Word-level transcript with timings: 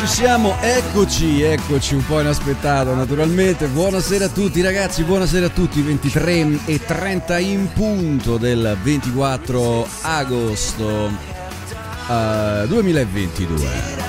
ci 0.00 0.06
siamo, 0.06 0.56
eccoci, 0.62 1.42
eccoci, 1.42 1.94
un 1.94 2.06
po' 2.06 2.20
inaspettato 2.20 2.94
naturalmente. 2.94 3.66
Buonasera 3.66 4.24
a 4.24 4.28
tutti 4.28 4.62
ragazzi, 4.62 5.02
buonasera 5.02 5.46
a 5.46 5.48
tutti, 5.50 5.82
23 5.82 6.64
e 6.64 6.82
30 6.82 7.38
in 7.38 7.70
punto 7.74 8.38
del 8.38 8.78
24 8.82 9.86
agosto 10.00 11.10
uh, 12.08 12.66
2022. 12.66 13.99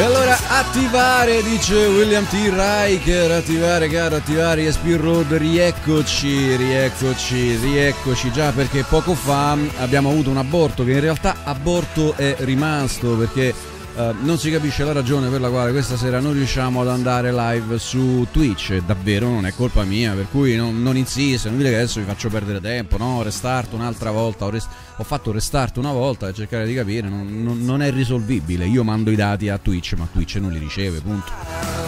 E 0.00 0.02
allora 0.02 0.34
attivare, 0.48 1.42
dice 1.42 1.74
William 1.74 2.24
T. 2.24 2.32
Riker, 2.32 3.32
attivare 3.32 3.86
caro, 3.88 4.16
attivare 4.16 4.64
ESP 4.64 4.96
Road, 4.98 5.34
rieccoci, 5.34 6.56
rieccoci, 6.56 7.56
rieccoci, 7.56 8.32
già 8.32 8.50
perché 8.50 8.82
poco 8.88 9.12
fa 9.12 9.58
abbiamo 9.76 10.08
avuto 10.08 10.30
un 10.30 10.38
aborto 10.38 10.84
che 10.84 10.92
in 10.92 11.00
realtà 11.00 11.40
aborto 11.44 12.14
è 12.16 12.34
rimasto 12.38 13.10
perché 13.10 13.54
Uh, 14.00 14.14
non 14.24 14.38
si 14.38 14.50
capisce 14.50 14.82
la 14.82 14.92
ragione 14.92 15.28
per 15.28 15.42
la 15.42 15.50
quale 15.50 15.72
questa 15.72 15.94
sera 15.94 16.20
non 16.20 16.32
riusciamo 16.32 16.80
ad 16.80 16.88
andare 16.88 17.32
live 17.32 17.78
su 17.78 18.26
Twitch. 18.30 18.80
Davvero 18.86 19.28
non 19.28 19.44
è 19.44 19.52
colpa 19.52 19.84
mia, 19.84 20.14
per 20.14 20.26
cui 20.30 20.56
non, 20.56 20.82
non 20.82 20.96
insisto, 20.96 21.48
non 21.48 21.58
dire 21.58 21.68
che 21.68 21.76
adesso 21.76 22.00
vi 22.00 22.06
faccio 22.06 22.30
perdere 22.30 22.62
tempo, 22.62 22.96
no? 22.96 23.22
Restart 23.22 23.74
un'altra 23.74 24.10
volta. 24.10 24.46
Ho, 24.46 24.50
rest- 24.50 24.70
ho 24.96 25.02
fatto 25.02 25.32
restart 25.32 25.76
una 25.76 25.92
volta 25.92 26.28
e 26.28 26.32
cercare 26.32 26.66
di 26.66 26.72
capire, 26.72 27.10
non, 27.10 27.42
non, 27.42 27.62
non, 27.62 27.82
è 27.82 27.90
risolvibile. 27.90 28.66
Io 28.66 28.82
mando 28.84 29.10
i 29.10 29.16
dati 29.16 29.50
a 29.50 29.58
Twitch, 29.58 29.92
ma 29.98 30.08
Twitch 30.10 30.36
non 30.36 30.50
li 30.50 30.58
riceve, 30.58 31.00
punto. 31.00 31.30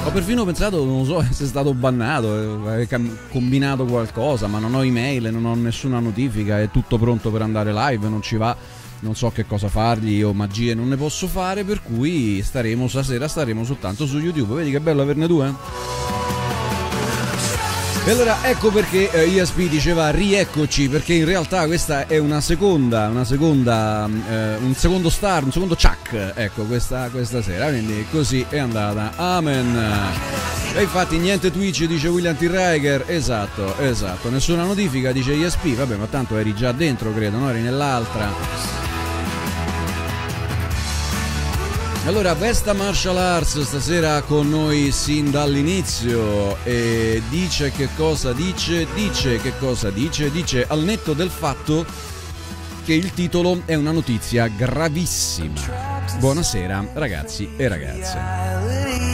Ho 0.04 0.11
perfino 0.11 0.45
pensato, 0.45 0.85
non 0.85 1.07
so, 1.07 1.25
se 1.33 1.45
è 1.45 1.47
stato 1.47 1.73
bannato, 1.73 2.76
eh, 2.76 2.88
combinato 3.31 3.87
qualcosa, 3.87 4.49
ma 4.49 4.59
non 4.59 4.75
ho 4.75 4.85
email, 4.85 5.31
non 5.33 5.47
ho 5.47 5.54
nessuna 5.54 5.99
notifica, 5.99 6.61
è 6.61 6.71
tutto 6.71 6.99
pronto 6.99 7.31
per 7.31 7.40
andare 7.40 7.73
live, 7.73 8.07
non 8.09 8.21
ci 8.21 8.37
va 8.37 8.54
non 9.03 9.15
so 9.15 9.31
che 9.31 9.47
cosa 9.47 9.69
fargli, 9.69 10.17
io 10.17 10.33
magie 10.33 10.75
non 10.75 10.89
ne 10.89 10.97
posso 10.97 11.27
fare, 11.27 11.65
per 11.65 11.83
cui 11.83 12.43
staremo 12.43 12.89
stasera 12.89 13.29
staremo 13.29 13.65
soltanto 13.65 14.07
su 14.07 14.19
YouTube. 14.19 14.55
Vedi 14.55 14.71
che 14.71 14.81
bello 14.81 15.03
averne 15.03 15.27
due? 15.27 15.55
E 18.05 18.11
allora 18.11 18.39
ecco 18.43 18.71
perché 18.71 19.11
eh, 19.13 19.39
ESP 19.39 19.69
diceva 19.69 20.11
rieccoci, 20.11 20.89
perché 20.89 21.15
in 21.15 21.25
realtà 21.25 21.67
questa 21.67 22.09
è 22.09 22.19
una 22.19 22.41
seconda, 22.41 23.09
una 23.09 23.25
seconda 23.25 24.09
eh, 24.29 24.57
un 24.57 24.75
secondo 24.75 25.09
star, 25.09 25.45
un 25.45 25.53
secondo 25.53 25.77
chuck, 25.77 26.33
ecco 26.35 26.65
questa, 26.65 27.09
questa 27.11 27.43
sera, 27.43 27.69
quindi 27.69 28.05
così 28.11 28.45
è 28.49 28.59
andata. 28.59 29.13
Amen. 29.15 29.79
E 30.75 30.83
infatti 30.83 31.19
niente 31.19 31.53
Twitch 31.53 31.85
dice 31.85 32.09
William 32.09 32.37
T. 32.37 32.41
Riker, 32.41 33.05
esatto, 33.07 33.79
esatto, 33.79 34.31
nessuna 34.31 34.65
notifica 34.65 35.13
dice 35.13 35.35
ESP, 35.35 35.75
vabbè 35.75 35.95
ma 35.95 36.07
tanto 36.07 36.37
eri 36.37 36.55
già 36.55 36.73
dentro 36.73 37.13
credo, 37.13 37.39
no? 37.39 37.51
Eri 37.51 37.61
nell'altra. 37.61 38.82
Allora, 42.05 42.35
Vesta 42.35 42.73
Martial 42.73 43.17
Arts 43.17 43.61
stasera 43.61 44.23
con 44.23 44.51
noi 44.51 44.91
sin 44.91 45.31
dall'inizio 45.31 46.57
e 46.65 47.23
dice 47.29 47.71
che 47.71 47.89
cosa 47.97 48.33
dice, 48.33 48.89
dice 48.93 49.39
che 49.39 49.57
cosa 49.59 49.89
dice, 49.91 50.33
dice 50.33 50.67
al 50.67 50.81
netto 50.81 51.13
del 51.13 51.31
fatto 51.31 51.87
che 52.85 52.93
il 52.95 53.13
titolo 53.13 53.63
è 53.67 53.75
una 53.75 53.93
notizia 53.93 54.49
gravissima. 54.49 55.61
Buonasera 56.19 56.89
ragazzi 56.95 57.49
e 57.57 57.69
ragazze. 57.69 59.12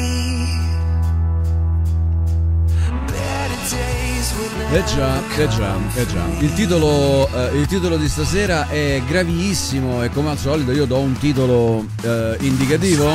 Eh 4.70 4.84
già, 4.84 5.20
eh 5.36 5.48
già, 5.48 5.76
eh 5.94 6.06
già. 6.06 6.24
Il 6.38 6.52
titolo, 6.52 7.28
eh, 7.32 7.58
il 7.58 7.66
titolo 7.66 7.96
di 7.96 8.08
stasera 8.08 8.68
è 8.68 9.02
gravissimo 9.04 10.04
e 10.04 10.10
come 10.10 10.30
al 10.30 10.38
solito 10.38 10.70
io 10.70 10.84
do 10.84 10.98
un 10.98 11.18
titolo 11.18 11.84
eh, 12.02 12.36
indicativo. 12.40 13.10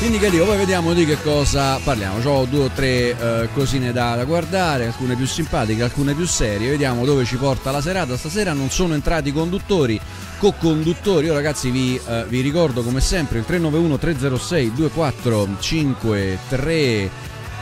Indicativo, 0.00 0.44
poi 0.44 0.58
vediamo 0.58 0.92
di 0.92 1.04
che 1.04 1.20
cosa 1.20 1.80
parliamo. 1.82 2.20
Ho 2.30 2.44
due 2.44 2.66
o 2.66 2.70
tre 2.72 3.18
eh, 3.18 3.48
cosine 3.52 3.90
da, 3.90 4.14
da, 4.14 4.22
guardare, 4.24 4.86
alcune 4.86 5.16
più 5.16 5.26
simpatiche, 5.26 5.82
alcune 5.82 6.14
più 6.14 6.26
serie. 6.26 6.70
Vediamo 6.70 7.04
dove 7.04 7.24
ci 7.24 7.34
porta 7.36 7.72
la 7.72 7.80
serata. 7.80 8.16
Stasera 8.16 8.52
non 8.52 8.70
sono 8.70 8.94
entrati 8.94 9.32
conduttori, 9.32 10.00
co-conduttori. 10.38 11.26
Io 11.26 11.34
ragazzi 11.34 11.70
vi, 11.70 12.00
eh, 12.06 12.24
vi 12.28 12.42
ricordo 12.42 12.82
come 12.82 13.00
sempre 13.00 13.38
il 13.38 13.44
391 13.44 13.98
306 13.98 14.72
2453 14.72 17.10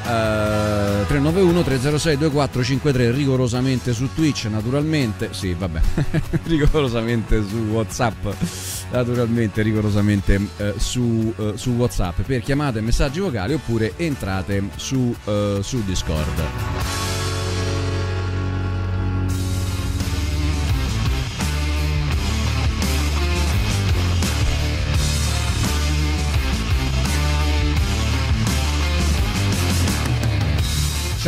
Uh, 0.07 1.05
391 1.07 1.65
306 1.65 2.17
2453 2.17 3.11
rigorosamente 3.11 3.93
su 3.93 4.09
Twitch 4.15 4.45
naturalmente. 4.47 5.31
Sì 5.33 5.53
vabbè. 5.53 5.81
Rigorosamente 6.47 7.43
su 7.45 7.57
Whatsapp. 7.73 8.27
Naturalmente 8.93 9.63
rigorosamente 9.63 10.37
uh, 10.37 10.73
su, 10.77 11.35
uh, 11.37 11.57
su, 11.57 11.71
Whatsapp. 11.71 12.21
Per 12.21 12.41
chiamate 12.41 12.81
messaggi 12.81 13.19
vocali 13.19 13.55
oppure 13.55 13.95
entrate 13.97 14.69
su, 14.77 15.15
eh, 15.25 15.59
su 15.61 15.83
Discord 15.85 16.96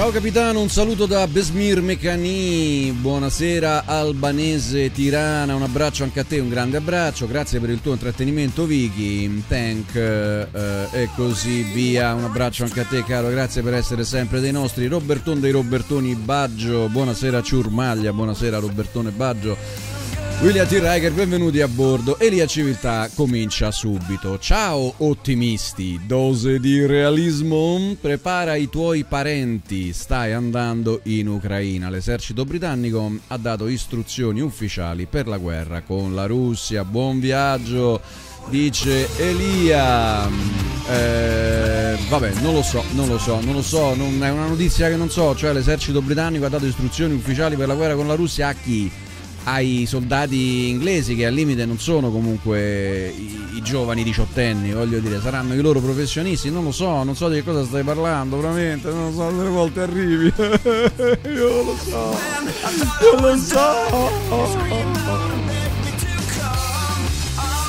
Ciao 0.09 0.17
capitano, 0.17 0.63
un 0.63 0.71
saluto 0.71 1.05
da 1.05 1.27
Besmir 1.27 1.83
Mecani, 1.83 2.97
buonasera 2.99 3.85
Albanese 3.85 4.91
Tirana, 4.91 5.55
un 5.55 5.61
abbraccio 5.61 6.03
anche 6.03 6.21
a 6.21 6.25
te, 6.25 6.39
un 6.39 6.49
grande 6.49 6.79
abbraccio, 6.79 7.27
grazie 7.27 7.61
per 7.61 7.69
il 7.69 7.83
tuo 7.83 7.93
intrattenimento 7.93 8.65
Vicky, 8.65 9.45
Tank 9.47 9.95
eh, 9.95 10.89
e 10.93 11.11
così 11.15 11.61
via, 11.61 12.15
un 12.15 12.25
abbraccio 12.25 12.65
anche 12.65 12.81
a 12.81 12.85
te 12.85 13.05
caro, 13.05 13.29
grazie 13.29 13.61
per 13.61 13.75
essere 13.75 14.03
sempre 14.03 14.41
dei 14.41 14.51
nostri, 14.51 14.87
Roberton 14.87 15.41
dei 15.41 15.51
Robertoni 15.51 16.15
Baggio, 16.15 16.89
buonasera 16.89 17.43
Ciurmaglia, 17.43 18.11
buonasera 18.11 18.59
Robertone 18.59 19.11
Baggio, 19.11 19.59
William 20.41 20.69
T. 20.69 20.79
Riker, 20.81 21.13
benvenuti 21.13 21.61
a 21.61 21.67
bordo. 21.67 22.17
Elia 22.21 22.47
Civiltà 22.47 23.11
comincia 23.13 23.73
subito. 23.73 24.39
Ciao 24.39 24.95
ottimisti, 24.99 25.99
dose 26.07 26.61
di 26.61 26.87
realismo. 26.87 27.97
Prepara 28.01 28.55
i 28.55 28.69
tuoi 28.69 29.03
parenti, 29.03 29.93
stai 29.93 30.33
andando 30.33 31.01
in 31.05 31.27
Ucraina. 31.27 31.91
L'esercito 31.91 32.45
britannico 32.45 33.19
ha 33.27 33.37
dato 33.37 33.67
istruzioni 33.67 34.41
ufficiali 34.41 35.07
per 35.07 35.27
la 35.27 35.39
guerra 35.39 35.81
con 35.81 36.15
la 36.15 36.27
Russia. 36.27 36.85
Buon 36.85 37.19
viaggio, 37.19 38.01
dice 38.49 39.09
Elia. 39.19 40.25
Eh, 40.89 41.99
vabbè, 42.09 42.35
non 42.43 42.55
lo 42.55 42.63
so, 42.63 42.85
non 42.93 43.09
lo 43.09 43.19
so, 43.19 43.41
non 43.41 43.55
lo 43.55 43.63
so, 43.63 43.97
non, 43.97 44.23
è 44.23 44.31
una 44.31 44.47
notizia 44.47 44.89
che 44.89 44.95
non 44.95 45.11
so. 45.11 45.35
Cioè, 45.35 45.53
l'esercito 45.53 46.01
britannico 46.01 46.45
ha 46.45 46.49
dato 46.49 46.65
istruzioni 46.65 47.13
ufficiali 47.13 47.57
per 47.57 47.67
la 47.67 47.75
guerra 47.75 47.97
con 47.97 48.07
la 48.07 48.15
Russia 48.15 48.47
a 48.47 48.55
chi? 48.55 48.89
Ai 49.53 49.87
soldati 49.87 50.69
inglesi 50.69 51.15
che 51.15 51.25
al 51.27 51.33
limite 51.33 51.65
non 51.65 51.79
sono 51.79 52.11
comunque 52.11 53.09
i, 53.09 53.57
i, 53.57 53.63
giovani 53.63 54.03
diciottenni, 54.03 54.73
voglio 54.73 54.99
dire, 54.99 55.21
saranno 55.21 55.55
i 55.55 55.61
loro 55.61 55.81
professionisti, 55.81 56.51
non 56.51 56.65
lo 56.65 56.73
so, 56.73 57.03
non 57.03 57.17
so 57.17 57.29
di 57.29 57.37
che 57.37 57.45
cosa 57.45 57.65
stai 57.65 57.83
parlando, 57.83 58.39
veramente, 58.41 58.91
non 58.91 59.07
lo 59.07 59.13
so, 59.13 59.31
delle 59.31 59.49
volte 59.49 59.81
arrivi. 59.81 60.33
Io 60.37 61.63
lo 61.63 61.77
so. 61.77 62.17
Non 63.01 63.23
lo 63.23 63.37
so. 63.37 63.67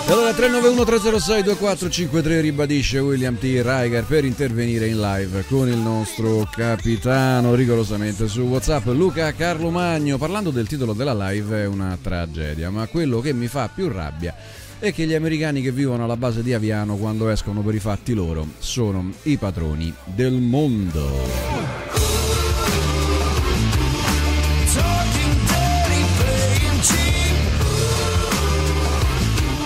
Allora 0.10 0.34
391 0.34 0.84
306 0.86 1.44
2453 1.44 2.42
ribadisce 2.42 2.98
William 2.98 3.38
T. 3.38 3.44
Riker 3.44 4.04
per 4.06 4.26
intervenire 4.26 4.88
in 4.88 5.00
live 5.00 5.46
con 5.48 5.68
il 5.70 5.78
nostro 5.78 6.50
capitano 6.50 7.54
rigorosamente 7.54 8.28
su 8.28 8.42
Whatsapp 8.42 8.88
Luca 8.88 9.32
Carlo 9.34 9.70
Magno. 9.70 10.18
Parlando 10.18 10.50
del 10.50 10.68
titolo 10.68 10.94
della 10.94 11.14
live 11.30 11.62
è 11.62 11.68
una 11.68 11.96
tragedia, 12.02 12.72
ma 12.72 12.88
quello 12.88 13.20
che 13.20 13.34
mi 13.34 13.46
fa 13.46 13.70
più 13.72 13.88
rabbia 13.88 14.36
è 14.80 14.92
che 14.92 15.06
gli 15.06 15.14
americani 15.14 15.62
che 15.62 15.72
vivono 15.72 16.06
alla 16.06 16.18
base 16.18 16.42
di 16.42 16.56
Aviano 16.56 16.96
quando 16.96 17.30
escono 17.30 17.62
per 17.62 17.76
i 17.76 17.80
fatti 17.80 18.16
loro 18.16 18.48
sono 18.58 19.12
i 19.24 19.38
patroni 19.38 19.94
del 20.06 20.34
mondo. 20.34 21.99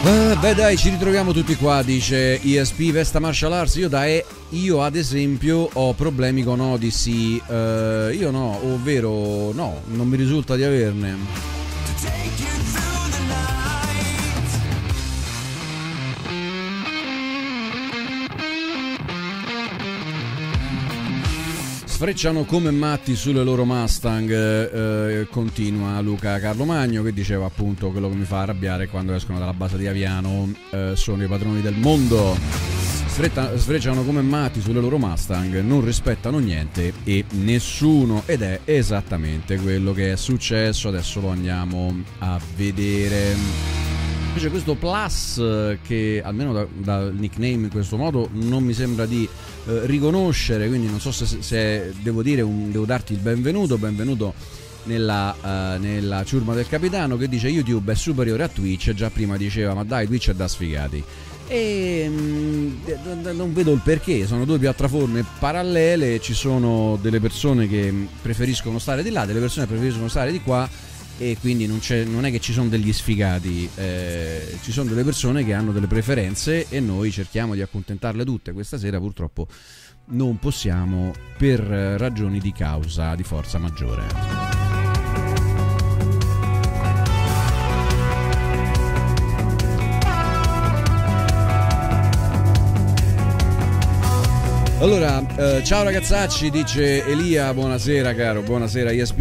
Ah, 0.06 0.36
beh 0.36 0.54
dai, 0.54 0.76
ci 0.76 0.90
ritroviamo 0.90 1.32
tutti 1.32 1.56
qua, 1.56 1.82
dice 1.82 2.38
ESP 2.42 2.92
Vesta 2.92 3.20
Martial 3.20 3.54
Arts. 3.54 3.76
Io, 3.76 3.88
da 3.88 4.06
e, 4.06 4.26
io 4.50 4.84
ad 4.84 4.98
esempio 4.98 5.70
ho 5.72 5.94
problemi 5.94 6.44
con 6.44 6.60
Odyssey. 6.60 7.42
Uh, 7.48 8.12
io 8.12 8.30
no, 8.30 8.60
ovvero 8.66 9.54
no, 9.54 9.82
non 9.86 10.10
mi 10.10 10.18
risulta 10.18 10.58
di 10.58 10.64
averne. 10.66 11.16
Sfrecciano 22.04 22.44
come 22.44 22.70
matti 22.70 23.16
sulle 23.16 23.46
loro 23.46 23.64
Mustang, 23.64 24.30
eh, 24.30 25.26
continua 25.32 26.02
Luca 26.02 26.38
Carlo 26.38 26.66
Magno 26.66 27.02
che 27.02 27.14
diceva 27.14 27.46
appunto 27.46 27.92
quello 27.92 28.10
che 28.10 28.16
mi 28.16 28.26
fa 28.26 28.42
arrabbiare 28.42 28.90
quando 28.90 29.14
escono 29.14 29.40
dalla 29.40 29.54
base 29.54 29.78
di 29.78 29.88
Aviano 29.88 30.54
eh, 30.72 30.92
sono 30.98 31.24
i 31.24 31.28
padroni 31.28 31.62
del 31.62 31.76
mondo. 31.78 32.38
Sfrecciano 33.08 34.04
come 34.04 34.22
matti 34.22 34.60
sulle 34.60 34.82
loro 34.82 34.98
Mustang, 34.98 35.62
non 35.62 35.80
rispettano 35.80 36.40
niente 36.40 36.92
e 37.06 37.24
nessuno 37.36 38.24
ed 38.26 38.42
è 38.42 38.60
esattamente 38.66 39.56
quello 39.56 39.94
che 39.94 40.12
è 40.12 40.18
successo, 40.18 40.90
adesso 40.90 41.22
lo 41.22 41.30
andiamo 41.30 42.04
a 42.20 42.38
vedere. 42.58 43.93
Invece 44.34 44.50
questo 44.50 44.74
Plus 44.74 45.38
eh, 45.38 45.78
che 45.84 46.20
almeno 46.26 46.54
dal 46.54 46.68
da 46.74 47.12
nickname 47.12 47.66
in 47.66 47.70
questo 47.70 47.98
modo 47.98 48.30
non 48.32 48.64
mi 48.64 48.74
sembra 48.74 49.06
di 49.06 49.30
eh, 49.68 49.86
riconoscere, 49.86 50.68
quindi 50.68 50.90
non 50.90 51.00
so 51.00 51.12
se, 51.12 51.44
se 51.44 51.94
devo 52.02 52.24
dire 52.24 52.42
un, 52.42 52.72
devo 52.72 52.86
darti 52.86 53.14
il 53.14 53.20
benvenuto, 53.20 53.78
benvenuto 53.78 54.34
nella, 54.86 55.36
uh, 55.40 55.80
nella 55.80 56.24
ciurma 56.24 56.56
del 56.56 56.68
capitano 56.68 57.16
che 57.16 57.30
dice 57.30 57.48
YouTube 57.48 57.92
è 57.92 57.96
superiore 57.96 58.42
a 58.42 58.48
Twitch, 58.48 58.94
già 58.94 59.12
prima 59.12 59.38
diceva 59.38 59.76
ma 59.76 59.84
dai 59.84 60.08
Twitch 60.08 60.32
è 60.32 60.34
da 60.34 60.48
sfigati. 60.48 61.04
E 61.48 62.10
mh, 62.10 63.34
non 63.36 63.54
vedo 63.54 63.72
il 63.72 63.82
perché, 63.84 64.26
sono 64.26 64.46
due 64.46 64.58
piattaforme 64.58 65.24
parallele, 65.38 66.20
ci 66.20 66.34
sono 66.34 66.98
delle 67.00 67.20
persone 67.20 67.68
che 67.68 67.94
preferiscono 68.20 68.80
stare 68.80 69.04
di 69.04 69.12
là, 69.12 69.26
delle 69.26 69.40
persone 69.40 69.68
che 69.68 69.74
preferiscono 69.74 70.08
stare 70.08 70.32
di 70.32 70.42
qua 70.42 70.68
e 71.18 71.38
quindi 71.40 71.68
non, 71.68 71.80
non, 72.08 72.26
è 72.26 72.32
che 72.32 72.40
ci 72.40 72.54
sono 72.54 72.70
degli 72.70 72.92
sfigati, 72.92 73.70
eh, 73.76 74.58
ci 74.62 74.72
sono 74.72 74.90
delle 74.90 75.04
persone 75.04 75.44
che 75.46 75.54
hanno 75.54 75.72
delle 75.72 75.88
preferenze 75.88 76.68
e 76.70 76.80
noi 76.80 77.12
cerchiamo 77.12 77.54
di 77.54 77.62
accontentarle 77.62 78.26
tutte. 78.26 78.52
Questa 78.52 78.78
sera 78.78 79.00
purtroppo 79.00 79.48
non 80.06 80.38
possiamo 80.38 81.14
per 81.38 81.62
ragioni 81.62 82.40
di 82.40 82.52
causa, 82.52 83.16
di 83.16 83.24
forza 83.24 83.58
maggiore. 83.58 84.53
Allora, 94.80 95.24
eh, 95.38 95.64
ciao 95.64 95.84
ragazzacci, 95.84 96.50
dice 96.50 97.06
Elia, 97.06 97.54
buonasera 97.54 98.14
caro, 98.16 98.42
buonasera 98.42 98.92
ISP, 98.92 99.20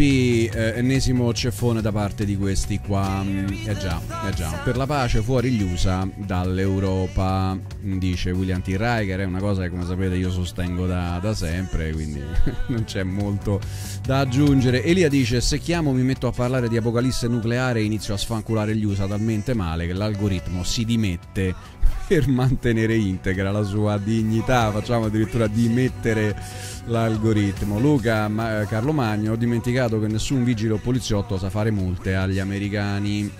eh, 0.53 0.73
ennesimo 0.77 1.33
ceffone 1.33 1.81
da 1.81 1.93
parte 1.93 2.25
di 2.25 2.37
questi 2.37 2.81
qua, 2.81 3.23
mm, 3.23 3.47
eh 3.67 3.77
già, 3.77 4.01
eh 4.29 4.33
già, 4.33 4.51
per 4.65 4.77
la 4.77 4.87
pace 4.87 5.21
fuori 5.21 5.51
gli 5.51 5.63
USA 5.63 6.09
dall'Europa, 6.17 7.57
dice 7.81 8.33
William 8.33 8.61
T. 8.61 8.69
Riker, 8.69 9.21
è 9.21 9.25
una 9.25 9.39
cosa 9.39 9.63
che 9.63 9.69
come 9.69 9.85
sapete 9.85 10.17
io 10.17 10.33
sostengo 10.33 10.87
da, 10.87 11.19
da 11.23 11.35
sempre, 11.35 11.93
quindi 11.93 12.21
non 12.69 12.83
c'è 12.85 13.05
molto 13.05 13.61
da 14.05 14.21
aggiungere. 14.21 14.83
Elia 14.83 15.09
dice, 15.09 15.41
se 15.41 15.59
chiamo 15.59 15.93
mi 15.93 16.03
metto 16.03 16.27
a 16.27 16.33
parlare 16.33 16.69
di 16.69 16.77
apocalisse 16.77 17.29
nucleare 17.29 17.79
e 17.79 17.85
inizio 17.85 18.15
a 18.15 18.17
sfanculare 18.19 18.75
gli 18.75 18.85
USA 18.85 19.07
talmente 19.07 19.55
male 19.55 19.87
che 19.87 19.93
l'algoritmo 19.93 20.65
si 20.65 20.85
dimette 20.85 21.55
per 22.07 22.29
mantenere 22.29 22.95
integra 22.95 23.51
la 23.51 23.63
sua 23.63 23.99
dignità, 23.99 24.71
facciamo 24.71 25.07
addirittura 25.07 25.47
dimettere 25.47 26.37
l'algoritmo. 26.87 27.79
Luca 27.79 28.29
Ma- 28.29 28.65
Carlo 28.67 28.93
Magno, 28.93 29.33
ho 29.33 29.37
dimenticato 29.37 30.01
che 30.01 30.09
nessun 30.09 30.45
vigile 30.45 30.75
o 30.75 30.79
poliziotto 30.79 31.39
sa 31.39 31.51
fare 31.51 31.71
multe 31.71 32.15
agli 32.15 32.39
americani. 32.39 33.31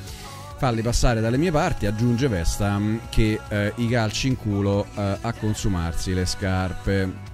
Falli 0.57 0.81
passare 0.81 1.21
dalle 1.21 1.39
mie 1.39 1.51
parti, 1.51 1.87
aggiunge 1.87 2.29
Vesta 2.29 2.81
che 3.11 3.41
eh, 3.49 3.73
i 3.77 3.89
calci 3.89 4.29
in 4.29 4.37
culo 4.37 4.87
eh, 4.95 5.17
a 5.21 5.33
consumarsi 5.33 6.15
le 6.15 6.25
scarpe. 6.25 7.31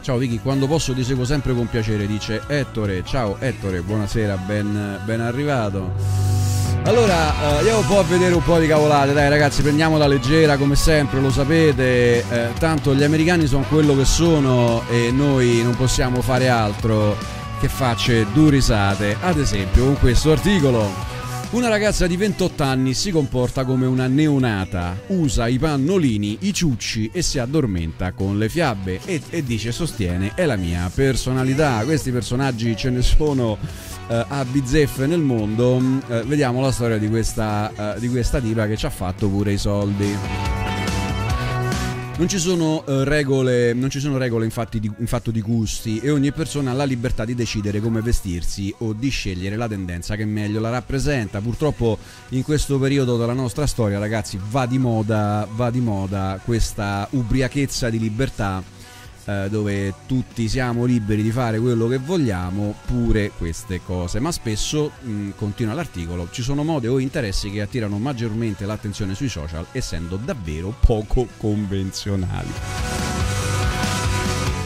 Ciao 0.00 0.16
Vicky, 0.16 0.38
quando 0.38 0.66
posso 0.66 0.94
ti 0.94 1.04
seguo 1.04 1.26
sempre 1.26 1.54
con 1.54 1.68
piacere, 1.68 2.06
dice 2.06 2.40
Ettore. 2.46 3.04
Ciao 3.04 3.38
Ettore, 3.38 3.82
buonasera, 3.82 4.36
ben, 4.36 5.00
ben 5.04 5.20
arrivato. 5.20 6.49
Allora, 6.84 7.34
eh, 7.34 7.56
andiamo 7.58 7.80
un 7.80 7.86
po' 7.86 7.98
a 7.98 8.02
vedere 8.04 8.34
un 8.34 8.42
po' 8.42 8.58
di 8.58 8.66
cavolate, 8.66 9.12
dai 9.12 9.28
ragazzi, 9.28 9.60
prendiamola 9.62 10.06
leggera 10.06 10.56
come 10.56 10.76
sempre, 10.76 11.20
lo 11.20 11.30
sapete, 11.30 12.18
eh, 12.28 12.52
tanto 12.58 12.94
gli 12.94 13.02
americani 13.02 13.46
sono 13.46 13.64
quello 13.68 13.94
che 13.94 14.06
sono 14.06 14.82
e 14.88 15.10
noi 15.12 15.62
non 15.62 15.76
possiamo 15.76 16.22
fare 16.22 16.48
altro 16.48 17.16
che 17.60 17.68
facce 17.68 18.26
due 18.32 18.50
risate. 18.50 19.16
Ad 19.20 19.38
esempio, 19.38 19.84
con 19.84 19.98
questo 19.98 20.32
articolo 20.32 21.18
una 21.50 21.68
ragazza 21.68 22.06
di 22.06 22.16
28 22.16 22.62
anni 22.62 22.94
si 22.94 23.10
comporta 23.10 23.64
come 23.64 23.84
una 23.84 24.06
neonata, 24.06 24.96
usa 25.08 25.48
i 25.48 25.58
pannolini, 25.58 26.38
i 26.42 26.54
ciucci 26.54 27.10
e 27.12 27.22
si 27.22 27.40
addormenta 27.40 28.12
con 28.12 28.38
le 28.38 28.48
fiabe 28.48 29.00
e, 29.04 29.20
e 29.28 29.42
dice 29.42 29.72
sostiene 29.72 30.32
è 30.36 30.46
la 30.46 30.54
mia 30.54 30.88
personalità. 30.94 31.82
Questi 31.84 32.12
personaggi 32.12 32.76
ce 32.76 32.90
ne 32.90 33.02
sono 33.02 33.58
uh, 34.10 34.24
a 34.28 34.44
bizzeffe 34.44 35.06
nel 35.06 35.20
mondo, 35.20 35.76
uh, 35.76 36.02
vediamo 36.26 36.60
la 36.60 36.72
storia 36.72 36.98
di 36.98 37.08
questa, 37.08 37.94
uh, 37.94 38.00
di 38.00 38.08
questa 38.08 38.40
diva 38.40 38.66
che 38.66 38.76
ci 38.76 38.86
ha 38.86 38.90
fatto 38.90 39.28
pure 39.28 39.52
i 39.52 39.58
soldi. 39.58 40.16
Non 42.16 42.28
ci 42.28 42.38
sono 42.38 42.84
uh, 42.84 43.02
regole, 43.04 43.72
non 43.72 43.88
ci 43.88 43.98
sono 43.98 44.18
regole 44.18 44.44
infatti 44.44 44.78
di, 44.78 44.90
in 44.98 45.06
fatto 45.06 45.30
di 45.30 45.40
gusti 45.40 46.00
e 46.00 46.10
ogni 46.10 46.32
persona 46.32 46.72
ha 46.72 46.74
la 46.74 46.84
libertà 46.84 47.24
di 47.24 47.34
decidere 47.34 47.80
come 47.80 48.02
vestirsi 48.02 48.74
o 48.78 48.92
di 48.92 49.08
scegliere 49.08 49.56
la 49.56 49.66
tendenza 49.66 50.16
che 50.16 50.26
meglio 50.26 50.60
la 50.60 50.68
rappresenta. 50.68 51.40
Purtroppo 51.40 51.96
in 52.30 52.42
questo 52.42 52.78
periodo 52.78 53.16
della 53.16 53.32
nostra 53.32 53.66
storia, 53.66 53.98
ragazzi, 53.98 54.38
va 54.50 54.66
di 54.66 54.76
moda, 54.76 55.48
va 55.50 55.70
di 55.70 55.80
moda 55.80 56.38
questa 56.44 57.08
ubriachezza 57.12 57.88
di 57.88 57.98
libertà 57.98 58.62
eh, 59.30 59.48
dove 59.48 59.94
tutti 60.06 60.48
siamo 60.48 60.84
liberi 60.84 61.22
di 61.22 61.30
fare 61.30 61.58
quello 61.60 61.86
che 61.86 61.98
vogliamo, 61.98 62.74
pure 62.86 63.30
queste 63.36 63.80
cose. 63.84 64.18
Ma 64.18 64.32
spesso, 64.32 64.90
mh, 65.00 65.30
continua 65.36 65.74
l'articolo, 65.74 66.28
ci 66.30 66.42
sono 66.42 66.64
mode 66.64 66.88
o 66.88 66.98
interessi 66.98 67.50
che 67.50 67.60
attirano 67.60 67.98
maggiormente 67.98 68.66
l'attenzione 68.66 69.14
sui 69.14 69.28
social, 69.28 69.66
essendo 69.72 70.16
davvero 70.16 70.74
poco 70.80 71.28
convenzionali. 71.36 73.19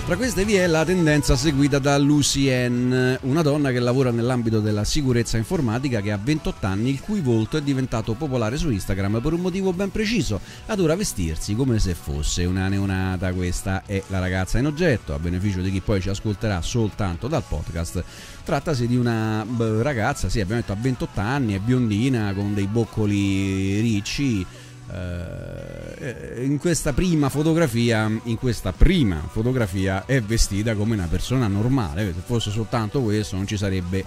Tra 0.06 0.16
queste 0.16 0.44
vi 0.44 0.52
è 0.52 0.66
la 0.66 0.84
tendenza 0.84 1.34
seguita 1.34 1.78
da 1.78 1.96
Lucien, 1.96 3.18
una 3.22 3.40
donna 3.40 3.70
che 3.70 3.80
lavora 3.80 4.10
nell'ambito 4.10 4.60
della 4.60 4.84
sicurezza 4.84 5.38
informatica 5.38 6.02
che 6.02 6.12
ha 6.12 6.18
28 6.22 6.66
anni, 6.66 6.90
il 6.90 7.00
cui 7.00 7.22
volto 7.22 7.56
è 7.56 7.62
diventato 7.62 8.12
popolare 8.12 8.58
su 8.58 8.70
Instagram 8.70 9.22
per 9.22 9.32
un 9.32 9.40
motivo 9.40 9.72
ben 9.72 9.90
preciso. 9.90 10.40
Adora 10.66 10.94
vestirsi 10.94 11.54
come 11.54 11.78
se 11.78 11.94
fosse 11.94 12.44
una 12.44 12.68
neonata. 12.68 13.32
Questa 13.32 13.84
è 13.86 14.02
la 14.08 14.18
ragazza 14.18 14.58
in 14.58 14.66
oggetto, 14.66 15.14
a 15.14 15.18
beneficio 15.18 15.62
di 15.62 15.70
chi 15.70 15.80
poi 15.80 16.02
ci 16.02 16.10
ascolterà 16.10 16.60
soltanto 16.60 17.26
dal 17.26 17.42
podcast. 17.42 18.04
Trattasi 18.44 18.86
di 18.86 18.96
una 18.96 19.44
ragazza, 19.80 20.28
sì, 20.28 20.38
abbiamo 20.38 20.60
detto 20.60 20.72
a 20.74 20.78
28 20.78 21.20
anni, 21.20 21.54
è 21.54 21.58
biondina 21.60 22.34
con 22.34 22.52
dei 22.52 22.66
boccoli 22.66 23.80
ricci 23.80 24.44
in 24.90 26.58
questa 26.60 26.92
prima 26.92 27.28
fotografia 27.30 28.10
in 28.24 28.36
questa 28.36 28.72
prima 28.72 29.22
fotografia 29.30 30.04
è 30.04 30.20
vestita 30.20 30.74
come 30.74 30.94
una 30.94 31.06
persona 31.06 31.46
normale. 31.46 32.12
Se 32.14 32.20
fosse 32.24 32.50
soltanto 32.50 33.00
questo 33.00 33.36
non 33.36 33.46
ci 33.46 33.56
sarebbe 33.56 34.04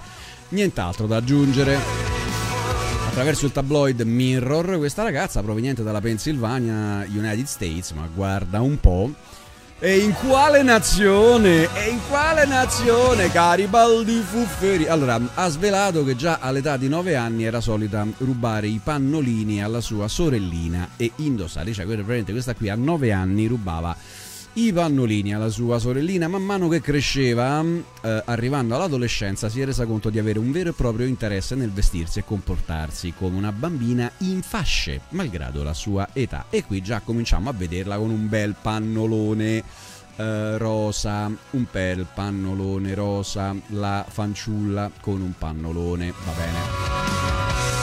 nient'altro 0.50 1.08
da 1.08 1.18
aggiungere. 1.18 1.78
Attraverso 3.08 3.46
il 3.46 3.52
tabloid 3.52 4.02
Mirror 4.02 4.78
questa 4.78 5.02
ragazza 5.02 5.42
proveniente 5.42 5.82
dalla 5.82 6.02
Pennsylvania 6.02 7.04
United 7.10 7.46
States 7.46 7.92
ma 7.92 8.08
guarda 8.13 8.62
un 8.62 8.80
po' 8.80 9.12
E 9.80 10.00
in 10.00 10.12
quale 10.13 10.63
nazione? 10.63 11.70
E 11.76 11.90
in 11.92 12.00
quale 12.10 12.48
nazione, 12.48 13.30
cari 13.30 13.68
baldi 13.68 14.24
fufferi? 14.26 14.88
Allora, 14.88 15.22
ha 15.36 15.48
svelato 15.50 16.04
che 16.04 16.16
già 16.16 16.40
all'età 16.42 16.78
di 16.78 16.90
9 16.90 17.16
anni 17.16 17.44
era 17.44 17.62
solita 17.62 18.04
rubare 18.18 18.66
i 18.66 18.82
pannolini 18.84 19.63
alla 19.63 19.80
sua 19.80 20.08
sorellina 20.08 20.90
e 20.98 21.12
indossare. 21.18 21.74
Cioè, 21.74 21.86
questa 21.86 22.56
qui 22.56 22.70
a 22.70 22.76
9 22.76 23.12
anni 23.12 23.46
rubava 23.46 23.96
i 24.58 24.74
pannolini 24.74 25.34
alla 25.36 25.50
sua 25.50 25.78
sorellina. 25.78 26.28
Man 26.28 26.43
mano 26.43 26.67
che 26.67 26.82
cresceva, 26.82 27.63
eh, 27.63 28.24
arrivando 28.26 28.76
all'adolescenza, 28.76 29.50
si 29.50 29.62
è 29.62 29.65
resa 29.65 29.86
conto 29.86 30.10
di 30.10 30.17
avere 30.17 30.39
un 30.39 30.52
vero 30.52 30.70
e 30.70 30.74
proprio 30.74 31.06
interesse 31.06 31.54
nel 31.56 31.72
vestirsi 31.72 32.20
e 32.20 32.24
comportarsi 32.26 33.13
come 33.15 33.38
una 33.38 33.52
bambina 33.52 34.12
in 34.20 34.41
fasce, 34.41 35.02
malgrado 35.10 35.62
la 35.63 35.74
sua 35.74 36.10
età. 36.13 36.46
E 36.50 36.63
qui 36.63 36.82
già 36.82 37.02
cominciamo 37.02 37.50
a 37.50 37.54
vederla 37.54 37.98
con 37.98 38.10
un 38.10 38.28
bel 38.28 38.56
pannolone. 38.60 39.63
Uh, 40.17 40.58
rosa, 40.58 41.32
un 41.52 41.65
bel 41.72 42.08
pannolone 42.12 42.96
rosa, 42.96 43.56
la 43.67 44.04
fanciulla 44.10 44.89
con 45.00 45.22
un 45.22 45.34
pannolone, 45.38 46.12
va 46.26 46.32
bene. 46.32 47.77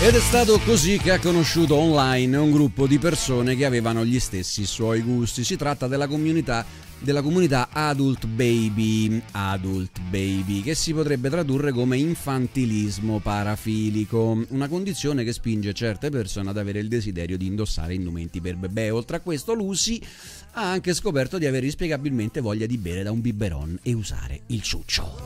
Ed 0.00 0.14
è 0.14 0.20
stato 0.20 0.58
così 0.60 0.98
che 0.98 1.12
ha 1.12 1.18
conosciuto 1.20 1.76
online 1.76 2.36
un 2.36 2.50
gruppo 2.50 2.86
di 2.86 2.98
persone 2.98 3.54
che 3.54 3.64
avevano 3.64 4.04
gli 4.04 4.18
stessi 4.18 4.66
suoi 4.66 5.00
gusti. 5.00 5.44
Si 5.44 5.56
tratta 5.56 5.86
della 5.86 6.08
comunità 6.08 6.64
della 7.00 7.22
comunità 7.22 7.68
Adult 7.70 8.26
Baby, 8.26 9.22
Adult 9.32 10.00
Baby, 10.10 10.62
che 10.62 10.74
si 10.74 10.92
potrebbe 10.92 11.30
tradurre 11.30 11.72
come 11.72 11.96
infantilismo 11.96 13.20
parafilico, 13.20 14.44
una 14.48 14.66
condizione 14.66 15.22
che 15.22 15.32
spinge 15.32 15.72
certe 15.72 16.10
persone 16.10 16.50
ad 16.50 16.58
avere 16.58 16.80
il 16.80 16.88
desiderio 16.88 17.36
di 17.36 17.46
indossare 17.46 17.94
indumenti 17.94 18.40
per 18.40 18.56
bebè. 18.56 18.92
Oltre 18.92 19.18
a 19.18 19.20
questo, 19.20 19.54
Lucy 19.54 20.00
ha 20.52 20.70
anche 20.70 20.94
scoperto 20.94 21.38
di 21.38 21.46
avere 21.46 21.66
inspiegabilmente 21.66 22.40
voglia 22.40 22.66
di 22.66 22.78
bere 22.78 23.02
da 23.02 23.12
un 23.12 23.20
biberon 23.20 23.78
e 23.82 23.92
usare 23.92 24.40
il 24.46 24.62
ciuccio. 24.62 25.16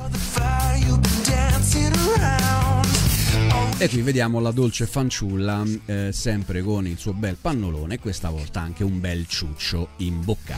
E 3.82 3.88
qui 3.88 4.00
vediamo 4.02 4.38
la 4.38 4.52
dolce 4.52 4.86
fanciulla 4.86 5.64
eh, 5.86 6.10
sempre 6.12 6.62
con 6.62 6.86
il 6.86 6.98
suo 6.98 7.12
bel 7.12 7.36
pannolone 7.40 7.94
e 7.94 7.98
questa 7.98 8.30
volta 8.30 8.60
anche 8.60 8.84
un 8.84 9.00
bel 9.00 9.26
ciuccio 9.26 9.88
in 9.96 10.24
bocca. 10.24 10.56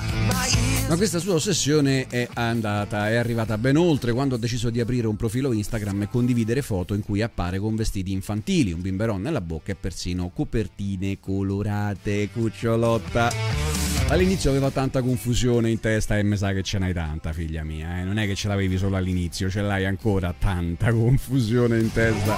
Ma 0.88 0.96
questa 0.96 1.18
sua 1.18 1.32
ossessione 1.32 2.06
è 2.08 2.28
andata, 2.34 3.08
è 3.08 3.14
arrivata 3.14 3.56
ben 3.56 3.78
oltre 3.78 4.12
quando 4.12 4.34
ha 4.34 4.38
deciso 4.38 4.68
di 4.68 4.78
aprire 4.78 5.06
un 5.06 5.16
profilo 5.16 5.52
Instagram 5.52 6.02
e 6.02 6.08
condividere 6.10 6.60
foto 6.60 6.92
in 6.92 7.02
cui 7.02 7.22
appare 7.22 7.58
con 7.58 7.74
vestiti 7.76 8.12
infantili, 8.12 8.72
un 8.72 8.82
bimberon 8.82 9.22
nella 9.22 9.40
bocca 9.40 9.72
e 9.72 9.76
persino 9.76 10.28
copertine 10.28 11.18
colorate, 11.18 12.28
cucciolotta. 12.30 13.64
All'inizio 14.08 14.50
aveva 14.50 14.70
tanta 14.70 15.00
confusione 15.00 15.70
in 15.70 15.80
testa 15.80 16.18
e 16.18 16.22
mi 16.22 16.36
sa 16.36 16.52
che 16.52 16.62
ce 16.62 16.78
n'hai 16.78 16.92
tanta, 16.92 17.32
figlia 17.32 17.64
mia. 17.64 18.00
Eh? 18.00 18.04
Non 18.04 18.18
è 18.18 18.26
che 18.26 18.34
ce 18.34 18.48
l'avevi 18.48 18.76
solo 18.76 18.96
all'inizio, 18.96 19.48
ce 19.48 19.62
l'hai 19.62 19.86
ancora 19.86 20.34
tanta 20.38 20.92
confusione 20.92 21.78
in 21.78 21.90
testa. 21.90 22.36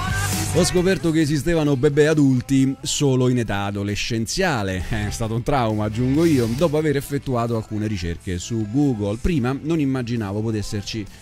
Ho 0.57 0.65
scoperto 0.65 1.11
che 1.11 1.21
esistevano 1.21 1.77
bebè 1.77 2.07
adulti 2.07 2.75
solo 2.81 3.29
in 3.29 3.41
età 3.41 3.65
adolescenziale. 3.65 4.83
È 4.89 5.11
stato 5.11 5.35
un 5.35 5.43
trauma, 5.43 5.85
aggiungo 5.85 6.25
io, 6.25 6.47
dopo 6.47 6.79
aver 6.79 6.97
effettuato 6.97 7.57
alcune 7.57 7.87
ricerche 7.87 8.39
su 8.39 8.67
Google. 8.71 9.19
Prima 9.21 9.55
non 9.61 9.81
immaginavo 9.81 10.41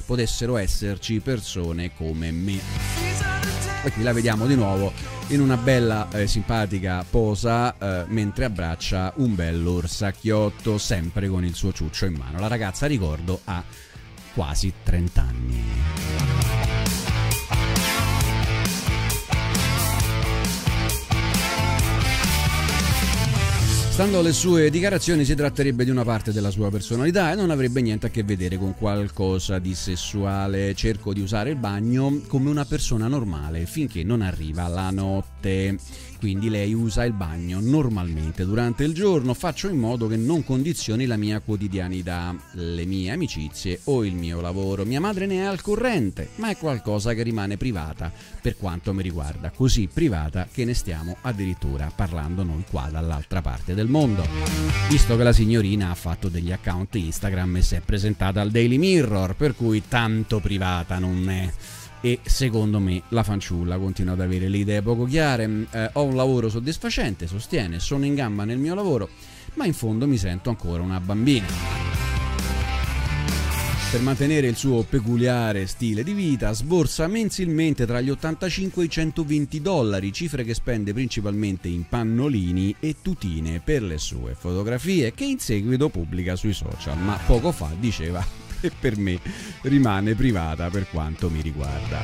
potessero 0.07 0.57
esserci 0.57 1.19
persone 1.19 1.93
come 1.97 2.31
me. 2.31 2.61
E 3.83 3.91
qui 3.91 4.05
la 4.05 4.13
vediamo 4.13 4.47
di 4.47 4.55
nuovo 4.55 4.93
in 5.29 5.41
una 5.41 5.57
bella 5.57 6.09
eh, 6.13 6.29
simpatica 6.29 7.05
posa 7.09 7.77
eh, 7.77 8.05
mentre 8.07 8.45
abbraccia 8.45 9.15
un 9.17 9.35
bell'orsacchiotto 9.35 10.79
sempre 10.79 11.27
con 11.27 11.45
il 11.45 11.55
suo 11.55 11.73
ciuccio 11.73 12.07
in 12.07 12.15
mano. 12.15 12.39
La 12.39 12.47
ragazza, 12.47 12.87
ricordo, 12.87 13.41
ha 13.47 13.65
quasi 14.33 14.73
30 14.85 15.21
anni. 15.21 16.64
Stando 23.95 24.19
alle 24.19 24.33
sue 24.33 24.71
dichiarazioni 24.71 25.25
si 25.25 25.37
tratterebbe 25.37 25.85
di 25.85 25.91
una 25.91 26.03
parte 26.03 26.33
della 26.33 26.51
sua 26.51 26.69
personalità 26.69 27.31
e 27.31 27.37
non 27.37 27.51
avrebbe 27.51 27.81
niente 27.81 28.07
a 28.07 28.09
che 28.09 28.25
vedere 28.25 28.57
con 28.57 28.75
qualcosa 28.75 29.61
di 29.61 29.73
sessuale. 29.73 30.75
Cerco 30.75 31.13
di 31.13 31.21
usare 31.21 31.51
il 31.51 31.57
bagno 31.57 32.23
come 32.27 32.51
una 32.51 32.65
persona 32.65 33.07
normale 33.07 33.67
finché 33.67 34.03
non 34.03 34.21
arriva 34.21 34.67
la 34.67 34.91
notte 34.91 35.34
quindi 36.25 36.49
lei 36.49 36.73
usa 36.73 37.05
il 37.05 37.13
bagno 37.13 37.61
normalmente 37.61 38.47
durante 38.47 38.83
il 38.83 38.95
giorno, 38.95 39.35
faccio 39.35 39.69
in 39.69 39.77
modo 39.77 40.07
che 40.07 40.17
non 40.17 40.43
condizioni 40.43 41.05
la 41.05 41.19
mia 41.19 41.41
quotidianità, 41.41 42.35
le 42.53 42.87
mie 42.87 43.11
amicizie 43.11 43.81
o 43.85 44.07
il 44.07 44.15
mio 44.15 44.41
lavoro. 44.41 44.87
Mia 44.87 45.01
madre 45.01 45.27
ne 45.27 45.41
è 45.41 45.41
al 45.41 45.61
corrente, 45.61 46.31
ma 46.37 46.49
è 46.49 46.57
qualcosa 46.57 47.13
che 47.13 47.23
rimane 47.23 47.59
privata 47.59 48.11
per 48.41 48.57
quanto 48.57 48.95
mi 48.95 49.03
riguarda, 49.03 49.51
così 49.51 49.87
privata 49.93 50.49
che 50.51 50.65
ne 50.65 50.73
stiamo 50.73 51.19
addirittura 51.21 51.93
parlando 51.95 52.43
noi 52.43 52.65
qua 52.71 52.89
dall'altra 52.91 53.43
parte 53.43 53.75
del 53.75 53.89
mondo. 53.89 54.27
Visto 54.89 55.19
che 55.19 55.25
la 55.25 55.33
signorina 55.33 55.91
ha 55.91 55.95
fatto 55.95 56.31
degli 56.31 56.53
account 56.53 56.95
Instagram 56.95 57.57
e 57.57 57.63
si 57.63 57.75
è 57.75 57.81
presentata 57.81 58.41
al 58.41 58.51
Daily 58.51 58.79
Mirror, 58.79 59.37
per 59.37 59.55
cui 59.55 59.83
tanto 59.87 60.41
privata 60.41 60.99
non 60.99 61.29
è 61.29 61.53
e 62.05 62.21
secondo 62.23 62.81
me 62.81 63.01
la 63.09 63.23
fanciulla 63.23 63.79
continua 63.79 64.13
ad 64.13 64.21
avere 64.21 64.49
le 64.49 64.59
idee 64.59 64.83
poco 64.83 65.07
chiare. 65.07 65.47
Mm, 65.47 65.63
eh, 65.71 65.89
ho 65.95 66.03
un 66.03 66.15
lavoro 66.15 66.51
soddisfacente, 66.51 67.27
sostiene, 67.27 67.81
sono 67.81 68.05
in 68.05 68.15
gamba 68.15 68.45
nel 68.45 68.59
mio 68.59 68.75
lavoro, 68.75 69.09
ma 69.55 69.65
in 69.65 69.73
fondo 69.73 70.07
mi 70.07 70.19
sento 70.19 70.51
ancora 70.51 70.83
una 70.83 71.01
bambina. 71.01 71.47
Per 73.91 74.03
mantenere 74.03 74.49
il 74.49 74.57
suo 74.57 74.83
peculiare 74.83 75.67
stile 75.67 76.03
di 76.03 76.13
vita 76.13 76.53
sborsa 76.53 77.07
mensilmente 77.07 77.87
tra 77.87 78.03
gli 78.03 78.11
85 78.11 78.83
e 78.83 78.87
i 78.87 78.91
120 78.91 79.63
dollari, 79.63 80.13
cifre 80.13 80.45
che 80.45 80.53
spende 80.53 80.93
principalmente 80.93 81.69
in 81.69 81.89
pannolini 81.89 82.77
e 82.81 82.97
tutine 83.01 83.63
per 83.65 83.83
le 83.83 83.97
sue 83.97 84.35
fotografie 84.35 85.15
che 85.15 85.25
in 85.25 85.39
seguito 85.39 85.89
pubblica 85.89 86.37
sui 86.37 86.53
social, 86.53 86.99
ma 86.99 87.19
poco 87.25 87.51
fa 87.51 87.71
diceva 87.79 88.44
e 88.65 88.73
per 88.79 88.97
me 88.97 89.21
rimane 89.63 90.15
privata 90.15 90.71
per 90.71 90.89
quanto 90.89 91.29
mi 91.29 91.43
riguarda. 91.43 92.03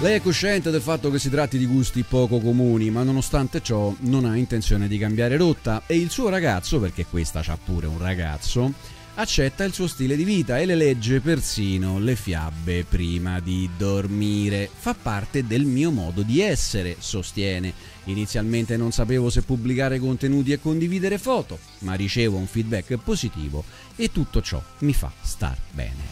Lei 0.00 0.14
è 0.16 0.22
cosciente 0.22 0.70
del 0.70 0.80
fatto 0.80 1.10
che 1.10 1.18
si 1.18 1.28
tratti 1.28 1.58
di 1.58 1.66
gusti 1.66 2.04
poco 2.04 2.40
comuni, 2.40 2.88
ma 2.90 3.02
nonostante 3.02 3.60
ciò 3.60 3.94
non 4.00 4.24
ha 4.24 4.34
intenzione 4.34 4.88
di 4.88 4.96
cambiare 4.96 5.36
rotta 5.36 5.82
e 5.86 5.96
il 5.96 6.08
suo 6.10 6.30
ragazzo, 6.30 6.80
perché 6.80 7.04
questa 7.04 7.42
c'ha 7.42 7.58
pure 7.62 7.86
un 7.86 7.98
ragazzo, 7.98 8.72
accetta 9.14 9.64
il 9.64 9.74
suo 9.74 9.86
stile 9.86 10.16
di 10.16 10.24
vita 10.24 10.58
e 10.58 10.64
le 10.64 10.74
legge 10.74 11.20
persino 11.20 11.98
le 11.98 12.16
fiabe 12.16 12.84
prima 12.88 13.40
di 13.40 13.68
dormire. 13.76 14.70
Fa 14.72 14.94
parte 14.94 15.46
del 15.46 15.64
mio 15.64 15.90
modo 15.90 16.22
di 16.22 16.40
essere, 16.40 16.96
sostiene. 16.98 17.89
Inizialmente 18.04 18.76
non 18.76 18.92
sapevo 18.92 19.30
se 19.30 19.42
pubblicare 19.42 19.98
contenuti 19.98 20.52
e 20.52 20.60
condividere 20.60 21.18
foto, 21.18 21.58
ma 21.80 21.94
ricevo 21.94 22.36
un 22.36 22.46
feedback 22.46 22.96
positivo 22.96 23.64
e 23.96 24.10
tutto 24.10 24.40
ciò 24.40 24.62
mi 24.78 24.92
fa 24.92 25.10
star 25.22 25.56
bene. 25.72 26.08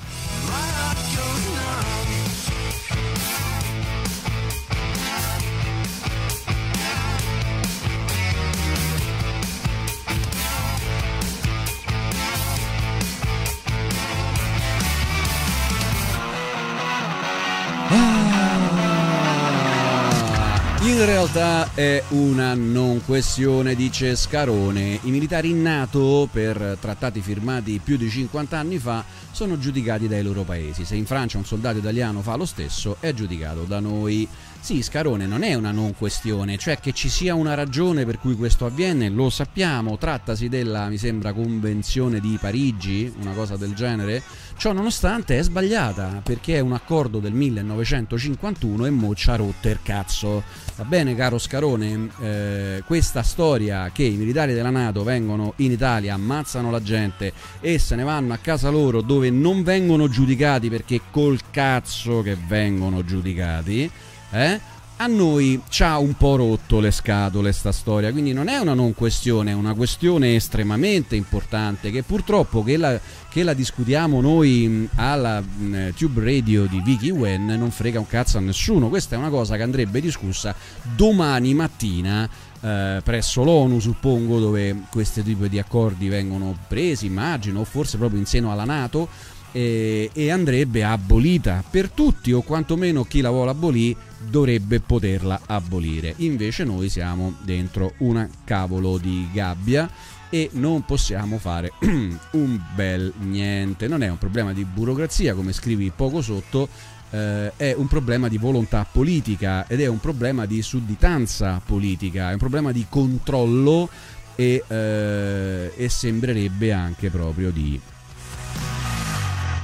In 20.88 21.04
realtà 21.04 21.74
è 21.74 22.02
una 22.08 22.54
non 22.54 23.04
questione, 23.04 23.74
dice 23.74 24.16
Scarone. 24.16 24.98
I 25.02 25.10
militari 25.10 25.50
in 25.50 25.60
NATO, 25.60 26.26
per 26.32 26.78
trattati 26.80 27.20
firmati 27.20 27.78
più 27.78 27.98
di 27.98 28.08
50 28.08 28.58
anni 28.58 28.78
fa, 28.78 29.04
sono 29.30 29.58
giudicati 29.58 30.08
dai 30.08 30.22
loro 30.22 30.44
paesi. 30.44 30.86
Se 30.86 30.94
in 30.94 31.04
Francia 31.04 31.36
un 31.36 31.44
soldato 31.44 31.76
italiano 31.76 32.22
fa 32.22 32.36
lo 32.36 32.46
stesso, 32.46 32.96
è 33.00 33.12
giudicato 33.12 33.64
da 33.64 33.80
noi. 33.80 34.26
Sì, 34.60 34.82
Scarone 34.82 35.26
non 35.26 35.42
è 35.42 35.52
una 35.54 35.72
non 35.72 35.94
questione, 35.94 36.56
cioè 36.56 36.80
che 36.80 36.92
ci 36.92 37.10
sia 37.10 37.34
una 37.34 37.54
ragione 37.54 38.06
per 38.06 38.18
cui 38.18 38.34
questo 38.34 38.64
avviene, 38.64 39.10
lo 39.10 39.28
sappiamo, 39.28 39.98
trattasi 39.98 40.48
della, 40.48 40.88
mi 40.88 40.96
sembra, 40.96 41.34
Convenzione 41.34 42.18
di 42.18 42.38
Parigi, 42.40 43.12
una 43.20 43.32
cosa 43.32 43.56
del 43.56 43.74
genere. 43.74 44.22
Ciò 44.58 44.72
nonostante 44.72 45.38
è 45.38 45.42
sbagliata, 45.44 46.20
perché 46.20 46.56
è 46.56 46.58
un 46.58 46.72
accordo 46.72 47.20
del 47.20 47.32
1951 47.32 48.86
e 48.86 48.90
mo 48.90 49.14
ci 49.14 49.30
ha 49.30 49.36
rotto 49.36 49.68
il 49.68 49.78
cazzo. 49.84 50.42
Va 50.74 50.82
bene, 50.82 51.14
caro 51.14 51.38
Scarone, 51.38 52.10
eh, 52.20 52.82
questa 52.84 53.22
storia 53.22 53.88
che 53.92 54.02
i 54.02 54.16
militari 54.16 54.54
della 54.54 54.70
Nato 54.70 55.04
vengono 55.04 55.52
in 55.58 55.70
Italia, 55.70 56.14
ammazzano 56.14 56.72
la 56.72 56.82
gente 56.82 57.32
e 57.60 57.78
se 57.78 57.94
ne 57.94 58.02
vanno 58.02 58.32
a 58.32 58.38
casa 58.38 58.68
loro 58.68 59.00
dove 59.00 59.30
non 59.30 59.62
vengono 59.62 60.08
giudicati 60.08 60.68
perché 60.68 61.02
col 61.08 61.38
cazzo 61.52 62.20
che 62.22 62.36
vengono 62.48 63.04
giudicati 63.04 63.88
eh? 64.30 64.60
A 65.00 65.06
noi 65.06 65.60
ci 65.68 65.84
ha 65.84 65.98
un 65.98 66.14
po' 66.14 66.34
rotto 66.34 66.80
le 66.80 66.90
scatole 66.90 67.52
sta 67.52 67.70
storia, 67.70 68.10
quindi 68.10 68.32
non 68.32 68.48
è 68.48 68.58
una 68.58 68.74
non 68.74 68.94
questione, 68.94 69.52
è 69.52 69.54
una 69.54 69.74
questione 69.74 70.34
estremamente 70.34 71.14
importante 71.14 71.92
che 71.92 72.02
purtroppo 72.02 72.64
che 72.64 72.76
la, 72.76 72.98
che 73.28 73.44
la 73.44 73.54
discutiamo 73.54 74.20
noi 74.20 74.88
alla 74.96 75.40
mh, 75.40 75.94
Tube 75.94 76.24
Radio 76.24 76.66
di 76.66 76.80
Vicky 76.84 77.10
Wen 77.10 77.46
non 77.46 77.70
frega 77.70 78.00
un 78.00 78.08
cazzo 78.08 78.38
a 78.38 78.40
nessuno, 78.40 78.88
questa 78.88 79.14
è 79.14 79.18
una 79.18 79.30
cosa 79.30 79.56
che 79.56 79.62
andrebbe 79.62 80.00
discussa 80.00 80.52
domani 80.96 81.54
mattina 81.54 82.28
eh, 82.60 83.00
presso 83.04 83.44
l'ONU 83.44 83.78
suppongo 83.78 84.40
dove 84.40 84.82
questi 84.90 85.22
tipi 85.22 85.48
di 85.48 85.60
accordi 85.60 86.08
vengono 86.08 86.56
presi 86.66 87.06
immagino 87.06 87.60
o 87.60 87.64
forse 87.64 87.98
proprio 87.98 88.18
in 88.18 88.26
seno 88.26 88.50
alla 88.50 88.64
Nato 88.64 89.08
e, 89.52 90.10
e 90.12 90.30
andrebbe 90.30 90.84
abolita 90.84 91.62
per 91.68 91.90
tutti 91.90 92.32
o 92.32 92.42
quantomeno 92.42 93.04
chi 93.04 93.20
la 93.20 93.30
vuole 93.30 93.50
abolire 93.50 93.98
dovrebbe 94.28 94.80
poterla 94.80 95.40
abolire. 95.46 96.14
Invece 96.18 96.64
noi 96.64 96.88
siamo 96.88 97.34
dentro 97.42 97.94
una 97.98 98.28
cavolo 98.44 98.98
di 98.98 99.28
gabbia 99.32 99.88
e 100.30 100.50
non 100.54 100.84
possiamo 100.84 101.38
fare 101.38 101.72
un 101.80 102.60
bel 102.74 103.12
niente. 103.18 103.88
Non 103.88 104.02
è 104.02 104.08
un 104.08 104.18
problema 104.18 104.52
di 104.52 104.64
burocrazia, 104.64 105.34
come 105.34 105.52
scrivi 105.52 105.90
poco 105.94 106.20
sotto, 106.20 106.68
eh, 107.10 107.52
è 107.56 107.74
un 107.76 107.86
problema 107.86 108.28
di 108.28 108.38
volontà 108.38 108.86
politica 108.90 109.66
ed 109.66 109.80
è 109.80 109.86
un 109.86 110.00
problema 110.00 110.46
di 110.46 110.60
sudditanza 110.62 111.60
politica, 111.64 112.30
è 112.30 112.32
un 112.32 112.38
problema 112.38 112.72
di 112.72 112.84
controllo 112.88 113.88
e, 114.34 114.62
eh, 114.66 115.72
e 115.74 115.88
sembrerebbe 115.88 116.72
anche 116.72 117.10
proprio 117.10 117.50
di 117.50 117.80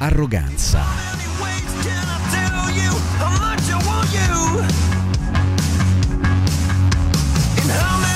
arroganza. 0.04 0.82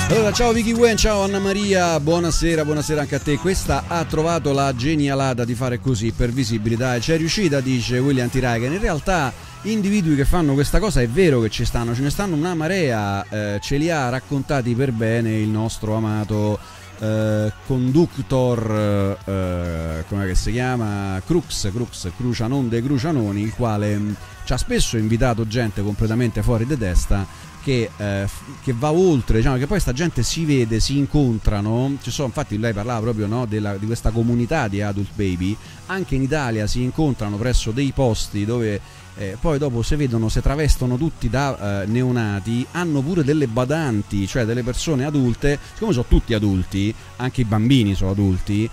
Allora, 0.09 0.31
ciao 0.31 0.51
Vicky 0.51 0.73
Gwen, 0.73 0.97
ciao 0.97 1.21
Anna 1.21 1.39
Maria, 1.39 1.99
buonasera, 1.99 2.65
buonasera 2.65 3.01
anche 3.01 3.15
a 3.15 3.19
te. 3.19 3.37
Questa 3.37 3.83
ha 3.87 4.03
trovato 4.05 4.53
la 4.53 4.73
genialata 4.75 5.45
di 5.45 5.53
fare 5.53 5.79
così 5.79 6.11
per 6.11 6.31
visibilità 6.31 6.95
e 6.95 6.99
c'è 6.99 7.17
riuscita, 7.17 7.59
dice 7.59 7.99
William 7.99 8.29
Tiragan. 8.29 8.73
In 8.73 8.79
realtà 8.79 9.31
individui 9.63 10.15
che 10.15 10.25
fanno 10.25 10.53
questa 10.53 10.79
cosa 10.79 11.01
è 11.01 11.07
vero 11.07 11.41
che 11.41 11.49
ci 11.49 11.65
stanno, 11.65 11.93
ce 11.93 12.01
ne 12.01 12.09
stanno 12.09 12.35
una 12.35 12.55
marea, 12.55 13.25
eh, 13.29 13.59
ce 13.61 13.77
li 13.77 13.89
ha 13.89 14.09
raccontati 14.09 14.73
per 14.73 14.91
bene 14.91 15.31
il 15.33 15.47
nostro 15.47 15.95
amato 15.95 16.57
eh, 16.99 17.51
conductor, 17.65 19.17
eh, 19.25 20.03
come 20.07 20.25
che 20.27 20.35
si 20.35 20.51
chiama? 20.51 21.21
Crux, 21.25 21.69
Crux, 21.71 22.09
Crucianon 22.15 22.69
de 22.69 22.81
Crucianoni, 22.81 23.41
il 23.41 23.53
quale 23.53 23.97
mh, 23.97 24.15
ci 24.45 24.53
ha 24.53 24.57
spesso 24.57 24.97
invitato 24.97 25.47
gente 25.47 25.81
completamente 25.81 26.41
fuori 26.41 26.65
di 26.65 26.77
testa 26.77 27.25
che, 27.63 27.89
eh, 27.97 28.27
che 28.63 28.73
va 28.77 28.91
oltre, 28.91 29.37
diciamo 29.37 29.57
che 29.57 29.67
poi 29.67 29.79
sta 29.79 29.93
gente 29.93 30.23
si 30.23 30.45
vede, 30.45 30.79
si 30.79 30.97
incontrano, 30.97 31.97
ci 32.01 32.11
sono, 32.11 32.27
infatti 32.27 32.57
lei 32.57 32.73
parlava 32.73 33.01
proprio 33.01 33.27
no, 33.27 33.45
della- 33.45 33.77
di 33.77 33.85
questa 33.85 34.11
comunità 34.11 34.67
di 34.67 34.81
adult 34.81 35.11
baby, 35.13 35.55
anche 35.87 36.15
in 36.15 36.21
Italia 36.23 36.67
si 36.67 36.81
incontrano 36.81 37.37
presso 37.37 37.71
dei 37.71 37.91
posti 37.93 38.45
dove 38.45 38.79
eh, 39.19 39.37
poi 39.37 39.57
dopo 39.57 39.81
si 39.81 39.95
vedono, 39.95 40.29
si 40.29 40.39
travestono 40.39 40.95
tutti 40.95 41.29
da 41.29 41.81
eh, 41.81 41.85
neonati, 41.87 42.65
hanno 42.71 43.01
pure 43.01 43.25
delle 43.25 43.47
badanti, 43.47 44.25
cioè 44.25 44.45
delle 44.45 44.63
persone 44.63 45.03
adulte, 45.03 45.59
siccome 45.73 45.91
sono 45.91 46.05
tutti 46.07 46.33
adulti, 46.33 46.93
anche 47.17 47.41
i 47.41 47.45
bambini 47.45 47.95
sono 47.95 48.11
adulti, 48.11 48.69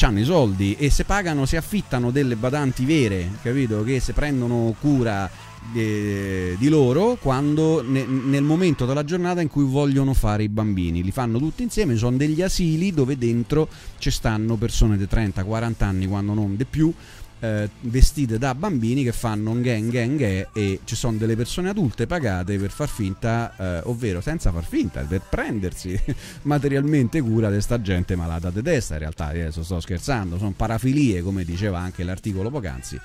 hanno 0.00 0.20
i 0.20 0.24
soldi 0.24 0.74
e 0.78 0.88
se 0.88 1.04
pagano, 1.04 1.44
si 1.44 1.56
affittano 1.56 2.10
delle 2.10 2.36
badanti 2.36 2.86
vere, 2.86 3.28
capito? 3.42 3.82
Che 3.82 4.00
si 4.00 4.12
prendono 4.12 4.74
cura 4.80 5.28
eh, 5.74 6.56
di 6.58 6.68
loro 6.68 7.16
quando 7.20 7.82
ne- 7.82 8.06
nel 8.06 8.42
momento 8.42 8.86
della 8.86 9.04
giornata 9.04 9.40
in 9.40 9.48
cui 9.48 9.64
vogliono 9.64 10.14
fare 10.14 10.44
i 10.44 10.48
bambini. 10.48 11.02
Li 11.02 11.10
fanno 11.10 11.38
tutti 11.38 11.62
insieme, 11.62 11.96
sono 11.96 12.16
degli 12.16 12.40
asili 12.40 12.92
dove 12.92 13.18
dentro 13.18 13.68
ci 13.98 14.10
stanno 14.10 14.56
persone 14.56 14.96
di 14.96 15.06
30-40 15.10 15.84
anni, 15.84 16.06
quando 16.06 16.34
non 16.34 16.56
di 16.56 16.64
più. 16.64 16.92
Eh, 17.40 17.68
vestite 17.80 18.38
da 18.38 18.54
bambini 18.54 19.02
che 19.02 19.12
fanno 19.12 19.50
un 19.50 19.62
gang 19.62 19.90
gang 19.90 20.10
gang 20.18 20.48
e 20.52 20.80
ci 20.84 20.94
sono 20.94 21.16
delle 21.16 21.36
persone 21.36 21.68
adulte 21.68 22.06
pagate 22.06 22.58
per 22.58 22.70
far 22.70 22.88
finta, 22.88 23.54
eh, 23.56 23.80
ovvero 23.84 24.20
senza 24.20 24.52
far 24.52 24.64
finta, 24.64 25.00
per 25.02 25.22
prendersi 25.28 25.98
materialmente 26.42 27.20
cura 27.20 27.50
di 27.50 27.60
sta 27.60 27.80
gente 27.80 28.16
malata 28.16 28.50
di 28.50 28.62
testa. 28.62 28.94
In 28.94 29.00
realtà 29.00 29.26
adesso 29.26 29.62
sto 29.62 29.80
scherzando, 29.80 30.38
sono 30.38 30.52
parafilie 30.56 31.22
come 31.22 31.44
diceva 31.44 31.78
anche 31.78 32.04
l'articolo 32.04 32.50
poc'anzi. 32.50 32.98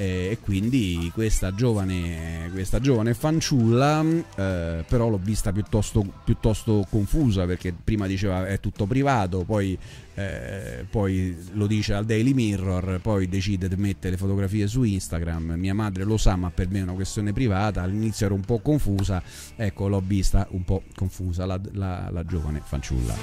Eh, 0.00 0.28
e 0.30 0.38
quindi 0.40 1.10
questa 1.12 1.54
giovane, 1.54 2.48
questa 2.54 2.80
giovane 2.80 3.12
fanciulla 3.12 4.02
eh, 4.02 4.82
però 4.88 5.10
l'ho 5.10 5.20
vista 5.22 5.52
piuttosto, 5.52 6.02
piuttosto 6.24 6.86
confusa 6.88 7.44
perché 7.44 7.74
prima 7.74 8.06
diceva 8.06 8.46
è 8.46 8.58
tutto 8.60 8.86
privato 8.86 9.44
poi, 9.44 9.76
eh, 10.14 10.86
poi 10.88 11.36
lo 11.52 11.66
dice 11.66 11.92
al 11.92 12.06
Daily 12.06 12.32
Mirror 12.32 13.00
poi 13.02 13.28
decide 13.28 13.68
di 13.68 13.76
mettere 13.76 14.12
le 14.12 14.16
fotografie 14.16 14.66
su 14.68 14.84
Instagram. 14.84 15.52
Mia 15.58 15.74
madre 15.74 16.04
lo 16.04 16.16
sa 16.16 16.34
ma 16.34 16.48
per 16.50 16.70
me 16.70 16.78
è 16.78 16.82
una 16.82 16.92
questione 16.92 17.34
privata. 17.34 17.82
All'inizio 17.82 18.24
ero 18.24 18.34
un 18.34 18.40
po' 18.40 18.60
confusa. 18.60 19.22
Ecco 19.54 19.86
l'ho 19.86 20.02
vista 20.02 20.46
un 20.52 20.64
po' 20.64 20.82
confusa 20.94 21.44
la, 21.44 21.60
la- 21.72 22.08
la 22.10 22.24
giovane 22.24 22.62
fanciulla. 22.64 23.14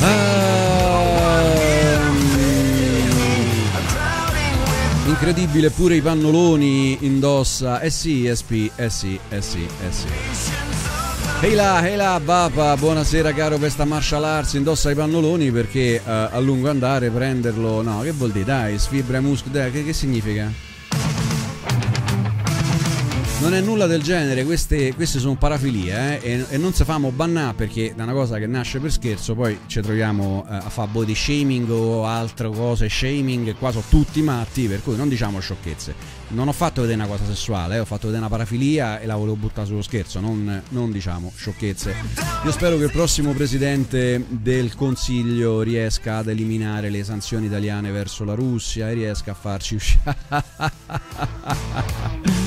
Ah, 0.00 0.63
Incredibile, 5.06 5.68
pure 5.68 5.96
i 5.96 6.00
pannoloni 6.00 6.96
indossa. 7.04 7.80
Eh 7.80 7.90
sì, 7.90 8.26
SP, 8.32 8.70
eh 8.74 8.88
sì, 8.88 9.18
eh 9.28 9.42
sì, 9.42 9.68
eh 9.86 9.92
sì. 9.92 10.06
Ehi 11.42 11.54
là, 11.54 11.86
ehi 11.86 11.94
là, 11.94 12.18
Bapa, 12.20 12.74
buonasera 12.74 13.34
caro 13.34 13.58
questa 13.58 13.84
martial 13.84 14.24
arts, 14.24 14.54
indossa 14.54 14.90
i 14.90 14.94
pannoloni 14.94 15.50
perché 15.50 15.96
eh, 15.96 16.00
a 16.06 16.38
lungo 16.38 16.70
andare 16.70 17.10
prenderlo... 17.10 17.82
No, 17.82 18.00
che 18.00 18.12
vuol 18.12 18.30
dire? 18.30 18.46
Dai, 18.46 18.78
sfibra 18.78 19.18
i 19.18 19.20
muscoli, 19.20 19.70
che, 19.70 19.84
che 19.84 19.92
significa? 19.92 20.50
Non 23.40 23.52
è 23.52 23.60
nulla 23.60 23.86
del 23.86 24.02
genere, 24.02 24.44
queste, 24.44 24.94
queste 24.94 25.18
sono 25.18 25.34
parafilie 25.34 26.22
eh, 26.22 26.32
e, 26.32 26.46
e 26.48 26.56
non 26.56 26.72
si 26.72 26.82
famo 26.84 27.10
bannare 27.10 27.52
perché 27.54 27.94
è 27.94 28.02
una 28.02 28.12
cosa 28.12 28.38
che 28.38 28.46
nasce 28.46 28.78
per 28.78 28.90
scherzo, 28.90 29.34
poi 29.34 29.58
ci 29.66 29.82
troviamo 29.82 30.46
eh, 30.48 30.54
a 30.54 30.70
fare 30.70 30.88
body 30.90 31.14
shaming 31.14 31.68
o 31.68 32.06
altre 32.06 32.48
cose 32.48 32.88
shaming, 32.88 33.48
e 33.48 33.54
qua 33.54 33.70
sono 33.70 33.84
tutti 33.88 34.22
matti, 34.22 34.66
per 34.66 34.82
cui 34.82 34.96
non 34.96 35.08
diciamo 35.08 35.40
sciocchezze. 35.40 36.22
Non 36.28 36.48
ho 36.48 36.52
fatto 36.52 36.80
vedere 36.80 37.00
una 37.00 37.08
cosa 37.08 37.26
sessuale, 37.26 37.76
eh, 37.76 37.80
ho 37.80 37.84
fatto 37.84 38.06
vedere 38.06 38.20
una 38.20 38.30
parafilia 38.30 38.98
e 38.98 39.04
la 39.06 39.16
volevo 39.16 39.36
buttare 39.36 39.66
sullo 39.66 39.82
scherzo, 39.82 40.20
non, 40.20 40.62
non 40.70 40.90
diciamo 40.90 41.30
sciocchezze. 41.36 41.94
Io 42.44 42.50
spero 42.50 42.78
che 42.78 42.84
il 42.84 42.92
prossimo 42.92 43.32
presidente 43.32 44.24
del 44.26 44.74
Consiglio 44.74 45.60
riesca 45.60 46.16
ad 46.16 46.28
eliminare 46.28 46.88
le 46.88 47.04
sanzioni 47.04 47.46
italiane 47.46 47.90
verso 47.90 48.24
la 48.24 48.34
Russia 48.34 48.88
e 48.88 48.94
riesca 48.94 49.32
a 49.32 49.34
farci 49.34 49.74
uscire... 49.74 50.14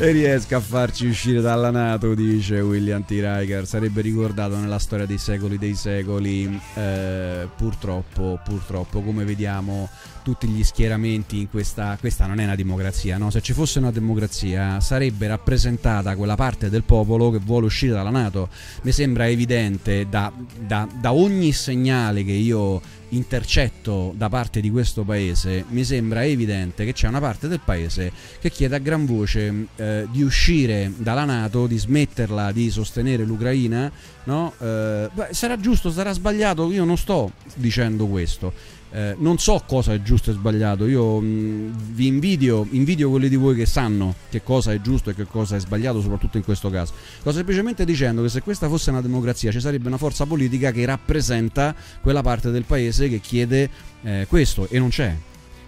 e 0.00 0.12
riesca 0.12 0.58
a 0.58 0.60
farci 0.60 1.08
uscire 1.08 1.40
dalla 1.40 1.70
Nato, 1.70 2.14
dice 2.14 2.60
William 2.60 3.04
T. 3.04 3.10
Riker. 3.10 3.66
Sarebbe 3.66 4.00
ricordato 4.00 4.56
nella 4.56 4.78
storia 4.78 5.06
dei 5.06 5.18
secoli 5.18 5.58
dei 5.58 5.74
secoli. 5.74 6.60
Eh, 6.74 7.48
purtroppo, 7.56 8.38
purtroppo, 8.44 9.00
come 9.00 9.24
vediamo, 9.24 9.88
tutti 10.28 10.46
gli 10.46 10.62
schieramenti 10.62 11.38
in 11.38 11.48
questa. 11.48 11.96
Questa 11.98 12.26
non 12.26 12.38
è 12.38 12.44
una 12.44 12.54
democrazia, 12.54 13.16
no? 13.16 13.30
Se 13.30 13.40
ci 13.40 13.54
fosse 13.54 13.78
una 13.78 13.90
democrazia, 13.90 14.78
sarebbe 14.78 15.26
rappresentata 15.26 16.14
quella 16.16 16.34
parte 16.34 16.68
del 16.68 16.82
popolo 16.82 17.30
che 17.30 17.38
vuole 17.38 17.64
uscire 17.64 17.94
dalla 17.94 18.10
Nato. 18.10 18.50
Mi 18.82 18.92
sembra 18.92 19.26
evidente 19.26 20.06
da, 20.06 20.30
da- 20.66 20.86
da 21.00 21.14
ogni 21.14 21.52
segnale 21.52 22.24
che 22.24 22.32
io 22.32 22.78
intercetto 23.10 24.12
da 24.14 24.28
parte 24.28 24.60
di 24.60 24.70
questo 24.70 25.02
paese, 25.02 25.64
mi 25.68 25.82
sembra 25.82 26.26
evidente 26.26 26.84
che 26.84 26.92
c'è 26.92 27.08
una 27.08 27.20
parte 27.20 27.48
del 27.48 27.60
paese 27.64 28.12
che 28.38 28.50
chiede 28.50 28.76
a 28.76 28.78
gran 28.78 29.06
voce 29.06 29.68
eh, 29.76 30.06
di 30.10 30.22
uscire 30.22 30.92
dalla 30.94 31.24
Nato, 31.24 31.66
di 31.66 31.78
smetterla 31.78 32.52
di 32.52 32.70
sostenere 32.70 33.24
l'Ucraina. 33.24 33.90
No? 34.24 34.52
Eh, 34.58 35.08
beh, 35.10 35.28
sarà 35.30 35.58
giusto, 35.58 35.90
sarà 35.90 36.12
sbagliato, 36.12 36.70
io 36.70 36.84
non 36.84 36.98
sto 36.98 37.32
dicendo 37.54 38.06
questo. 38.06 38.52
Eh, 38.90 39.16
non 39.18 39.38
so 39.38 39.62
cosa 39.66 39.92
è 39.92 40.00
giusto 40.00 40.30
e 40.30 40.32
sbagliato, 40.32 40.86
io 40.86 41.20
mh, 41.20 41.92
vi 41.92 42.06
invidio, 42.06 42.66
invidio 42.70 43.10
quelli 43.10 43.28
di 43.28 43.36
voi 43.36 43.54
che 43.54 43.66
sanno 43.66 44.14
che 44.30 44.42
cosa 44.42 44.72
è 44.72 44.80
giusto 44.80 45.10
e 45.10 45.14
che 45.14 45.26
cosa 45.26 45.56
è 45.56 45.60
sbagliato, 45.60 46.00
soprattutto 46.00 46.38
in 46.38 46.42
questo 46.42 46.70
caso. 46.70 46.94
Sto 47.20 47.32
semplicemente 47.32 47.84
dicendo 47.84 48.22
che 48.22 48.30
se 48.30 48.40
questa 48.40 48.68
fosse 48.68 48.90
una 48.90 49.02
democrazia 49.02 49.50
ci 49.50 49.60
sarebbe 49.60 49.88
una 49.88 49.98
forza 49.98 50.24
politica 50.24 50.72
che 50.72 50.86
rappresenta 50.86 51.74
quella 52.00 52.22
parte 52.22 52.50
del 52.50 52.64
paese 52.64 53.08
che 53.10 53.20
chiede 53.20 53.68
eh, 54.02 54.26
questo 54.28 54.68
e 54.70 54.78
non 54.78 54.88
c'è. 54.88 55.14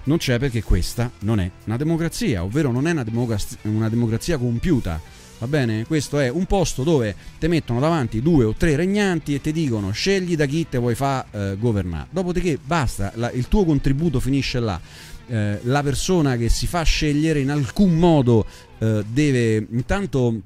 Non 0.02 0.16
c'è 0.16 0.38
perché 0.38 0.62
questa 0.62 1.10
non 1.20 1.40
è 1.40 1.50
una 1.66 1.76
democrazia, 1.76 2.42
ovvero 2.42 2.72
non 2.72 2.86
è 2.86 2.92
una, 2.92 3.04
democrazia, 3.04 3.58
una 3.62 3.90
democrazia 3.90 4.38
compiuta. 4.38 5.18
Va 5.40 5.46
bene? 5.46 5.86
Questo 5.86 6.18
è 6.18 6.28
un 6.28 6.44
posto 6.44 6.82
dove 6.82 7.14
ti 7.38 7.48
mettono 7.48 7.80
davanti 7.80 8.20
due 8.20 8.44
o 8.44 8.52
tre 8.54 8.76
regnanti 8.76 9.34
e 9.34 9.40
ti 9.40 9.52
dicono 9.52 9.90
scegli 9.90 10.36
da 10.36 10.44
chi 10.44 10.66
te 10.68 10.76
vuoi 10.76 10.94
far 10.94 11.24
eh, 11.30 11.56
governare. 11.58 12.08
Dopodiché 12.10 12.58
basta, 12.62 13.10
la- 13.14 13.30
il 13.30 13.48
tuo 13.48 13.64
contributo 13.64 14.20
finisce 14.20 14.60
là. 14.60 14.78
Eh, 15.26 15.60
la 15.62 15.82
persona 15.82 16.36
che 16.36 16.50
si 16.50 16.66
fa 16.66 16.82
scegliere 16.82 17.40
in 17.40 17.50
alcun 17.50 17.94
modo 17.96 18.44
eh, 18.80 19.02
deve 19.08 19.66
intanto 19.70 20.40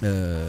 eh, 0.00 0.42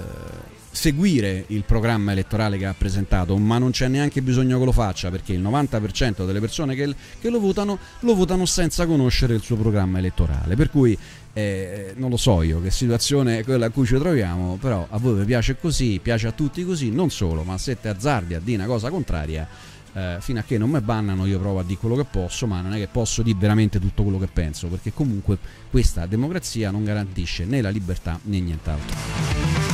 seguire 0.71 1.45
il 1.47 1.63
programma 1.63 2.11
elettorale 2.11 2.57
che 2.57 2.65
ha 2.65 2.75
presentato, 2.77 3.37
ma 3.37 3.57
non 3.57 3.71
c'è 3.71 3.87
neanche 3.87 4.21
bisogno 4.21 4.59
che 4.59 4.65
lo 4.65 4.73
faccia 4.73 5.09
perché 5.09 5.31
il 5.31 5.41
90% 5.41 6.25
delle 6.25 6.41
persone 6.41 6.75
che, 6.75 6.93
che 7.21 7.29
lo 7.29 7.39
votano 7.39 7.79
lo 8.01 8.13
votano 8.13 8.45
senza 8.45 8.85
conoscere 8.85 9.35
il 9.35 9.41
suo 9.41 9.55
programma 9.55 9.99
elettorale. 9.99 10.55
Per 10.57 10.69
cui 10.69 10.97
eh, 11.37 11.93
non 11.97 12.09
lo 12.09 12.15
so 12.15 12.41
io 12.43 12.61
che 12.61 12.71
situazione 12.71 13.39
è 13.39 13.43
quella 13.43 13.65
a 13.65 13.69
cui 13.69 13.85
ci 13.85 13.97
troviamo, 13.97 14.57
però 14.59 14.87
a 14.89 14.97
voi 14.97 15.15
vi 15.19 15.25
piace 15.25 15.57
così, 15.59 15.99
piace 16.01 16.27
a 16.27 16.31
tutti 16.31 16.63
così, 16.63 16.91
non 16.91 17.11
solo, 17.11 17.43
ma 17.43 17.57
se 17.57 17.77
te 17.77 17.89
azzardi 17.89 18.35
a 18.35 18.39
dire 18.39 18.59
una 18.59 18.67
cosa 18.67 18.89
contraria, 18.89 19.45
eh, 19.91 20.17
fino 20.21 20.39
a 20.39 20.43
che 20.43 20.57
non 20.57 20.69
mi 20.69 20.79
bannano 20.79 21.25
io 21.25 21.37
provo 21.37 21.59
a 21.59 21.63
dire 21.63 21.77
quello 21.77 21.97
che 21.97 22.05
posso, 22.09 22.47
ma 22.47 22.61
non 22.61 22.73
è 22.73 22.77
che 22.77 22.87
posso 22.87 23.21
dire 23.21 23.37
veramente 23.37 23.81
tutto 23.81 24.03
quello 24.03 24.17
che 24.17 24.29
penso, 24.31 24.67
perché 24.67 24.93
comunque 24.93 25.37
questa 25.69 26.05
democrazia 26.05 26.71
non 26.71 26.85
garantisce 26.85 27.43
né 27.43 27.61
la 27.61 27.69
libertà 27.69 28.17
né 28.23 28.39
nient'altro. 28.39 29.64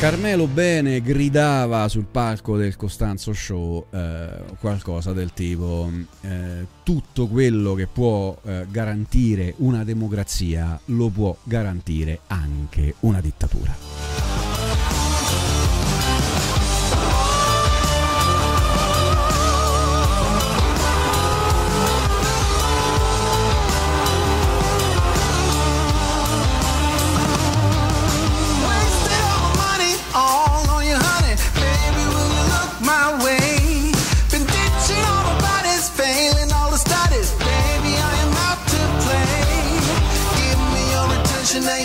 Carmelo 0.00 0.46
Bene 0.46 1.02
gridava 1.02 1.86
sul 1.88 2.06
palco 2.10 2.56
del 2.56 2.74
Costanzo 2.74 3.34
Show 3.34 3.84
eh, 3.90 4.28
qualcosa 4.58 5.12
del 5.12 5.34
tipo 5.34 5.92
eh, 6.22 6.66
tutto 6.82 7.26
quello 7.26 7.74
che 7.74 7.86
può 7.86 8.34
eh, 8.42 8.64
garantire 8.70 9.52
una 9.58 9.84
democrazia 9.84 10.80
lo 10.86 11.10
può 11.10 11.36
garantire 11.44 12.20
anche 12.28 12.94
una 13.00 13.20
dittatura. 13.20 14.39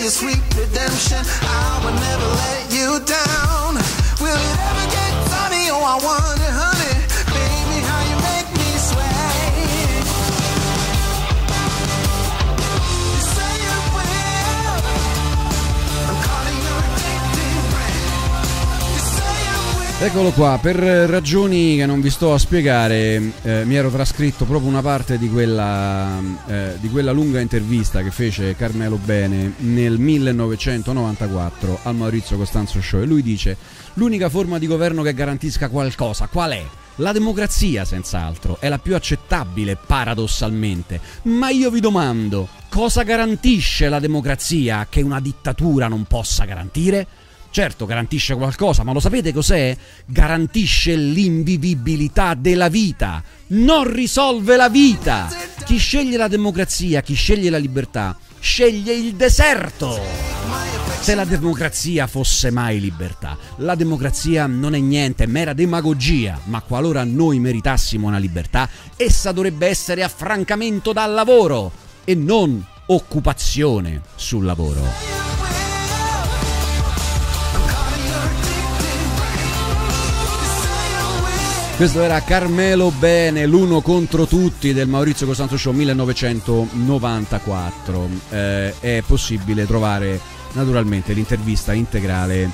Your 0.06 0.12
sweet 0.12 0.42
redemption. 0.54 1.18
I 1.42 1.82
will 1.82 1.98
never 1.98 2.28
let 2.38 2.70
you 2.70 3.02
down. 3.02 3.74
Will 4.22 4.38
it 4.38 4.58
ever 4.70 4.86
get 4.86 5.12
sunny? 5.26 5.66
Oh, 5.74 5.82
I 5.82 5.98
wonder, 5.98 6.35
Eccolo 19.98 20.30
qua, 20.30 20.58
per 20.60 20.76
ragioni 20.76 21.76
che 21.76 21.86
non 21.86 22.02
vi 22.02 22.10
sto 22.10 22.34
a 22.34 22.38
spiegare, 22.38 23.32
eh, 23.40 23.64
mi 23.64 23.76
ero 23.76 23.88
trascritto 23.88 24.44
proprio 24.44 24.68
una 24.68 24.82
parte 24.82 25.16
di 25.16 25.30
quella, 25.30 26.20
eh, 26.46 26.76
di 26.78 26.90
quella 26.90 27.12
lunga 27.12 27.40
intervista 27.40 28.02
che 28.02 28.10
fece 28.10 28.54
Carmelo 28.56 28.98
Bene 28.98 29.54
nel 29.60 29.98
1994 29.98 31.78
al 31.84 31.94
Maurizio 31.94 32.36
Costanzo 32.36 32.82
Show 32.82 33.00
e 33.00 33.06
lui 33.06 33.22
dice 33.22 33.56
l'unica 33.94 34.28
forma 34.28 34.58
di 34.58 34.66
governo 34.66 35.00
che 35.00 35.14
garantisca 35.14 35.70
qualcosa, 35.70 36.26
qual 36.26 36.50
è? 36.52 36.64
La 36.96 37.12
democrazia, 37.12 37.86
senz'altro, 37.86 38.58
è 38.60 38.68
la 38.68 38.78
più 38.78 38.94
accettabile 38.94 39.76
paradossalmente, 39.76 41.00
ma 41.22 41.48
io 41.48 41.70
vi 41.70 41.80
domando, 41.80 42.48
cosa 42.68 43.02
garantisce 43.02 43.88
la 43.88 43.98
democrazia 43.98 44.86
che 44.90 45.00
una 45.00 45.20
dittatura 45.20 45.88
non 45.88 46.04
possa 46.04 46.44
garantire? 46.44 47.06
Certo, 47.56 47.86
garantisce 47.86 48.34
qualcosa, 48.34 48.82
ma 48.82 48.92
lo 48.92 49.00
sapete 49.00 49.32
cos'è? 49.32 49.74
Garantisce 50.04 50.94
l'invivibilità 50.94 52.34
della 52.34 52.68
vita, 52.68 53.22
non 53.46 53.90
risolve 53.90 54.56
la 54.56 54.68
vita. 54.68 55.26
Chi 55.64 55.78
sceglie 55.78 56.18
la 56.18 56.28
democrazia, 56.28 57.00
chi 57.00 57.14
sceglie 57.14 57.48
la 57.48 57.56
libertà, 57.56 58.14
sceglie 58.40 58.92
il 58.92 59.14
deserto. 59.14 59.98
Se 61.00 61.14
la 61.14 61.24
democrazia 61.24 62.06
fosse 62.06 62.50
mai 62.50 62.78
libertà, 62.78 63.38
la 63.60 63.74
democrazia 63.74 64.46
non 64.46 64.74
è 64.74 64.78
niente, 64.78 65.24
è 65.24 65.26
mera 65.26 65.54
demagogia, 65.54 66.38
ma 66.44 66.60
qualora 66.60 67.04
noi 67.04 67.38
meritassimo 67.38 68.06
una 68.06 68.18
libertà, 68.18 68.68
essa 68.98 69.32
dovrebbe 69.32 69.66
essere 69.66 70.02
affrancamento 70.02 70.92
dal 70.92 71.14
lavoro 71.14 71.72
e 72.04 72.14
non 72.14 72.62
occupazione 72.88 74.02
sul 74.14 74.44
lavoro. 74.44 75.45
Questo 81.76 82.00
era 82.00 82.22
Carmelo 82.22 82.90
Bene, 82.90 83.44
l'uno 83.44 83.82
contro 83.82 84.24
tutti 84.24 84.72
del 84.72 84.88
Maurizio 84.88 85.26
Costanzo 85.26 85.58
Show 85.58 85.74
1994. 85.74 88.08
Eh, 88.30 88.80
è 88.80 89.02
possibile 89.06 89.66
trovare 89.66 90.18
naturalmente 90.52 91.12
l'intervista 91.12 91.74
integrale 91.74 92.50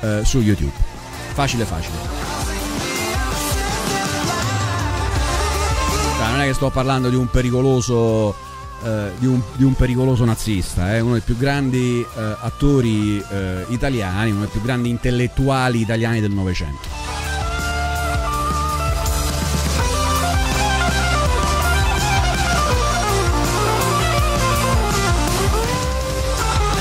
eh, 0.00 0.22
su 0.24 0.40
YouTube. 0.40 0.72
Facile, 1.34 1.66
facile. 1.66 1.96
Cioè, 6.16 6.30
non 6.30 6.40
è 6.40 6.46
che 6.46 6.54
sto 6.54 6.70
parlando 6.70 7.10
di 7.10 7.16
un 7.16 7.28
pericoloso, 7.28 8.34
eh, 8.84 9.10
di 9.18 9.26
un, 9.26 9.42
di 9.54 9.64
un 9.64 9.74
pericoloso 9.74 10.24
nazista, 10.24 10.94
è 10.94 11.00
uno 11.00 11.12
dei 11.12 11.20
più 11.20 11.36
grandi 11.36 12.00
eh, 12.00 12.36
attori 12.40 13.18
eh, 13.18 13.66
italiani, 13.68 14.30
uno 14.30 14.40
dei 14.40 14.48
più 14.48 14.62
grandi 14.62 14.88
intellettuali 14.88 15.78
italiani 15.78 16.22
del 16.22 16.30
Novecento. 16.30 17.01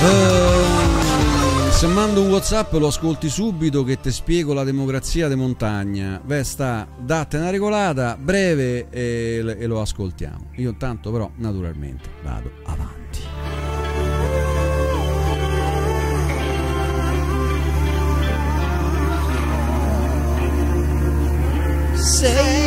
Ehm, 0.03 1.69
se 1.69 1.85
mando 1.85 2.21
un 2.21 2.31
whatsapp 2.31 2.73
lo 2.73 2.87
ascolti 2.87 3.29
subito 3.29 3.83
che 3.83 3.99
ti 3.99 4.11
spiego 4.11 4.53
la 4.53 4.63
democrazia 4.63 5.27
de 5.27 5.35
montagna. 5.35 6.19
Beh 6.23 6.43
sta 6.43 6.87
date 6.97 7.37
una 7.37 7.51
regolata 7.51 8.17
breve 8.19 8.87
e, 8.89 9.55
e 9.59 9.65
lo 9.67 9.79
ascoltiamo. 9.79 10.51
Io 10.55 10.69
intanto 10.69 11.11
però 11.11 11.29
naturalmente 11.35 12.09
vado 12.23 12.51
avanti. 12.63 12.99
Say 21.93 22.60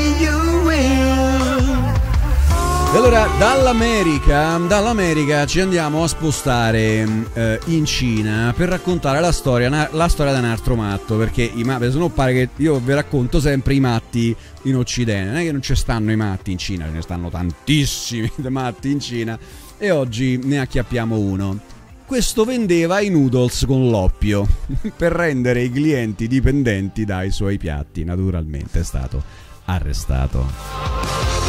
allora 2.96 3.26
dall'America, 3.38 4.56
dall'America 4.58 5.46
ci 5.46 5.60
andiamo 5.60 6.04
a 6.04 6.06
spostare 6.06 7.26
eh, 7.32 7.58
in 7.66 7.84
Cina 7.84 8.54
per 8.56 8.68
raccontare 8.68 9.18
la 9.18 9.32
storia, 9.32 9.68
na- 9.68 9.88
la 9.90 10.06
storia 10.06 10.32
da 10.32 10.38
un 10.38 10.44
altro 10.44 10.76
matto, 10.76 11.16
perché 11.16 11.42
i 11.42 11.64
matti, 11.64 11.90
se 11.90 11.98
no 11.98 12.08
pare 12.08 12.32
che 12.32 12.48
io 12.62 12.78
vi 12.78 12.94
racconto 12.94 13.40
sempre 13.40 13.74
i 13.74 13.80
matti 13.80 14.34
in 14.62 14.76
Occidente, 14.76 15.30
non 15.30 15.40
è 15.40 15.42
che 15.44 15.50
non 15.50 15.60
ci 15.60 15.74
stanno 15.74 16.12
i 16.12 16.16
matti 16.16 16.52
in 16.52 16.58
Cina, 16.58 16.84
ce 16.84 16.92
ne 16.92 17.02
stanno 17.02 17.30
tantissimi 17.30 18.30
dei 18.36 18.50
matti 18.52 18.92
in 18.92 19.00
Cina 19.00 19.36
e 19.76 19.90
oggi 19.90 20.38
ne 20.44 20.60
acchiappiamo 20.60 21.18
uno. 21.18 21.58
Questo 22.06 22.44
vendeva 22.44 23.00
i 23.00 23.08
noodles 23.08 23.64
con 23.66 23.88
l'oppio 23.90 24.46
per 24.96 25.10
rendere 25.10 25.62
i 25.62 25.72
clienti 25.72 26.28
dipendenti 26.28 27.04
dai 27.04 27.32
suoi 27.32 27.58
piatti, 27.58 28.04
naturalmente 28.04 28.80
è 28.80 28.84
stato 28.84 29.20
arrestato. 29.64 31.43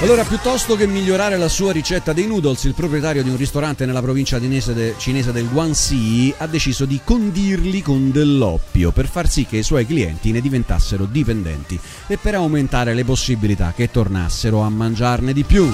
Allora, 0.00 0.22
piuttosto 0.22 0.76
che 0.76 0.86
migliorare 0.86 1.36
la 1.36 1.48
sua 1.48 1.72
ricetta 1.72 2.12
dei 2.12 2.28
noodles, 2.28 2.62
il 2.64 2.74
proprietario 2.74 3.24
di 3.24 3.30
un 3.30 3.36
ristorante 3.36 3.84
nella 3.84 4.00
provincia 4.00 4.38
de- 4.38 4.94
cinese 4.96 5.32
del 5.32 5.48
Guangxi 5.48 6.32
ha 6.38 6.46
deciso 6.46 6.84
di 6.84 7.00
condirli 7.02 7.82
con 7.82 8.12
dell'oppio 8.12 8.92
per 8.92 9.08
far 9.08 9.28
sì 9.28 9.44
che 9.44 9.56
i 9.56 9.64
suoi 9.64 9.86
clienti 9.86 10.30
ne 10.30 10.40
diventassero 10.40 11.04
dipendenti 11.04 11.78
e 12.06 12.16
per 12.16 12.36
aumentare 12.36 12.94
le 12.94 13.04
possibilità 13.04 13.72
che 13.74 13.90
tornassero 13.90 14.60
a 14.60 14.68
mangiarne 14.68 15.32
di 15.32 15.42
più. 15.42 15.68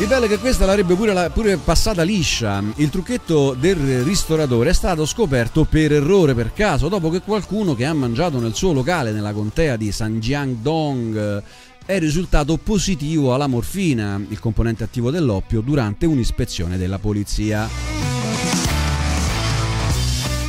Il 0.00 0.06
bello 0.06 0.24
è 0.24 0.28
che 0.28 0.38
questa 0.38 0.64
l'avrebbe 0.64 0.94
pure, 0.94 1.12
la- 1.12 1.28
pure 1.28 1.58
passata 1.58 2.02
liscia. 2.02 2.64
Il 2.76 2.88
trucchetto 2.88 3.52
del 3.52 4.02
ristoratore 4.02 4.70
è 4.70 4.72
stato 4.72 5.04
scoperto 5.04 5.64
per 5.64 5.92
errore, 5.92 6.34
per 6.34 6.54
caso, 6.54 6.88
dopo 6.88 7.10
che 7.10 7.20
qualcuno 7.20 7.74
che 7.74 7.84
ha 7.84 7.92
mangiato 7.92 8.40
nel 8.40 8.54
suo 8.54 8.72
locale 8.72 9.12
nella 9.12 9.34
contea 9.34 9.76
di 9.76 9.92
Sanjiangdong 9.92 11.42
è 11.84 11.98
risultato 11.98 12.56
positivo 12.56 13.34
alla 13.34 13.46
morfina, 13.46 14.18
il 14.26 14.38
componente 14.38 14.84
attivo 14.84 15.10
dell'oppio, 15.10 15.60
durante 15.60 16.06
un'ispezione 16.06 16.78
della 16.78 16.98
polizia. 16.98 17.99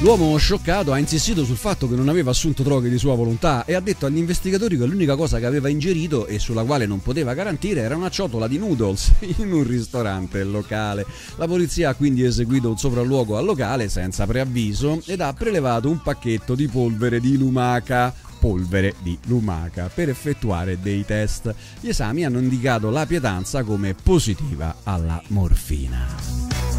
L'uomo 0.01 0.35
scioccato 0.37 0.91
ha 0.93 0.97
insistito 0.97 1.45
sul 1.45 1.57
fatto 1.57 1.87
che 1.87 1.93
non 1.95 2.09
aveva 2.09 2.31
assunto 2.31 2.63
droghe 2.63 2.89
di 2.89 2.97
sua 2.97 3.13
volontà 3.13 3.65
e 3.65 3.75
ha 3.75 3.79
detto 3.79 4.07
agli 4.07 4.17
investigatori 4.17 4.75
che 4.75 4.85
l'unica 4.87 5.15
cosa 5.15 5.37
che 5.37 5.45
aveva 5.45 5.69
ingerito 5.69 6.25
e 6.25 6.39
sulla 6.39 6.63
quale 6.63 6.87
non 6.87 7.01
poteva 7.01 7.35
garantire 7.35 7.81
era 7.81 7.95
una 7.95 8.09
ciotola 8.09 8.47
di 8.47 8.57
noodles 8.57 9.13
in 9.37 9.53
un 9.53 9.63
ristorante 9.63 10.43
locale. 10.43 11.05
La 11.35 11.45
polizia 11.45 11.89
ha 11.89 11.93
quindi 11.93 12.23
eseguito 12.23 12.67
un 12.67 12.79
sopralluogo 12.79 13.37
al 13.37 13.45
locale 13.45 13.89
senza 13.89 14.25
preavviso 14.25 15.03
ed 15.05 15.21
ha 15.21 15.31
prelevato 15.33 15.87
un 15.87 16.01
pacchetto 16.01 16.55
di 16.55 16.67
polvere 16.67 17.19
di 17.19 17.37
lumaca 17.37 18.11
polvere 18.39 18.95
di 19.03 19.15
lumaca 19.27 19.91
per 19.93 20.09
effettuare 20.09 20.79
dei 20.81 21.05
test. 21.05 21.53
Gli 21.79 21.89
esami 21.89 22.25
hanno 22.25 22.39
indicato 22.39 22.89
la 22.89 23.05
pietanza 23.05 23.61
come 23.61 23.93
positiva 23.93 24.77
alla 24.81 25.21
morfina. 25.27 26.70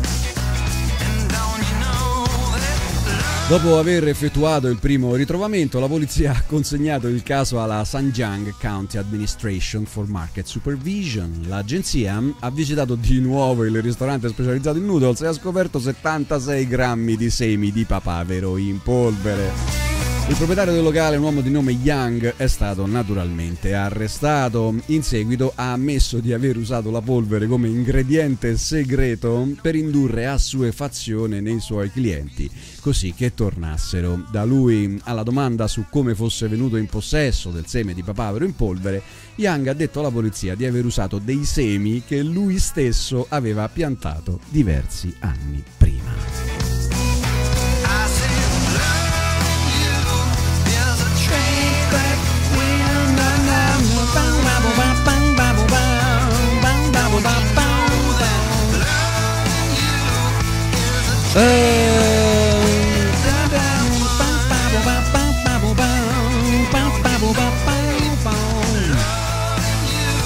Dopo 3.53 3.77
aver 3.77 4.09
effettuato 4.09 4.67
il 4.69 4.79
primo 4.79 5.15
ritrovamento, 5.15 5.79
la 5.79 5.87
polizia 5.87 6.33
ha 6.33 6.43
consegnato 6.47 7.07
il 7.07 7.23
caso 7.23 7.61
alla 7.61 7.85
Sanjiang 7.85 8.55
County 8.59 8.97
Administration 8.97 9.85
for 9.85 10.09
Market 10.09 10.47
Supervision. 10.47 11.45
L'agenzia 11.49 12.19
ha 12.39 12.51
visitato 12.51 12.95
di 12.95 13.21
nuovo 13.21 13.65
il 13.65 13.83
ristorante 13.83 14.31
specializzato 14.31 14.79
in 14.79 14.87
noodles 14.87 15.21
e 15.21 15.27
ha 15.27 15.35
scoperto 15.35 15.79
76 15.79 16.67
grammi 16.67 17.15
di 17.15 17.29
semi 17.29 17.71
di 17.71 17.85
papavero 17.85 18.57
in 18.57 18.81
polvere. 18.81 20.02
Il 20.29 20.39
proprietario 20.39 20.73
del 20.73 20.83
locale, 20.83 21.17
un 21.17 21.25
uomo 21.25 21.41
di 21.43 21.51
nome 21.51 21.73
Young, 21.73 22.37
è 22.37 22.47
stato 22.47 22.87
naturalmente 22.87 23.75
arrestato. 23.75 24.75
In 24.87 25.03
seguito 25.03 25.53
ha 25.55 25.73
ammesso 25.73 26.21
di 26.21 26.33
aver 26.33 26.57
usato 26.57 26.91
la 26.91 27.03
polvere 27.03 27.47
come 27.47 27.69
ingrediente 27.69 28.57
segreto 28.57 29.47
per 29.61 29.75
indurre 29.75 30.27
assuefazione 30.27 31.41
nei 31.41 31.61
suoi 31.61 31.91
clienti, 31.91 32.51
così 32.81 33.13
che 33.13 33.35
tornassero 33.35 34.25
da 34.31 34.45
lui. 34.45 34.99
Alla 35.05 35.23
domanda 35.23 35.67
su 35.67 35.85
come 35.91 36.15
fosse 36.15 36.49
venuto 36.49 36.77
in 36.77 36.87
possesso 36.87 37.51
del 37.51 37.67
seme 37.67 37.93
di 37.93 38.03
papavero 38.03 38.45
in 38.45 38.55
polvere, 38.55 39.03
Young 39.35 39.67
ha 39.67 39.75
detto 39.75 39.99
alla 39.99 40.11
polizia 40.11 40.55
di 40.55 40.65
aver 40.65 40.85
usato 40.85 41.19
dei 41.19 41.45
semi 41.45 42.05
che 42.07 42.23
lui 42.23 42.59
stesso 42.59 43.27
aveva 43.29 43.69
piantato 43.69 44.41
diversi 44.49 45.15
anni 45.19 45.63
prima. 45.77 46.42
Eh. 61.35 61.83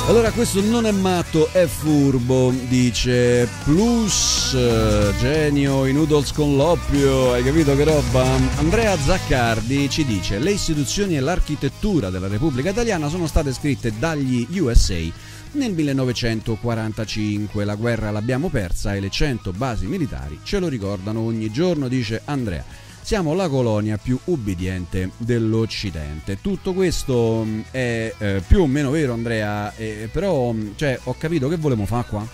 Allora 0.09 0.31
questo 0.31 0.61
non 0.61 0.87
è 0.87 0.93
matto, 0.93 1.49
è 1.51 1.67
furbo, 1.67 2.53
dice 2.69 3.49
Plus, 3.65 4.55
eh, 4.55 5.13
genio, 5.19 5.85
i 5.85 5.93
noodles 5.93 6.33
con 6.33 6.55
l'oppio, 6.55 7.33
hai 7.33 7.43
capito 7.43 7.75
che 7.75 7.83
roba? 7.83 8.25
Andrea 8.57 8.97
Zaccardi 8.97 9.91
ci 9.91 10.05
dice 10.05 10.39
le 10.39 10.53
istituzioni 10.53 11.17
e 11.17 11.21
l'architettura 11.21 12.09
della 12.09 12.29
Repubblica 12.29 12.71
Italiana 12.71 13.09
sono 13.09 13.27
state 13.27 13.53
scritte 13.53 13.95
dagli 13.99 14.47
USA 14.61 14.95
nel 15.57 15.73
1945, 15.73 17.65
la 17.65 17.75
guerra 17.75 18.11
l'abbiamo 18.11 18.49
persa 18.49 18.95
e 18.95 19.01
le 19.01 19.11
100 19.11 19.53
basi 19.53 19.87
militari 19.87 20.39
ce 20.45 20.59
lo 20.59 20.69
ricordano 20.69 21.21
ogni 21.21 21.51
giorno, 21.51 21.89
dice 21.89 22.23
Andrea 22.27 22.85
siamo 23.07 23.35
la 23.35 23.49
colonia 23.49 23.99
più 23.99 24.19
ubbidiente 24.25 25.13
dell'Occidente. 25.19 26.41
Tutto 26.41 26.73
questo 26.73 27.45
mh, 27.45 27.67
è 27.71 28.13
eh, 28.19 28.43
più 28.45 28.63
o 28.63 28.67
meno 28.67 28.91
vero 28.91 29.13
Andrea, 29.13 29.73
eh, 29.77 30.09
però 30.11 30.51
mh, 30.51 30.73
cioè, 30.75 30.99
ho 31.05 31.15
capito 31.17 31.47
che 31.47 31.55
volevamo 31.55 31.87
fare 31.87 32.07
qua. 32.09 32.27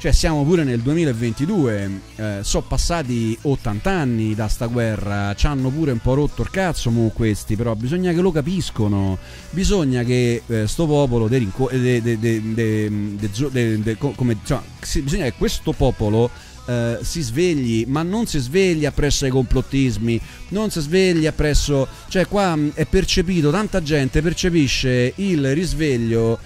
Cioè 0.00 0.12
siamo 0.12 0.44
pure 0.44 0.64
nel 0.64 0.80
2022, 0.80 1.90
eh, 2.16 2.38
sono 2.40 2.64
passati 2.66 3.36
80 3.42 3.90
anni 3.90 4.34
da 4.34 4.48
sta 4.48 4.64
guerra, 4.64 5.34
ci 5.34 5.46
hanno 5.46 5.68
pure 5.68 5.92
un 5.92 5.98
po' 5.98 6.14
rotto 6.14 6.40
il 6.40 6.48
cazzo 6.48 6.90
mu 6.90 7.12
questi, 7.12 7.54
però 7.54 7.74
bisogna 7.74 8.10
che 8.14 8.22
lo 8.22 8.32
capiscono, 8.32 9.18
bisogna 9.50 10.02
che 10.02 10.40
eh, 10.46 10.66
sto 10.66 10.86
popolo, 10.86 11.28
de, 11.28 11.36
rinco- 11.36 11.68
de, 11.70 12.00
de, 12.00 12.18
de- 12.18 13.96
come, 13.98 14.38
sì, 14.80 15.02
bisogna 15.02 15.24
che 15.24 15.34
questo 15.36 15.72
popolo 15.72 16.30
eh, 16.64 17.00
si 17.02 17.20
svegli, 17.20 17.84
ma 17.86 18.02
non 18.02 18.24
si 18.24 18.38
sveglia 18.38 18.92
presso 18.92 19.26
ai 19.26 19.30
complottismi, 19.30 20.18
non 20.48 20.70
si 20.70 20.80
sveglia 20.80 21.32
presso... 21.32 21.86
cioè 22.08 22.26
qua 22.26 22.56
mh, 22.56 22.72
è 22.72 22.86
percepito, 22.86 23.50
tanta 23.50 23.82
gente 23.82 24.22
percepisce 24.22 25.12
il 25.16 25.52
risveglio... 25.52 26.38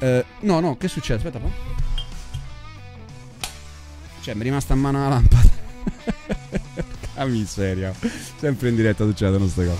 eh, 0.00 0.24
no, 0.40 0.58
no, 0.58 0.76
che 0.76 0.88
succede? 0.88 1.18
Aspetta 1.18 1.38
un 1.38 1.44
po'. 1.44 1.75
Cioè, 4.26 4.34
mi 4.34 4.40
è 4.40 4.44
rimasta 4.46 4.72
a 4.72 4.76
mano 4.76 4.98
la 4.98 5.08
lampada. 5.08 5.48
ah, 7.14 7.26
miseria. 7.26 7.94
Sempre 8.40 8.70
in 8.70 8.74
diretta 8.74 9.04
succedono 9.04 9.44
queste 9.44 9.66
cose. 9.66 9.78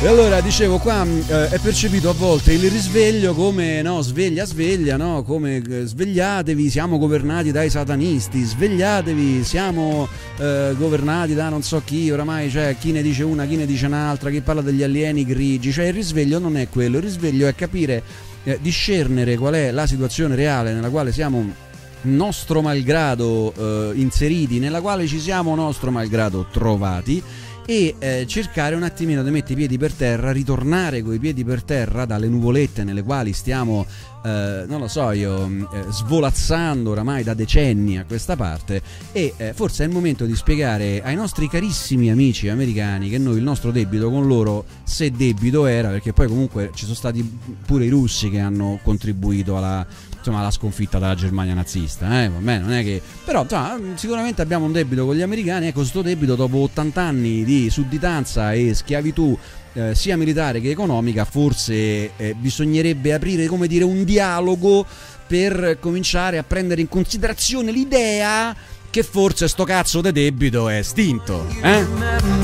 E 0.00 0.06
allora 0.06 0.40
dicevo 0.40 0.78
qua 0.78 1.04
mh, 1.04 1.24
eh, 1.28 1.48
è 1.50 1.58
percepito 1.58 2.08
a 2.08 2.14
volte 2.14 2.54
il 2.54 2.70
risveglio 2.70 3.34
come 3.34 3.82
no, 3.82 4.00
sveglia, 4.00 4.46
sveglia, 4.46 4.96
no? 4.96 5.24
Come 5.24 5.56
eh, 5.56 5.84
svegliatevi, 5.84 6.70
siamo 6.70 6.96
governati 6.96 7.52
dai 7.52 7.68
satanisti, 7.68 8.42
svegliatevi, 8.42 9.44
siamo 9.44 10.08
eh, 10.38 10.74
governati 10.78 11.34
da 11.34 11.50
non 11.50 11.62
so 11.62 11.82
chi, 11.84 12.10
oramai 12.10 12.48
cioè 12.48 12.76
chi 12.78 12.92
ne 12.92 13.02
dice 13.02 13.24
una, 13.24 13.44
chi 13.44 13.56
ne 13.56 13.66
dice 13.66 13.84
un'altra, 13.84 14.30
chi 14.30 14.40
parla 14.40 14.62
degli 14.62 14.82
alieni 14.82 15.26
grigi, 15.26 15.70
cioè 15.70 15.88
il 15.88 15.92
risveglio 15.92 16.38
non 16.38 16.56
è 16.56 16.70
quello, 16.70 16.96
il 16.96 17.02
risveglio 17.02 17.46
è 17.46 17.54
capire, 17.54 18.02
eh, 18.44 18.58
discernere 18.62 19.36
qual 19.36 19.52
è 19.52 19.70
la 19.70 19.86
situazione 19.86 20.34
reale 20.34 20.72
nella 20.72 20.88
quale 20.88 21.12
siamo 21.12 21.66
nostro 22.02 22.62
malgrado 22.62 23.52
eh, 23.56 23.92
inseriti, 23.94 24.58
nella 24.58 24.80
quale 24.80 25.06
ci 25.06 25.18
siamo 25.18 25.54
nostro 25.54 25.90
malgrado 25.90 26.46
trovati 26.50 27.22
e 27.66 27.94
eh, 27.98 28.24
cercare 28.26 28.74
un 28.74 28.82
attimino 28.82 29.22
di 29.22 29.30
mettere 29.30 29.52
i 29.52 29.56
piedi 29.56 29.76
per 29.76 29.92
terra, 29.92 30.32
ritornare 30.32 31.02
con 31.02 31.12
i 31.12 31.18
piedi 31.18 31.44
per 31.44 31.62
terra 31.62 32.06
dalle 32.06 32.26
nuvolette 32.26 32.82
nelle 32.82 33.02
quali 33.02 33.34
stiamo, 33.34 33.84
eh, 34.24 34.64
non 34.66 34.80
lo 34.80 34.88
so 34.88 35.10
io, 35.12 35.46
mh, 35.46 35.68
eh, 35.72 35.84
svolazzando 35.90 36.90
oramai 36.90 37.22
da 37.22 37.34
decenni 37.34 37.98
a 37.98 38.04
questa 38.04 38.36
parte 38.36 38.82
e 39.12 39.34
eh, 39.36 39.52
forse 39.52 39.84
è 39.84 39.86
il 39.86 39.92
momento 39.92 40.24
di 40.24 40.34
spiegare 40.34 41.02
ai 41.02 41.14
nostri 41.14 41.48
carissimi 41.48 42.10
amici 42.10 42.48
americani 42.48 43.08
che 43.08 43.18
noi 43.18 43.36
il 43.36 43.42
nostro 43.42 43.70
debito 43.70 44.10
con 44.10 44.26
loro, 44.26 44.64
se 44.82 45.10
debito 45.10 45.66
era, 45.66 45.88
perché 45.90 46.12
poi 46.12 46.26
comunque 46.26 46.70
ci 46.74 46.84
sono 46.84 46.96
stati 46.96 47.38
pure 47.64 47.84
i 47.84 47.88
russi 47.88 48.30
che 48.30 48.40
hanno 48.40 48.80
contribuito 48.82 49.56
alla, 49.56 49.86
insomma, 50.16 50.40
alla 50.40 50.50
sconfitta 50.50 50.98
della 50.98 51.14
Germania 51.14 51.54
nazista, 51.54 52.22
eh? 52.22 52.28
Vabbè, 52.28 52.58
non 52.58 52.72
è 52.72 52.82
che... 52.82 53.00
Però 53.24 53.42
insomma, 53.42 53.78
sicuramente 53.94 54.42
abbiamo 54.42 54.66
un 54.66 54.72
debito 54.72 55.04
con 55.06 55.14
gli 55.14 55.22
americani, 55.22 55.68
ecco, 55.68 55.80
questo 55.80 56.02
debito 56.02 56.34
dopo 56.34 56.58
80 56.58 57.00
anni 57.00 57.44
di 57.44 57.70
sudditanza 57.70 58.52
e 58.52 58.74
schiavitù 58.74 59.36
eh, 59.78 59.94
sia 59.94 60.16
militare 60.16 60.60
che 60.60 60.70
economica, 60.70 61.24
forse 61.24 62.10
eh, 62.16 62.34
bisognerebbe 62.34 63.12
aprire, 63.12 63.46
come 63.46 63.68
dire, 63.68 63.84
un 63.84 64.02
dialogo 64.02 64.84
per 65.26 65.78
cominciare 65.78 66.38
a 66.38 66.42
prendere 66.42 66.80
in 66.80 66.88
considerazione 66.88 67.70
l'idea 67.70 68.56
che 68.90 69.02
forse 69.02 69.46
sto 69.46 69.64
cazzo 69.64 70.00
di 70.00 70.10
debito 70.10 70.68
è 70.68 70.78
estinto, 70.78 71.46
eh? 71.62 71.86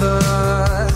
Ah, 0.00 0.86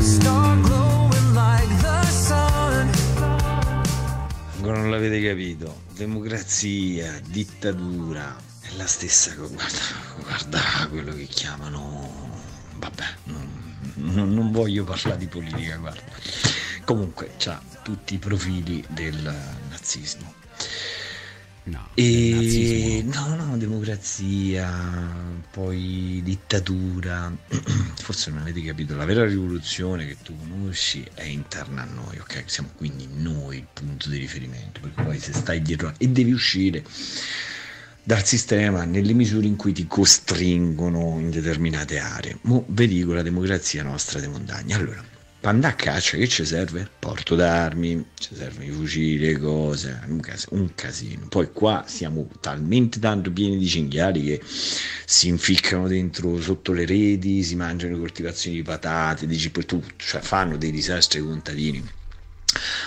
Start 0.00 0.60
glowing 0.62 1.34
like 1.34 1.74
the 1.82 2.06
sun. 2.10 2.90
Ancora 4.56 4.78
non 4.78 4.90
l'avete 4.90 5.20
capito. 5.22 5.82
Democrazia, 5.94 7.20
dittatura, 7.26 8.36
è 8.60 8.68
la 8.76 8.86
stessa 8.86 9.34
cosa. 9.34 9.54
Guarda, 9.54 9.80
guarda 10.22 10.88
quello 10.88 11.14
che 11.14 11.24
chiamano. 11.24 12.29
Vabbè, 12.80 13.04
non, 13.24 14.32
non- 14.32 14.50
voglio 14.50 14.84
parlare 14.84 15.18
di 15.18 15.26
politica, 15.26 15.76
guarda. 15.76 16.02
Comunque, 16.84 17.34
c'ha 17.36 17.60
tutti 17.82 18.14
i 18.14 18.18
profili 18.18 18.82
del 18.88 19.20
nazismo. 19.68 20.32
no. 21.64 21.88
E 21.94 23.02
no, 23.04 23.34
no, 23.36 23.56
democrazia, 23.58 24.68
poi 25.50 26.20
dittatura. 26.24 27.30
Forse 28.00 28.30
non 28.30 28.40
avete 28.40 28.62
capito, 28.62 28.96
la 28.96 29.04
vera 29.04 29.24
rivoluzione 29.26 30.06
che 30.06 30.16
tu 30.22 30.36
conosci 30.36 31.06
è 31.14 31.24
interna 31.24 31.82
a 31.82 31.84
noi, 31.84 32.18
ok? 32.18 32.44
Siamo 32.46 32.70
quindi 32.76 33.08
noi 33.14 33.58
il 33.58 33.66
punto 33.72 34.08
di 34.08 34.16
riferimento, 34.16 34.80
perché 34.80 35.02
poi 35.02 35.18
se 35.20 35.32
stai 35.34 35.60
dietro 35.62 35.92
e 35.98 36.08
devi 36.08 36.32
uscire 36.32 36.82
dal 38.02 38.24
sistema 38.24 38.84
nelle 38.84 39.12
misure 39.12 39.46
in 39.46 39.56
cui 39.56 39.72
ti 39.72 39.86
costringono 39.86 41.18
in 41.18 41.30
determinate 41.30 41.98
aree. 41.98 42.38
Mo 42.42 42.64
vi 42.68 42.88
dico 42.88 43.12
la 43.12 43.22
democrazia 43.22 43.82
nostra 43.82 44.20
di 44.20 44.26
montagna. 44.26 44.76
Allora, 44.76 45.04
per 45.40 45.48
andare 45.48 45.72
a 45.72 45.76
caccia 45.76 46.18
che 46.18 46.28
ci 46.28 46.44
serve? 46.44 46.86
Porto 46.98 47.34
d'armi, 47.34 48.04
ci 48.18 48.34
servono 48.34 48.64
i 48.66 48.70
fucili, 48.70 49.18
le 49.18 49.38
cose, 49.38 49.98
un, 50.06 50.20
cas- 50.20 50.48
un 50.50 50.74
casino. 50.74 51.28
Poi 51.28 51.50
qua 51.50 51.84
siamo 51.86 52.28
talmente 52.40 52.98
tanto 52.98 53.32
pieni 53.32 53.56
di 53.56 53.66
cinghiali 53.66 54.22
che 54.22 54.42
si 54.44 55.28
inficcano 55.28 55.88
dentro 55.88 56.38
sotto 56.42 56.72
le 56.72 56.84
reti, 56.84 57.42
si 57.42 57.56
mangiano 57.56 57.94
le 57.94 58.00
coltivazioni 58.00 58.56
di 58.56 58.62
patate, 58.62 59.26
di 59.26 59.42
e 59.42 59.50
tutto, 59.64 59.82
cioè 59.96 60.20
fanno 60.20 60.58
dei 60.58 60.70
disastri 60.70 61.20
ai 61.20 61.24
contadini. 61.24 61.98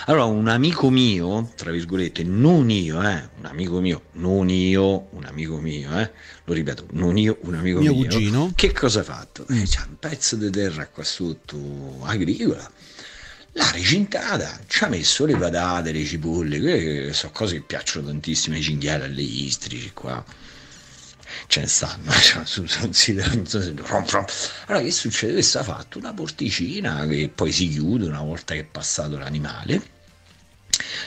Allora, 0.06 0.24
un 0.24 0.48
amico 0.48 0.90
mio, 0.90 1.52
tra 1.56 1.70
virgolette, 1.70 2.22
non 2.24 2.70
io, 2.70 3.02
eh, 3.02 3.28
un 3.38 3.44
amico 3.46 3.80
mio, 3.80 4.02
non 4.12 4.48
io, 4.48 5.08
un 5.10 5.24
amico 5.24 5.58
mio, 5.58 5.98
eh, 5.98 6.10
lo 6.44 6.52
ripeto, 6.52 6.86
non 6.92 7.16
io, 7.16 7.38
un 7.42 7.54
amico 7.54 7.80
Mio 7.80 7.92
mio, 7.94 8.02
cugino. 8.04 8.52
che 8.54 8.72
cosa 8.72 9.00
ha 9.00 9.04
fatto? 9.04 9.46
Eh, 9.48 9.64
c'ha 9.66 9.86
un 9.88 9.98
pezzo 9.98 10.36
di 10.36 10.50
terra 10.50 10.86
qua 10.86 11.04
sotto, 11.04 11.98
agricola, 12.02 12.70
l'ha 13.52 13.70
recintata, 13.70 14.60
ci 14.66 14.84
ha 14.84 14.88
messo 14.88 15.24
le 15.26 15.36
patate, 15.36 15.92
le 15.92 16.04
cipolle, 16.04 16.60
quelle 16.60 17.12
sono 17.12 17.32
cose 17.32 17.56
che 17.56 17.62
piacciono 17.62 18.06
tantissimo 18.06 18.56
ai 18.56 18.62
cinghiali, 18.62 19.04
alle 19.04 19.22
istrici 19.22 19.92
qua 19.92 20.24
ce 21.46 21.60
ne 21.60 21.66
stanno. 21.66 22.10
Allora 24.66 24.84
che 24.84 24.90
succede? 24.90 25.34
Questo 25.34 25.58
ha 25.58 25.62
fatto 25.62 25.98
una 25.98 26.12
porticina 26.12 27.06
che 27.06 27.30
poi 27.34 27.52
si 27.52 27.68
chiude 27.68 28.06
una 28.06 28.22
volta 28.22 28.54
che 28.54 28.60
è 28.60 28.64
passato 28.64 29.18
l'animale. 29.18 29.92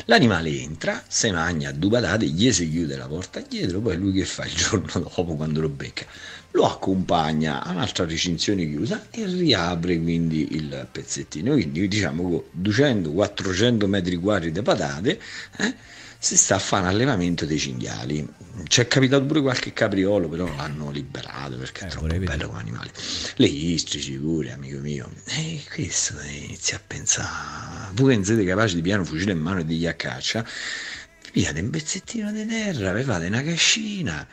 L'animale 0.05 0.49
entra, 0.49 1.03
se 1.07 1.31
mangia 1.31 1.71
due 1.71 1.89
patate, 1.89 2.25
gli 2.27 2.51
si 2.51 2.69
chiude 2.69 2.95
la 2.95 3.07
porta 3.07 3.41
dietro, 3.41 3.79
poi 3.81 3.97
lui 3.97 4.13
che 4.13 4.25
fa 4.25 4.45
il 4.45 4.53
giorno 4.55 4.87
dopo 4.93 5.35
quando 5.35 5.61
lo 5.61 5.69
becca? 5.69 6.05
Lo 6.51 6.65
accompagna 6.65 7.63
a 7.63 7.71
un'altra 7.71 8.05
recinzione 8.05 8.65
chiusa 8.67 9.07
e 9.11 9.25
riapre 9.25 9.99
quindi 9.99 10.55
il 10.55 10.87
pezzettino. 10.89 11.53
Quindi 11.53 11.87
diciamo 11.87 12.23
con 12.23 12.43
200-400 12.61 13.85
metri 13.85 14.15
quadri 14.15 14.51
di 14.51 14.61
patate 14.61 15.19
eh, 15.57 15.75
si 16.19 16.35
sta 16.35 16.55
a 16.55 16.59
fare 16.59 16.83
un 16.83 16.89
allevamento 16.89 17.45
dei 17.45 17.59
cinghiali. 17.59 18.27
Ci 18.67 18.81
è 18.81 18.87
capitato 18.87 19.25
pure 19.25 19.41
qualche 19.41 19.71
capriolo, 19.71 20.27
però 20.27 20.45
l'hanno 20.55 20.89
liberato 20.89 21.57
perché 21.57 21.81
è 21.81 21.85
Eh, 21.85 21.89
troppo 21.89 22.07
volevi 22.07 22.25
bello 22.25 22.37
dire. 22.37 22.47
come 22.49 22.59
animale. 22.59 22.91
Le 23.35 23.45
istrici 23.45 24.13
pure, 24.13 24.51
amico 24.51 24.79
mio. 24.79 25.11
E 25.25 25.61
questo 25.71 26.15
inizia 26.21 26.77
a 26.77 26.81
pensare, 26.85 27.91
voi 27.93 28.17
che 28.17 28.23
siete 28.25 28.43
capaci 28.45 28.75
di 28.75 28.81
piano 28.81 29.03
fucile 29.05 29.31
in 29.33 29.39
mano 29.39 29.59
e 29.59 29.65
di 29.65 29.85
a 29.85 29.93
caccia, 29.93 30.41
vi 30.43 31.31
pigliate 31.31 31.59
un 31.61 31.69
pezzettino 31.69 32.31
di 32.31 32.45
terra, 32.47 32.93
vi 32.93 33.03
fate 33.03 33.27
una 33.27 33.43
cascina, 33.43 34.27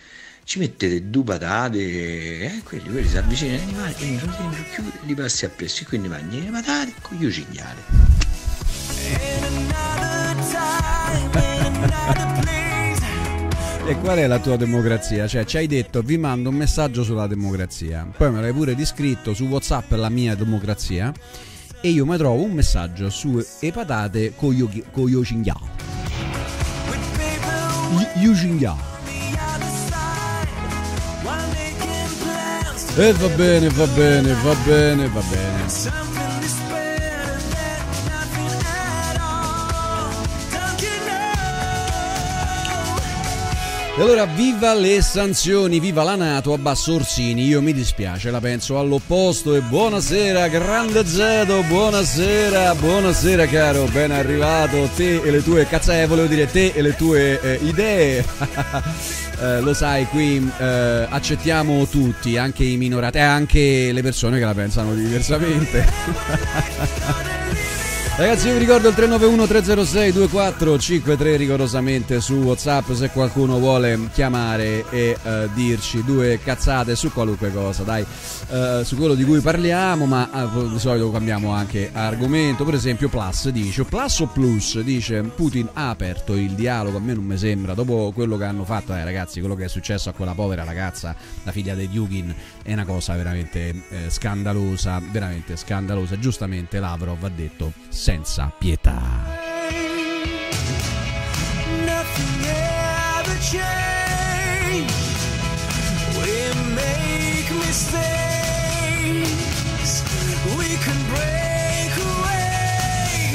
ci 0.45 0.59
mettete 0.59 1.11
due 1.11 1.25
patate, 1.25 1.79
eh, 1.79 2.61
quelli, 2.65 2.89
quelli 2.89 3.09
si 3.09 3.17
avvicinano 3.19 3.57
agli 3.59 3.63
animali, 3.63 3.95
dentro, 3.99 4.31
chiude, 4.73 4.99
li 5.03 5.15
passi 5.15 5.45
appresso 5.45 5.83
e 5.83 5.87
quindi 5.87 6.09
mangi 6.09 6.43
le 6.43 6.51
patate 6.51 6.95
con 7.03 7.19
gli 7.19 7.31
cinghiali. 7.31 7.81
E 13.87 13.97
qual 13.99 14.17
è 14.17 14.27
la 14.27 14.39
tua 14.39 14.57
democrazia? 14.57 15.27
Cioè, 15.27 15.45
ci 15.45 15.59
hai 15.59 15.67
detto 15.67 16.01
vi 16.01 16.17
mando 16.17 16.49
un 16.49 16.55
messaggio 16.55 17.03
sulla 17.05 17.27
democrazia, 17.27 18.09
poi 18.17 18.31
me 18.31 18.41
l'hai 18.41 18.53
pure 18.53 18.75
descritto 18.75 19.35
su 19.35 19.45
WhatsApp 19.45 19.93
la 19.93 20.09
mia 20.09 20.35
democrazia 20.35 21.13
e 21.83 21.89
io 21.91 22.07
mi 22.07 22.17
trovo 22.17 22.43
un 22.43 22.53
messaggio 22.53 23.11
su 23.11 23.45
e 23.61 23.73
patate 23.73 24.33
con 24.35 24.55
io 24.55 25.23
cinghiao. 25.23 25.61
Io 28.17 28.35
cinghiao. 28.35 28.79
E 32.97 33.13
va 33.13 33.29
bene, 33.29 33.69
va 33.69 33.87
bene, 33.87 34.35
va 34.43 34.55
bene, 34.65 35.09
va 35.09 35.23
bene. 35.29 36.14
E 43.97 44.03
allora 44.03 44.25
viva 44.27 44.75
le 44.75 45.01
sanzioni, 45.03 45.79
viva 45.79 46.03
la 46.03 46.17
Nato, 46.17 46.53
abbasso 46.53 46.95
Orsini, 46.95 47.45
io 47.45 47.63
mi 47.63 47.73
dispiace, 47.73 48.33
la 48.33 48.41
penso 48.41 48.77
all'opposto. 48.77 49.55
E 49.55 49.61
buonasera 49.61 50.49
grande 50.49 51.07
Zedo, 51.07 51.63
buonasera, 51.63 52.75
buonasera 52.75 53.47
caro, 53.47 53.85
ben 53.93 54.11
arrivato, 54.11 54.91
te 54.97 55.23
e 55.23 55.31
le 55.31 55.45
tue 55.45 55.69
cazzate, 55.69 56.07
volevo 56.07 56.27
dire 56.27 56.51
te 56.51 56.73
e 56.75 56.83
le 56.83 56.97
tue 56.97 57.41
eh, 57.41 57.61
idee, 57.63 58.25
eh, 59.41 59.61
lo 59.61 59.73
sai 59.73 60.07
qui 60.07 60.45
eh, 60.59 61.07
accettiamo 61.09 61.87
tutti, 61.87 62.37
anche 62.37 62.65
i 62.65 62.77
minorati 62.77 63.19
e 63.19 63.21
anche 63.21 63.93
le 63.93 64.03
persone 64.03 64.41
che 64.41 64.45
la 64.45 64.55
pensano 64.55 64.93
diversamente. 64.93 65.87
Ragazzi, 68.17 68.47
io 68.47 68.53
vi 68.53 68.61
ricordo 68.61 68.87
il 68.87 68.95
391 68.95 69.45
306 69.45 70.13
2453 70.13 71.37
rigorosamente 71.37 72.21
su 72.21 72.35
WhatsApp 72.35 72.93
se 72.93 73.11
qualcuno 73.11 73.59
vuole 73.59 74.09
chiamare 74.13 74.85
e 74.89 75.19
uh, 75.21 75.53
dirci 75.53 76.05
due 76.05 76.39
cazzate 76.39 76.95
su 76.95 77.13
qualunque 77.13 77.53
cosa, 77.53 77.83
dai, 77.83 78.03
uh, 78.03 78.85
su 78.85 78.97
quello 78.97 79.15
di 79.15 79.25
cui 79.25 79.41
parliamo, 79.41 80.07
ma 80.07 80.31
uh, 80.33 80.71
di 80.71 80.79
solito 80.79 81.11
cambiamo 81.11 81.51
anche 81.51 81.91
argomento. 81.93 82.65
Per 82.65 82.75
esempio, 82.75 83.09
Plus 83.09 83.49
dice, 83.49 83.83
Plus 83.83 84.21
o 84.21 84.27
Plus 84.29 84.81
dice 84.83 85.21
Putin 85.23 85.69
ha 85.73 85.89
aperto 85.89 86.35
il 86.35 86.53
dialogo, 86.53 86.99
a 86.99 87.01
me 87.01 87.15
non 87.15 87.25
mi 87.25 87.37
sembra, 87.37 87.75
dopo 87.75 88.13
quello 88.15 88.37
che 88.37 88.45
hanno 88.45 88.65
fatto, 88.65 88.95
eh, 88.95 89.03
ragazzi, 89.03 89.41
quello 89.41 89.57
che 89.57 89.65
è 89.65 89.69
successo 89.69 90.09
a 90.09 90.13
quella 90.13 90.35
povera 90.35 90.63
ragazza, 90.63 91.17
la 91.43 91.51
figlia 91.51 91.75
di 91.75 91.89
Yugin, 91.91 92.33
è 92.65 92.73
una 92.73 92.87
cosa 92.87 93.15
veramente 93.15 93.75
eh, 93.91 94.11
scandalosa, 94.11 95.01
veramente 95.11 95.55
scandalosa. 95.57 96.19
Giustamente 96.19 96.81
Lavrov 96.81 97.23
ha 97.23 97.29
detto 97.29 97.73
senza 97.89 98.51
pietà. 98.59 98.99
Nothing 101.85 102.45
ever 102.45 103.84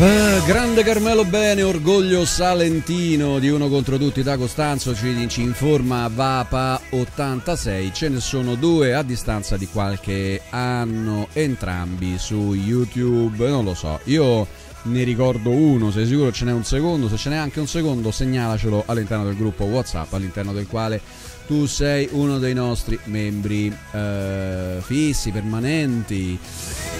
Eh, 0.02 0.42
grande 0.46 0.82
Carmelo 0.84 1.26
Bene, 1.26 1.62
orgoglio 1.62 2.24
salentino 2.24 3.38
di 3.38 3.50
uno 3.50 3.68
contro 3.68 3.98
tutti. 3.98 4.24
Da 4.24 4.38
Costanzo, 4.38 4.96
ci, 4.96 5.28
ci 5.28 5.42
informa 5.42 6.08
Vapa 6.08 6.80
86, 6.92 7.92
ce 7.94 8.08
ne 8.08 8.22
sono 8.22 8.56
due 8.56 8.94
a 8.94 9.04
distanza 9.04 9.58
di 9.58 9.68
qualche 9.68 10.42
anno, 10.52 11.28
entrambi 11.34 12.18
su 12.18 12.54
YouTube, 12.54 13.50
non 13.50 13.66
lo 13.66 13.74
so, 13.74 14.00
io 14.06 14.48
ne 14.84 15.04
ricordo 15.04 15.50
uno, 15.50 15.92
sei 15.92 16.06
sicuro? 16.06 16.32
Ce 16.32 16.46
n'è 16.46 16.54
un 16.54 16.64
secondo, 16.64 17.10
se 17.10 17.18
ce 17.18 17.30
n'è 17.30 17.36
anche 17.36 17.60
un 17.60 17.68
secondo 17.68 18.10
segnalacelo 18.10 18.84
all'interno 18.86 19.26
del 19.26 19.36
gruppo 19.36 19.66
Whatsapp, 19.66 20.14
all'interno 20.14 20.54
del 20.54 20.68
quale 20.68 21.02
tu 21.50 21.66
sei 21.66 22.08
uno 22.12 22.38
dei 22.38 22.54
nostri 22.54 23.00
membri 23.06 23.76
eh, 23.92 24.78
fissi, 24.82 25.32
permanenti. 25.32 26.38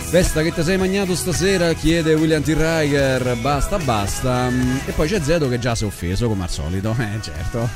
Vesta 0.10 0.42
che 0.42 0.52
ti 0.52 0.64
sei 0.64 0.76
magnato 0.76 1.14
stasera? 1.14 1.72
chiede 1.74 2.16
William 2.16 2.42
T. 2.42 2.48
Riker. 2.48 3.38
Basta, 3.42 3.78
basta. 3.78 4.50
E 4.88 4.92
poi 4.94 5.08
c'è 5.08 5.22
Zedo 5.22 5.48
che 5.50 5.60
già 5.60 5.76
si 5.76 5.84
è 5.84 5.86
offeso 5.86 6.28
come 6.28 6.46
al 6.46 6.50
solito. 6.50 6.96
Eh, 6.98 7.22
certo. 7.22 7.70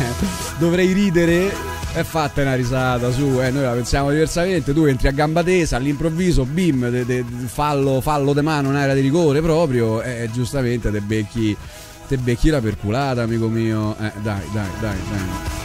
Dovrei 0.56 0.94
ridere 0.94 1.52
e 1.92 2.04
fatte 2.04 2.40
una 2.40 2.54
risata 2.54 3.12
su. 3.12 3.38
Eh, 3.42 3.50
noi 3.50 3.64
la 3.64 3.72
pensiamo 3.72 4.08
diversamente. 4.08 4.72
Tu 4.72 4.86
entri 4.86 5.08
a 5.08 5.12
gamba 5.12 5.42
tesa 5.42 5.76
all'improvviso, 5.76 6.46
bim, 6.46 6.88
de, 6.88 7.04
de, 7.04 7.22
fallo, 7.44 8.00
fallo 8.00 8.32
de 8.32 8.40
mano 8.40 8.70
in 8.70 8.76
area 8.76 8.94
di 8.94 9.02
rigore 9.02 9.42
proprio. 9.42 10.00
E 10.00 10.22
eh, 10.22 10.30
giustamente 10.30 10.90
te 10.90 11.02
becchi, 11.02 11.54
te 12.08 12.16
becchi 12.16 12.48
la 12.48 12.62
perculata, 12.62 13.20
amico 13.20 13.48
mio. 13.48 13.94
Eh, 13.98 14.10
dai, 14.22 14.40
dai, 14.54 14.70
dai, 14.80 14.98
dai. 15.10 15.63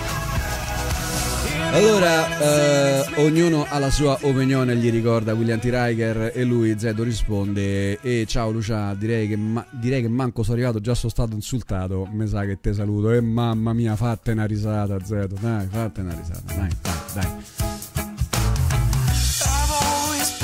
Allora, 1.71 2.39
eh, 2.39 3.23
ognuno 3.23 3.65
ha 3.69 3.77
la 3.77 3.91
sua 3.91 4.17
opinione, 4.23 4.75
gli 4.75 4.89
ricorda 4.89 5.33
William 5.33 5.59
T. 5.59 5.65
Riker 5.65 6.31
e 6.33 6.43
lui, 6.43 6.75
Zedo, 6.77 7.03
risponde. 7.03 7.99
E 8.01 8.25
ciao 8.27 8.51
Lucia, 8.51 8.93
direi 8.95 9.27
che, 9.27 9.37
ma- 9.37 9.65
direi 9.69 10.01
che 10.01 10.09
manco 10.09 10.41
sono 10.43 10.55
arrivato, 10.57 10.81
già 10.81 10.95
sono 10.95 11.11
stato 11.11 11.35
insultato, 11.35 12.07
mi 12.11 12.27
sa 12.27 12.43
che 12.45 12.59
te 12.59 12.73
saluto. 12.73 13.11
E 13.11 13.21
mamma 13.21 13.73
mia, 13.73 13.95
fatte 13.95 14.31
una 14.31 14.45
risata 14.45 14.97
Zedo, 15.03 15.35
dai, 15.39 15.67
fatte 15.67 16.01
una 16.01 16.13
risata, 16.13 16.53
dai, 16.55 16.69
dai, 16.81 16.93
dai. 17.13 17.68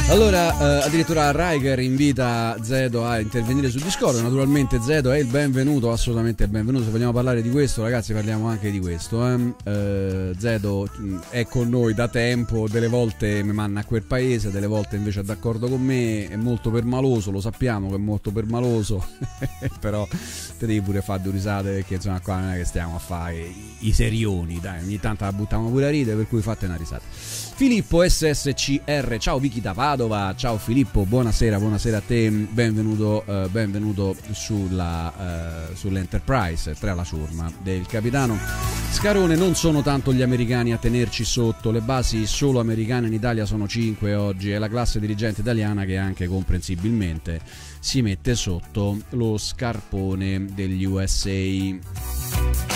Allora, 0.07 0.81
eh, 0.81 0.85
addirittura 0.85 1.31
Riker 1.31 1.79
invita 1.79 2.55
Zedo 2.61 3.05
a 3.05 3.19
intervenire 3.19 3.71
sul 3.71 3.81
Discord. 3.81 4.19
Naturalmente, 4.19 4.79
Zedo 4.79 5.11
è 5.11 5.17
il 5.17 5.25
benvenuto, 5.25 5.91
assolutamente 5.91 6.43
il 6.43 6.49
benvenuto. 6.49 6.85
Se 6.85 6.91
vogliamo 6.91 7.11
parlare 7.11 7.41
di 7.41 7.49
questo, 7.49 7.81
ragazzi, 7.81 8.13
parliamo 8.13 8.47
anche 8.47 8.69
di 8.69 8.79
questo. 8.79 9.27
Eh. 9.27 9.53
Eh, 9.63 10.35
Zedo 10.37 10.87
è 11.29 11.47
con 11.47 11.69
noi 11.69 11.95
da 11.95 12.07
tempo, 12.07 12.67
delle 12.69 12.87
volte 12.87 13.41
mi 13.41 13.51
manna 13.51 13.79
a 13.79 13.83
quel 13.83 14.03
paese, 14.03 14.51
delle 14.51 14.67
volte 14.67 14.95
invece 14.95 15.21
è 15.21 15.23
d'accordo 15.23 15.67
con 15.67 15.81
me. 15.81 16.27
È 16.27 16.35
molto 16.35 16.69
permaloso, 16.69 17.31
lo 17.31 17.41
sappiamo 17.41 17.89
che 17.89 17.95
è 17.95 17.99
molto 17.99 18.31
permaloso, 18.31 19.03
però 19.81 20.07
te 20.07 20.67
devi 20.67 20.81
pure 20.81 21.01
fare 21.01 21.23
due 21.23 21.31
risate 21.31 21.71
perché 21.71 21.95
insomma, 21.95 22.19
qua 22.19 22.39
non 22.39 22.51
è 22.51 22.57
che 22.57 22.65
stiamo 22.65 22.95
a 22.95 22.99
fare 22.99 23.43
i, 23.79 23.91
serioni, 23.91 24.59
dai, 24.61 24.83
ogni 24.83 24.99
tanto 24.99 25.25
la 25.25 25.33
buttiamo 25.33 25.67
pure 25.69 25.87
a 25.87 25.89
ridere, 25.89 26.15
per 26.15 26.27
cui 26.27 26.41
fate 26.41 26.67
una 26.67 26.75
risata. 26.75 27.03
Filippo 27.55 28.05
SSCR, 28.05 29.15
ciao 29.17 29.39
Vicky 29.39 29.61
da 29.61 29.73
Padova, 29.73 30.33
ciao 30.35 30.57
Filippo, 30.57 31.05
buonasera, 31.05 31.57
buonasera 31.57 31.97
a 31.97 32.01
te, 32.05 32.29
benvenuto, 32.29 33.23
eh, 33.25 33.47
benvenuto 33.47 34.13
sulla, 34.31 35.69
eh, 35.69 35.73
sull'Enterprise, 35.73 36.75
3 36.77 36.89
alla 36.89 37.05
ciurma 37.05 37.49
del 37.63 37.85
capitano. 37.85 38.37
Scarone, 38.91 39.37
non 39.37 39.55
sono 39.55 39.81
tanto 39.81 40.11
gli 40.11 40.21
americani 40.21 40.73
a 40.73 40.77
tenerci 40.77 41.23
sotto, 41.23 41.71
le 41.71 41.79
basi 41.79 42.27
solo 42.27 42.59
americane 42.59 43.07
in 43.07 43.13
Italia 43.13 43.45
sono 43.45 43.69
5 43.69 44.13
oggi, 44.15 44.51
è 44.51 44.57
la 44.57 44.67
classe 44.67 44.99
dirigente 44.99 45.39
italiana 45.39 45.85
che 45.85 45.95
anche 45.95 46.27
comprensibilmente 46.27 47.39
si 47.79 48.01
mette 48.01 48.35
sotto 48.35 48.99
lo 49.11 49.37
scarpone 49.37 50.45
degli 50.53 50.83
USA. 50.83 52.74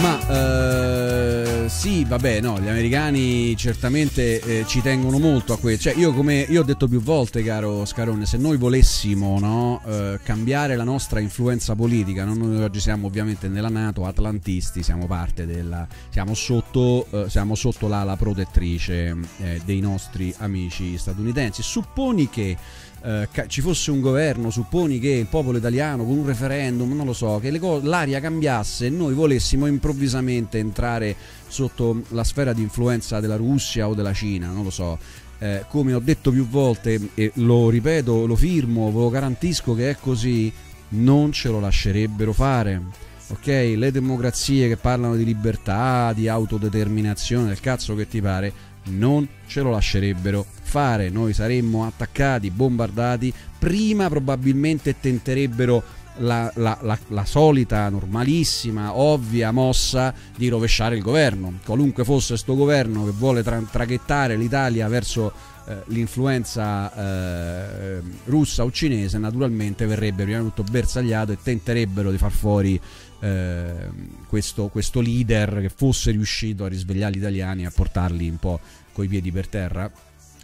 Ma 0.00 0.28
eh, 0.28 1.68
sì, 1.68 2.04
vabbè, 2.04 2.40
no, 2.40 2.60
gli 2.60 2.68
americani 2.68 3.56
certamente 3.56 4.40
eh, 4.40 4.64
ci 4.66 4.82
tengono 4.82 5.18
molto 5.18 5.52
a 5.52 5.58
questo. 5.58 5.90
Cioè, 5.90 5.98
io 5.98 6.12
come 6.12 6.46
io 6.48 6.60
ho 6.60 6.64
detto 6.64 6.88
più 6.88 7.00
volte, 7.00 7.42
caro 7.42 7.84
Scarone, 7.84 8.26
se 8.26 8.36
noi 8.36 8.56
volessimo 8.56 9.38
no, 9.38 9.80
eh, 9.86 10.18
cambiare 10.22 10.76
la 10.76 10.84
nostra 10.84 11.20
influenza 11.20 11.74
politica, 11.74 12.24
no? 12.24 12.34
noi 12.34 12.62
oggi 12.62 12.80
siamo 12.80 13.06
ovviamente 13.06 13.48
nella 13.48 13.68
Nato, 13.68 14.04
atlantisti, 14.04 14.82
siamo 14.82 15.06
parte 15.06 15.46
della. 15.46 15.86
siamo 16.10 16.34
sotto, 16.34 17.06
eh, 17.10 17.30
siamo 17.30 17.54
sotto 17.54 17.88
l'ala 17.88 18.16
protettrice 18.16 19.16
eh, 19.38 19.60
dei 19.64 19.80
nostri 19.80 20.34
amici 20.38 20.98
statunitensi. 20.98 21.62
Supponi 21.62 22.28
che 22.28 22.56
eh, 23.04 23.28
ci 23.48 23.60
fosse 23.60 23.90
un 23.90 24.00
governo, 24.00 24.50
supponi 24.50 24.98
che 24.98 25.10
il 25.10 25.26
popolo 25.26 25.58
italiano 25.58 26.04
con 26.04 26.16
un 26.16 26.26
referendum, 26.26 26.90
non 26.94 27.04
lo 27.04 27.12
so, 27.12 27.38
che 27.38 27.58
co- 27.58 27.80
l'aria 27.82 28.18
cambiasse 28.18 28.86
e 28.86 28.90
noi 28.90 29.12
volessimo 29.12 29.66
improvvisamente 29.66 30.58
entrare 30.58 31.14
sotto 31.46 32.02
la 32.08 32.24
sfera 32.24 32.54
di 32.54 32.62
influenza 32.62 33.20
della 33.20 33.36
Russia 33.36 33.88
o 33.88 33.94
della 33.94 34.14
Cina, 34.14 34.48
non 34.48 34.64
lo 34.64 34.70
so. 34.70 34.98
Eh, 35.38 35.66
come 35.68 35.92
ho 35.92 35.98
detto 35.98 36.30
più 36.30 36.48
volte 36.48 37.10
e 37.14 37.32
lo 37.34 37.68
ripeto, 37.68 38.24
lo 38.24 38.36
firmo, 38.36 38.90
ve 38.90 39.00
lo 39.00 39.10
garantisco 39.10 39.74
che 39.74 39.90
è 39.90 39.96
così, 40.00 40.50
non 40.90 41.30
ce 41.30 41.50
lo 41.50 41.60
lascerebbero 41.60 42.32
fare. 42.32 42.80
Ok, 43.28 43.46
le 43.46 43.90
democrazie 43.90 44.68
che 44.68 44.76
parlano 44.76 45.16
di 45.16 45.24
libertà, 45.24 46.12
di 46.14 46.28
autodeterminazione, 46.28 47.48
del 47.48 47.60
cazzo 47.60 47.94
che 47.94 48.06
ti 48.06 48.20
pare, 48.20 48.52
non 48.86 49.26
ce 49.46 49.60
lo 49.60 49.70
lascerebbero 49.70 50.44
fare, 50.62 51.08
noi 51.10 51.32
saremmo 51.32 51.86
attaccati, 51.86 52.50
bombardati, 52.50 53.32
prima 53.58 54.08
probabilmente 54.08 54.98
tenterebbero 54.98 55.82
la, 56.18 56.50
la, 56.56 56.78
la, 56.82 56.98
la, 57.08 57.24
solita, 57.24 57.88
normalissima, 57.88 58.96
ovvia 58.96 59.50
mossa 59.50 60.14
di 60.36 60.48
rovesciare 60.48 60.96
il 60.96 61.02
governo. 61.02 61.58
Qualunque 61.64 62.04
fosse 62.04 62.34
questo 62.34 62.54
governo 62.54 63.04
che 63.04 63.10
vuole 63.12 63.42
tra- 63.42 63.62
traghettare 63.70 64.36
l'Italia 64.36 64.86
verso 64.88 65.32
eh, 65.66 65.82
l'influenza 65.86 66.92
eh, 66.94 68.00
russa 68.24 68.64
o 68.64 68.70
cinese, 68.70 69.18
naturalmente 69.18 69.86
verrebbe 69.86 70.24
prima 70.24 70.38
di 70.38 70.44
tutto 70.44 70.64
bersagliato 70.70 71.32
e 71.32 71.38
tenterebbero 71.42 72.10
di 72.10 72.18
far 72.18 72.32
fuori 72.32 72.80
eh, 73.24 73.88
questo, 74.26 74.68
questo 74.68 75.00
leader 75.00 75.60
che 75.62 75.70
fosse 75.70 76.10
riuscito 76.10 76.64
a 76.64 76.68
risvegliare 76.68 77.14
gli 77.14 77.18
italiani 77.18 77.62
e 77.62 77.66
a 77.66 77.72
portarli 77.74 78.28
un 78.28 78.38
po' 78.38 78.60
coi 78.92 79.08
piedi 79.08 79.32
per 79.32 79.48
terra 79.48 79.90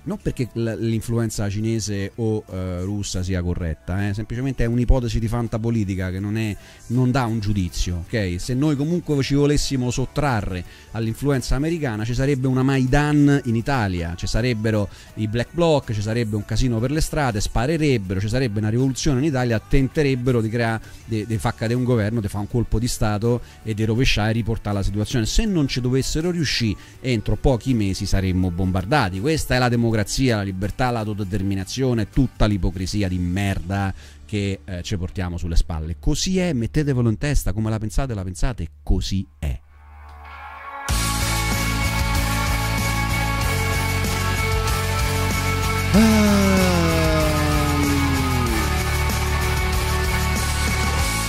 non 0.05 0.19
perché 0.21 0.49
l'influenza 0.53 1.49
cinese 1.49 2.13
o 2.17 2.45
eh, 2.49 2.81
russa 2.83 3.23
sia 3.23 3.43
corretta, 3.43 4.09
eh, 4.09 4.15
semplicemente 4.15 4.65
è 4.65 4.67
un'ipotesi 4.67 5.19
di 5.19 5.29
fantapolitica 5.29 6.11
che 6.11 6.21
non, 6.21 6.37
è, 6.37 6.57
non 6.89 7.11
dà 7.11 7.25
un 7.25 7.41
giudizio. 7.41 8.05
ok? 8.07 8.37
Se 8.39 8.55
noi 8.55 8.77
comunque 8.77 9.23
ci 9.23 9.35
volessimo 9.35 9.91
sottrarre 9.91 10.65
all'influenza 10.93 11.55
americana, 11.55 12.05
ci 12.05 12.15
sarebbe 12.15 12.47
una 12.47 12.63
Maidan 12.63 13.43
in 13.45 13.57
Italia, 13.57 14.15
ci 14.17 14.27
sarebbero 14.27 14.89
i 15.15 15.29
black 15.29 15.53
bloc, 15.53 15.93
ci 15.93 16.03
sarebbe 16.03 16.37
un 16.37 16.45
casino 16.45 16.79
per 16.79 16.91
le 16.91 17.01
strade, 17.01 17.41
sparerebbero, 17.41 18.21
ci 18.21 18.29
sarebbe 18.29 18.59
una 18.59 18.69
rivoluzione 18.69 19.19
in 19.19 19.25
Italia, 19.25 19.61
tenterebbero 19.61 20.41
di 20.41 20.49
creare, 20.49 20.83
di, 21.05 21.27
di 21.27 21.39
far 21.39 21.55
cadere 21.55 21.79
un 21.79 21.85
governo, 21.85 22.21
di 22.21 22.29
fare 22.29 22.45
un 22.45 22.51
colpo 22.51 22.79
di 22.79 22.89
Stato 22.89 23.41
e 23.63 23.75
di 23.75 23.85
rovesciare 23.85 24.31
e 24.31 24.33
riportare 24.33 24.77
la 24.77 24.83
situazione. 24.83 25.27
Se 25.27 25.45
non 25.45 25.69
ci 25.69 25.81
dovessero 25.81 26.31
riuscire, 26.31 26.79
entro 27.01 27.37
pochi 27.37 27.75
mesi 27.75 28.07
saremmo 28.07 28.51
bombardati. 28.51 29.21
Questa 29.21 29.55
è 29.55 29.59
la 29.59 29.69
democrazia, 29.69 29.89
la 29.91 30.43
libertà, 30.43 30.91
l'autodeterminazione, 30.91 32.09
tutta 32.09 32.47
l'ipocrisia 32.47 33.09
di 33.09 33.18
merda 33.18 33.93
che 34.24 34.61
eh, 34.64 34.82
ci 34.82 34.97
portiamo 34.97 35.36
sulle 35.36 35.57
spalle. 35.57 35.97
Così 35.99 36.38
è, 36.38 36.53
mettetevelo 36.53 37.09
in 37.09 37.18
testa, 37.18 37.53
come 37.53 37.70
la 37.70 37.78
pensate, 37.78 38.14
la 38.14 38.22
pensate, 38.22 38.68
così 38.82 39.26
è. 39.38 39.61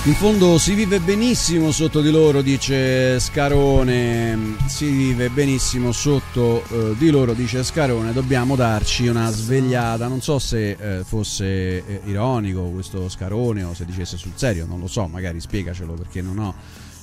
In 0.04 0.14
fondo 0.14 0.58
si 0.58 0.74
vive 0.74 0.98
benissimo 0.98 1.70
sotto 1.70 2.00
di 2.00 2.10
loro, 2.10 2.42
dice 2.42 3.20
Scarone. 3.20 4.56
Si 4.66 4.90
vive 4.90 5.30
benissimo 5.30 5.92
sotto 5.92 6.64
eh, 6.70 6.96
di 6.98 7.08
loro, 7.08 7.34
dice 7.34 7.62
Scarone. 7.62 8.12
Dobbiamo 8.12 8.56
darci 8.56 9.06
una 9.06 9.30
svegliata. 9.30 10.08
Non 10.08 10.20
so 10.20 10.40
se 10.40 10.70
eh, 10.70 11.04
fosse 11.04 11.44
eh, 11.86 12.00
ironico 12.06 12.62
questo 12.62 13.08
Scarone 13.08 13.62
o 13.62 13.74
se 13.74 13.84
dicesse 13.84 14.16
sul 14.16 14.32
serio, 14.34 14.66
non 14.66 14.80
lo 14.80 14.88
so. 14.88 15.06
Magari 15.06 15.40
spiegacelo 15.40 15.92
perché 15.92 16.20
non 16.20 16.38
ho, 16.38 16.52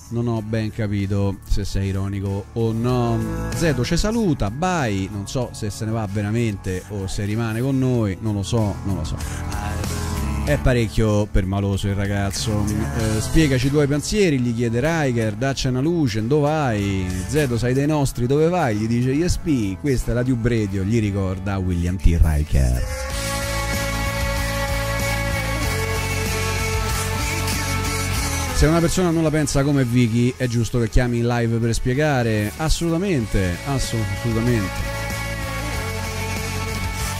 non 0.09 0.27
ho 0.27 0.41
ben 0.41 0.69
capito 0.69 1.37
se 1.47 1.63
sei 1.63 1.87
ironico 1.87 2.47
o 2.51 2.73
no. 2.73 3.17
Zedo 3.55 3.85
ci 3.85 3.95
saluta, 3.95 4.51
bye. 4.51 5.07
Non 5.09 5.25
so 5.25 5.51
se 5.53 5.69
se 5.69 5.85
ne 5.85 5.91
va 5.91 6.05
veramente 6.11 6.83
o 6.89 7.07
se 7.07 7.23
rimane 7.23 7.61
con 7.61 7.79
noi. 7.79 8.17
Non 8.19 8.33
lo 8.33 8.43
so, 8.43 8.75
non 8.83 8.97
lo 8.97 9.05
so. 9.05 9.15
È 10.49 10.57
parecchio 10.57 11.27
permaloso 11.27 11.89
il 11.89 11.93
ragazzo. 11.93 12.65
Eh, 12.65 13.21
spiegaci 13.21 13.67
i 13.67 13.69
tuoi 13.69 13.85
pensieri, 13.85 14.39
gli 14.39 14.55
chiede 14.55 14.79
Riker, 14.81 15.33
dacci 15.35 15.67
una 15.67 15.79
luce, 15.79 16.25
dove 16.25 16.41
vai? 16.41 17.07
Zedo, 17.27 17.55
sei 17.55 17.75
dei 17.75 17.85
nostri, 17.85 18.25
dove 18.25 18.49
vai? 18.49 18.75
Gli 18.75 18.87
dice 18.87 19.11
ISP, 19.11 19.79
questa 19.79 20.09
è 20.09 20.15
la 20.15 20.23
Tube 20.23 20.49
Radio, 20.49 20.81
gli 20.81 20.99
ricorda 20.99 21.59
William 21.59 21.97
T. 21.97 22.19
Riker. 22.19 22.81
Se 28.55 28.65
una 28.65 28.79
persona 28.79 29.11
non 29.11 29.21
la 29.21 29.29
pensa 29.29 29.61
come 29.61 29.85
Vicky, 29.85 30.33
è 30.35 30.47
giusto 30.47 30.79
che 30.79 30.89
chiami 30.89 31.19
in 31.19 31.27
live 31.27 31.57
per 31.57 31.75
spiegare? 31.75 32.51
Assolutamente, 32.57 33.55
assolutamente. 33.67 34.98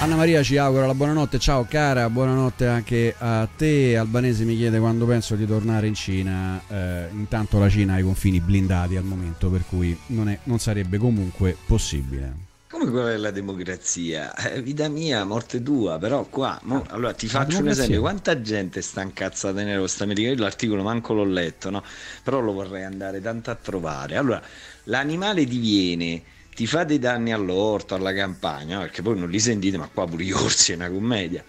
Anna 0.01 0.15
Maria 0.15 0.41
ci 0.41 0.55
augura 0.55 0.85
la 0.85 0.93
buonanotte, 0.93 1.39
ciao 1.39 1.65
cara, 1.67 2.09
buonanotte 2.09 2.65
anche 2.65 3.13
a 3.17 3.45
te. 3.53 3.97
Albanese 3.97 4.45
mi 4.45 4.55
chiede 4.55 4.79
quando 4.79 5.05
penso 5.05 5.35
di 5.35 5.45
tornare 5.45 5.87
in 5.87 5.93
Cina. 5.93 6.61
Eh, 6.69 7.07
intanto 7.11 7.59
la 7.59 7.67
Cina 7.67 7.95
ha 7.95 7.99
i 7.99 8.03
confini 8.03 8.39
blindati 8.39 8.95
al 8.95 9.03
momento, 9.03 9.49
per 9.49 9.65
cui 9.67 9.97
non, 10.07 10.29
è, 10.29 10.39
non 10.43 10.57
sarebbe 10.57 10.97
comunque 10.97 11.57
possibile. 11.65 12.47
Come 12.69 12.89
quella 12.89 13.11
è 13.11 13.17
la 13.17 13.31
democrazia? 13.31 14.33
Eh, 14.35 14.61
vita 14.61 14.87
mia, 14.87 15.25
morte 15.25 15.61
tua, 15.61 15.97
però 15.99 16.23
qua, 16.23 16.57
mo- 16.63 16.85
allora 16.91 17.11
ti 17.11 17.27
faccio 17.27 17.59
un 17.59 17.67
esempio, 17.67 17.99
quanta 17.99 18.39
gente 18.39 18.81
sta 18.81 19.01
incazzata 19.01 19.61
nero 19.63 19.85
sta 19.85 20.05
americana, 20.05 20.33
io 20.33 20.41
l'articolo 20.41 20.81
manco 20.81 21.13
l'ho 21.13 21.25
letto, 21.25 21.69
no? 21.69 21.83
Però 22.23 22.39
lo 22.39 22.53
vorrei 22.53 22.85
andare 22.85 23.19
tanto 23.19 23.51
a 23.51 23.55
trovare. 23.55 24.15
Allora, 24.15 24.41
l'animale 24.85 25.43
diviene, 25.43 26.23
ti 26.59 26.67
fa 26.67 26.83
dei 26.83 26.99
danni 26.99 27.31
all'orto, 27.31 27.95
alla 27.95 28.13
campagna, 28.13 28.79
perché 28.79 29.01
poi 29.01 29.17
non 29.17 29.29
li 29.29 29.39
sentite, 29.39 29.77
ma 29.77 29.87
qua 29.87 30.05
pure 30.05 30.25
gli 30.25 30.33
orsi 30.33 30.73
è 30.73 30.75
una 30.75 30.89
commedia. 30.89 31.41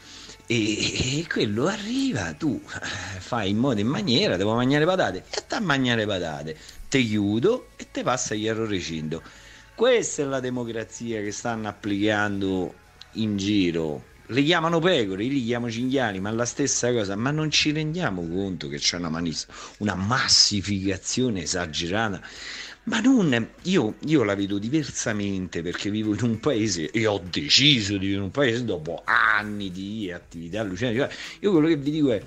E, 0.47 1.19
e 1.19 1.27
quello 1.27 1.67
arriva, 1.67 2.33
tu 2.35 2.63
fai 3.19 3.51
in 3.51 3.57
modo 3.57 3.81
in 3.81 3.89
maniera, 3.89 4.37
devo 4.37 4.55
mangiare 4.55 4.85
patate, 4.85 5.25
e 5.29 5.43
a 5.49 5.59
mangiare 5.59 6.07
patate, 6.07 6.57
te 6.89 7.03
chiudo 7.03 7.71
e 7.75 7.89
te 7.91 8.05
passa 8.05 8.35
hierro 8.35 8.67
recinto. 8.67 9.21
Questa 9.75 10.23
è 10.23 10.27
la 10.27 10.39
democrazia 10.39 11.21
che 11.23 11.33
stanno 11.33 11.67
applicando 11.67 12.73
in 13.15 13.37
giro. 13.37 14.05
Le 14.27 14.45
chiamano 14.45 14.79
pecore, 14.79 15.25
li 15.25 15.45
chiamo 15.45 15.69
cinghiali, 15.69 16.21
ma 16.21 16.31
è 16.31 16.33
la 16.33 16.45
stessa 16.45 16.93
cosa. 16.93 17.17
Ma 17.17 17.33
non 17.33 17.51
ci 17.51 17.73
rendiamo 17.73 18.25
conto 18.29 18.69
che 18.69 18.79
c'è 18.79 18.97
una, 18.97 19.09
manis- 19.09 19.49
una 19.79 19.97
massificazione 19.97 21.43
esagerata. 21.43 22.21
Ma 22.85 23.01
non, 23.01 23.49
io, 23.63 23.95
io 24.07 24.25
la 24.25 24.35
vedo 24.35 24.59
diversamente 24.59 25.63
perché 25.63 25.91
vivo 25.91 26.15
in 26.15 26.23
un 26.23 26.41
paese 26.41 26.91
e 26.91 27.07
ho 27.07 27.21
deciso 27.31 27.93
di 27.93 28.07
vivere 28.07 28.17
in 28.17 28.23
un 28.23 28.31
paese 28.31 28.65
dopo 28.65 29.03
anni 29.05 29.71
di 29.71 30.11
attività 30.11 30.61
allucinanti. 30.61 31.15
Io 31.41 31.53
quello 31.53 31.69
che 31.69 31.77
vi 31.77 31.91
dico 31.91 32.11
è 32.11 32.23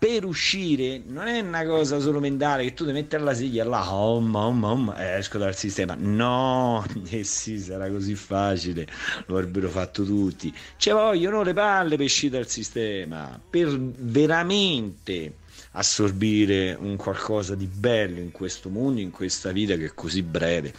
per 0.00 0.24
uscire 0.24 1.02
non 1.04 1.26
è 1.26 1.40
una 1.40 1.62
cosa 1.66 2.00
solo 2.00 2.20
mentale 2.20 2.64
che 2.64 2.72
tu 2.72 2.86
ti 2.86 2.92
metti 2.92 3.16
alla 3.16 3.34
sedia 3.34 3.66
là, 3.66 3.92
om, 3.92 4.34
om, 4.34 4.64
om, 4.64 4.94
esco 4.96 5.36
dal 5.36 5.54
sistema. 5.54 5.94
No, 5.98 6.82
eh 7.10 7.22
sì, 7.22 7.58
sarà 7.58 7.90
così 7.90 8.14
facile, 8.14 8.86
lo 9.26 9.36
avrebbero 9.36 9.68
fatto 9.68 10.02
tutti. 10.04 10.54
Ci 10.78 10.88
vogliono 10.88 11.42
le 11.42 11.52
palle 11.52 11.96
per 11.96 12.06
uscire 12.06 12.38
dal 12.38 12.48
sistema, 12.48 13.38
per 13.50 13.78
veramente 13.78 15.34
assorbire 15.72 16.76
un 16.78 16.96
qualcosa 16.96 17.54
di 17.54 17.66
bello 17.66 18.18
in 18.18 18.30
questo 18.30 18.68
mondo, 18.68 19.00
in 19.00 19.10
questa 19.10 19.52
vita 19.52 19.76
che 19.76 19.86
è 19.86 19.92
così 19.94 20.22
breve. 20.22 20.72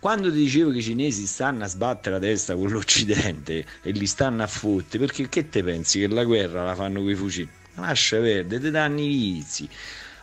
Quando 0.00 0.30
ti 0.30 0.38
dicevo 0.38 0.70
che 0.70 0.78
i 0.78 0.82
cinesi 0.82 1.26
stanno 1.26 1.64
a 1.64 1.68
sbattere 1.68 2.16
la 2.16 2.20
testa 2.20 2.54
con 2.54 2.68
l'Occidente 2.70 3.64
e 3.82 3.90
li 3.90 4.06
stanno 4.06 4.42
a 4.42 4.46
fotte, 4.46 4.98
perché 4.98 5.28
che 5.28 5.48
te 5.48 5.62
pensi 5.62 6.00
che 6.00 6.08
la 6.08 6.24
guerra 6.24 6.64
la 6.64 6.74
fanno 6.74 7.00
con 7.00 7.10
i 7.10 7.14
fucili? 7.14 7.48
Lascia 7.74 8.18
perdere, 8.18 8.62
ti 8.62 8.70
danno 8.70 9.00
i 9.00 9.08
vizi. 9.08 9.68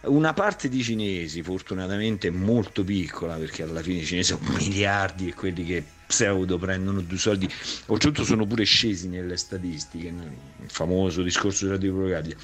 Una 0.03 0.33
parte 0.33 0.67
di 0.67 0.81
cinesi, 0.81 1.43
fortunatamente 1.43 2.31
molto 2.31 2.83
piccola, 2.83 3.35
perché 3.35 3.63
alla 3.63 3.81
fine 3.81 3.99
i 3.99 4.05
cinesi 4.05 4.33
sono 4.33 4.49
miliardi 4.57 5.27
e 5.27 5.33
quelli 5.33 5.63
che 5.65 5.83
pseudo 6.11 6.57
prendono 6.57 7.01
due 7.01 7.17
soldi, 7.17 7.49
oltretutto 7.85 8.25
sono 8.25 8.45
pure 8.45 8.65
scesi 8.65 9.07
nelle 9.07 9.37
statistiche, 9.37 10.07
il 10.07 10.69
famoso 10.69 11.21
discorso 11.23 11.65
della 11.65 11.77
democrazia. 11.77 12.35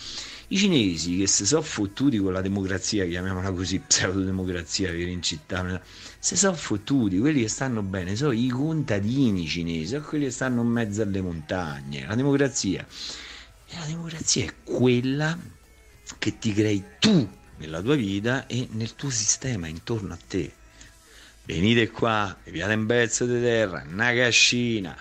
I 0.50 0.58
cinesi 0.58 1.18
che 1.18 1.28
si 1.28 1.46
sono 1.46 1.62
fottuti 1.62 2.20
con 2.20 2.32
la 2.32 2.40
democrazia, 2.40 3.06
chiamiamola 3.06 3.52
così, 3.52 3.80
pseudodemocrazia 3.80 4.92
che 4.92 5.02
in 5.02 5.22
città, 5.22 5.82
si 6.20 6.38
sono 6.38 6.56
fottuti, 6.56 7.20
quelli 7.20 7.42
che 7.42 7.50
stanno 7.50 7.82
bene 7.82 8.16
sono 8.16 8.32
i 8.32 8.48
contadini 8.48 9.46
cinesi, 9.46 9.88
sono 9.88 10.06
quelli 10.06 10.26
che 10.26 10.32
stanno 10.32 10.62
in 10.62 10.70
mezzo 10.70 11.02
alle 11.02 11.20
montagne. 11.20 12.06
La 12.08 12.16
democrazia, 12.16 12.88
e 13.68 13.78
la 13.78 13.86
democrazia 13.88 14.46
è 14.46 14.54
quella 14.64 15.38
che 16.18 16.38
ti 16.38 16.54
crei 16.54 16.82
tu 17.00 17.30
nella 17.58 17.82
tua 17.82 17.96
vita 17.96 18.48
e 18.48 18.70
nel 18.72 18.96
tuo 18.96 19.10
sistema 19.10 19.68
intorno 19.68 20.14
a 20.14 20.20
te. 20.26 20.54
Venite 21.44 21.90
qua, 21.90 22.38
vi 22.46 22.52
piate 22.52 22.74
un 22.74 22.86
pezzo 22.86 23.26
di 23.26 23.42
terra, 23.42 23.86
una 23.86 24.14
cascina, 24.14 24.96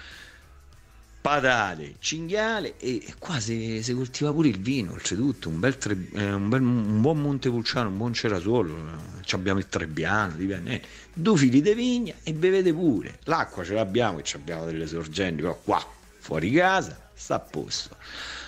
patate, 1.27 1.97
cinghiale 1.99 2.77
e 2.79 3.03
qua 3.18 3.41
si, 3.41 3.83
si 3.83 3.95
coltiva 3.95 4.33
pure 4.33 4.47
il 4.47 4.61
vino, 4.61 4.93
oltretutto, 4.93 5.49
un, 5.49 5.59
bel 5.59 5.77
tre- 5.77 6.07
eh, 6.12 6.33
un, 6.33 6.49
bel- 6.49 6.62
un 6.62 7.01
buon 7.01 7.20
Montepulciano, 7.20 7.89
un 7.89 7.97
buon 7.97 8.14
Cerasuolo, 8.14 8.77
eh, 8.77 9.33
abbiamo 9.33 9.59
il 9.59 9.66
Trebbiano, 9.68 10.35
dipende, 10.37 10.70
eh, 10.70 10.83
due 11.12 11.37
fili 11.37 11.61
di 11.61 11.74
vigna 11.74 12.14
e 12.22 12.33
bevete 12.33 12.72
pure. 12.72 13.18
L'acqua 13.24 13.64
ce 13.64 13.74
l'abbiamo 13.74 14.20
e 14.20 14.24
abbiamo 14.35 14.66
delle 14.66 14.87
sorgenti, 14.87 15.43
però 15.43 15.59
qua, 15.64 15.85
fuori 16.18 16.53
casa, 16.53 16.97
sta 17.12 17.35
a 17.35 17.41
posto. 17.41 17.97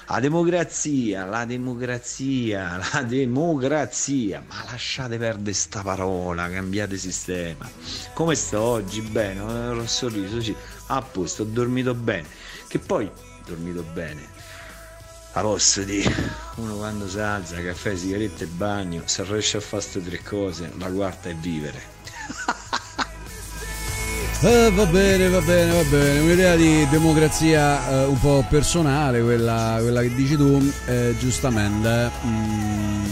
La 0.07 0.21
democrazia, 0.21 1.25
la 1.25 1.45
democrazia, 1.45 2.79
la 2.93 3.03
democrazia, 3.03 4.41
ma 4.47 4.63
lasciate 4.71 5.19
perdere 5.19 5.53
sta 5.53 5.83
parola, 5.83 6.49
cambiate 6.49 6.97
sistema. 6.97 7.69
Come 8.15 8.37
sto 8.37 8.61
oggi? 8.61 9.01
Bene, 9.01 9.41
ho 9.41 9.87
sorriso, 9.87 10.41
sì, 10.41 10.55
a 10.87 11.03
posto, 11.03 11.43
ho 11.43 11.47
dormito 11.47 11.93
bene. 11.95 12.47
Che 12.69 12.79
poi, 12.79 13.11
dormito 13.47 13.83
bene, 13.95 14.21
a 15.33 15.41
posto 15.41 15.83
di 15.85 16.05
uno 16.57 16.77
quando 16.77 17.09
si 17.09 17.19
alza, 17.19 17.61
caffè, 17.63 17.97
sigarette 17.97 18.45
e 18.45 18.47
bagno, 18.47 19.03
se 19.07 19.25
riesce 19.25 19.57
a 19.57 19.61
fare 19.61 19.83
queste 19.83 20.05
tre 20.05 20.23
cose, 20.23 20.71
la 20.77 20.91
quarta 20.91 21.31
è 21.31 21.35
vivere. 21.35 21.81
Eh, 24.41 24.71
va 24.71 24.87
bene, 24.87 25.29
va 25.29 25.41
bene, 25.41 25.73
va 25.73 25.83
bene. 25.91 26.21
Un'idea 26.21 26.55
di 26.55 26.87
democrazia 26.91 27.91
eh, 27.91 28.05
un 28.05 28.21
po' 28.21 28.45
personale, 28.49 29.21
quella, 29.21 29.79
quella 29.81 30.01
che 30.01 30.15
dici 30.15 30.37
tu, 30.37 30.73
eh, 30.87 31.17
giustamente. 31.19 32.09
Mm, 32.25 33.05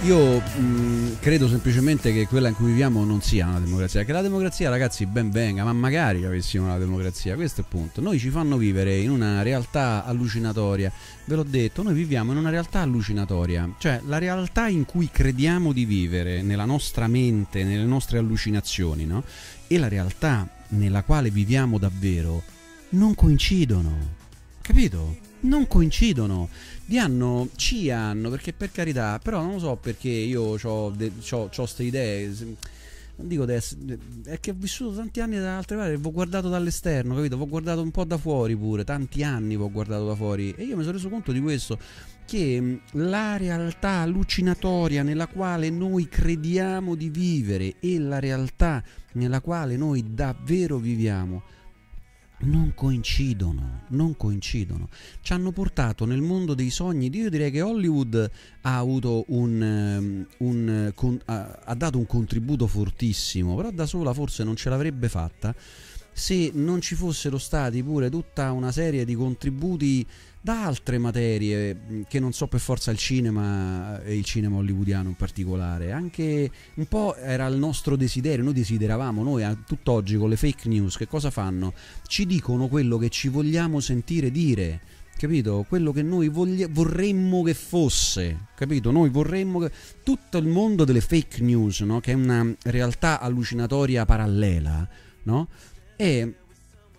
io, 0.00 0.38
mh, 0.40 0.95
credo 1.20 1.48
semplicemente 1.48 2.12
che 2.12 2.26
quella 2.26 2.48
in 2.48 2.54
cui 2.54 2.66
viviamo 2.66 3.04
non 3.04 3.20
sia 3.20 3.46
una 3.46 3.60
democrazia. 3.60 4.04
Che 4.04 4.12
la 4.12 4.22
democrazia, 4.22 4.68
ragazzi, 4.68 5.06
ben 5.06 5.30
venga, 5.30 5.64
ma 5.64 5.72
magari 5.72 6.24
avessimo 6.24 6.64
una 6.64 6.78
democrazia. 6.78 7.34
Questo 7.34 7.60
è 7.60 7.64
il 7.64 7.70
punto. 7.70 8.00
Noi 8.00 8.18
ci 8.18 8.30
fanno 8.30 8.56
vivere 8.56 8.96
in 8.98 9.10
una 9.10 9.42
realtà 9.42 10.04
allucinatoria. 10.04 10.92
Ve 11.24 11.34
l'ho 11.34 11.42
detto, 11.42 11.82
noi 11.82 11.94
viviamo 11.94 12.32
in 12.32 12.38
una 12.38 12.50
realtà 12.50 12.80
allucinatoria. 12.80 13.68
Cioè, 13.78 14.00
la 14.06 14.18
realtà 14.18 14.68
in 14.68 14.84
cui 14.84 15.08
crediamo 15.10 15.72
di 15.72 15.84
vivere, 15.84 16.42
nella 16.42 16.64
nostra 16.64 17.06
mente, 17.08 17.64
nelle 17.64 17.84
nostre 17.84 18.18
allucinazioni, 18.18 19.04
no? 19.04 19.24
E 19.66 19.78
la 19.78 19.88
realtà 19.88 20.48
nella 20.68 21.02
quale 21.02 21.30
viviamo 21.30 21.78
davvero 21.78 22.42
non 22.90 23.14
coincidono. 23.14 24.14
Capito? 24.60 25.16
Non 25.40 25.66
coincidono 25.66 26.48
vi 26.86 26.98
hanno, 26.98 27.48
ci 27.56 27.90
hanno, 27.90 28.30
perché 28.30 28.52
per 28.52 28.70
carità, 28.70 29.18
però 29.22 29.42
non 29.42 29.54
lo 29.54 29.58
so 29.58 29.76
perché 29.76 30.08
io 30.08 30.56
ho 30.60 30.92
queste 31.54 31.82
idee. 31.82 32.32
Non 33.18 33.28
dico 33.28 33.44
adesso, 33.44 33.76
è 34.24 34.38
che 34.40 34.50
ho 34.50 34.54
vissuto 34.56 34.96
tanti 34.96 35.20
anni 35.20 35.38
da 35.38 35.56
altre 35.56 35.76
parti, 35.76 35.98
ho 36.00 36.12
guardato 36.12 36.48
dall'esterno, 36.48 37.14
capito? 37.14 37.36
Ho 37.36 37.48
guardato 37.48 37.80
un 37.80 37.90
po' 37.90 38.04
da 38.04 38.18
fuori 38.18 38.54
pure, 38.54 38.84
tanti 38.84 39.22
anni 39.22 39.56
ho 39.56 39.70
guardato 39.70 40.06
da 40.06 40.14
fuori 40.14 40.54
e 40.56 40.64
io 40.64 40.76
mi 40.76 40.82
sono 40.82 40.96
reso 40.96 41.08
conto 41.08 41.32
di 41.32 41.40
questo, 41.40 41.78
che 42.26 42.80
la 42.92 43.38
realtà 43.38 44.00
allucinatoria 44.00 45.02
nella 45.02 45.28
quale 45.28 45.70
noi 45.70 46.08
crediamo 46.08 46.94
di 46.94 47.08
vivere 47.08 47.76
e 47.80 47.98
la 47.98 48.18
realtà 48.18 48.82
nella 49.12 49.40
quale 49.40 49.76
noi 49.78 50.04
davvero 50.12 50.76
viviamo 50.76 51.42
non 52.38 52.72
coincidono, 52.74 53.82
non 53.88 54.16
coincidono. 54.16 54.88
Ci 55.20 55.32
hanno 55.32 55.52
portato 55.52 56.04
nel 56.04 56.20
mondo 56.20 56.54
dei 56.54 56.70
sogni. 56.70 57.10
Io 57.14 57.30
direi 57.30 57.50
che 57.50 57.62
Hollywood 57.62 58.30
ha 58.62 58.82
un, 58.82 59.62
ehm, 59.62 60.26
un 60.38 60.92
con, 60.94 61.20
ha 61.24 61.74
dato 61.74 61.98
un 61.98 62.06
contributo 62.06 62.66
fortissimo, 62.66 63.54
però 63.54 63.70
da 63.70 63.86
sola 63.86 64.12
forse 64.12 64.44
non 64.44 64.56
ce 64.56 64.68
l'avrebbe 64.68 65.08
fatta 65.08 65.54
se 66.18 66.50
non 66.54 66.80
ci 66.80 66.94
fossero 66.94 67.36
stati 67.36 67.82
pure 67.82 68.08
tutta 68.08 68.50
una 68.52 68.72
serie 68.72 69.04
di 69.04 69.14
contributi 69.14 70.04
da 70.46 70.64
altre 70.64 70.98
materie 70.98 72.04
che 72.06 72.20
non 72.20 72.32
so 72.32 72.46
per 72.46 72.60
forza 72.60 72.92
il 72.92 72.98
cinema 72.98 74.00
e 74.04 74.16
il 74.16 74.22
cinema 74.22 74.58
hollywoodiano 74.58 75.08
in 75.08 75.16
particolare 75.16 75.90
anche 75.90 76.48
un 76.74 76.86
po' 76.86 77.16
era 77.16 77.46
il 77.46 77.56
nostro 77.56 77.96
desiderio 77.96 78.44
noi 78.44 78.52
desideravamo 78.52 79.24
noi 79.24 79.42
a 79.42 79.56
tutt'oggi 79.56 80.16
con 80.16 80.28
le 80.28 80.36
fake 80.36 80.68
news 80.68 80.96
che 80.96 81.08
cosa 81.08 81.32
fanno 81.32 81.74
ci 82.06 82.26
dicono 82.26 82.68
quello 82.68 82.96
che 82.96 83.08
ci 83.08 83.26
vogliamo 83.26 83.80
sentire 83.80 84.30
dire 84.30 84.80
capito? 85.18 85.64
Quello 85.66 85.90
che 85.90 86.02
noi 86.02 86.28
voglia, 86.28 86.68
vorremmo 86.70 87.42
che 87.42 87.54
fosse, 87.54 88.48
capito? 88.54 88.90
Noi 88.92 89.08
vorremmo 89.08 89.58
che 89.60 89.72
tutto 90.04 90.36
il 90.36 90.46
mondo 90.46 90.84
delle 90.84 91.00
fake 91.00 91.42
news, 91.42 91.80
no? 91.80 92.00
che 92.00 92.12
è 92.12 92.14
una 92.14 92.54
realtà 92.64 93.18
allucinatoria 93.18 94.04
parallela, 94.04 94.86
no? 95.22 95.48
È 95.96 96.28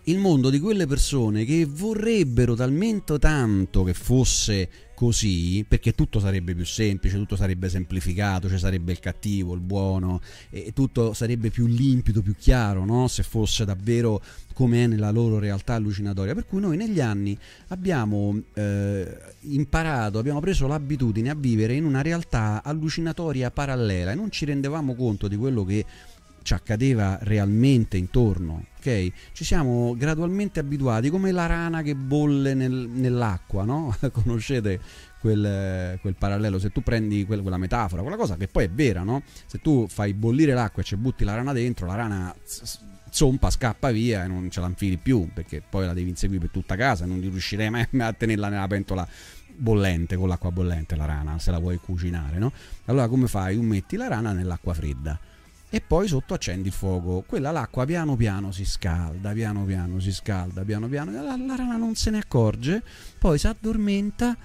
il 0.08 0.18
mondo 0.18 0.48
di 0.48 0.58
quelle 0.58 0.86
persone 0.86 1.44
che 1.44 1.66
vorrebbero 1.66 2.54
talmente 2.54 3.18
tanto 3.18 3.84
che 3.84 3.92
fosse 3.92 4.68
così, 4.94 5.64
perché 5.68 5.92
tutto 5.92 6.18
sarebbe 6.18 6.54
più 6.54 6.64
semplice, 6.64 7.16
tutto 7.16 7.36
sarebbe 7.36 7.68
semplificato, 7.68 8.48
ci 8.48 8.58
sarebbe 8.58 8.90
il 8.90 8.98
cattivo, 8.98 9.54
il 9.54 9.60
buono, 9.60 10.20
e 10.50 10.72
tutto 10.72 11.12
sarebbe 11.12 11.50
più 11.50 11.66
limpido, 11.66 12.20
più 12.20 12.34
chiaro, 12.34 12.84
no? 12.84 13.06
se 13.06 13.22
fosse 13.22 13.64
davvero 13.64 14.20
come 14.54 14.82
è 14.82 14.86
nella 14.88 15.10
loro 15.10 15.38
realtà 15.38 15.74
allucinatoria. 15.74 16.34
Per 16.34 16.46
cui 16.46 16.60
noi 16.60 16.76
negli 16.76 17.00
anni 17.00 17.38
abbiamo 17.68 18.42
eh, 18.54 19.16
imparato, 19.42 20.18
abbiamo 20.18 20.40
preso 20.40 20.66
l'abitudine 20.66 21.30
a 21.30 21.36
vivere 21.36 21.74
in 21.74 21.84
una 21.84 22.02
realtà 22.02 22.62
allucinatoria 22.64 23.52
parallela 23.52 24.10
e 24.10 24.14
non 24.16 24.32
ci 24.32 24.46
rendevamo 24.46 24.96
conto 24.96 25.28
di 25.28 25.36
quello 25.36 25.64
che 25.64 25.84
ci 26.48 26.54
accadeva 26.54 27.18
realmente 27.20 27.98
intorno, 27.98 28.64
ok? 28.78 29.12
Ci 29.32 29.44
siamo 29.44 29.94
gradualmente 29.94 30.60
abituati 30.60 31.10
come 31.10 31.30
la 31.30 31.44
rana 31.44 31.82
che 31.82 31.94
bolle 31.94 32.54
nel, 32.54 32.72
nell'acqua, 32.72 33.64
no? 33.64 33.94
Conoscete 34.10 34.80
quel, 35.20 35.98
quel, 36.00 36.14
parallelo? 36.14 36.58
Se 36.58 36.70
tu 36.70 36.82
prendi 36.82 37.26
quel, 37.26 37.42
quella 37.42 37.58
metafora, 37.58 38.00
quella 38.00 38.16
cosa 38.16 38.38
che 38.38 38.48
poi 38.48 38.64
è 38.64 38.70
vera, 38.70 39.02
no? 39.02 39.24
Se 39.44 39.58
tu 39.60 39.86
fai 39.88 40.14
bollire 40.14 40.54
l'acqua 40.54 40.80
e 40.80 40.86
ci 40.86 40.96
butti 40.96 41.22
la 41.22 41.34
rana 41.34 41.52
dentro, 41.52 41.86
la 41.86 41.96
rana 41.96 42.34
zompa, 43.10 43.50
scappa 43.50 43.90
via 43.90 44.24
e 44.24 44.26
non 44.26 44.50
ce 44.50 44.60
la 44.60 44.68
infili 44.68 44.96
più 44.96 45.28
perché 45.30 45.60
poi 45.60 45.84
la 45.84 45.92
devi 45.92 46.08
inseguire 46.08 46.40
per 46.40 46.50
tutta 46.50 46.76
casa, 46.76 47.04
non 47.04 47.20
riuscirei 47.20 47.68
mai 47.68 47.86
a 47.98 48.12
tenerla 48.14 48.48
nella 48.48 48.66
pentola 48.68 49.06
bollente 49.54 50.16
con 50.16 50.28
l'acqua 50.28 50.50
bollente 50.50 50.96
la 50.96 51.04
rana 51.04 51.38
se 51.40 51.50
la 51.50 51.58
vuoi 51.58 51.78
cucinare 51.78 52.38
no? 52.38 52.52
allora 52.84 53.08
come 53.08 53.26
fai? 53.26 53.56
metti 53.56 53.96
la 53.96 54.06
rana 54.06 54.32
nell'acqua 54.32 54.72
fredda 54.72 55.18
e 55.70 55.80
poi 55.80 56.08
sotto 56.08 56.34
accendi 56.34 56.68
il 56.68 56.74
fuoco. 56.74 57.24
Quella 57.26 57.50
l'acqua 57.50 57.84
piano 57.84 58.16
piano 58.16 58.52
si 58.52 58.64
scalda, 58.64 59.32
piano 59.32 59.64
piano 59.64 60.00
si 60.00 60.12
scalda, 60.12 60.64
piano 60.64 60.88
piano. 60.88 61.10
La, 61.10 61.36
la 61.36 61.56
rana 61.56 61.76
non 61.76 61.94
se 61.94 62.10
ne 62.10 62.18
accorge, 62.18 62.82
poi 63.18 63.38
si 63.38 63.46
addormenta 63.46 64.36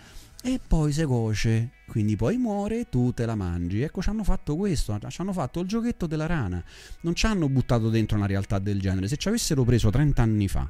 e 0.43 0.59
poi 0.65 0.91
si 0.91 1.03
cuoce. 1.05 1.69
Quindi 1.87 2.15
poi 2.15 2.37
muore 2.37 2.81
e 2.81 2.89
tu 2.89 3.13
te 3.13 3.25
la 3.25 3.35
mangi. 3.35 3.81
Ecco, 3.81 4.01
ci 4.01 4.09
hanno 4.09 4.23
fatto 4.23 4.55
questo, 4.55 4.99
ci 5.07 5.21
hanno 5.21 5.33
fatto 5.33 5.61
il 5.61 5.67
giochetto 5.67 6.07
della 6.07 6.25
rana. 6.25 6.61
Non 7.01 7.15
ci 7.15 7.25
hanno 7.25 7.47
buttato 7.47 7.89
dentro 7.89 8.17
una 8.17 8.25
realtà 8.25 8.59
del 8.59 8.79
genere. 8.81 9.07
Se 9.07 9.15
ci 9.15 9.29
avessero 9.29 9.63
preso 9.63 9.89
30 9.89 10.21
anni 10.21 10.47
fa, 10.49 10.69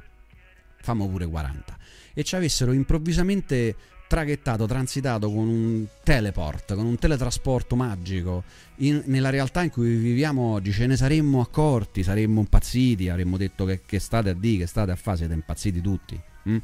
famo 0.76 1.08
pure 1.08 1.26
40, 1.26 1.76
e 2.12 2.22
ci 2.22 2.36
avessero 2.36 2.72
improvvisamente 2.72 3.74
traghettato, 4.14 4.66
transitato 4.66 5.28
con 5.28 5.48
un 5.48 5.86
teleport, 6.04 6.76
con 6.76 6.86
un 6.86 6.96
teletrasporto 6.96 7.74
magico 7.74 8.44
in, 8.76 9.02
nella 9.06 9.28
realtà 9.28 9.64
in 9.64 9.70
cui 9.70 9.96
viviamo 9.96 10.52
oggi, 10.52 10.70
ce 10.70 10.86
ne 10.86 10.96
saremmo 10.96 11.40
accorti, 11.40 12.04
saremmo 12.04 12.38
impazziti, 12.38 13.08
avremmo 13.08 13.36
detto 13.36 13.64
che, 13.64 13.80
che 13.84 13.98
state 13.98 14.30
a 14.30 14.34
dire, 14.34 14.58
che 14.58 14.66
state 14.68 14.92
a 14.92 14.96
fare, 14.96 15.16
siete 15.16 15.34
impazziti 15.34 15.80
tutti. 15.80 16.20
Mm? 16.48 16.56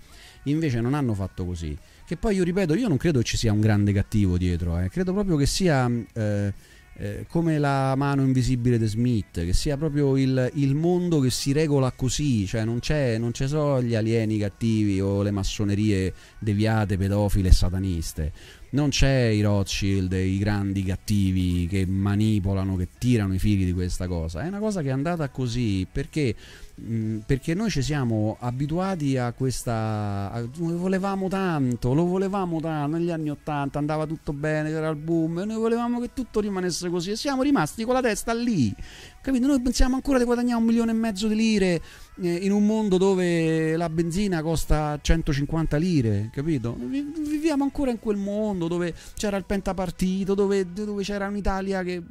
Invece 0.44 0.80
non 0.80 0.94
hanno 0.94 1.12
fatto 1.12 1.44
così. 1.44 1.76
Che 2.07 2.16
poi 2.16 2.36
io 2.36 2.44
ripeto, 2.44 2.74
io 2.74 2.86
non 2.86 2.96
credo 2.96 3.20
ci 3.24 3.36
sia 3.36 3.53
un 3.53 3.61
grande 3.61 3.92
cattivo 3.92 4.38
dietro, 4.38 4.78
eh. 4.78 4.88
credo 4.88 5.12
proprio 5.12 5.36
che 5.36 5.46
sia... 5.46 5.90
Eh, 6.12 6.78
eh, 6.95 7.24
come 7.28 7.59
la 7.59 7.95
mano 7.97 8.22
invisibile 8.22 8.78
di 8.78 8.86
Smith, 8.86 9.45
che 9.45 9.53
sia 9.53 9.76
proprio 9.76 10.16
il, 10.16 10.51
il 10.55 10.74
mondo 10.74 11.20
che 11.20 11.30
si 11.30 11.53
regola 11.53 11.93
così, 11.93 12.47
cioè 12.47 12.64
non 12.64 12.78
c'è, 12.78 13.16
non 13.16 13.32
ci 13.32 13.47
sono 13.47 13.82
gli 13.82 13.95
alieni 13.95 14.38
cattivi 14.38 15.01
o 15.01 15.22
le 15.22 15.30
massonerie 15.30 16.12
deviate, 16.38 16.99
pedofile 16.99 17.49
e 17.49 17.53
sataniste, 17.53 18.32
non 18.70 18.91
c'è 18.91 19.26
i 19.26 19.41
Rothschild, 19.41 20.12
i 20.12 20.38
grandi 20.38 20.84
cattivi 20.84 21.66
che 21.66 21.86
manipolano, 21.86 22.76
che 22.76 22.88
tirano 22.99 23.34
i 23.34 23.38
fili 23.38 23.64
di 23.64 23.72
questa 23.72 24.07
cosa, 24.07 24.43
è 24.43 24.49
una 24.49 24.59
cosa 24.59 24.82
che 24.82 24.88
è 24.88 24.93
andata 24.93 25.28
così 25.30 25.86
perché 25.91 26.34
Mm, 26.83 27.18
perché 27.26 27.53
noi 27.53 27.68
ci 27.68 27.83
siamo 27.83 28.39
abituati 28.41 29.18
a 29.18 29.33
questa 29.33 30.31
a, 30.33 30.41
lo 30.41 30.78
volevamo 30.78 31.28
tanto 31.28 31.93
lo 31.93 32.07
volevamo 32.07 32.59
tanto 32.59 32.97
negli 32.97 33.11
anni 33.11 33.28
80 33.28 33.78
andava 33.78 34.07
tutto 34.07 34.33
bene 34.33 34.70
c'era 34.70 34.89
il 34.89 34.97
boom 34.97 35.41
noi 35.41 35.57
volevamo 35.57 36.01
che 36.01 36.14
tutto 36.14 36.41
rimanesse 36.41 36.89
così 36.89 37.11
e 37.11 37.16
siamo 37.16 37.43
rimasti 37.43 37.85
con 37.85 37.93
la 37.93 38.01
testa 38.01 38.33
lì 38.33 38.74
capito? 39.23 39.47
Noi 39.47 39.61
pensiamo 39.61 39.95
ancora 39.95 40.18
di 40.18 40.25
guadagnare 40.25 40.59
un 40.59 40.64
milione 40.64 40.91
e 40.91 40.95
mezzo 40.95 41.29
di 41.29 41.35
lire 41.35 41.83
eh, 42.21 42.35
in 42.35 42.53
un 42.53 42.64
mondo 42.64 42.99
dove 42.99 43.77
la 43.77 43.89
benzina 43.89 44.43
costa 44.43 44.99
150 45.01 45.77
lire 45.77 46.31
capito? 46.33 46.77
Viviamo 46.79 47.64
ancora 47.64 47.91
in 47.91 47.99
quel 47.99 48.16
mondo 48.16 48.68
dove 48.68 48.95
c'era 49.14 49.37
il 49.37 49.45
pentapartito 49.45 50.35
dove, 50.35 50.73
dove 50.73 51.03
c'era 51.03 51.27
un'Italia 51.29 51.83
che, 51.83 52.03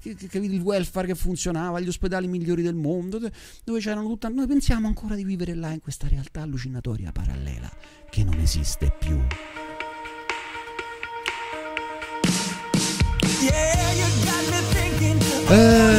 che, 0.00 0.14
che, 0.14 0.38
il 0.38 0.60
welfare 0.60 1.06
che 1.06 1.14
funzionava 1.14 1.80
gli 1.80 1.88
ospedali 1.88 2.26
migliori 2.26 2.62
del 2.62 2.74
mondo 2.74 3.18
dove 3.64 3.80
c'erano 3.80 4.08
tutta... 4.08 4.28
Noi 4.28 4.46
pensiamo 4.46 4.86
ancora 4.86 5.14
di 5.14 5.24
vivere 5.24 5.54
là 5.54 5.70
in 5.70 5.80
questa 5.80 6.08
realtà 6.08 6.42
allucinatoria 6.42 7.12
parallela 7.12 7.70
che 8.10 8.24
non 8.24 8.38
esiste 8.38 8.92
più. 8.98 9.18
Eh, 15.50 15.97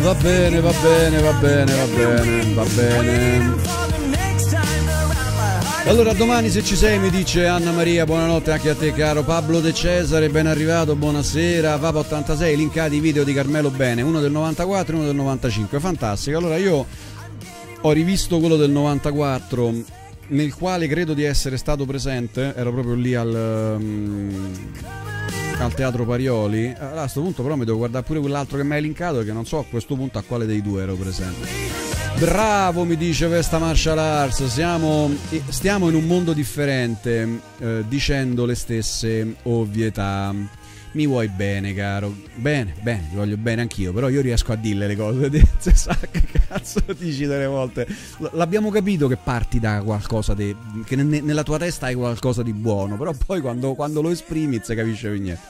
va 0.00 0.14
bene, 0.14 0.60
va 0.60 0.72
bene, 0.82 1.20
va 1.20 1.32
bene, 1.32 1.74
va 1.74 1.86
bene, 1.86 2.54
va 2.54 2.64
bene. 2.74 3.88
Allora 5.86 6.12
domani 6.12 6.50
se 6.50 6.62
ci 6.62 6.76
sei 6.76 6.98
mi 6.98 7.10
dice 7.10 7.46
Anna 7.46 7.72
Maria, 7.72 8.04
buonanotte 8.04 8.52
anche 8.52 8.70
a 8.70 8.74
te 8.74 8.92
caro 8.92 9.24
Pablo 9.24 9.60
De 9.60 9.74
Cesare, 9.74 10.28
ben 10.28 10.46
arrivato, 10.46 10.94
buonasera, 10.94 11.78
Papa 11.78 11.98
86, 12.00 12.56
linkati 12.56 12.96
i 12.96 13.00
video 13.00 13.24
di 13.24 13.32
Carmelo 13.32 13.70
Bene, 13.70 14.02
uno 14.02 14.20
del 14.20 14.30
94 14.30 14.92
e 14.92 14.96
uno 14.96 15.06
del 15.06 15.16
95, 15.16 15.80
fantastico. 15.80 16.38
Allora 16.38 16.56
io 16.56 16.86
ho 17.80 17.92
rivisto 17.92 18.38
quello 18.38 18.56
del 18.56 18.70
94 18.70 19.99
nel 20.30 20.54
quale 20.54 20.86
credo 20.86 21.14
di 21.14 21.24
essere 21.24 21.56
stato 21.56 21.84
presente, 21.86 22.52
ero 22.56 22.72
proprio 22.72 22.94
lì 22.94 23.14
al, 23.14 23.76
um, 23.78 24.48
al 25.58 25.74
Teatro 25.74 26.04
Parioli. 26.04 26.74
Allora, 26.78 26.98
a 26.98 27.00
questo 27.02 27.20
punto 27.20 27.42
però 27.42 27.56
mi 27.56 27.64
devo 27.64 27.78
guardare 27.78 28.04
pure 28.04 28.20
quell'altro 28.20 28.56
che 28.56 28.64
mi 28.64 28.74
hai 28.74 28.82
linkato 28.82 29.16
perché 29.18 29.32
non 29.32 29.46
so 29.46 29.58
a 29.58 29.64
questo 29.64 29.94
punto 29.94 30.18
a 30.18 30.22
quale 30.22 30.46
dei 30.46 30.62
due 30.62 30.82
ero 30.82 30.94
presente. 30.94 31.88
Bravo, 32.18 32.84
mi 32.84 32.96
dice 32.96 33.28
questa 33.28 33.58
martial 33.58 33.98
arts, 33.98 34.44
Siamo, 34.46 35.10
stiamo 35.48 35.88
in 35.88 35.94
un 35.94 36.06
mondo 36.06 36.32
differente, 36.32 37.40
eh, 37.58 37.84
dicendo 37.88 38.44
le 38.44 38.54
stesse 38.54 39.36
ovvietà. 39.44 40.34
Mi 40.92 41.06
vuoi 41.06 41.28
bene, 41.28 41.72
caro? 41.72 42.12
Bene, 42.34 42.74
bene, 42.82 43.08
ti 43.10 43.16
voglio 43.16 43.36
bene 43.36 43.60
anch'io, 43.60 43.92
però 43.92 44.08
io 44.08 44.20
riesco 44.20 44.52
a 44.52 44.56
dirle 44.56 44.88
le 44.88 44.96
cose. 44.96 45.30
Se 45.58 45.74
sa 45.74 45.96
che 46.10 46.20
cazzo 46.48 46.82
dici 46.98 47.26
delle 47.26 47.46
volte. 47.46 47.86
L'abbiamo 48.32 48.70
capito 48.70 49.06
che 49.06 49.16
parti 49.16 49.60
da 49.60 49.82
qualcosa 49.82 50.34
di. 50.34 50.54
che 50.84 50.96
ne- 50.96 51.20
nella 51.20 51.44
tua 51.44 51.58
testa 51.58 51.86
hai 51.86 51.94
qualcosa 51.94 52.42
di 52.42 52.52
buono, 52.52 52.96
però 52.96 53.14
poi 53.24 53.40
quando, 53.40 53.74
quando 53.74 54.02
lo 54.02 54.10
esprimi 54.10 54.60
si 54.62 54.74
capisce 54.74 55.10
più 55.10 55.20
niente. 55.20 55.40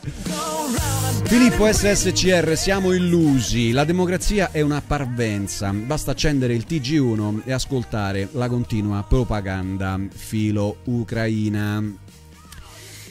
Filippo 1.24 1.70
SSCR, 1.72 2.56
siamo 2.56 2.92
illusi. 2.92 3.72
La 3.72 3.84
democrazia 3.84 4.50
è 4.50 4.60
una 4.60 4.82
parvenza. 4.84 5.72
Basta 5.72 6.10
accendere 6.10 6.54
il 6.54 6.66
TG1 6.68 7.42
e 7.44 7.52
ascoltare 7.52 8.28
la 8.32 8.48
continua 8.48 9.02
propaganda 9.08 9.98
filo 10.10 10.78
ucraina. 10.84 12.08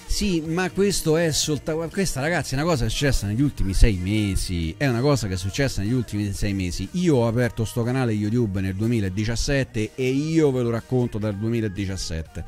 Sì, 0.09 0.41
ma 0.41 0.69
questo 0.71 1.15
è 1.17 1.31
soltanto. 1.31 1.87
Questa, 1.87 2.19
ragazzi, 2.19 2.55
è 2.55 2.57
una 2.57 2.65
cosa 2.65 2.81
che 2.81 2.87
è 2.87 2.89
successa 2.89 3.27
negli 3.27 3.43
ultimi 3.43 3.73
sei 3.73 3.95
mesi. 3.95 4.73
È 4.75 4.87
una 4.87 5.01
cosa 5.01 5.27
che 5.27 5.35
è 5.35 5.37
successa 5.37 5.81
negli 5.81 5.93
ultimi 5.93 6.33
sei 6.33 6.53
mesi. 6.53 6.89
Io 6.93 7.17
ho 7.17 7.27
aperto 7.27 7.63
sto 7.63 7.83
canale 7.83 8.11
YouTube 8.11 8.59
nel 8.59 8.73
2017 8.73 9.91
e 9.93 10.09
io 10.09 10.51
ve 10.51 10.63
lo 10.63 10.71
racconto 10.71 11.19
dal 11.19 11.35
2017. 11.35 12.43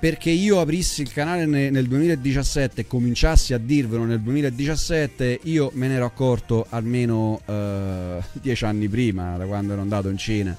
Perché 0.00 0.30
io 0.30 0.58
aprissi 0.58 1.02
il 1.02 1.12
canale 1.12 1.44
ne- 1.44 1.70
nel 1.70 1.86
2017 1.86 2.80
e 2.80 2.86
cominciassi 2.86 3.52
a 3.52 3.58
dirvelo 3.58 4.04
nel 4.04 4.20
2017, 4.20 5.40
io 5.44 5.70
me 5.74 5.88
ne 5.88 5.94
ero 5.94 6.06
accorto 6.06 6.66
almeno 6.70 7.40
eh, 7.44 8.20
dieci 8.32 8.64
anni 8.64 8.88
prima, 8.88 9.36
da 9.36 9.44
quando 9.44 9.74
ero 9.74 9.82
andato 9.82 10.08
in 10.08 10.16
Cina. 10.16 10.56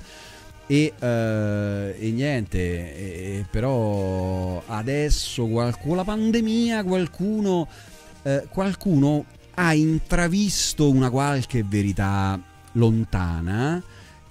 E, 0.73 0.91
eh, 0.97 1.95
e 1.99 2.09
niente, 2.09 2.57
e- 2.57 3.45
però 3.47 4.59
adesso 4.65 5.47
con 5.47 5.95
la 5.95 6.03
pandemia 6.03 6.83
qualcuno, 6.83 7.67
eh, 8.23 8.47
qualcuno 8.49 9.25
ha 9.53 9.75
intravisto 9.75 10.89
una 10.89 11.11
qualche 11.11 11.63
verità 11.63 12.39
lontana 12.71 13.83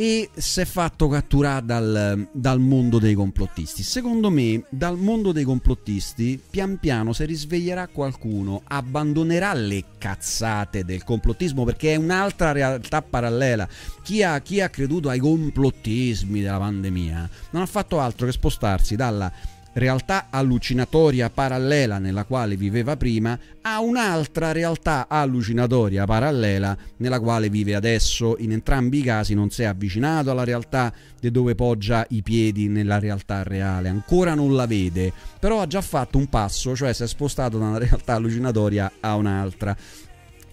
e 0.03 0.31
si 0.35 0.61
è 0.61 0.65
fatto 0.65 1.07
catturare 1.07 1.65
dal, 1.65 2.29
dal 2.33 2.59
mondo 2.59 2.99
dei 2.99 3.15
complottisti. 3.15 3.85
Secondo 3.85 4.31
me, 4.31 4.65
dal 4.69 4.99
mondo 4.99 5.31
dei 5.31 5.45
complottisti, 5.45 6.43
pian 6.51 6.79
piano 6.81 7.13
si 7.13 7.25
risveglierà 7.25 7.87
qualcuno, 7.87 8.63
abbandonerà 8.65 9.53
le 9.53 9.85
cazzate 9.99 10.85
del 10.85 11.05
complottismo 11.05 11.63
perché 11.63 11.93
è 11.93 11.97
un'altra 11.97 12.51
realtà 12.51 13.01
parallela. 13.01 13.69
Chi 14.03 14.25
ha, 14.25 14.41
chi 14.41 14.61
ha 14.61 14.71
creduto 14.71 15.09
ai 15.09 15.21
complottismi 15.21 16.41
della 16.41 16.59
pandemia 16.59 17.31
non 17.51 17.63
ha 17.63 17.67
fatto 17.67 18.01
altro 18.01 18.27
che 18.27 18.33
spostarsi 18.33 18.97
dalla 18.97 19.33
realtà 19.75 20.27
allucinatoria 20.31 21.31
parallela 21.31 21.99
nella 21.99 22.25
quale 22.25 22.57
viveva 22.57 22.97
prima 22.97 23.39
a 23.63 23.81
un'altra 23.81 24.53
realtà 24.53 25.07
allucinatoria 25.09 26.05
parallela 26.05 26.77
nella 26.99 27.21
quale 27.21 27.49
vive 27.49 27.75
adesso. 27.75 28.37
In 28.39 28.53
entrambi 28.53 28.99
i 28.99 29.03
casi 29.03 29.35
non 29.35 29.51
si 29.51 29.63
è 29.63 29.67
avvicinato 29.67 30.31
alla 30.31 30.45
realtà 30.45 30.93
di 31.19 31.31
dove 31.31 31.55
poggia 31.55 32.05
i 32.11 32.23
piedi 32.23 32.69
nella 32.69 32.99
realtà 32.99 33.43
reale, 33.43 33.89
ancora 33.89 34.35
non 34.35 34.55
la 34.55 34.67
vede, 34.67 35.13
però 35.39 35.61
ha 35.61 35.67
già 35.67 35.81
fatto 35.81 36.19
un 36.19 36.29
passo, 36.29 36.75
cioè 36.75 36.93
si 36.93 37.05
è 37.05 37.07
spostato 37.07 37.59
da 37.59 37.67
una 37.67 37.79
realtà 37.79 38.15
allucinatoria 38.15 38.93
a 39.01 39.15
un'altra. 39.15 39.77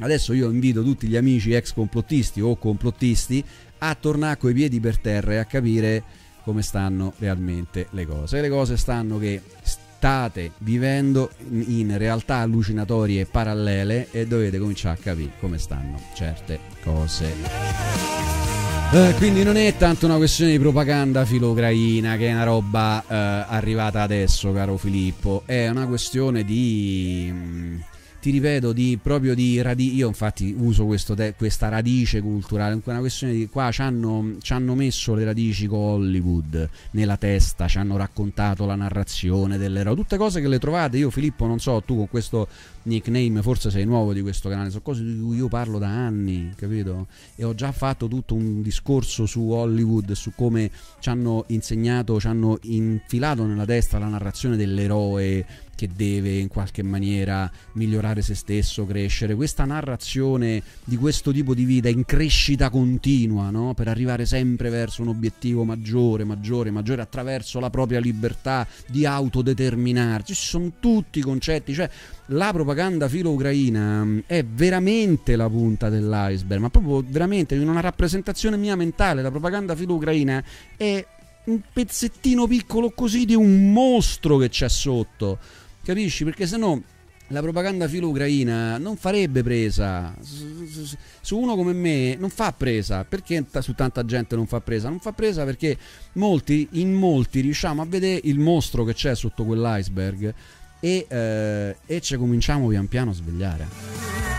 Adesso 0.01 0.31
io 0.31 0.49
invito 0.49 0.81
tutti 0.81 1.07
gli 1.07 1.17
amici 1.17 1.51
ex 1.51 1.73
complottisti 1.73 2.39
o 2.39 2.55
complottisti 2.55 3.43
a 3.79 3.95
tornare 3.95 4.37
coi 4.37 4.53
piedi 4.53 4.79
per 4.79 4.97
terra 4.97 5.33
e 5.33 5.37
a 5.37 5.45
capire 5.45 6.03
come 6.49 6.63
stanno 6.63 7.13
realmente 7.19 7.87
le 7.91 8.07
cose. 8.07 8.41
Le 8.41 8.49
cose 8.49 8.75
stanno 8.75 9.19
che 9.19 9.39
state 9.61 10.53
vivendo 10.59 11.29
in- 11.49 11.95
realtà 11.95 12.37
allucinatorie 12.37 13.27
parallele 13.27 14.07
e 14.09 14.25
dovete 14.25 14.57
cominciare 14.57 14.97
a 14.97 15.01
capire 15.01 15.33
come 15.39 15.59
stanno 15.59 16.01
certe 16.15 16.59
cose. 16.83 17.33
Eh, 18.91 19.13
quindi 19.17 19.43
non 19.43 19.57
è 19.57 19.77
tanto 19.77 20.07
una 20.07 20.15
questione 20.15 20.49
di 20.49 20.57
propaganda 20.57 21.23
filo-ucraina 21.23 22.17
che 22.17 22.29
è 22.29 22.33
una 22.33 22.45
roba 22.45 23.03
eh, 23.07 23.15
arrivata 23.47 24.01
adesso, 24.01 24.51
caro 24.51 24.75
Filippo, 24.77 25.43
è 25.45 25.69
una 25.69 25.85
questione 25.85 26.43
di... 26.43 27.29
mm, 27.31 27.79
ti 28.19 28.31
ripeto, 28.31 28.73
di 28.73 28.99
proprio 29.01 29.33
di 29.33 29.61
radice. 29.61 29.95
Io, 29.95 30.07
infatti, 30.07 30.53
uso 30.57 30.87
te- 31.15 31.33
questa 31.37 31.69
radice 31.69 32.21
culturale. 32.21 32.75
È 32.75 32.89
una 32.89 32.99
questione 32.99 33.33
di 33.33 33.47
qua 33.47 33.71
ci 33.71 33.81
hanno, 33.81 34.35
ci 34.41 34.53
hanno 34.53 34.75
messo 34.75 35.13
le 35.13 35.23
radici 35.23 35.67
con 35.67 35.79
Hollywood 35.79 36.69
nella 36.91 37.17
testa, 37.17 37.67
ci 37.67 37.77
hanno 37.77 37.97
raccontato 37.97 38.65
la 38.65 38.75
narrazione 38.75 39.57
dell'eroe. 39.57 39.95
Tutte 39.95 40.17
cose 40.17 40.41
che 40.41 40.47
le 40.47 40.59
trovate. 40.59 40.97
Io, 40.97 41.09
Filippo, 41.09 41.45
non 41.45 41.59
so, 41.59 41.81
tu 41.85 41.95
con 41.95 42.09
questo 42.09 42.47
nickname, 42.83 43.41
forse 43.41 43.69
sei 43.69 43.85
nuovo 43.85 44.13
di 44.13 44.21
questo 44.21 44.49
canale. 44.49 44.69
Sono 44.69 44.81
cose 44.81 45.03
di 45.03 45.19
cui 45.19 45.37
io 45.37 45.47
parlo 45.47 45.77
da 45.77 45.87
anni, 45.87 46.51
capito? 46.55 47.07
E 47.35 47.43
ho 47.43 47.55
già 47.55 47.71
fatto 47.71 48.07
tutto 48.07 48.35
un 48.35 48.61
discorso 48.61 49.25
su 49.25 49.49
Hollywood, 49.49 50.11
su 50.11 50.33
come 50.35 50.69
ci 50.99 51.09
hanno 51.09 51.45
insegnato, 51.47 52.19
ci 52.19 52.27
hanno 52.27 52.57
infilato 52.63 53.45
nella 53.45 53.65
testa 53.65 53.97
la 53.97 54.07
narrazione 54.07 54.57
dell'eroe 54.57 55.67
che 55.79 55.87
deve 55.95 56.31
in 56.31 56.49
qualche 56.49 56.83
maniera 56.83 57.49
migliorare 57.73 58.21
se 58.21 58.35
stesso, 58.35 58.85
crescere. 58.85 59.33
Questa 59.33 59.63
narrazione 59.63 60.61
di 60.83 60.97
questo 60.97 61.31
tipo 61.31 61.53
di 61.53 61.63
vita 61.63 61.87
in 61.87 62.03
crescita 62.03 62.69
continua, 62.69 63.49
no? 63.49 63.73
per 63.73 63.87
arrivare 63.87 64.25
sempre 64.25 64.67
verso 64.67 65.03
un 65.03 65.07
obiettivo 65.07 65.63
maggiore, 65.63 66.25
maggiore, 66.25 66.69
maggiore 66.69 67.01
attraverso 67.01 67.61
la 67.61 67.69
propria 67.69 68.01
libertà 68.01 68.67
di 68.89 69.05
autodeterminarsi. 69.05 70.33
Ci 70.33 70.47
sono 70.47 70.73
tutti 70.81 71.19
i 71.19 71.21
concetti, 71.21 71.73
cioè 71.73 71.89
la 72.25 72.51
propaganda 72.51 73.07
filo-ucraina 73.07 74.03
mh, 74.03 74.23
è 74.25 74.43
veramente 74.43 75.37
la 75.37 75.47
punta 75.47 75.87
dell'iceberg, 75.87 76.59
ma 76.59 76.69
proprio 76.69 77.05
veramente 77.07 77.55
in 77.55 77.69
una 77.69 77.79
rappresentazione 77.79 78.57
mia 78.57 78.75
mentale, 78.75 79.21
la 79.21 79.31
propaganda 79.31 79.77
filo-ucraina 79.77 80.43
è 80.75 81.05
un 81.45 81.61
pezzettino 81.71 82.47
piccolo 82.47 82.91
così 82.91 83.23
di 83.23 83.33
un 83.33 83.71
mostro 83.71 84.35
che 84.35 84.49
c'è 84.49 84.67
sotto. 84.67 85.39
Capisci? 85.89 86.23
Perché 86.23 86.45
se 86.45 86.55
no 86.57 86.83
la 87.29 87.41
propaganda 87.41 87.87
filo-ucraina 87.87 88.77
non 88.77 88.95
farebbe 88.95 89.41
presa. 89.41 90.13
Su- 90.21 91.39
uno 91.39 91.55
come 91.55 91.73
me 91.73 92.15
non 92.15 92.29
fa 92.29 92.51
presa. 92.51 93.05
Perché 93.05 93.43
su 93.59 93.73
tanta 93.73 94.05
gente 94.05 94.35
non 94.35 94.45
fa 94.45 94.61
presa? 94.61 94.87
Non 94.87 94.99
fa 94.99 95.13
presa 95.13 95.45
perché 95.45 95.75
molti, 96.13 96.67
in 96.73 96.93
molti 96.93 97.39
riusciamo 97.39 97.81
a 97.81 97.85
vedere 97.87 98.19
il 98.25 98.37
mostro 98.37 98.83
che 98.83 98.93
c'è 98.93 99.15
sotto 99.15 99.43
quell'iceberg 99.45 100.31
e, 100.79 101.07
eh, 101.09 101.75
e 101.87 102.01
ci 102.01 102.17
cominciamo 102.17 102.67
pian 102.67 102.87
piano 102.87 103.09
a 103.09 103.13
svegliare. 103.15 104.38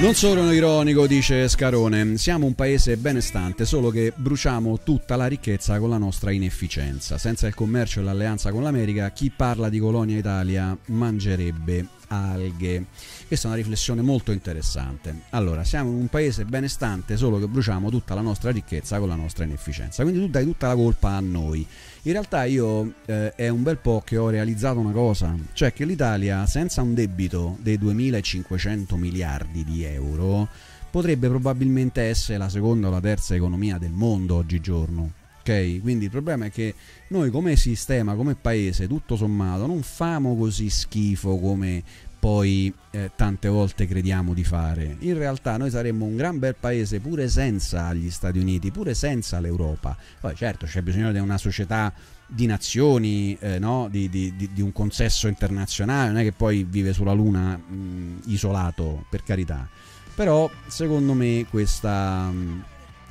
Non 0.00 0.14
sono 0.14 0.52
ironico, 0.52 1.06
dice 1.06 1.48
Scarone, 1.48 2.18
siamo 2.18 2.46
un 2.46 2.54
paese 2.54 2.96
benestante, 2.96 3.64
solo 3.64 3.90
che 3.90 4.12
bruciamo 4.14 4.80
tutta 4.80 5.14
la 5.14 5.26
ricchezza 5.26 5.78
con 5.78 5.88
la 5.88 5.98
nostra 5.98 6.32
inefficienza. 6.32 7.16
Senza 7.16 7.46
il 7.46 7.54
commercio 7.54 8.00
e 8.00 8.02
l'alleanza 8.02 8.50
con 8.50 8.64
l'America, 8.64 9.10
chi 9.12 9.30
parla 9.34 9.68
di 9.68 9.78
colonia 9.78 10.18
Italia 10.18 10.76
mangerebbe 10.86 11.86
alghe. 12.08 12.86
Questa 13.26 13.46
è 13.46 13.50
una 13.50 13.60
riflessione 13.60 14.02
molto 14.02 14.32
interessante. 14.32 15.22
Allora, 15.30 15.62
siamo 15.62 15.90
un 15.90 16.08
paese 16.08 16.44
benestante, 16.44 17.16
solo 17.16 17.38
che 17.38 17.46
bruciamo 17.46 17.88
tutta 17.88 18.14
la 18.14 18.20
nostra 18.20 18.50
ricchezza 18.50 18.98
con 18.98 19.08
la 19.08 19.14
nostra 19.14 19.44
inefficienza. 19.44 20.02
Quindi 20.02 20.20
tu 20.20 20.28
dai 20.28 20.44
tutta 20.44 20.66
la 20.66 20.74
colpa 20.74 21.10
a 21.10 21.20
noi. 21.20 21.64
In 22.06 22.12
realtà 22.12 22.44
io 22.44 22.96
eh, 23.06 23.34
è 23.34 23.48
un 23.48 23.62
bel 23.62 23.78
po' 23.78 24.02
che 24.04 24.18
ho 24.18 24.28
realizzato 24.28 24.78
una 24.78 24.92
cosa, 24.92 25.34
cioè 25.54 25.72
che 25.72 25.86
l'Italia 25.86 26.44
senza 26.44 26.82
un 26.82 26.92
debito 26.92 27.56
dei 27.60 27.78
2500 27.78 28.96
miliardi 28.96 29.64
di 29.64 29.84
euro 29.84 30.46
potrebbe 30.90 31.28
probabilmente 31.28 32.02
essere 32.02 32.36
la 32.36 32.50
seconda 32.50 32.88
o 32.88 32.90
la 32.90 33.00
terza 33.00 33.34
economia 33.34 33.78
del 33.78 33.92
mondo 33.92 34.34
oggigiorno. 34.34 35.12
Ok? 35.40 35.80
Quindi 35.80 36.04
il 36.04 36.10
problema 36.10 36.44
è 36.44 36.50
che 36.50 36.74
noi 37.08 37.30
come 37.30 37.56
sistema, 37.56 38.14
come 38.14 38.34
paese, 38.34 38.86
tutto 38.86 39.16
sommato, 39.16 39.66
non 39.66 39.80
famo 39.82 40.36
così 40.36 40.68
schifo 40.68 41.38
come 41.38 41.82
poi 42.24 42.72
eh, 42.92 43.10
tante 43.14 43.48
volte 43.48 43.86
crediamo 43.86 44.32
di 44.32 44.44
fare. 44.44 44.96
In 45.00 45.18
realtà 45.18 45.58
noi 45.58 45.68
saremmo 45.68 46.06
un 46.06 46.16
gran 46.16 46.38
bel 46.38 46.56
paese 46.58 46.98
pure 46.98 47.28
senza 47.28 47.92
gli 47.92 48.08
Stati 48.08 48.38
Uniti, 48.38 48.70
pure 48.70 48.94
senza 48.94 49.40
l'Europa. 49.40 49.94
Poi 50.20 50.34
certo 50.34 50.64
c'è 50.64 50.80
bisogno 50.80 51.12
di 51.12 51.18
una 51.18 51.36
società 51.36 51.92
di 52.26 52.46
nazioni, 52.46 53.36
eh, 53.38 53.58
no? 53.58 53.88
di, 53.90 54.08
di- 54.08 54.34
di- 54.36 54.48
di 54.54 54.62
un 54.62 54.72
consesso 54.72 55.28
internazionale, 55.28 56.12
non 56.12 56.16
è 56.16 56.22
che 56.22 56.32
poi 56.32 56.64
vive 56.66 56.94
sulla 56.94 57.12
Luna 57.12 57.58
mh, 57.58 58.20
isolato, 58.28 59.04
per 59.10 59.22
carità. 59.22 59.68
Però 60.14 60.50
secondo 60.66 61.12
me 61.12 61.44
questa, 61.50 62.30
mh, 62.30 62.64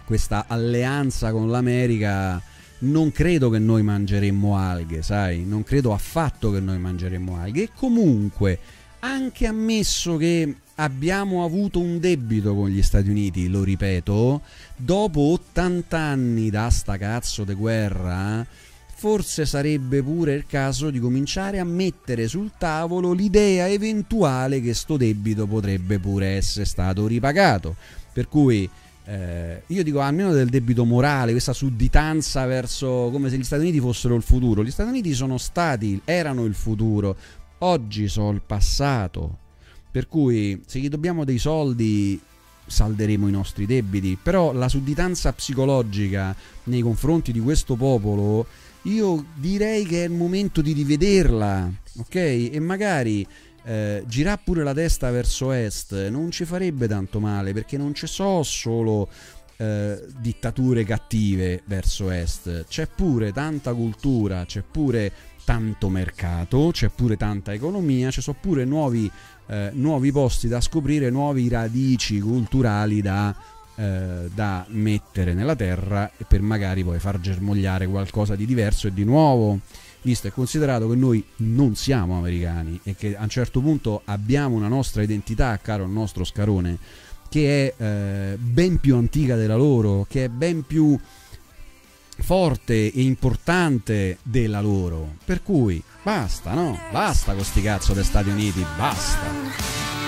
questa 0.05 0.45
alleanza 0.47 1.31
con 1.31 1.51
l'America 1.51 2.41
non 2.79 3.11
credo 3.11 3.51
che 3.51 3.59
noi 3.59 3.83
mangeremmo 3.83 4.57
alghe, 4.57 5.03
sai? 5.03 5.45
Non 5.45 5.63
credo 5.63 5.93
affatto 5.93 6.51
che 6.51 6.59
noi 6.59 6.79
mangeremmo 6.79 7.37
alghe. 7.37 7.63
E 7.63 7.69
comunque, 7.75 8.59
anche 9.03 9.47
ammesso 9.47 10.15
che 10.15 10.55
abbiamo 10.75 11.43
avuto 11.43 11.79
un 11.79 11.99
debito 11.99 12.55
con 12.55 12.69
gli 12.69 12.81
Stati 12.81 13.09
Uniti, 13.09 13.49
lo 13.49 13.63
ripeto, 13.63 14.41
dopo 14.77 15.19
80 15.19 15.97
anni 15.97 16.49
da 16.49 16.69
sta 16.69 16.97
cazzo 16.97 17.43
di 17.43 17.53
guerra, 17.53 18.45
forse 18.95 19.45
sarebbe 19.45 20.01
pure 20.01 20.33
il 20.33 20.45
caso 20.47 20.89
di 20.89 20.99
cominciare 20.99 21.59
a 21.59 21.65
mettere 21.65 22.29
sul 22.29 22.51
tavolo 22.57 23.11
l'idea 23.11 23.67
eventuale 23.67 24.61
che 24.61 24.73
sto 24.73 24.95
debito 24.95 25.47
potrebbe 25.47 25.99
pure 25.99 26.27
essere 26.27 26.63
stato 26.63 27.05
ripagato. 27.05 27.75
Per 28.13 28.29
cui 28.29 28.69
eh, 29.05 29.63
io 29.67 29.83
dico 29.83 29.99
almeno 29.99 30.31
del 30.31 30.47
debito 30.47 30.85
morale, 30.85 31.31
questa 31.31 31.51
sudditanza 31.51 32.45
verso 32.45 33.09
come 33.11 33.29
se 33.29 33.37
gli 33.37 33.43
Stati 33.43 33.63
Uniti 33.63 33.81
fossero 33.81 34.15
il 34.15 34.23
futuro. 34.23 34.63
Gli 34.63 34.71
Stati 34.71 34.89
Uniti 34.89 35.13
sono 35.13 35.37
stati, 35.37 35.99
erano 36.05 36.45
il 36.45 36.53
futuro, 36.53 37.17
oggi 37.63 38.07
sono 38.07 38.31
il 38.31 38.41
passato. 38.45 39.39
Per 39.91 40.07
cui 40.07 40.61
se 40.65 40.79
gli 40.79 40.89
dobbiamo 40.89 41.23
dei 41.23 41.37
soldi 41.37 42.19
salderemo 42.65 43.27
i 43.27 43.31
nostri 43.31 43.65
debiti, 43.65 44.17
però 44.21 44.53
la 44.53 44.69
sudditanza 44.69 45.31
psicologica 45.33 46.35
nei 46.63 46.81
confronti 46.81 47.31
di 47.31 47.39
questo 47.39 47.75
popolo 47.75 48.45
io 48.83 49.25
direi 49.35 49.85
che 49.85 50.03
è 50.03 50.07
il 50.07 50.13
momento 50.13 50.61
di 50.61 50.73
rivederla, 50.73 51.71
ok? 51.99 52.15
E 52.15 52.59
magari 52.59 53.25
eh, 53.63 54.03
girare 54.07 54.41
pure 54.43 54.63
la 54.63 54.73
testa 54.73 55.09
verso 55.09 55.51
est 55.51 56.09
non 56.09 56.31
ci 56.31 56.43
farebbe 56.43 56.87
tanto 56.87 57.21
male 57.21 57.53
perché 57.53 57.77
non 57.77 57.93
ci 57.93 58.07
sono 58.07 58.43
solo 58.43 59.07
eh, 59.55 60.01
dittature 60.19 60.83
cattive 60.83 61.61
verso 61.65 62.09
est, 62.09 62.65
c'è 62.67 62.87
pure 62.87 63.31
tanta 63.31 63.73
cultura, 63.73 64.43
c'è 64.45 64.63
pure 64.69 65.11
tanto 65.43 65.89
mercato, 65.89 66.69
c'è 66.71 66.89
pure 66.89 67.17
tanta 67.17 67.53
economia, 67.53 68.11
ci 68.11 68.21
sono 68.21 68.37
pure 68.39 68.65
nuovi, 68.65 69.09
eh, 69.47 69.71
nuovi 69.73 70.11
posti 70.11 70.47
da 70.47 70.61
scoprire, 70.61 71.09
nuovi 71.09 71.47
radici 71.49 72.19
culturali 72.19 73.01
da, 73.01 73.35
eh, 73.75 74.29
da 74.33 74.65
mettere 74.69 75.33
nella 75.33 75.55
terra 75.55 76.11
e 76.17 76.25
per 76.25 76.41
magari 76.41 76.83
poi 76.83 76.99
far 76.99 77.19
germogliare 77.19 77.87
qualcosa 77.87 78.35
di 78.35 78.45
diverso 78.45 78.87
e 78.87 78.93
di 78.93 79.03
nuovo 79.03 79.59
visto 80.03 80.27
e 80.27 80.31
considerato 80.31 80.87
che 80.89 80.95
noi 80.95 81.23
non 81.37 81.75
siamo 81.75 82.17
americani 82.17 82.79
e 82.83 82.95
che 82.95 83.15
a 83.15 83.23
un 83.23 83.29
certo 83.29 83.61
punto 83.61 84.01
abbiamo 84.05 84.55
una 84.55 84.67
nostra 84.67 85.01
identità, 85.01 85.57
caro 85.61 85.85
il 85.85 85.89
nostro 85.89 86.23
Scarone, 86.23 86.77
che 87.29 87.73
è 87.75 87.83
eh, 87.83 88.37
ben 88.37 88.79
più 88.79 88.95
antica 88.95 89.35
della 89.35 89.55
loro, 89.55 90.05
che 90.07 90.25
è 90.25 90.29
ben 90.29 90.65
più 90.65 90.99
forte 92.23 92.73
e 92.73 93.01
importante 93.01 94.17
della 94.23 94.61
loro. 94.61 95.15
Per 95.25 95.43
cui 95.43 95.83
basta, 96.01 96.53
no? 96.53 96.79
Basta 96.91 97.33
con 97.33 97.43
sti 97.43 97.61
cazzo 97.61 97.93
degli 97.93 98.03
Stati 98.03 98.29
Uniti, 98.29 98.65
basta. 98.77 100.02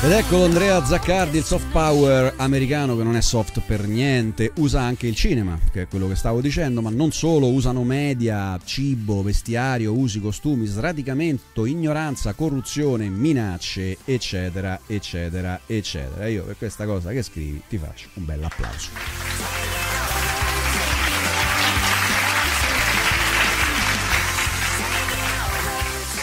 Ed 0.00 0.12
eccolo 0.12 0.44
Andrea 0.44 0.84
Zaccardi, 0.84 1.38
il 1.38 1.44
soft 1.44 1.72
power 1.72 2.34
americano 2.36 2.96
che 2.96 3.02
non 3.02 3.16
è 3.16 3.20
soft 3.20 3.60
per 3.66 3.88
niente, 3.88 4.52
usa 4.58 4.80
anche 4.80 5.08
il 5.08 5.16
cinema, 5.16 5.58
che 5.72 5.82
è 5.82 5.88
quello 5.88 6.06
che 6.06 6.14
stavo 6.14 6.40
dicendo, 6.40 6.80
ma 6.80 6.88
non 6.88 7.10
solo, 7.10 7.48
usano 7.48 7.82
media, 7.82 8.56
cibo, 8.64 9.24
vestiario, 9.24 9.92
usi, 9.92 10.20
costumi, 10.20 10.66
sradicamento, 10.66 11.66
ignoranza, 11.66 12.32
corruzione, 12.34 13.08
minacce, 13.08 13.98
eccetera, 14.04 14.78
eccetera, 14.86 15.62
eccetera. 15.66 16.28
Io 16.28 16.44
per 16.44 16.56
questa 16.56 16.86
cosa 16.86 17.10
che 17.10 17.22
scrivi 17.24 17.60
ti 17.68 17.76
faccio 17.76 18.06
un 18.14 18.24
bel 18.24 18.44
applauso. 18.44 19.87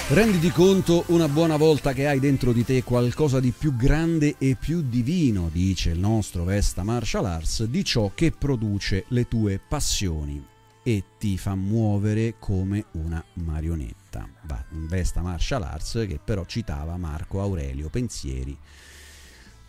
Renditi 0.07 0.51
conto 0.51 1.03
una 1.07 1.27
buona 1.27 1.57
volta 1.57 1.91
che 1.91 2.07
hai 2.07 2.19
dentro 2.19 2.51
di 2.51 2.63
te 2.63 2.83
qualcosa 2.83 3.39
di 3.39 3.49
più 3.49 3.75
grande 3.75 4.35
e 4.37 4.55
più 4.55 4.83
divino, 4.83 5.49
dice 5.51 5.89
il 5.89 5.99
nostro 5.99 6.43
Vesta 6.43 6.83
Martial 6.83 7.25
Arts, 7.25 7.63
di 7.63 7.83
ciò 7.83 8.11
che 8.13 8.31
produce 8.31 9.05
le 9.07 9.27
tue 9.27 9.59
passioni 9.59 10.45
e 10.83 11.03
ti 11.17 11.39
fa 11.39 11.55
muovere 11.55 12.35
come 12.37 12.85
una 12.91 13.23
marionetta. 13.33 14.29
Va, 14.43 14.63
Vesta 14.69 15.21
Martial 15.21 15.63
Arts 15.63 16.05
che 16.07 16.19
però 16.23 16.45
citava 16.45 16.97
Marco 16.97 17.41
Aurelio 17.41 17.89
Pensieri 17.89 18.55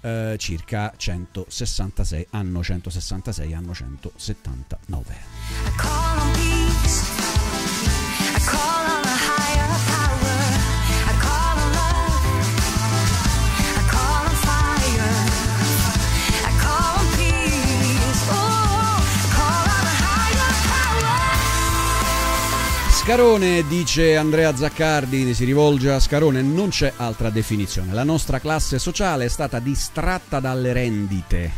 eh, 0.02 0.36
circa 0.38 0.92
166 0.94 2.26
anno 2.30 2.62
166 2.62 3.54
anno 3.54 3.72
179 3.74 5.14
I 5.64 5.76
call 5.76 6.18
on 6.18 6.32
peace. 6.32 7.00
I 8.34 8.44
call 8.44 9.00
on 9.00 9.05
Scarone, 23.06 23.64
dice 23.68 24.16
Andrea 24.16 24.52
Zaccardi, 24.56 25.32
si 25.32 25.44
rivolge 25.44 25.92
a 25.92 26.00
Scarone, 26.00 26.42
non 26.42 26.70
c'è 26.70 26.92
altra 26.96 27.30
definizione. 27.30 27.92
La 27.92 28.02
nostra 28.02 28.40
classe 28.40 28.80
sociale 28.80 29.26
è 29.26 29.28
stata 29.28 29.60
distratta 29.60 30.40
dalle 30.40 30.72
rendite. 30.72 31.52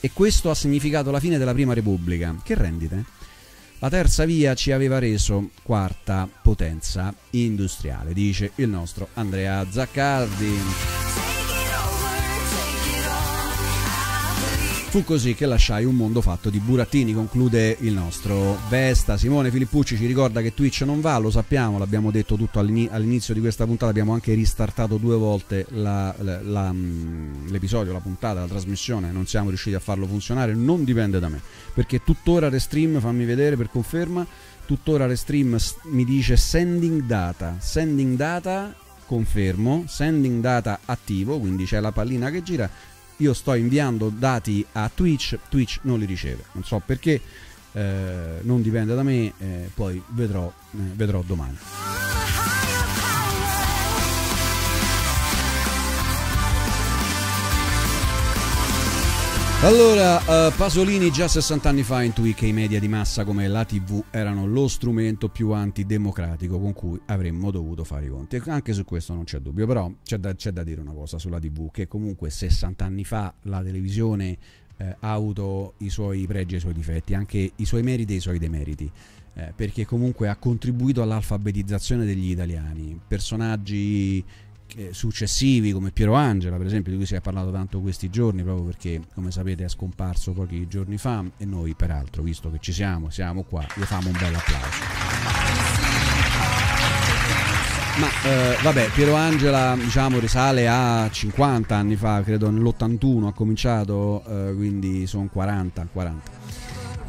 E 0.00 0.10
questo 0.14 0.48
ha 0.48 0.54
significato 0.54 1.10
la 1.10 1.20
fine 1.20 1.36
della 1.36 1.52
Prima 1.52 1.74
Repubblica. 1.74 2.34
Che 2.42 2.54
rendite? 2.54 3.04
La 3.78 3.90
terza 3.90 4.24
via 4.24 4.54
ci 4.54 4.72
aveva 4.72 4.98
reso 4.98 5.50
quarta 5.62 6.26
potenza 6.42 7.12
industriale, 7.32 8.14
dice 8.14 8.52
il 8.54 8.70
nostro 8.70 9.08
Andrea 9.12 9.66
Zaccardi. 9.68 11.33
Fu 14.94 15.02
così 15.02 15.34
che 15.34 15.46
lasciai 15.46 15.84
un 15.84 15.96
mondo 15.96 16.20
fatto 16.20 16.50
di 16.50 16.60
burattini, 16.60 17.14
conclude 17.14 17.76
il 17.80 17.94
nostro 17.94 18.56
Vesta. 18.68 19.16
Simone 19.16 19.50
Filippucci 19.50 19.96
ci 19.96 20.06
ricorda 20.06 20.40
che 20.40 20.54
Twitch 20.54 20.82
non 20.82 21.00
va, 21.00 21.18
lo 21.18 21.32
sappiamo, 21.32 21.78
l'abbiamo 21.78 22.12
detto 22.12 22.36
tutto 22.36 22.60
all'ini- 22.60 22.88
all'inizio 22.88 23.34
di 23.34 23.40
questa 23.40 23.64
puntata, 23.64 23.90
abbiamo 23.90 24.12
anche 24.12 24.32
ristartato 24.34 24.96
due 24.96 25.16
volte 25.16 25.66
la- 25.70 26.14
la- 26.20 26.40
la, 26.42 26.72
mm, 26.72 27.48
l'episodio, 27.48 27.92
la 27.92 27.98
puntata, 27.98 28.38
la 28.38 28.46
trasmissione, 28.46 29.10
non 29.10 29.26
siamo 29.26 29.48
riusciti 29.48 29.74
a 29.74 29.80
farlo 29.80 30.06
funzionare, 30.06 30.54
non 30.54 30.84
dipende 30.84 31.18
da 31.18 31.28
me, 31.28 31.40
perché 31.74 32.04
tuttora 32.04 32.48
Restream, 32.48 33.00
fammi 33.00 33.24
vedere 33.24 33.56
per 33.56 33.70
conferma, 33.70 34.24
tuttora 34.64 35.06
Restream 35.06 35.58
mi 35.86 36.04
dice 36.04 36.36
sending 36.36 37.02
data, 37.02 37.56
sending 37.58 38.14
data, 38.14 38.72
confermo, 39.06 39.86
sending 39.88 40.40
data 40.40 40.78
attivo, 40.84 41.40
quindi 41.40 41.64
c'è 41.64 41.80
la 41.80 41.90
pallina 41.90 42.30
che 42.30 42.44
gira, 42.44 42.70
io 43.18 43.32
sto 43.32 43.54
inviando 43.54 44.08
dati 44.08 44.64
a 44.72 44.90
Twitch, 44.92 45.38
Twitch 45.48 45.80
non 45.82 45.98
li 45.98 46.06
riceve, 46.06 46.44
non 46.52 46.64
so 46.64 46.80
perché, 46.84 47.20
eh, 47.72 48.38
non 48.42 48.62
dipende 48.62 48.94
da 48.94 49.02
me, 49.02 49.32
eh, 49.38 49.70
poi 49.72 50.02
vedrò, 50.08 50.46
eh, 50.46 50.76
vedrò 50.94 51.22
domani. 51.22 51.56
Allora, 59.64 60.48
eh, 60.48 60.52
Pasolini 60.54 61.10
già 61.10 61.26
60 61.26 61.70
anni 61.70 61.82
fa 61.84 62.02
intuì 62.02 62.34
che 62.34 62.44
i 62.44 62.52
media 62.52 62.78
di 62.78 62.86
massa 62.86 63.24
come 63.24 63.48
la 63.48 63.64
TV 63.64 64.04
erano 64.10 64.46
lo 64.46 64.68
strumento 64.68 65.30
più 65.30 65.52
antidemocratico 65.52 66.60
con 66.60 66.74
cui 66.74 67.00
avremmo 67.06 67.50
dovuto 67.50 67.82
fare 67.82 68.04
i 68.04 68.08
conti. 68.10 68.42
Anche 68.44 68.74
su 68.74 68.84
questo 68.84 69.14
non 69.14 69.24
c'è 69.24 69.38
dubbio, 69.38 69.66
però 69.66 69.90
c'è 70.04 70.18
da, 70.18 70.34
c'è 70.34 70.50
da 70.50 70.62
dire 70.62 70.82
una 70.82 70.92
cosa 70.92 71.18
sulla 71.18 71.38
TV, 71.38 71.70
che 71.70 71.88
comunque 71.88 72.28
60 72.28 72.84
anni 72.84 73.04
fa 73.04 73.32
la 73.44 73.62
televisione 73.62 74.36
eh, 74.76 74.96
ha 75.00 75.12
avuto 75.14 75.76
i 75.78 75.88
suoi 75.88 76.26
pregi 76.26 76.56
e 76.56 76.56
i 76.58 76.60
suoi 76.60 76.74
difetti, 76.74 77.14
anche 77.14 77.52
i 77.56 77.64
suoi 77.64 77.82
meriti 77.82 78.12
e 78.12 78.16
i 78.16 78.20
suoi 78.20 78.38
demeriti. 78.38 78.92
eh, 79.34 79.52
perché 79.54 79.84
comunque 79.84 80.28
ha 80.28 80.36
contribuito 80.36 81.02
all'alfabetizzazione 81.02 82.04
degli 82.04 82.30
italiani. 82.30 83.00
Personaggi 83.06 84.24
eh, 84.76 84.92
successivi 84.92 85.72
come 85.72 85.90
Piero 85.90 86.14
Angela, 86.14 86.56
per 86.56 86.66
esempio, 86.66 86.92
di 86.92 86.98
cui 86.98 87.06
si 87.06 87.14
è 87.14 87.20
parlato 87.20 87.50
tanto 87.50 87.80
questi 87.80 88.10
giorni, 88.10 88.42
proprio 88.42 88.64
perché, 88.64 89.00
come 89.14 89.30
sapete, 89.30 89.64
è 89.64 89.68
scomparso 89.68 90.32
pochi 90.32 90.66
giorni 90.68 90.98
fa. 90.98 91.24
E 91.36 91.44
noi, 91.44 91.74
peraltro, 91.74 92.22
visto 92.22 92.50
che 92.50 92.58
ci 92.60 92.72
siamo, 92.72 93.10
siamo 93.10 93.42
qua, 93.42 93.64
gli 93.74 93.82
famo 93.82 94.08
un 94.08 94.16
bel 94.18 94.34
applauso. 94.34 95.82
Ma 97.96 98.08
eh, 98.24 98.56
vabbè, 98.60 98.90
Piero 98.90 99.14
Angela 99.14 99.76
diciamo 99.78 100.18
risale 100.18 100.66
a 100.66 101.08
50 101.08 101.76
anni 101.76 101.94
fa, 101.94 102.22
credo 102.24 102.50
nell'81 102.50 103.26
ha 103.26 103.32
cominciato, 103.32 104.24
eh, 104.26 104.52
quindi 104.54 105.06
sono 105.06 105.28
40, 105.30 105.88
40. 105.92 106.30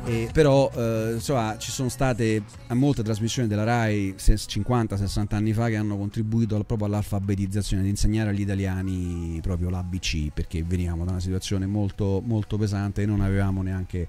E 0.08 0.30
però 0.32 0.70
eh, 0.76 1.14
insomma 1.14 1.58
ci 1.58 1.72
sono 1.72 1.90
state 1.90 2.44
molte 2.74 3.02
trasmissioni 3.02 3.48
della 3.48 3.64
RAI 3.64 4.14
50-60 4.16 5.34
anni 5.34 5.52
fa 5.52 5.68
che 5.68 5.78
hanno 5.78 5.98
contribuito 5.98 6.64
proprio 6.64 6.88
all'alfabetizzazione, 6.88 7.82
ad 7.82 7.90
insegnare 7.90 8.30
agli 8.30 8.42
italiani 8.42 9.40
proprio 9.42 9.72
l'ABC 9.72 10.32
perché 10.32 10.64
venivamo 10.64 11.06
da 11.06 11.12
una 11.12 11.20
situazione 11.20 11.66
molto, 11.66 12.22
molto 12.24 12.56
pesante 12.56 13.02
e 13.02 13.08
non 13.08 13.22
avevamo 13.22 13.64
neanche 13.64 14.08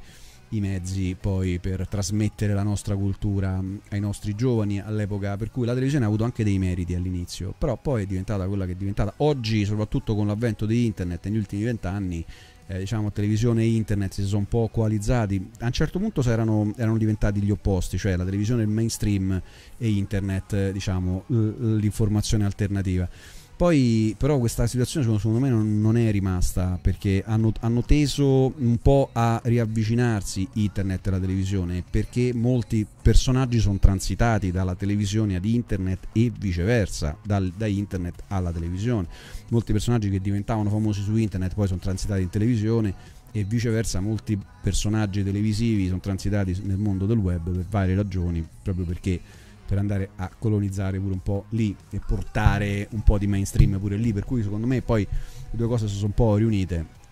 i 0.51 0.61
mezzi 0.61 1.17
poi 1.19 1.59
per 1.59 1.89
trasmettere 1.89 2.53
la 2.53 2.63
nostra 2.63 2.95
cultura 2.95 3.59
mh, 3.59 3.81
ai 3.89 4.01
nostri 4.01 4.35
giovani 4.35 4.81
all'epoca 4.81 5.39
per 5.39 5.51
cui 5.51 5.65
la 5.65 5.73
televisione 5.73 6.05
ha 6.05 6.09
avuto 6.09 6.25
anche 6.25 6.45
dei 6.45 6.59
meriti 6.59 6.95
all'inizio 6.95 7.55
però 7.57 7.77
poi 7.77 8.03
è 8.03 8.07
diventata 8.07 8.47
quella 8.47 8.67
che 8.67 8.73
è 8.73 8.77
diventata 8.77 9.15
oggi 9.19 9.65
soprattutto 9.65 10.15
con 10.15 10.27
l'avvento 10.27 10.67
di 10.67 10.85
internet 10.85 11.27
negli 11.27 11.39
ultimi 11.39 11.65
vent'anni 11.65 12.25
eh, 12.67 12.79
diciamo, 12.79 13.13
televisione 13.13 13.63
e 13.63 13.69
internet 13.69 14.15
si 14.15 14.25
sono 14.25 14.39
un 14.39 14.47
po' 14.47 14.69
coalizzati, 14.73 15.51
a 15.61 15.67
un 15.67 15.73
certo 15.73 15.99
punto 15.99 16.23
erano, 16.29 16.73
erano 16.77 16.99
diventati 16.99 17.41
gli 17.41 17.51
opposti, 17.51 17.99
cioè 17.99 18.17
la 18.17 18.25
televisione 18.25 18.63
il 18.63 18.69
mainstream 18.69 19.41
e 19.79 19.89
internet, 19.89 20.53
eh, 20.53 20.73
diciamo, 20.73 21.25
l'informazione 21.29 22.45
alternativa. 22.45 23.09
Poi 23.57 24.15
però 24.19 24.39
questa 24.39 24.67
situazione 24.67 25.07
secondo 25.17 25.39
me 25.39 25.49
non, 25.49 25.97
è 25.97 26.11
rimasta 26.11 26.79
perché 26.79 27.23
hanno, 27.25 27.55
hanno, 27.61 27.83
teso 27.83 28.53
un 28.55 28.77
po' 28.83 29.09
a 29.15 29.41
riavvicinarsi 29.43 30.47
internet 30.55 31.07
e 31.07 31.11
la 31.11 31.19
televisione 31.19 31.83
perché 31.89 32.35
molti 32.35 32.87
personaggi 33.01 33.59
sono 33.59 33.79
transitati 33.79 34.51
dalla 34.51 34.75
televisione 34.75 35.37
ad 35.37 35.45
internet 35.47 36.09
e 36.13 36.31
viceversa, 36.39 37.17
dal, 37.25 37.51
da 37.57 37.67
internet 37.67 38.25
alla 38.29 38.53
televisione. 38.53 39.07
Molti 39.49 39.73
personaggi 39.73 40.11
che 40.11 40.21
diventavano 40.21 40.69
famosi 40.69 41.01
su 41.01 41.17
internet 41.17 41.55
poi 41.55 41.67
sono 41.67 41.81
transitati 41.81 42.21
in 42.21 42.29
televisione 42.29 42.95
e 43.33 43.45
viceversa 43.45 44.01
molti 44.01 44.39
personaggi 44.63 45.25
televisivi 45.25 45.87
sono 45.87 46.01
transitati 46.01 46.61
nel 46.65 46.77
mondo 46.77 47.07
del 47.07 47.17
web 47.17 47.51
per 47.51 47.65
varie 47.71 47.95
ragioni, 47.95 48.47
proprio 48.63 48.85
perché 48.85 49.19
per 49.67 49.79
andare 49.79 50.11
a 50.17 50.31
colonizzare 50.39 50.99
pure 50.99 51.13
un 51.13 51.23
po' 51.23 51.45
lì 51.51 51.77
e 51.91 52.01
portare 52.05 52.89
un 52.93 53.03
po' 53.03 53.19
di 53.19 53.27
mainstream 53.27 53.79
pure 53.79 53.97
lì, 53.97 54.13
per 54.13 54.25
cui 54.25 54.43
secondo 54.43 54.67
me 54.67 54.83
poi 54.83 55.07
le 55.07 55.57
due 55.57 55.67
cose 55.67 55.89
si 55.89 55.95
sono 55.95 56.07
un 56.07 56.15
po' 56.15 56.37
riunite. 56.37 57.05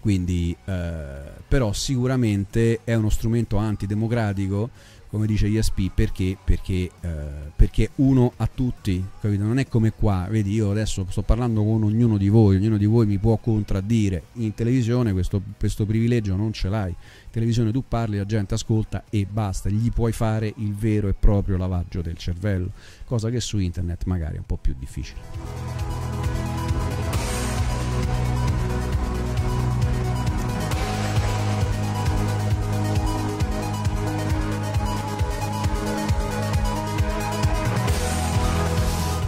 Quindi, 0.00 0.56
eh, 0.64 1.20
però 1.46 1.72
sicuramente 1.72 2.80
è 2.84 2.94
uno 2.94 3.10
strumento 3.10 3.56
antidemocratico 3.56 4.70
come 5.10 5.26
dice 5.26 5.46
ESP, 5.46 5.90
perché? 5.94 6.36
Perché, 6.42 6.90
eh, 7.00 7.16
perché 7.54 7.90
uno 7.96 8.32
a 8.36 8.48
tutti, 8.52 9.02
capito? 9.20 9.42
Non 9.42 9.58
è 9.58 9.66
come 9.66 9.92
qua, 9.92 10.26
vedi, 10.28 10.52
io 10.52 10.70
adesso 10.70 11.06
sto 11.08 11.22
parlando 11.22 11.64
con 11.64 11.82
ognuno 11.82 12.16
di 12.18 12.28
voi, 12.28 12.56
ognuno 12.56 12.76
di 12.76 12.86
voi 12.86 13.06
mi 13.06 13.18
può 13.18 13.36
contraddire. 13.38 14.24
In 14.34 14.54
televisione 14.54 15.12
questo, 15.12 15.40
questo 15.58 15.86
privilegio 15.86 16.36
non 16.36 16.52
ce 16.52 16.68
l'hai. 16.68 16.90
In 16.90 17.30
televisione 17.30 17.72
tu 17.72 17.84
parli, 17.86 18.18
la 18.18 18.26
gente 18.26 18.54
ascolta 18.54 19.04
e 19.08 19.26
basta, 19.30 19.70
gli 19.70 19.90
puoi 19.90 20.12
fare 20.12 20.52
il 20.56 20.74
vero 20.74 21.08
e 21.08 21.14
proprio 21.14 21.56
lavaggio 21.56 22.02
del 22.02 22.16
cervello, 22.16 22.70
cosa 23.04 23.30
che 23.30 23.40
su 23.40 23.58
internet 23.58 24.04
magari 24.04 24.36
è 24.36 24.38
un 24.38 24.46
po' 24.46 24.58
più 24.58 24.74
difficile. 24.78 26.47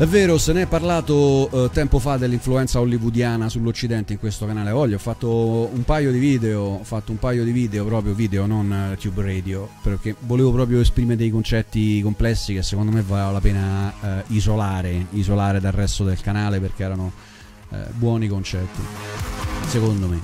È 0.00 0.06
vero, 0.06 0.38
se 0.38 0.54
ne 0.54 0.62
è 0.62 0.66
parlato 0.66 1.50
eh, 1.66 1.70
tempo 1.74 1.98
fa 1.98 2.16
dell'influenza 2.16 2.80
hollywoodiana 2.80 3.50
sull'Occidente 3.50 4.14
in 4.14 4.18
questo 4.18 4.46
canale. 4.46 4.70
Voglio, 4.70 4.96
ho 4.96 4.98
fatto 4.98 5.68
un 5.70 5.84
paio 5.84 6.10
di 6.10 6.18
video, 6.18 6.62
ho 6.62 6.84
fatto 6.84 7.10
un 7.10 7.18
paio 7.18 7.44
di 7.44 7.52
video, 7.52 7.84
proprio 7.84 8.14
video, 8.14 8.46
non 8.46 8.92
uh, 8.92 8.96
Tube 8.96 9.22
Radio, 9.22 9.68
perché 9.82 10.16
volevo 10.20 10.52
proprio 10.52 10.80
esprimere 10.80 11.16
dei 11.16 11.28
concetti 11.28 12.00
complessi 12.00 12.54
che 12.54 12.62
secondo 12.62 12.90
me 12.90 13.02
valeva 13.02 13.30
la 13.30 13.40
pena 13.40 13.92
eh, 14.00 14.24
isolare, 14.28 15.04
isolare 15.10 15.60
dal 15.60 15.72
resto 15.72 16.02
del 16.02 16.18
canale 16.22 16.60
perché 16.60 16.82
erano 16.82 17.12
eh, 17.68 17.76
buoni 17.92 18.26
concetti, 18.26 18.80
secondo 19.66 20.06
me. 20.06 20.18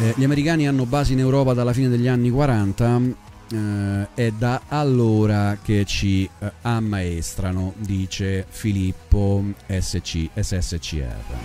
Eh, 0.00 0.14
gli 0.16 0.24
americani 0.24 0.66
hanno 0.66 0.86
basi 0.86 1.12
in 1.12 1.18
Europa 1.18 1.52
dalla 1.52 1.74
fine 1.74 1.88
degli 1.90 2.08
anni 2.08 2.30
40 2.30 3.26
eh, 3.50 4.08
è 4.14 4.30
da 4.30 4.62
allora 4.68 5.58
che 5.62 5.84
ci 5.84 6.24
eh, 6.24 6.52
ammaestrano, 6.62 7.74
dice 7.78 8.46
Filippo 8.48 9.42
SC, 9.66 10.28
SSCR. 10.34 11.36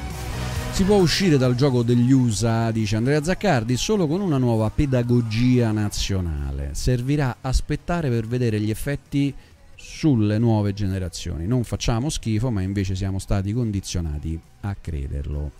Si 0.72 0.84
può 0.84 0.96
uscire 0.96 1.38
dal 1.38 1.56
gioco 1.56 1.84
degli 1.84 2.12
USA, 2.12 2.72
dice 2.72 2.96
Andrea 2.96 3.24
Zaccardi, 3.24 3.78
solo 3.78 4.08
con 4.08 4.22
una 4.22 4.38
nuova 4.38 4.70
pedagogia 4.72 5.72
nazionale. 5.72 6.72
Servirà 6.74 7.38
aspettare 7.42 8.10
per 8.10 8.26
vedere 8.26 8.60
gli 8.60 8.72
effetti 8.72 9.34
sulle 9.76 10.38
nuove 10.40 10.74
generazioni. 10.74 11.46
Non 11.46 11.64
facciamo 11.64 12.10
schifo, 12.10 12.50
ma 12.50 12.62
invece 12.62 12.96
siamo 12.96 13.20
stati 13.20 13.54
condizionati 13.54 14.40
a 14.62 14.76
crederlo 14.80 15.52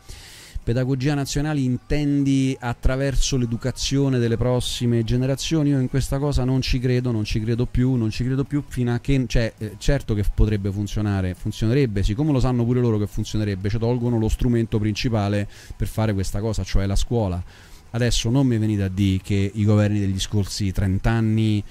pedagogia 0.64 1.14
nazionale 1.14 1.60
intendi 1.60 2.56
attraverso 2.60 3.38
l'educazione 3.38 4.18
delle 4.18 4.38
prossime 4.38 5.04
generazioni? 5.04 5.70
Io 5.70 5.80
in 5.80 5.90
questa 5.90 6.18
cosa 6.20 6.44
non 6.44 6.62
ci 6.62 6.80
credo, 6.80 7.12
non 7.12 7.26
ci 7.26 7.42
credo 7.42 7.66
più, 7.66 7.96
non 7.96 8.10
ci 8.10 8.24
credo 8.24 8.44
più 8.46 8.64
fino 8.68 8.94
a 8.94 9.00
che, 9.00 9.26
cioè, 9.28 9.54
eh, 9.58 9.76
certo 9.78 10.14
che 10.14 10.24
potrebbe 10.34 10.72
funzionare, 10.72 11.34
funzionerebbe, 11.34 12.02
siccome 12.02 12.32
lo 12.32 12.40
sanno 12.40 12.64
pure 12.64 12.80
loro 12.80 12.98
che 12.98 13.08
funzionerebbe, 13.08 13.70
ci 13.70 13.78
tolgono 13.78 14.18
lo 14.18 14.30
strumento 14.30 14.80
principale 14.80 15.48
per 15.76 15.88
fare 15.88 16.14
questa 16.14 16.40
cosa, 16.40 16.64
cioè 16.64 16.86
la 16.86 16.96
scuola. 16.96 17.44
Adesso 17.92 18.32
non 18.32 18.48
mi 18.48 18.58
venite 18.58 18.84
a 18.84 18.90
dire 18.90 19.20
che 19.22 19.52
i 19.54 19.66
governi 19.66 20.00
degli 20.00 20.20
scorsi 20.20 20.72
30 20.72 21.10
anni 21.12 21.64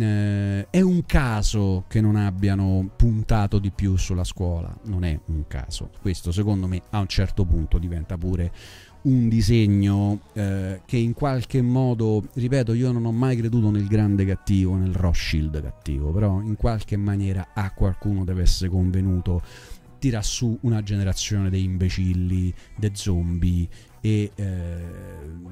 eh, 0.00 0.66
è 0.70 0.80
un 0.80 1.04
caso 1.04 1.84
che 1.88 2.00
non 2.00 2.16
abbiano 2.16 2.90
puntato 2.96 3.58
di 3.58 3.70
più 3.70 3.96
sulla 3.96 4.24
scuola, 4.24 4.74
non 4.84 5.04
è 5.04 5.18
un 5.26 5.46
caso. 5.46 5.90
Questo 6.00 6.32
secondo 6.32 6.66
me 6.66 6.82
a 6.90 6.98
un 6.98 7.06
certo 7.06 7.44
punto 7.44 7.78
diventa 7.78 8.16
pure 8.16 8.52
un 9.02 9.28
disegno 9.28 10.20
eh, 10.34 10.82
che 10.84 10.96
in 10.96 11.14
qualche 11.14 11.62
modo, 11.62 12.22
ripeto, 12.34 12.74
io 12.74 12.92
non 12.92 13.06
ho 13.06 13.12
mai 13.12 13.36
creduto 13.36 13.70
nel 13.70 13.86
grande 13.86 14.24
cattivo, 14.26 14.76
nel 14.76 14.94
Rothschild 14.94 15.62
cattivo, 15.62 16.10
però 16.10 16.40
in 16.40 16.56
qualche 16.56 16.96
maniera 16.96 17.48
a 17.54 17.72
qualcuno 17.72 18.24
deve 18.24 18.42
essere 18.42 18.68
convenuto 18.68 19.42
tira 19.98 20.22
su 20.22 20.58
una 20.62 20.82
generazione 20.82 21.50
dei 21.50 21.62
imbecilli, 21.62 22.52
dei 22.76 22.90
zombie 22.94 23.68
e 24.00 24.32
eh, 24.34 24.84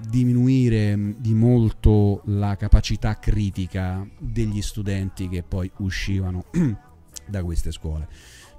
diminuire 0.09 1.15
di 1.19 1.35
molto 1.35 2.23
la 2.27 2.57
capacità 2.57 3.19
critica 3.19 4.07
degli 4.19 4.63
studenti 4.63 5.29
che 5.29 5.43
poi 5.43 5.71
uscivano 5.79 6.45
da 7.27 7.43
queste 7.45 7.73
scuole. 7.73 8.09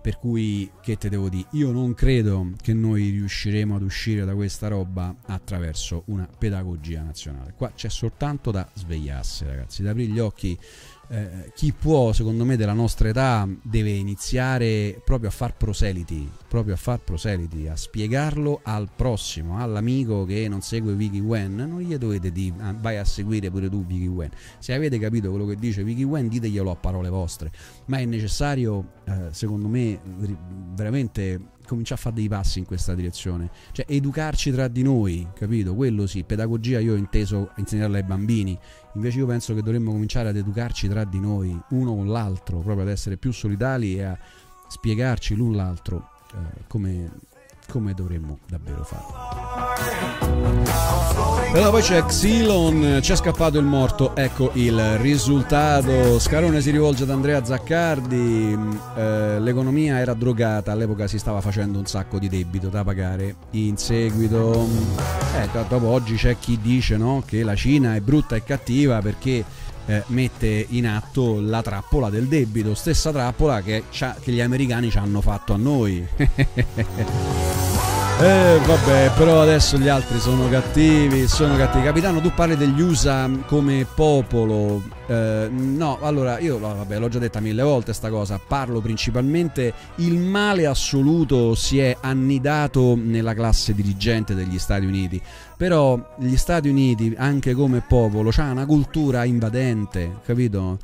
Per 0.01 0.17
cui, 0.17 0.71
che 0.81 0.95
te 0.97 1.09
devo 1.09 1.27
dire? 1.27 1.47
Io 1.51 1.71
non 1.71 1.93
credo 1.93 2.51
che 2.61 2.73
noi 2.73 3.09
riusciremo 3.09 3.75
ad 3.75 3.81
uscire 3.81 4.23
da 4.23 4.33
questa 4.33 4.69
roba 4.69 5.13
attraverso 5.25 6.03
una 6.05 6.25
pedagogia 6.37 7.03
nazionale. 7.03 7.53
Qua 7.53 7.73
c'è 7.75 7.89
soltanto 7.89 8.49
da 8.49 8.67
svegliarsi, 8.73 9.43
ragazzi, 9.43 9.83
da 9.83 9.91
aprire 9.91 10.11
gli 10.11 10.19
occhi 10.19 10.57
eh, 11.09 11.51
chi 11.55 11.73
può, 11.73 12.13
secondo 12.13 12.45
me, 12.45 12.55
della 12.55 12.73
nostra 12.73 13.09
età 13.09 13.47
deve 13.63 13.89
iniziare 13.91 15.01
proprio 15.03 15.29
a 15.29 15.31
far 15.31 15.55
proseliti, 15.55 16.29
proprio 16.47 16.75
a 16.75 16.77
far 16.77 16.99
proseliti, 16.99 17.67
a 17.67 17.75
spiegarlo 17.75 18.59
al 18.63 18.89
prossimo, 18.95 19.57
all'amico 19.57 20.25
che 20.25 20.47
non 20.47 20.61
segue 20.61 20.93
Vicky 20.93 21.19
Wen, 21.19 21.55
non 21.55 21.79
gli 21.79 21.95
dovete 21.97 22.31
dire 22.31 22.55
ah, 22.59 22.75
vai 22.79 22.97
a 22.97 23.05
seguire 23.05 23.49
pure 23.49 23.69
tu 23.69 23.85
Vicky 23.85 24.07
Wen. 24.07 24.29
Se 24.59 24.73
avete 24.73 24.99
capito 24.99 25.29
quello 25.29 25.45
che 25.45 25.55
dice 25.55 25.83
Vicky 25.83 26.03
Wen, 26.03 26.27
diteglielo 26.27 26.69
a 26.69 26.75
parole 26.75 27.09
vostre, 27.09 27.51
ma 27.85 27.97
è 27.97 28.05
necessario, 28.05 28.93
eh, 29.05 29.29
secondo 29.31 29.67
me, 29.67 29.99
veramente 30.75 31.57
cominciare 31.69 31.99
a 31.99 32.03
fare 32.03 32.15
dei 32.15 32.27
passi 32.27 32.59
in 32.59 32.65
questa 32.65 32.95
direzione, 32.95 33.51
cioè 33.71 33.85
educarci 33.87 34.51
tra 34.51 34.67
di 34.67 34.81
noi, 34.81 35.27
capito? 35.35 35.75
Quello 35.75 36.07
sì, 36.07 36.23
pedagogia 36.23 36.79
io 36.79 36.93
ho 36.93 36.97
inteso 36.97 37.51
insegnarla 37.57 37.97
ai 37.97 38.03
bambini, 38.03 38.57
invece 38.93 39.19
io 39.19 39.25
penso 39.25 39.53
che 39.53 39.61
dovremmo 39.61 39.91
cominciare 39.91 40.29
ad 40.29 40.35
educarci 40.35 40.87
tra 40.87 41.03
di 41.03 41.19
noi, 41.19 41.59
uno 41.69 41.95
con 41.95 42.07
l'altro, 42.07 42.59
proprio 42.59 42.83
ad 42.83 42.89
essere 42.89 43.17
più 43.17 43.31
solidali 43.31 43.95
e 43.95 44.03
a 44.03 44.17
spiegarci 44.67 45.35
l'un 45.35 45.55
l'altro 45.55 46.09
eh, 46.33 46.63
come, 46.67 47.11
come 47.67 47.93
dovremmo 47.93 48.39
davvero 48.47 48.83
fare. 48.83 49.07
Allora 51.51 51.71
poi 51.71 51.81
c'è 51.81 52.05
Xylon, 52.05 52.99
ci 53.01 53.11
è 53.11 53.15
scappato 53.15 53.57
il 53.57 53.65
morto, 53.65 54.15
ecco 54.15 54.51
il 54.53 54.97
risultato. 54.99 56.19
Scarone 56.19 56.61
si 56.61 56.69
rivolge 56.69 57.03
ad 57.03 57.09
Andrea 57.09 57.43
Zaccardi, 57.43 58.55
eh, 58.95 59.39
l'economia 59.39 59.97
era 59.97 60.13
drogata, 60.13 60.71
all'epoca 60.71 61.07
si 61.07 61.17
stava 61.17 61.41
facendo 61.41 61.79
un 61.79 61.87
sacco 61.87 62.19
di 62.19 62.29
debito 62.29 62.69
da 62.69 62.83
pagare. 62.83 63.35
In 63.51 63.77
seguito, 63.77 64.67
eh, 65.37 65.49
dopo 65.67 65.87
oggi 65.87 66.15
c'è 66.17 66.37
chi 66.37 66.59
dice 66.61 66.97
no, 66.97 67.23
che 67.25 67.43
la 67.43 67.55
Cina 67.55 67.95
è 67.95 67.99
brutta 67.99 68.35
e 68.35 68.43
cattiva 68.43 69.01
perché 69.01 69.43
eh, 69.87 70.03
mette 70.07 70.67
in 70.69 70.85
atto 70.85 71.41
la 71.41 71.63
trappola 71.63 72.11
del 72.11 72.27
debito, 72.27 72.75
stessa 72.75 73.11
trappola 73.11 73.63
che, 73.63 73.85
che 73.89 74.31
gli 74.31 74.41
americani 74.41 74.91
ci 74.91 74.99
hanno 74.99 75.19
fatto 75.19 75.53
a 75.53 75.57
noi. 75.57 76.07
Eh 78.21 78.59
vabbè, 78.65 79.11
però 79.15 79.41
adesso 79.41 79.77
gli 79.77 79.87
altri 79.87 80.19
sono 80.19 80.49
cattivi, 80.49 81.25
sono 81.25 81.55
cattivi. 81.55 81.85
Capitano, 81.85 82.19
tu 82.19 82.33
parli 82.33 82.57
degli 82.57 82.81
USA 82.81 83.29
come 83.45 83.87
popolo. 83.95 84.83
Eh, 85.07 85.47
no, 85.49 85.99
allora 86.01 86.37
io 86.39 86.59
vabbè, 86.59 86.99
l'ho 86.99 87.07
già 87.07 87.17
detta 87.17 87.39
mille 87.39 87.63
volte 87.63 87.93
sta 87.93 88.09
cosa. 88.09 88.37
Parlo 88.45 88.81
principalmente 88.81 89.73
il 89.95 90.17
male 90.17 90.65
assoluto 90.65 91.55
si 91.55 91.79
è 91.79 91.95
annidato 92.01 92.99
nella 93.01 93.33
classe 93.33 93.73
dirigente 93.73 94.35
degli 94.35 94.59
Stati 94.59 94.85
Uniti. 94.85 95.21
Però 95.55 96.15
gli 96.17 96.35
Stati 96.35 96.67
Uniti, 96.67 97.15
anche 97.17 97.53
come 97.53 97.81
popolo, 97.87 98.31
ha 98.35 98.51
una 98.51 98.65
cultura 98.65 99.23
invadente, 99.23 100.17
capito? 100.25 100.77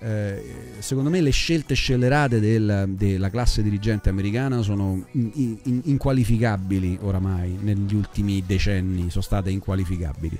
Eh, 0.00 0.42
secondo 0.78 1.10
me 1.10 1.20
le 1.20 1.30
scelte 1.30 1.74
scellerate 1.74 2.40
del- 2.40 2.86
della 2.90 3.30
classe 3.30 3.62
dirigente 3.62 4.08
americana 4.08 4.62
sono 4.62 5.04
in- 5.12 5.56
in- 5.64 5.80
inqualificabili 5.84 6.98
oramai, 7.02 7.58
negli 7.60 7.94
ultimi 7.94 8.42
decenni 8.46 9.10
sono 9.10 9.22
state 9.22 9.50
inqualificabili. 9.50 10.38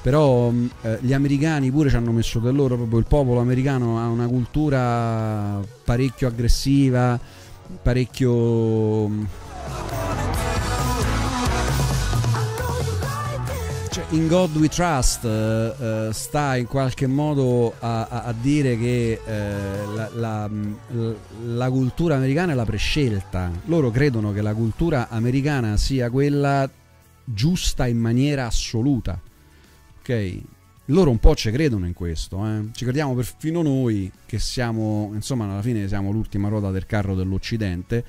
Però 0.00 0.50
mh, 0.50 0.70
eh, 0.82 0.98
gli 1.00 1.12
americani 1.12 1.70
pure 1.70 1.90
ci 1.90 1.96
hanno 1.96 2.12
messo 2.12 2.38
del 2.38 2.54
loro, 2.54 2.76
proprio 2.76 2.98
il 2.98 3.06
popolo 3.08 3.40
americano 3.40 3.98
ha 3.98 4.08
una 4.08 4.26
cultura 4.26 5.60
parecchio 5.84 6.28
aggressiva, 6.28 7.18
parecchio... 7.82 9.08
cioè, 13.98 14.04
in 14.10 14.28
God 14.28 14.54
We 14.56 14.68
Trust 14.68 15.24
eh, 15.24 16.10
sta 16.12 16.56
in 16.56 16.66
qualche 16.66 17.06
modo 17.06 17.74
a, 17.80 18.06
a- 18.06 18.22
a 18.24 18.32
dire 18.32 18.78
che 18.78 19.20
eh, 19.24 19.86
la, 19.94 20.10
la- 20.14 20.50
la 21.44 21.70
cultura 21.70 22.14
americana 22.16 22.52
è 22.52 22.54
la 22.54 22.64
prescelta. 22.64 23.50
Loro 23.64 23.90
credono 23.90 24.32
che 24.32 24.40
la 24.42 24.54
cultura 24.54 25.08
americana 25.08 25.76
sia 25.76 26.10
quella 26.10 26.68
giusta 27.24 27.86
in 27.86 27.98
maniera 27.98 28.46
assoluta. 28.46 29.20
Ok? 30.00 30.38
Loro 30.86 31.10
un 31.10 31.18
po' 31.18 31.34
ci 31.34 31.50
credono 31.50 31.84
in 31.86 31.92
questo, 31.92 32.42
eh. 32.46 32.68
ci 32.72 32.84
crediamo 32.84 33.14
perfino 33.14 33.60
noi 33.60 34.10
che 34.24 34.38
siamo, 34.38 35.10
insomma, 35.12 35.44
alla 35.44 35.60
fine 35.60 35.86
siamo 35.86 36.10
l'ultima 36.10 36.48
ruota 36.48 36.70
del 36.70 36.86
carro 36.86 37.14
dell'Occidente, 37.14 38.02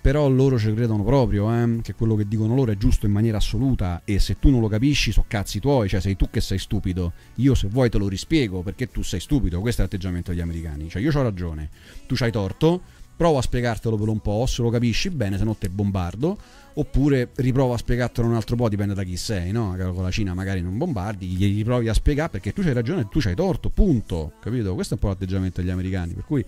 però 0.00 0.28
loro 0.28 0.58
ci 0.58 0.72
credono 0.72 1.04
proprio, 1.04 1.52
eh, 1.52 1.80
che 1.82 1.94
quello 1.94 2.16
che 2.16 2.26
dicono 2.26 2.54
loro 2.54 2.72
è 2.72 2.76
giusto 2.76 3.06
in 3.06 3.12
maniera 3.12 3.36
assoluta 3.36 4.02
e 4.04 4.18
se 4.18 4.38
tu 4.38 4.50
non 4.50 4.60
lo 4.60 4.68
capisci 4.68 5.12
so 5.12 5.24
cazzi 5.26 5.60
tuoi, 5.60 5.88
cioè 5.88 6.00
sei 6.00 6.16
tu 6.16 6.28
che 6.30 6.40
sei 6.40 6.58
stupido, 6.58 7.12
io 7.36 7.54
se 7.54 7.68
vuoi 7.68 7.90
te 7.90 7.98
lo 7.98 8.08
rispiego 8.08 8.62
perché 8.62 8.90
tu 8.90 9.02
sei 9.02 9.20
stupido, 9.20 9.60
questo 9.60 9.82
è 9.82 9.84
l'atteggiamento 9.84 10.30
degli 10.30 10.40
americani, 10.40 10.88
cioè 10.88 11.02
io 11.02 11.10
ho 11.12 11.22
ragione, 11.22 11.68
tu 12.06 12.14
c'hai 12.14 12.32
torto, 12.32 12.80
provo 13.20 13.36
a 13.36 13.42
spiegartelo 13.42 13.98
per 13.98 14.08
un 14.08 14.20
po', 14.20 14.46
se 14.46 14.62
lo 14.62 14.70
capisci 14.70 15.10
bene, 15.10 15.36
se 15.36 15.44
no 15.44 15.54
te 15.54 15.68
bombardo, 15.68 16.38
oppure 16.72 17.28
riprovo 17.34 17.74
a 17.74 17.76
spiegartelo 17.76 18.26
un 18.26 18.34
altro 18.34 18.56
po', 18.56 18.70
dipende 18.70 18.94
da 18.94 19.02
chi 19.02 19.18
sei, 19.18 19.52
no? 19.52 19.76
Con 19.76 20.02
la 20.02 20.10
Cina 20.10 20.32
magari 20.32 20.62
non 20.62 20.78
bombardi, 20.78 21.26
gli 21.26 21.56
riprovi 21.56 21.90
a 21.90 21.92
spiegare 21.92 22.30
perché 22.30 22.54
tu 22.54 22.62
c'hai 22.62 22.72
ragione 22.72 23.02
e 23.02 23.08
tu 23.10 23.20
c'hai 23.20 23.34
torto, 23.34 23.68
punto, 23.68 24.32
capito? 24.40 24.72
Questo 24.72 24.94
è 24.94 24.96
un 24.96 25.02
po' 25.02 25.08
l'atteggiamento 25.08 25.60
degli 25.60 25.68
americani, 25.68 26.14
per 26.14 26.24
cui 26.24 26.42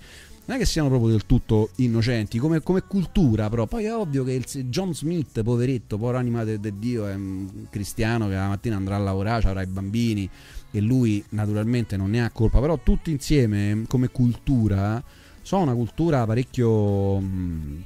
non 0.45 0.57
è 0.57 0.59
che 0.59 0.67
siano 0.67 0.89
proprio 0.89 1.11
del 1.11 1.25
tutto 1.25 1.71
innocenti 1.77 2.39
come, 2.39 2.63
come 2.63 2.83
cultura 2.83 3.49
però 3.49 3.67
poi 3.67 3.85
è 3.85 3.95
ovvio 3.95 4.25
che 4.25 4.33
il, 4.33 4.45
John 4.69 4.93
Smith 4.93 5.43
poveretto 5.43 5.97
povero 5.97 6.19
anima 6.19 6.45
di 6.45 6.79
Dio 6.79 7.07
è 7.07 7.15
un 7.15 7.67
cristiano 7.71 8.27
che 8.27 8.35
la 8.35 8.49
mattina 8.49 8.77
andrà 8.77 8.97
a 8.97 8.99
lavorare 8.99 9.47
avrà 9.49 9.63
i 9.63 9.67
bambini 9.67 10.29
e 10.71 10.81
lui 10.81 11.25
naturalmente 11.31 11.97
non 11.97 12.11
ne 12.11 12.25
ha 12.25 12.31
colpa 12.31 12.59
però 12.61 12.79
tutti 12.83 13.11
insieme 13.13 13.85
come 13.87 14.09
cultura 14.09 15.03
sono 15.43 15.63
una 15.63 15.75
cultura 15.75 16.27
parecchio 16.27 17.21
mh, 17.21 17.85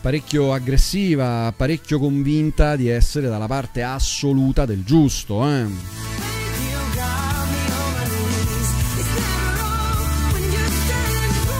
parecchio 0.00 0.52
aggressiva 0.52 1.52
parecchio 1.54 1.98
convinta 1.98 2.76
di 2.76 2.88
essere 2.88 3.28
dalla 3.28 3.46
parte 3.46 3.82
assoluta 3.82 4.64
del 4.64 4.84
giusto 4.84 5.46
eh. 5.46 6.31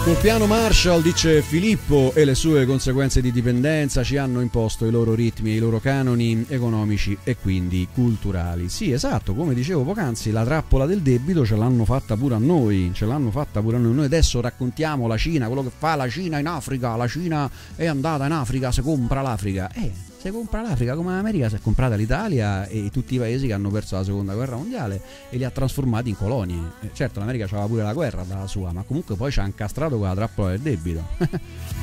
Sul 0.02 0.16
piano 0.16 0.46
Marshall, 0.46 1.00
dice 1.00 1.42
Filippo, 1.42 2.12
e 2.12 2.24
le 2.24 2.34
sue 2.34 2.66
conseguenze 2.66 3.20
di 3.20 3.30
dipendenza 3.30 4.02
ci 4.02 4.16
hanno 4.16 4.40
imposto 4.40 4.84
i 4.84 4.90
loro 4.90 5.14
ritmi 5.14 5.52
i 5.52 5.58
loro 5.60 5.78
canoni 5.78 6.44
economici 6.48 7.16
e 7.22 7.36
quindi 7.36 7.86
culturali. 7.94 8.68
Sì, 8.68 8.90
esatto, 8.90 9.32
come 9.32 9.54
dicevo 9.54 9.84
poc'anzi, 9.84 10.32
la 10.32 10.44
trappola 10.44 10.86
del 10.86 11.02
debito 11.02 11.46
ce 11.46 11.54
l'hanno 11.54 11.84
fatta 11.84 12.16
pure 12.16 12.34
a 12.34 12.38
noi, 12.38 12.90
ce 12.92 13.06
l'hanno 13.06 13.30
fatta 13.30 13.60
pure 13.60 13.76
a 13.76 13.78
noi. 13.78 13.94
Noi 13.94 14.06
adesso 14.06 14.40
raccontiamo 14.40 15.06
la 15.06 15.16
Cina, 15.16 15.46
quello 15.46 15.62
che 15.62 15.70
fa 15.74 15.94
la 15.94 16.08
Cina 16.08 16.40
in 16.40 16.48
Africa, 16.48 16.96
la 16.96 17.06
Cina 17.06 17.48
è 17.76 17.86
andata 17.86 18.26
in 18.26 18.32
Africa, 18.32 18.72
si 18.72 18.82
compra 18.82 19.22
l'Africa. 19.22 19.70
Eh, 19.72 19.92
si 20.22 20.30
compra 20.30 20.62
l'Africa 20.62 20.94
come 20.94 21.10
l'America 21.16 21.48
si 21.48 21.56
è 21.56 21.60
comprata 21.60 21.96
l'Italia 21.96 22.66
e 22.68 22.90
tutti 22.92 23.16
i 23.16 23.18
paesi 23.18 23.48
che 23.48 23.54
hanno 23.54 23.70
perso 23.70 23.96
la 23.96 24.04
seconda 24.04 24.34
guerra 24.34 24.54
mondiale 24.54 25.02
e 25.28 25.36
li 25.36 25.42
ha 25.42 25.50
trasformati 25.50 26.10
in 26.10 26.16
colonie. 26.16 26.60
Eh, 26.82 26.90
certo, 26.92 27.18
l'America 27.18 27.46
aveva 27.46 27.66
pure 27.66 27.82
la 27.82 27.92
guerra 27.92 28.22
dalla 28.22 28.46
sua, 28.46 28.70
ma 28.70 28.84
comunque 28.84 29.16
poi 29.16 29.32
ci 29.32 29.40
ha 29.40 29.46
incastrato 29.46 29.98
con 29.98 30.06
la 30.06 30.14
trappola 30.14 30.50
del 30.50 30.60
debito. 30.60 31.04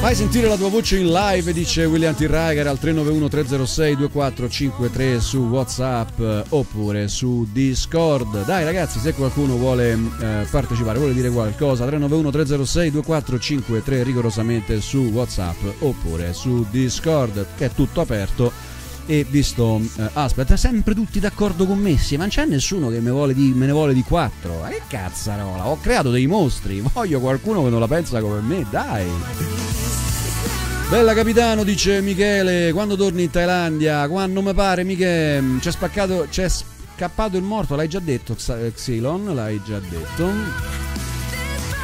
Fai 0.00 0.14
sentire 0.14 0.48
la 0.48 0.56
tua 0.56 0.70
voce 0.70 0.96
in 0.96 1.08
live, 1.08 1.52
dice 1.52 1.84
William 1.84 2.14
T. 2.14 2.20
Riker 2.20 2.66
al 2.66 2.78
391 2.78 3.28
306 3.28 3.96
2453 3.96 5.20
su 5.20 5.38
WhatsApp 5.40 6.18
eh, 6.18 6.44
oppure 6.48 7.06
su 7.08 7.46
Discord. 7.52 8.44
Dai 8.44 8.64
ragazzi, 8.64 8.98
se 8.98 9.12
qualcuno 9.12 9.56
vuole 9.56 9.92
eh, 9.92 10.46
partecipare, 10.50 10.98
vuole 10.98 11.12
dire 11.12 11.30
qualcosa, 11.30 11.84
391 11.86 12.30
306 12.30 12.90
2453 12.90 14.02
rigorosamente 14.02 14.80
su 14.80 15.10
WhatsApp 15.12 15.62
oppure 15.80 16.32
su 16.32 16.66
Discord, 16.70 17.46
che 17.56 17.66
è 17.66 17.70
tutto 17.72 18.00
aperto. 18.00 18.69
E 19.06 19.26
visto, 19.28 19.80
eh, 19.96 20.10
aspetta, 20.12 20.56
sempre 20.56 20.94
tutti 20.94 21.18
d'accordo 21.18 21.66
con 21.66 21.78
me, 21.78 21.98
sì, 21.98 22.16
ma 22.16 22.22
non 22.22 22.30
c'è 22.30 22.44
nessuno 22.44 22.88
che 22.88 23.00
me, 23.00 23.34
di, 23.34 23.52
me 23.54 23.66
ne 23.66 23.72
vuole 23.72 23.92
di 23.92 24.02
quattro. 24.02 24.60
Ma 24.60 24.68
che 24.68 24.82
cazzarola, 24.86 25.66
ho 25.66 25.80
creato 25.80 26.10
dei 26.10 26.26
mostri, 26.26 26.80
voglio 26.92 27.20
qualcuno 27.20 27.64
che 27.64 27.70
non 27.70 27.80
la 27.80 27.88
pensa 27.88 28.20
come 28.20 28.40
me, 28.40 28.64
dai. 28.70 29.08
Bella 30.88 31.14
capitano, 31.14 31.62
dice 31.62 32.00
Michele, 32.00 32.72
quando 32.72 32.96
torni 32.96 33.22
in 33.22 33.30
Thailandia? 33.30 34.08
Quando 34.08 34.42
mi 34.42 34.52
pare, 34.54 34.82
Michele, 34.84 35.58
c'è 35.60 35.70
spaccato, 35.70 36.26
c'è 36.28 36.48
scappato 36.48 37.36
il 37.36 37.42
morto, 37.42 37.76
l'hai 37.76 37.88
già 37.88 38.00
detto, 38.00 38.34
Xylon, 38.34 39.34
l'hai 39.34 39.60
già 39.64 39.78
detto. 39.78 40.30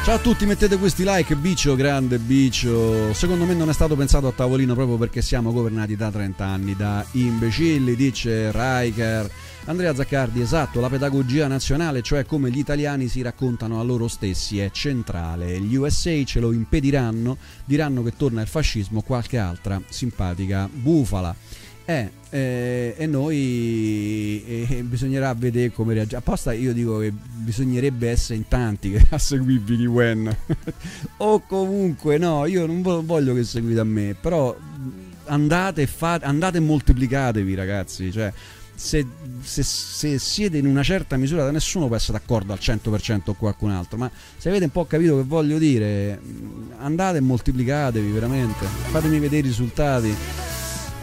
Ciao 0.07 0.15
a 0.15 0.19
tutti, 0.19 0.45
mettete 0.45 0.77
questi 0.77 1.03
like, 1.05 1.35
Bicio, 1.35 1.75
grande 1.75 2.17
Bicio. 2.17 3.13
Secondo 3.13 3.43
me 3.43 3.53
non 3.53 3.67
è 3.67 3.73
stato 3.73 3.97
pensato 3.97 4.25
a 4.27 4.31
tavolino 4.31 4.73
proprio 4.73 4.95
perché 4.95 5.21
siamo 5.21 5.51
governati 5.51 5.97
da 5.97 6.09
30 6.09 6.45
anni 6.45 6.77
da 6.77 7.05
imbecilli, 7.11 7.93
dice 7.93 8.49
Riker. 8.49 9.29
Andrea 9.65 9.93
Zaccardi, 9.93 10.39
esatto, 10.39 10.79
la 10.79 10.87
pedagogia 10.87 11.47
nazionale, 11.47 12.01
cioè 12.03 12.25
come 12.25 12.49
gli 12.49 12.57
italiani 12.57 13.09
si 13.09 13.21
raccontano 13.21 13.81
a 13.81 13.83
loro 13.83 14.07
stessi, 14.07 14.59
è 14.59 14.71
centrale. 14.71 15.59
Gli 15.59 15.75
USA 15.75 16.23
ce 16.23 16.39
lo 16.39 16.53
impediranno, 16.53 17.35
diranno 17.65 18.01
che 18.01 18.15
torna 18.15 18.39
il 18.39 18.47
fascismo 18.47 19.01
qualche 19.01 19.37
altra 19.37 19.81
simpatica 19.89 20.69
bufala. 20.71 21.35
Eh, 21.89 22.11
eh, 22.31 22.95
e 22.97 23.05
noi 23.05 24.43
eh, 24.45 24.83
bisognerà 24.83 25.33
vedere 25.33 25.71
come 25.71 25.93
reagire. 25.93 26.17
Apposta 26.17 26.51
io 26.51 26.73
dico 26.73 26.99
che 26.99 27.13
bisognerebbe 27.13 28.09
essere 28.09 28.35
in 28.35 28.47
tanti 28.49 28.93
a 29.09 29.17
seguirvi 29.17 29.77
di 29.77 29.85
Wen. 29.85 30.35
o 31.17 31.39
comunque 31.47 32.17
no, 32.17 32.45
io 32.45 32.65
non 32.65 32.81
vo- 32.81 33.05
voglio 33.05 33.33
che 33.33 33.45
seguite 33.45 33.79
a 33.79 33.85
me, 33.85 34.17
però 34.19 34.53
andate 35.27 35.83
e 35.83 35.87
fate, 35.87 36.25
andate 36.25 36.59
moltiplicatevi 36.59 37.55
ragazzi, 37.55 38.11
cioè 38.11 38.33
se, 38.75 39.05
se- 39.41 39.63
se 39.63 40.19
siete 40.19 40.57
in 40.57 40.65
una 40.65 40.83
certa 40.83 41.15
misura 41.15 41.45
da 41.45 41.51
nessuno 41.51 41.87
può 41.87 41.95
essere 41.95 42.17
d'accordo 42.17 42.51
al 42.51 42.59
100% 42.61 43.23
con 43.23 43.37
qualcun 43.37 43.71
altro, 43.71 43.97
ma 43.97 44.11
se 44.35 44.49
avete 44.49 44.65
un 44.65 44.71
po' 44.71 44.83
capito 44.83 45.15
che 45.15 45.23
voglio 45.23 45.57
dire, 45.57 46.19
andate 46.79 47.19
e 47.19 47.21
moltiplicatevi 47.21 48.11
veramente, 48.11 48.65
fatemi 48.65 49.19
vedere 49.19 49.37
i 49.37 49.49
risultati. 49.49 50.15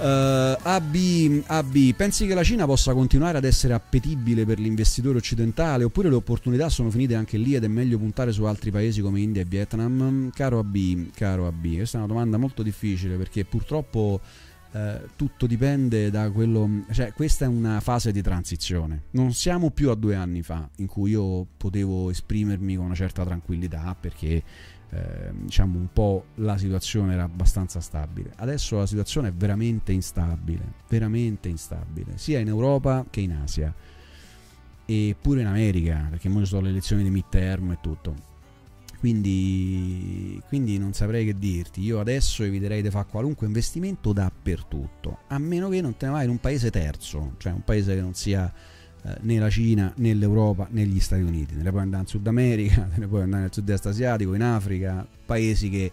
Eh, 0.00 0.58
AB, 0.60 1.42
AB, 1.46 1.94
pensi 1.94 2.26
che 2.26 2.34
la 2.34 2.42
Cina 2.42 2.66
possa 2.66 2.92
continuare 2.92 3.38
ad 3.38 3.44
essere 3.44 3.74
appetibile 3.74 4.44
per 4.44 4.58
l'investitore 4.58 5.18
occidentale 5.18 5.84
oppure 5.84 6.08
le 6.08 6.16
opportunità 6.16 6.68
sono 6.68 6.90
finite 6.90 7.14
anche 7.14 7.38
lì 7.38 7.54
ed 7.54 7.64
è 7.64 7.68
meglio 7.68 7.98
puntare 7.98 8.32
su 8.32 8.44
altri 8.44 8.70
paesi 8.70 9.00
come 9.00 9.20
India 9.20 9.42
e 9.42 9.44
Vietnam? 9.44 10.30
Caro 10.32 10.58
AB, 10.58 11.10
caro 11.14 11.46
AB, 11.46 11.76
questa 11.76 11.98
è 11.98 12.00
una 12.00 12.12
domanda 12.12 12.36
molto 12.36 12.62
difficile 12.62 13.16
perché 13.16 13.44
purtroppo 13.44 14.20
eh, 14.72 15.02
tutto 15.14 15.46
dipende 15.46 16.10
da 16.10 16.28
quello, 16.30 16.68
cioè 16.90 17.12
questa 17.12 17.44
è 17.44 17.48
una 17.48 17.78
fase 17.78 18.10
di 18.10 18.20
transizione. 18.20 19.04
Non 19.10 19.32
siamo 19.32 19.70
più 19.70 19.90
a 19.90 19.94
due 19.94 20.16
anni 20.16 20.42
fa 20.42 20.68
in 20.78 20.86
cui 20.86 21.12
io 21.12 21.46
potevo 21.56 22.10
esprimermi 22.10 22.74
con 22.74 22.86
una 22.86 22.96
certa 22.96 23.24
tranquillità 23.24 23.96
perché 23.98 24.42
eh, 24.94 25.30
diciamo 25.32 25.76
un 25.76 25.88
po' 25.92 26.26
la 26.36 26.56
situazione 26.56 27.14
era 27.14 27.24
abbastanza 27.24 27.80
stabile. 27.80 28.32
Adesso 28.36 28.76
la 28.76 28.86
situazione 28.86 29.28
è 29.28 29.32
veramente 29.32 29.92
instabile, 29.92 30.74
veramente 30.88 31.48
instabile, 31.48 32.16
sia 32.16 32.38
in 32.38 32.48
Europa 32.48 33.04
che 33.10 33.20
in 33.20 33.32
Asia 33.32 33.74
e 34.86 35.16
pure 35.20 35.40
in 35.40 35.46
America, 35.46 36.06
perché 36.10 36.28
ora 36.28 36.40
ci 36.40 36.46
sono 36.46 36.62
le 36.62 36.70
elezioni 36.70 37.02
di 37.02 37.10
midterm 37.10 37.72
e 37.72 37.78
tutto. 37.80 38.32
Quindi, 39.00 40.40
quindi 40.48 40.78
non 40.78 40.94
saprei 40.94 41.26
che 41.26 41.38
dirti. 41.38 41.82
Io 41.82 42.00
adesso 42.00 42.42
eviterei 42.42 42.80
di 42.80 42.88
fare 42.88 43.06
qualunque 43.10 43.46
investimento 43.46 44.12
dappertutto, 44.12 45.18
a 45.28 45.38
meno 45.38 45.68
che 45.68 45.80
non 45.80 45.96
te 45.96 46.06
ne 46.06 46.12
vai 46.12 46.24
in 46.24 46.30
un 46.30 46.38
paese 46.38 46.70
terzo, 46.70 47.34
cioè 47.38 47.52
un 47.52 47.64
paese 47.64 47.94
che 47.94 48.00
non 48.00 48.14
sia 48.14 48.50
eh, 49.04 49.16
né 49.20 49.38
la 49.38 49.50
Cina, 49.50 49.92
né 49.96 50.14
l'Europa, 50.14 50.66
né 50.70 50.84
gli 50.84 51.00
Stati 51.00 51.22
Uniti. 51.22 51.56
Te 51.56 51.62
ne 51.62 51.70
puoi 51.70 51.82
andare 51.82 52.02
in 52.02 52.08
Sud 52.08 52.26
America, 52.26 52.88
te 52.92 53.00
ne 53.00 53.06
puoi 53.06 53.22
andare 53.22 53.42
nel 53.42 53.52
sud-est 53.52 53.86
asiatico, 53.86 54.34
in 54.34 54.42
Africa, 54.42 55.06
paesi 55.26 55.68
che 55.68 55.92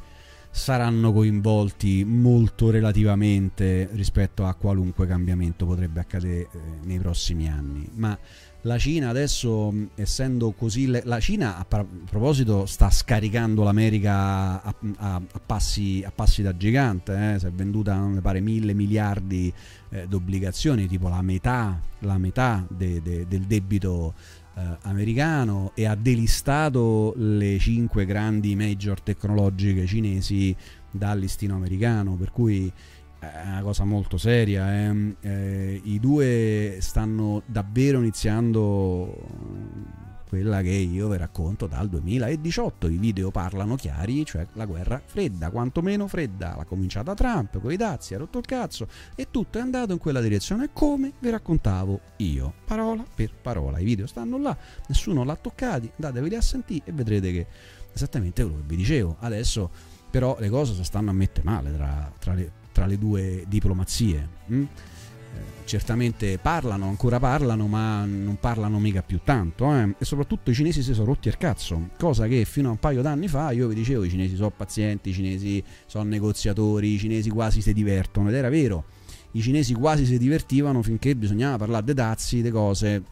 saranno 0.53 1.13
coinvolti 1.13 2.03
molto 2.03 2.69
relativamente 2.69 3.89
rispetto 3.93 4.45
a 4.45 4.53
qualunque 4.53 5.07
cambiamento 5.07 5.65
potrebbe 5.65 6.01
accadere 6.01 6.41
eh, 6.41 6.47
nei 6.83 6.99
prossimi 6.99 7.49
anni. 7.49 7.87
Ma 7.93 8.17
la 8.63 8.77
Cina 8.77 9.09
adesso, 9.09 9.73
essendo 9.95 10.51
così... 10.51 10.87
Le- 10.87 11.01
la 11.05 11.19
Cina 11.19 11.57
a, 11.57 11.65
par- 11.65 11.81
a, 11.81 11.87
proposito 12.09 12.65
sta 12.65 12.89
scaricando 12.89 13.63
l'America 13.63 14.61
a, 14.61 14.75
a, 14.97 15.15
a 15.15 15.41
passi, 15.43 16.05
passi, 16.13 16.41
da 16.41 16.55
gigante, 16.55 17.33
eh? 17.33 17.39
si 17.39 17.45
è 17.47 17.51
venduta, 17.51 17.95
non 17.95 18.11
mi 18.11 18.21
pare, 18.21 18.39
mille 18.39 18.73
miliardi 18.73 19.51
eh, 19.89 20.07
di 20.07 20.15
obbligazioni, 20.15 20.87
tipo 20.87 21.09
la 21.09 21.21
metà, 21.21 21.79
la 21.99 22.17
metà 22.17 22.65
de- 22.69 23.01
de- 23.01 23.25
del 23.27 23.41
debito 23.41 24.13
eh, 24.55 24.77
americano 24.83 25.71
e 25.73 25.85
ha 25.85 25.95
delistato 25.95 27.13
le 27.17 27.57
cinque 27.57 28.05
grandi 28.05 28.55
major 28.55 29.01
tecnologiche 29.01 29.85
cinesi 29.85 30.55
dal 30.91 31.19
listino 31.19 31.55
americano, 31.55 32.15
per 32.15 32.31
cui 32.31 32.71
è 33.21 33.47
una 33.47 33.61
cosa 33.61 33.83
molto 33.83 34.17
seria. 34.17 34.89
Eh. 34.89 35.15
Eh, 35.21 35.81
I 35.83 35.99
due 35.99 36.77
stanno 36.79 37.43
davvero 37.45 37.99
iniziando 37.99 39.15
quella 40.27 40.61
che 40.61 40.69
io 40.69 41.07
vi 41.07 41.17
racconto 41.17 41.67
dal 41.67 41.87
2018. 41.87 42.87
I 42.87 42.97
video 42.97 43.29
parlano 43.29 43.75
chiari, 43.75 44.25
cioè 44.25 44.47
la 44.53 44.65
guerra 44.65 44.99
fredda, 45.05 45.51
quantomeno 45.51 46.07
fredda. 46.07 46.55
L'ha 46.57 46.65
cominciata 46.65 47.13
Trump 47.13 47.59
con 47.59 47.71
i 47.71 47.75
dazi, 47.75 48.15
ha 48.15 48.17
rotto 48.17 48.39
il 48.39 48.45
cazzo 48.45 48.87
e 49.15 49.27
tutto 49.29 49.59
è 49.59 49.61
andato 49.61 49.91
in 49.91 49.99
quella 49.99 50.21
direzione 50.21 50.69
come 50.73 51.13
vi 51.19 51.29
raccontavo 51.29 51.99
io, 52.17 52.53
parola 52.65 53.05
per 53.13 53.33
parola. 53.39 53.77
I 53.77 53.83
video 53.83 54.07
stanno 54.07 54.39
là, 54.39 54.57
nessuno 54.87 55.23
l'ha 55.23 55.35
toccati, 55.35 55.91
andateveli 55.95 56.35
a 56.35 56.41
sentire 56.41 56.85
e 56.85 56.91
vedrete 56.91 57.31
che 57.31 57.47
esattamente 57.93 58.41
quello 58.41 58.57
che 58.57 58.65
vi 58.65 58.77
dicevo. 58.77 59.17
Adesso 59.19 59.69
però 60.09 60.35
le 60.39 60.49
cose 60.49 60.73
si 60.73 60.83
stanno 60.83 61.11
a 61.11 61.13
mettere 61.13 61.45
male 61.45 61.73
tra, 61.73 62.11
tra 62.19 62.33
le 62.33 62.60
tra 62.71 62.85
le 62.85 62.97
due 62.97 63.43
diplomazie. 63.47 64.27
Hm? 64.47 64.65
certamente 65.71 66.37
parlano, 66.37 66.87
ancora 66.87 67.19
parlano, 67.19 67.67
ma 67.67 68.03
non 68.03 68.37
parlano 68.39 68.77
mica 68.79 69.01
più 69.01 69.21
tanto. 69.23 69.73
Eh? 69.73 69.95
E 69.97 70.05
soprattutto 70.05 70.51
i 70.51 70.53
cinesi 70.53 70.83
si 70.83 70.93
sono 70.93 71.05
rotti 71.05 71.29
il 71.29 71.37
cazzo, 71.37 71.89
cosa 71.97 72.27
che 72.27 72.43
fino 72.45 72.67
a 72.67 72.71
un 72.71 72.77
paio 72.77 73.01
d'anni 73.01 73.27
fa 73.29 73.51
io 73.51 73.67
vi 73.67 73.75
dicevo: 73.75 74.03
i 74.03 74.09
cinesi 74.09 74.35
sono 74.35 74.51
pazienti, 74.51 75.09
i 75.09 75.13
cinesi 75.13 75.63
sono 75.85 76.03
negoziatori, 76.03 76.93
i 76.93 76.97
cinesi 76.97 77.29
quasi 77.29 77.61
si 77.61 77.73
divertono. 77.73 78.29
Ed 78.29 78.35
era 78.35 78.49
vero, 78.49 78.83
i 79.31 79.41
cinesi 79.41 79.73
quasi 79.73 80.05
si 80.05 80.17
divertivano 80.17 80.81
finché 80.81 81.15
bisognava 81.15 81.57
parlare 81.57 81.85
dei 81.85 81.95
dazi, 81.95 82.37
delle 82.37 82.51
cose. 82.51 83.03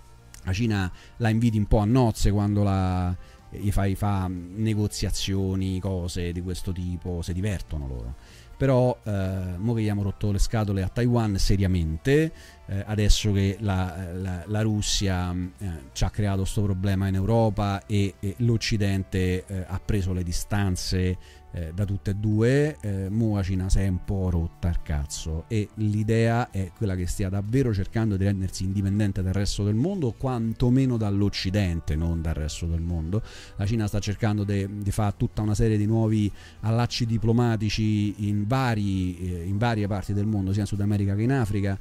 La 0.44 0.54
Cina 0.54 0.92
la 1.18 1.30
inviti 1.30 1.58
un 1.58 1.66
po' 1.66 1.80
a 1.80 1.86
nozze 1.86 2.32
quando 2.32 2.64
la, 2.64 3.16
gli 3.52 3.72
fa, 3.72 3.88
fa 3.96 4.30
negoziazioni, 4.30 5.80
cose 5.80 6.32
di 6.32 6.42
questo 6.42 6.72
tipo, 6.72 7.22
si 7.22 7.34
divertono 7.34 7.88
loro 7.88 8.16
però 8.60 8.94
eh, 9.06 9.12
mo 9.56 9.74
che 9.74 9.80
gli 9.80 9.84
abbiamo 9.84 10.04
rotto 10.04 10.34
le 10.34 10.38
scatole 10.38 10.82
a 10.82 10.90
Taiwan 10.90 11.38
seriamente, 11.38 12.30
eh, 12.66 12.84
adesso 12.86 13.32
che 13.32 13.56
la, 13.62 14.10
la, 14.12 14.44
la 14.46 14.62
Russia 14.64 15.34
eh, 15.34 15.68
ci 15.94 16.04
ha 16.04 16.10
creato 16.10 16.40
questo 16.40 16.64
problema 16.64 17.08
in 17.08 17.16
Europa 17.16 17.86
e, 17.86 18.16
e 18.20 18.36
l'Occidente 18.40 19.46
eh, 19.46 19.64
ha 19.66 19.80
preso 19.80 20.12
le 20.12 20.24
distanze 20.24 21.18
eh, 21.52 21.72
da 21.74 21.86
tutte 21.86 22.12
e 22.12 22.16
due, 22.16 22.78
eh, 22.82 23.10
mo 23.10 23.36
la 23.36 23.44
Cina 23.44 23.70
si 23.70 23.80
è 23.80 23.88
un 23.88 24.04
po' 24.04 24.30
rotta 24.30 24.70
il 24.70 24.82
cazzo 24.82 25.46
e 25.48 25.70
l'idea 25.76 26.52
è 26.52 26.72
quella 26.76 26.96
che 26.96 27.08
stia 27.08 27.30
davvero 27.30 27.74
cercando 27.74 28.18
di 28.18 28.24
rendersi 28.24 28.64
indipendente 28.64 29.22
dal 29.22 29.34
resto 29.34 29.64
del 29.64 29.76
mondo, 29.76 30.14
quantomeno 30.18 30.98
dall'Occidente, 30.98 31.96
non 31.96 32.22
dal 32.22 32.36
resto 32.36 32.66
del 32.66 32.82
mondo. 32.82 33.22
La 33.56 33.66
Cina 33.66 33.88
sta 33.88 34.00
cercando 34.00 34.44
di 34.44 34.92
fare 34.92 35.14
tutta 35.18 35.42
una 35.42 35.56
serie 35.56 35.78
di 35.78 35.86
nuovi 35.86 36.32
allacci 36.62 37.06
diplomatici 37.06 38.28
in, 38.28 38.46
vari, 38.46 39.18
eh, 39.20 39.44
in 39.46 39.58
varie 39.58 39.88
parti 39.88 40.14
del 40.14 40.26
mondo, 40.26 40.52
sia 40.52 40.62
in 40.62 40.68
Sud 40.68 40.82
America 40.82 41.16
che 41.16 41.22
in 41.24 41.32
Africa 41.32 41.78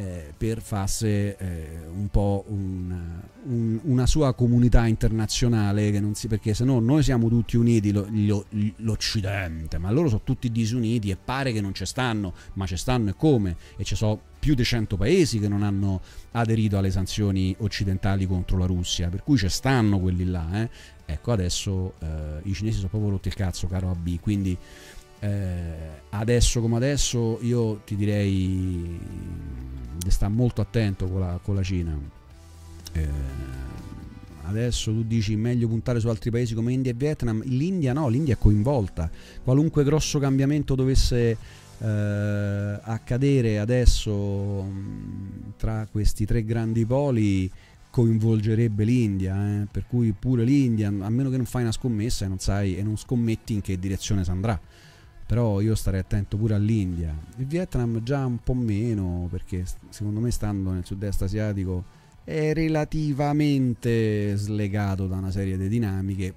eh, 0.00 0.32
per 0.34 0.62
farsi 0.62 1.06
eh, 1.06 1.36
un 1.92 2.08
po' 2.08 2.46
un, 2.48 3.20
un, 3.44 3.80
una 3.82 4.06
sua 4.06 4.32
comunità 4.32 4.86
internazionale 4.86 5.92
si, 6.14 6.26
perché 6.26 6.54
se 6.54 6.64
no 6.64 6.80
noi 6.80 7.02
siamo 7.02 7.28
tutti 7.28 7.58
uniti 7.58 7.92
lo, 7.92 8.06
lo, 8.10 8.46
l'Occidente 8.76 9.76
ma 9.76 9.90
loro 9.90 10.08
sono 10.08 10.22
tutti 10.24 10.50
disuniti 10.50 11.10
e 11.10 11.18
pare 11.22 11.52
che 11.52 11.60
non 11.60 11.74
ci 11.74 11.84
stanno 11.84 12.32
ma 12.54 12.66
ci 12.66 12.78
stanno 12.78 13.10
e 13.10 13.14
come 13.14 13.56
e 13.76 13.84
ci 13.84 13.94
sono 13.94 14.18
più 14.38 14.54
di 14.54 14.64
100 14.64 14.96
paesi 14.96 15.38
che 15.38 15.48
non 15.48 15.62
hanno 15.62 16.00
aderito 16.30 16.78
alle 16.78 16.90
sanzioni 16.90 17.54
occidentali 17.58 18.26
contro 18.26 18.56
la 18.56 18.64
Russia 18.64 19.10
per 19.10 19.22
cui 19.22 19.36
ci 19.36 19.50
stanno 19.50 20.00
quelli 20.00 20.24
là 20.24 20.62
eh. 20.62 20.70
ecco 21.04 21.32
adesso 21.32 21.92
eh, 21.98 22.40
i 22.44 22.54
cinesi 22.54 22.78
sono 22.78 22.88
proprio 22.88 23.10
rotti 23.10 23.28
il 23.28 23.34
cazzo 23.34 23.66
caro 23.66 23.90
AB 23.90 24.18
quindi 24.18 24.56
eh, 25.20 26.00
adesso 26.10 26.60
come 26.60 26.76
adesso 26.76 27.38
io 27.42 27.82
ti 27.84 27.94
direi 27.94 28.98
di 29.96 30.10
stare 30.10 30.32
molto 30.32 30.60
attento 30.60 31.06
con 31.08 31.20
la, 31.20 31.38
con 31.42 31.54
la 31.54 31.62
Cina. 31.62 31.98
Eh, 32.92 33.08
adesso 34.44 34.90
tu 34.90 35.04
dici 35.04 35.36
meglio 35.36 35.68
puntare 35.68 36.00
su 36.00 36.08
altri 36.08 36.30
paesi 36.30 36.54
come 36.54 36.72
India 36.72 36.90
e 36.90 36.94
Vietnam. 36.94 37.42
L'India 37.44 37.92
no, 37.92 38.08
l'India 38.08 38.34
è 38.34 38.38
coinvolta. 38.38 39.10
Qualunque 39.44 39.84
grosso 39.84 40.18
cambiamento 40.18 40.74
dovesse 40.74 41.36
eh, 41.78 41.86
accadere 42.82 43.58
adesso 43.58 44.66
tra 45.58 45.86
questi 45.90 46.24
tre 46.24 46.44
grandi 46.44 46.86
poli 46.86 47.50
coinvolgerebbe 47.90 48.84
l'India, 48.84 49.34
eh? 49.34 49.66
per 49.70 49.84
cui 49.86 50.12
pure 50.12 50.44
l'India, 50.44 50.88
a 50.88 51.10
meno 51.10 51.28
che 51.28 51.36
non 51.36 51.44
fai 51.44 51.62
una 51.62 51.72
scommessa 51.72 52.24
e 52.24 52.28
non 52.28 52.38
sai 52.38 52.76
e 52.76 52.82
non 52.82 52.96
scommetti 52.96 53.52
in 53.52 53.60
che 53.60 53.78
direzione 53.78 54.24
si 54.24 54.30
andrà 54.30 54.58
però 55.30 55.60
io 55.60 55.76
starei 55.76 56.00
attento 56.00 56.36
pure 56.36 56.54
all'India. 56.54 57.16
Il 57.36 57.46
Vietnam 57.46 58.02
già 58.02 58.26
un 58.26 58.38
po' 58.42 58.52
meno, 58.52 59.28
perché 59.30 59.64
secondo 59.90 60.18
me 60.18 60.32
stando 60.32 60.72
nel 60.72 60.84
sud-est 60.84 61.22
asiatico 61.22 61.84
è 62.24 62.52
relativamente 62.52 64.34
slegato 64.34 65.06
da 65.06 65.18
una 65.18 65.30
serie 65.30 65.56
di 65.56 65.68
dinamiche 65.68 66.34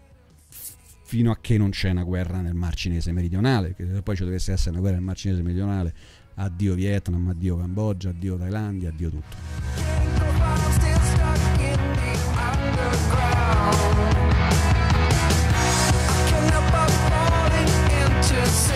fino 1.05 1.31
a 1.31 1.39
che 1.41 1.57
non 1.57 1.71
c'è 1.71 1.89
una 1.89 2.03
guerra 2.03 2.41
nel 2.41 2.53
Mar 2.53 2.75
Cinese 2.75 3.11
meridionale, 3.11 3.73
che 3.73 3.87
se 3.91 4.03
poi 4.03 4.15
ci 4.15 4.25
dovesse 4.25 4.51
essere 4.51 4.69
una 4.69 4.81
guerra 4.81 4.97
nel 4.97 5.05
Mar 5.05 5.15
Cinese 5.15 5.41
meridionale, 5.41 5.93
addio 6.35 6.75
Vietnam, 6.75 7.29
addio 7.29 7.57
Cambogia, 7.57 8.09
addio 8.09 8.37
Thailandia, 8.37 8.89
addio 8.89 9.09
tutto. 9.09 9.35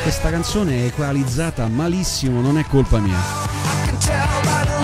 Questa 0.07 0.29
canzone 0.29 0.83
è 0.83 0.85
equalizzata 0.85 1.67
malissimo, 1.67 2.39
non 2.39 2.57
è 2.57 2.63
colpa 2.63 2.97
mia. 2.99 4.76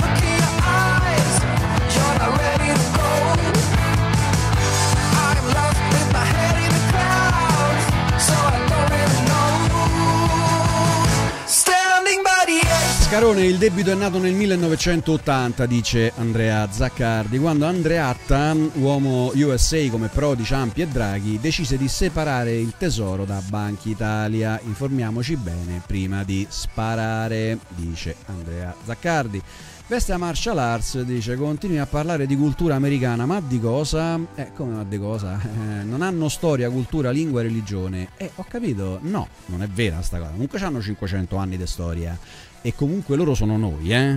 Scarone, 13.14 13.46
il 13.46 13.60
debito 13.60 13.92
è 13.92 13.94
nato 13.94 14.18
nel 14.18 14.34
1980, 14.34 15.68
dice 15.68 16.12
Andrea 16.16 16.68
Zaccardi, 16.68 17.38
quando 17.38 17.68
Andreatta, 17.68 18.56
uomo 18.74 19.32
USA 19.36 19.88
come 19.92 20.08
Prodi, 20.08 20.44
Ciampi 20.44 20.82
e 20.82 20.88
Draghi, 20.88 21.40
decise 21.40 21.78
di 21.78 21.88
separare 21.88 22.56
il 22.56 22.74
tesoro 22.76 23.24
da 23.24 23.40
Banca 23.48 23.88
Italia. 23.88 24.60
Informiamoci 24.64 25.36
bene 25.36 25.84
prima 25.86 26.24
di 26.24 26.48
sparare, 26.50 27.60
dice 27.76 28.16
Andrea 28.26 28.74
Zaccardi. 28.84 29.40
Veste 29.86 30.12
a 30.12 30.18
martial 30.18 30.58
arts, 30.58 31.02
dice, 31.02 31.36
continui 31.36 31.78
a 31.78 31.86
parlare 31.86 32.26
di 32.26 32.36
cultura 32.36 32.74
americana, 32.74 33.28
ma 33.28 33.40
di 33.42 33.60
cosa? 33.60 34.18
Eh, 34.34 34.54
come 34.56 34.74
ma 34.74 34.84
di 34.84 34.98
cosa? 34.98 35.40
Eh, 35.54 35.84
non 35.84 36.02
hanno 36.02 36.30
storia, 36.30 36.68
cultura, 36.70 37.12
lingua 37.12 37.42
e 37.42 37.44
religione. 37.44 38.10
Eh, 38.18 38.32
ho 38.34 38.46
capito, 38.48 38.98
no, 39.04 39.28
non 39.48 39.62
è 39.62 39.68
vera 39.68 40.02
sta 40.02 40.18
cosa. 40.18 40.32
Comunque 40.32 40.58
hanno 40.60 40.82
500 40.82 41.36
anni 41.36 41.58
di 41.58 41.68
storia 41.68 42.18
e 42.64 42.74
comunque 42.74 43.18
loro 43.18 43.36
sono 43.36 43.58
noi, 43.58 43.92
eh? 43.92 44.08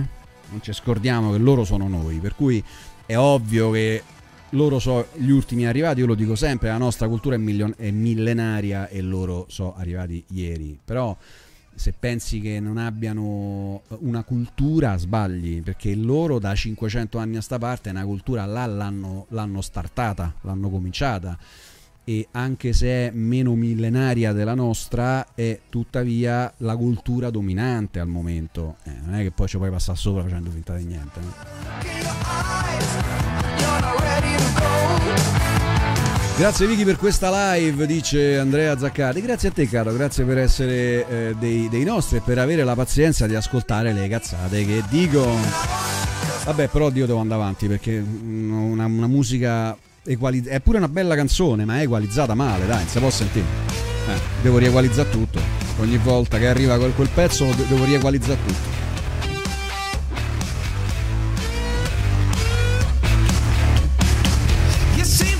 Non 0.49 0.61
ci 0.61 0.71
scordiamo 0.71 1.33
che 1.33 1.37
loro 1.37 1.65
sono 1.65 1.89
noi, 1.89 2.17
per 2.19 2.33
cui 2.33 2.63
è 3.05 3.17
ovvio 3.17 3.71
che 3.71 4.01
loro 4.51 4.79
sono 4.79 5.05
gli 5.15 5.29
ultimi 5.29 5.67
arrivati, 5.67 5.99
io 5.99 6.05
lo 6.05 6.15
dico 6.15 6.35
sempre, 6.35 6.69
la 6.69 6.77
nostra 6.77 7.09
cultura 7.09 7.35
è, 7.35 7.37
milion- 7.37 7.73
è 7.75 7.91
millenaria 7.91 8.87
e 8.87 9.01
loro 9.01 9.45
sono 9.49 9.75
arrivati 9.75 10.23
ieri, 10.29 10.79
però 10.83 11.15
se 11.75 11.93
pensi 11.97 12.39
che 12.39 12.61
non 12.61 12.77
abbiano 12.77 13.81
una 13.99 14.23
cultura 14.23 14.97
sbagli 14.97 15.61
perché 15.61 15.93
loro 15.93 16.39
da 16.39 16.55
500 16.55 17.17
anni 17.19 17.35
a 17.35 17.41
sta 17.41 17.59
parte 17.59 17.91
una 17.91 18.05
cultura 18.05 18.45
là 18.45 18.65
l'hanno, 18.65 19.25
l'hanno 19.29 19.61
startata, 19.61 20.33
l'hanno 20.41 20.69
cominciata 20.69 21.37
e 22.09 22.25
anche 22.31 22.71
se 22.71 22.87
è 22.87 23.11
meno 23.13 23.53
millenaria 23.55 24.31
della 24.31 24.53
nostra 24.53 25.33
è 25.35 25.59
tuttavia 25.67 26.49
la 26.59 26.77
cultura 26.77 27.29
dominante 27.29 27.99
al 27.99 28.07
momento 28.07 28.77
eh, 28.85 28.91
non 29.03 29.15
è 29.15 29.23
che 29.23 29.31
poi 29.31 29.49
ci 29.49 29.57
puoi 29.57 29.69
passare 29.69 29.97
sopra 29.97 30.23
facendo 30.23 30.49
finta 30.49 30.73
di 30.77 30.85
niente 30.85 31.19
no? 31.19 31.33
Grazie 36.37 36.67
Vicky 36.67 36.85
per 36.85 36.97
questa 36.97 37.55
live, 37.55 37.87
dice 37.87 38.37
Andrea 38.37 38.77
Zaccardi. 38.77 39.21
Grazie 39.21 39.49
a 39.49 39.51
te 39.51 39.67
caro, 39.67 39.91
grazie 39.91 40.23
per 40.23 40.37
essere 40.37 41.07
eh, 41.09 41.35
dei, 41.39 41.67
dei 41.67 41.83
nostri 41.83 42.17
e 42.17 42.21
per 42.23 42.37
avere 42.37 42.63
la 42.63 42.75
pazienza 42.75 43.25
di 43.25 43.33
ascoltare 43.33 43.91
le 43.91 44.07
cazzate 44.07 44.63
che 44.63 44.83
dico. 44.87 45.25
Vabbè, 46.45 46.67
però 46.67 46.91
Dio 46.91 47.07
devo 47.07 47.19
andare 47.19 47.41
avanti 47.41 47.67
perché 47.67 47.97
una, 47.97 48.85
una 48.85 49.07
musica 49.07 49.75
equalizzata 50.07 50.55
è 50.55 50.59
pure 50.61 50.77
una 50.77 50.87
bella 50.87 51.15
canzone, 51.15 51.65
ma 51.65 51.79
è 51.79 51.83
equalizzata 51.83 52.33
male, 52.33 52.65
dai, 52.65 52.79
non 52.79 52.87
si 52.87 52.99
può 52.99 53.09
sentire. 53.09 53.45
Eh, 54.07 54.19
devo 54.41 54.57
riequalizzare 54.57 55.09
tutto. 55.09 55.39
Ogni 55.79 55.97
volta 55.97 56.37
che 56.37 56.47
arriva 56.47 56.77
quel, 56.77 56.93
quel 56.93 57.09
pezzo 57.13 57.45
devo 57.67 57.83
riequalizzare 57.83 58.39
tutto. 58.45 58.76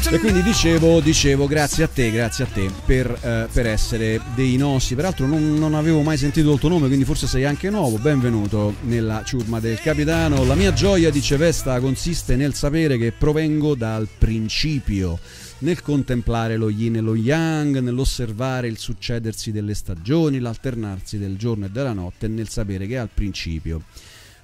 E 0.09 0.19
quindi 0.19 0.41
dicevo, 0.41 1.01
dicevo, 1.01 1.47
grazie 1.47 1.83
a 1.83 1.87
te, 1.89 2.09
grazie 2.11 2.45
a 2.45 2.47
te 2.47 2.71
per, 2.85 3.11
eh, 3.21 3.49
per 3.51 3.67
essere 3.67 4.21
dei 4.35 4.55
nostri. 4.55 4.95
Peraltro 4.95 5.27
non, 5.27 5.55
non, 5.55 5.73
avevo 5.73 6.01
mai 6.01 6.15
sentito 6.15 6.53
il 6.53 6.59
tuo 6.59 6.69
nome, 6.69 6.87
quindi 6.87 7.03
forse 7.03 7.27
sei 7.27 7.43
anche 7.43 7.69
nuovo. 7.69 7.97
Benvenuto 7.97 8.75
nella 8.83 9.21
ciurma 9.25 9.59
del 9.59 9.81
capitano. 9.81 10.45
La 10.45 10.55
mia 10.55 10.71
gioia, 10.71 11.09
dice 11.09 11.35
Vesta, 11.35 11.81
consiste 11.81 12.37
nel 12.37 12.53
sapere 12.53 12.97
che 12.97 13.11
provengo 13.11 13.75
dal 13.75 14.07
principio, 14.17 15.19
nel 15.59 15.81
contemplare 15.81 16.55
lo 16.55 16.69
yin 16.69 16.95
e 16.95 17.01
lo 17.01 17.13
yang, 17.13 17.77
nell'osservare 17.79 18.69
il 18.69 18.77
succedersi 18.77 19.51
delle 19.51 19.73
stagioni, 19.73 20.39
l'alternarsi 20.39 21.17
del 21.17 21.35
giorno 21.35 21.65
e 21.65 21.69
della 21.69 21.93
notte, 21.93 22.29
nel 22.29 22.47
sapere 22.47 22.87
che 22.87 22.97
al 22.97 23.09
principio 23.13 23.81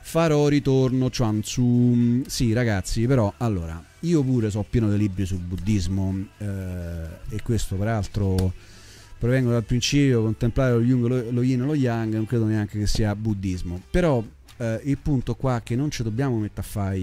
farò 0.01 0.49
ritorno 0.49 1.09
Chuan 1.09 1.39
Tzu. 1.39 2.23
Sì, 2.27 2.51
ragazzi, 2.51 3.07
però 3.07 3.33
allora 3.37 3.91
io 4.03 4.23
pure 4.23 4.49
so 4.49 4.65
pieno 4.69 4.89
di 4.89 4.97
libri 4.97 5.25
sul 5.25 5.39
buddismo 5.39 6.25
eh, 6.37 6.45
e 7.29 7.41
questo 7.41 7.75
peraltro 7.75 8.53
provengo 9.17 9.51
dal 9.51 9.63
principio 9.63 10.23
contemplare 10.23 10.73
lo, 10.73 10.81
yung, 10.81 11.07
lo, 11.07 11.31
lo 11.31 11.41
yin 11.41 11.61
e 11.61 11.65
lo 11.65 11.75
yang, 11.75 12.13
non 12.13 12.25
credo 12.25 12.45
neanche 12.45 12.77
che 12.77 12.87
sia 12.87 13.15
buddismo. 13.15 13.81
Però 13.89 14.21
eh, 14.57 14.81
il 14.83 14.97
punto 14.97 15.35
qua 15.35 15.59
è 15.59 15.63
che 15.63 15.77
non 15.77 15.89
ci 15.89 16.03
dobbiamo 16.03 16.37
mettere 16.37 16.59
a 16.59 16.69
fare... 16.69 16.99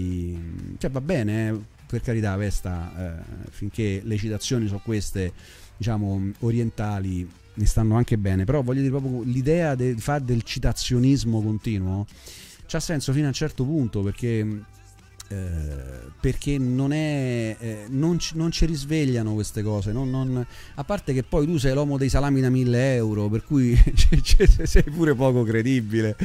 Cioè 0.77 0.91
va 0.91 1.01
bene, 1.01 1.49
eh, 1.49 1.59
per 1.87 2.01
carità, 2.01 2.35
Vesta, 2.35 2.91
eh, 2.95 3.23
finché 3.49 4.01
le 4.03 4.17
citazioni 4.17 4.67
sono 4.67 4.81
queste, 4.83 5.33
diciamo, 5.75 6.31
orientali, 6.41 7.27
mi 7.55 7.65
stanno 7.65 7.95
anche 7.95 8.19
bene, 8.19 8.45
però 8.45 8.61
voglio 8.61 8.81
dire 8.81 8.91
proprio 8.91 9.23
l'idea 9.23 9.73
di 9.73 9.95
fare 9.97 10.23
del 10.23 10.43
citazionismo 10.43 11.41
continuo 11.41 12.05
c'ha 12.67 12.79
senso 12.79 13.11
fino 13.11 13.25
a 13.25 13.27
un 13.27 13.33
certo 13.33 13.65
punto 13.65 14.01
perché 14.01 14.47
eh, 15.31 16.09
perché 16.19 16.57
non 16.57 16.91
è 16.91 17.55
eh, 17.57 17.85
non, 17.87 18.19
ci, 18.19 18.35
non, 18.35 18.51
ci, 18.51 18.65
risvegliano 18.65 19.33
queste 19.33 19.63
cose 19.63 19.91
non, 19.91 20.09
non, 20.09 20.45
a 20.75 20.83
parte 20.83 21.13
che 21.13 21.23
poi 21.23 21.45
tu 21.45 21.57
sei 21.57 21.73
l'uomo 21.73 21.97
dei 21.97 22.09
salami 22.09 22.41
da 22.41 22.49
1000 22.49 22.95
euro 22.95 23.29
per 23.29 23.43
cui 23.45 23.75
sei 24.63 24.83
pure 24.83 25.15
poco 25.15 25.43
credibile 25.43 26.15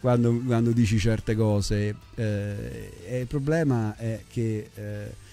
quando, 0.00 0.42
quando 0.44 0.72
dici 0.72 0.98
certe 0.98 1.36
cose 1.36 1.94
eh, 2.16 3.18
il 3.20 3.26
problema 3.26 3.96
è 3.96 4.22
che 4.28 4.70
eh, 4.74 5.24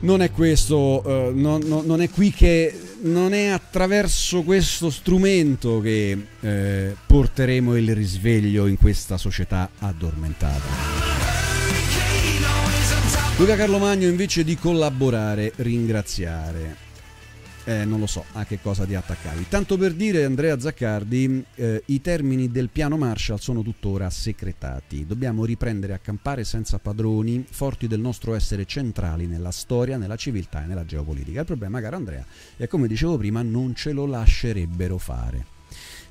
non 0.00 0.20
è 0.20 0.30
questo, 0.30 1.02
uh, 1.06 1.32
non, 1.34 1.62
non, 1.66 2.02
è 2.02 2.10
qui 2.10 2.30
che 2.30 2.78
non 3.02 3.32
è 3.32 3.46
attraverso 3.46 4.42
questo 4.42 4.90
strumento 4.90 5.80
che 5.80 6.26
eh, 6.40 6.94
porteremo 7.06 7.74
il 7.76 7.94
risveglio 7.94 8.66
in 8.66 8.76
questa 8.76 9.16
società 9.16 9.70
addormentata. 9.78 11.35
Luca 13.38 13.54
Carlo 13.54 13.76
Magno 13.76 14.08
invece 14.08 14.44
di 14.44 14.56
collaborare, 14.56 15.52
ringraziare. 15.56 16.84
Eh, 17.64 17.84
non 17.84 18.00
lo 18.00 18.06
so 18.06 18.24
a 18.32 18.46
che 18.46 18.60
cosa 18.62 18.86
ti 18.86 18.94
attaccavi. 18.94 19.46
Tanto 19.50 19.76
per 19.76 19.92
dire, 19.92 20.24
Andrea 20.24 20.58
Zaccardi, 20.58 21.44
eh, 21.56 21.82
i 21.84 22.00
termini 22.00 22.50
del 22.50 22.70
piano 22.70 22.96
Marshall 22.96 23.36
sono 23.36 23.60
tuttora 23.60 24.08
secretati. 24.08 25.04
Dobbiamo 25.04 25.44
riprendere 25.44 25.92
a 25.92 25.98
campare 25.98 26.44
senza 26.44 26.78
padroni, 26.78 27.44
forti 27.46 27.86
del 27.86 28.00
nostro 28.00 28.34
essere 28.34 28.64
centrali 28.64 29.26
nella 29.26 29.50
storia, 29.50 29.98
nella 29.98 30.16
civiltà 30.16 30.64
e 30.64 30.66
nella 30.66 30.86
geopolitica. 30.86 31.40
Il 31.40 31.46
problema, 31.46 31.78
caro 31.82 31.96
Andrea, 31.96 32.24
è 32.56 32.66
come 32.66 32.88
dicevo 32.88 33.18
prima, 33.18 33.42
non 33.42 33.74
ce 33.74 33.92
lo 33.92 34.06
lascerebbero 34.06 34.96
fare 34.96 35.55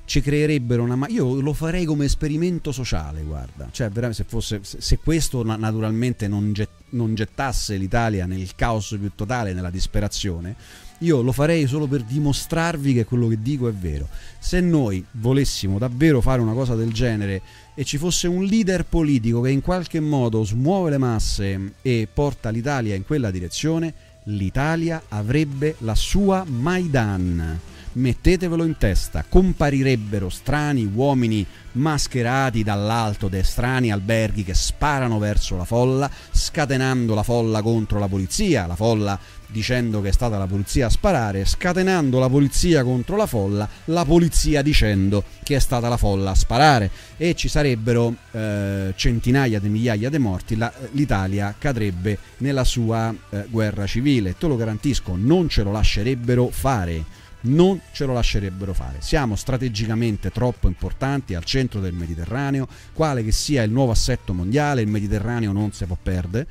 ci 0.06 0.22
creerebbero 0.22 0.82
una 0.82 0.96
ma- 0.96 1.08
io 1.08 1.40
lo 1.40 1.52
farei 1.52 1.84
come 1.84 2.06
esperimento 2.06 2.72
sociale 2.72 3.22
guarda. 3.22 3.68
Cioè 3.70 3.88
veramente 3.90 4.22
se, 4.22 4.24
fosse, 4.26 4.60
se 4.62 4.98
questo 4.98 5.44
naturalmente 5.44 6.26
non, 6.28 6.52
get, 6.52 6.70
non 6.90 7.14
gettasse 7.14 7.76
l'Italia 7.76 8.24
nel 8.24 8.54
caos 8.54 8.96
più 8.98 9.10
totale 9.14 9.52
nella 9.52 9.70
disperazione 9.70 10.84
io 11.00 11.20
lo 11.20 11.32
farei 11.32 11.66
solo 11.66 11.86
per 11.86 12.02
dimostrarvi 12.02 12.94
che 12.94 13.04
quello 13.04 13.28
che 13.28 13.42
dico 13.42 13.68
è 13.68 13.72
vero. 13.72 14.08
Se 14.38 14.60
noi 14.60 15.04
volessimo 15.12 15.78
davvero 15.78 16.20
fare 16.20 16.40
una 16.40 16.54
cosa 16.54 16.74
del 16.74 16.92
genere 16.92 17.42
e 17.74 17.84
ci 17.84 17.98
fosse 17.98 18.28
un 18.28 18.44
leader 18.44 18.86
politico 18.86 19.42
che 19.42 19.50
in 19.50 19.60
qualche 19.60 20.00
modo 20.00 20.42
smuove 20.42 20.90
le 20.90 20.98
masse 20.98 21.72
e 21.82 22.08
porta 22.10 22.48
l'Italia 22.48 22.94
in 22.94 23.04
quella 23.04 23.30
direzione 23.30 23.92
l'Italia 24.24 25.02
avrebbe 25.08 25.76
la 25.80 25.94
sua 25.94 26.44
Maidan 26.46 27.60
mettetevelo 27.96 28.64
in 28.64 28.76
testa, 28.76 29.24
comparirebbero 29.28 30.28
strani 30.28 30.88
uomini 30.92 31.44
mascherati 31.72 32.62
dall'alto 32.62 33.28
da 33.28 33.42
strani 33.42 33.90
alberghi 33.90 34.44
che 34.44 34.54
sparano 34.54 35.18
verso 35.18 35.56
la 35.56 35.64
folla, 35.64 36.10
scatenando 36.30 37.14
la 37.14 37.22
folla 37.22 37.62
contro 37.62 37.98
la 37.98 38.08
polizia, 38.08 38.66
la 38.66 38.76
folla 38.76 39.18
dicendo 39.48 40.02
che 40.02 40.08
è 40.08 40.12
stata 40.12 40.38
la 40.38 40.46
polizia 40.46 40.86
a 40.86 40.90
sparare, 40.90 41.44
scatenando 41.44 42.18
la 42.18 42.28
polizia 42.28 42.82
contro 42.82 43.16
la 43.16 43.26
folla, 43.26 43.68
la 43.86 44.04
polizia 44.04 44.60
dicendo 44.62 45.22
che 45.42 45.56
è 45.56 45.58
stata 45.58 45.88
la 45.88 45.96
folla 45.96 46.32
a 46.32 46.34
sparare. 46.34 46.90
E 47.16 47.34
ci 47.34 47.48
sarebbero 47.48 48.14
eh, 48.32 48.92
centinaia 48.96 49.60
di 49.60 49.68
migliaia 49.68 50.10
di 50.10 50.18
morti, 50.18 50.56
la, 50.56 50.72
l'Italia 50.92 51.54
cadrebbe 51.56 52.18
nella 52.38 52.64
sua 52.64 53.14
eh, 53.30 53.46
guerra 53.48 53.86
civile, 53.86 54.36
te 54.36 54.46
lo 54.46 54.56
garantisco, 54.56 55.14
non 55.16 55.48
ce 55.48 55.62
lo 55.62 55.72
lascerebbero 55.72 56.48
fare 56.50 57.24
non 57.46 57.80
ce 57.92 58.04
lo 58.04 58.12
lascerebbero 58.12 58.72
fare. 58.72 58.98
Siamo 59.00 59.36
strategicamente 59.36 60.30
troppo 60.30 60.68
importanti 60.68 61.34
al 61.34 61.44
centro 61.44 61.80
del 61.80 61.94
Mediterraneo, 61.94 62.68
quale 62.92 63.24
che 63.24 63.32
sia 63.32 63.62
il 63.62 63.70
nuovo 63.70 63.92
assetto 63.92 64.32
mondiale, 64.32 64.82
il 64.82 64.88
Mediterraneo 64.88 65.52
non 65.52 65.72
si 65.72 65.84
può 65.84 65.96
perdere 66.00 66.46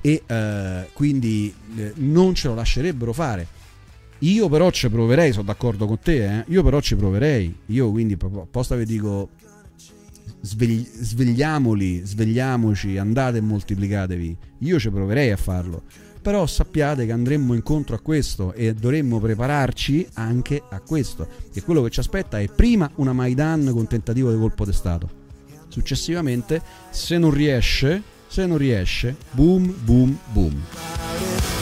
e 0.00 0.22
eh, 0.26 0.88
quindi 0.92 1.54
eh, 1.76 1.92
non 1.96 2.34
ce 2.34 2.48
lo 2.48 2.54
lascerebbero 2.54 3.12
fare. 3.12 3.46
Io 4.18 4.48
però 4.48 4.70
ci 4.70 4.88
proverei, 4.88 5.32
sono 5.32 5.44
d'accordo 5.44 5.86
con 5.86 5.98
te, 5.98 6.38
eh? 6.38 6.44
io 6.48 6.62
però 6.62 6.80
ci 6.80 6.94
proverei, 6.94 7.54
io 7.66 7.90
quindi 7.90 8.16
apposta 8.20 8.76
vi 8.76 8.84
dico 8.84 9.30
svegli- 10.42 10.86
svegliamoli, 10.86 12.02
svegliamoci, 12.04 12.98
andate 12.98 13.38
e 13.38 13.40
moltiplicatevi, 13.40 14.36
io 14.58 14.78
ci 14.78 14.90
proverei 14.90 15.30
a 15.32 15.36
farlo 15.36 15.82
però 16.22 16.46
sappiate 16.46 17.04
che 17.04 17.12
andremo 17.12 17.52
incontro 17.52 17.96
a 17.96 17.98
questo 17.98 18.52
e 18.52 18.72
dovremmo 18.74 19.18
prepararci 19.18 20.08
anche 20.14 20.62
a 20.68 20.80
questo, 20.80 21.26
che 21.52 21.62
quello 21.62 21.82
che 21.82 21.90
ci 21.90 22.00
aspetta 22.00 22.38
è 22.38 22.48
prima 22.48 22.90
una 22.96 23.12
Maidan 23.12 23.70
con 23.72 23.88
tentativo 23.88 24.30
di 24.30 24.38
colpo 24.38 24.64
di 24.64 24.72
Stato, 24.72 25.08
successivamente 25.68 26.62
se 26.90 27.18
non 27.18 27.32
riesce, 27.32 28.02
se 28.28 28.46
non 28.46 28.56
riesce, 28.56 29.16
boom, 29.32 29.74
boom, 29.84 30.18
boom. 30.32 31.61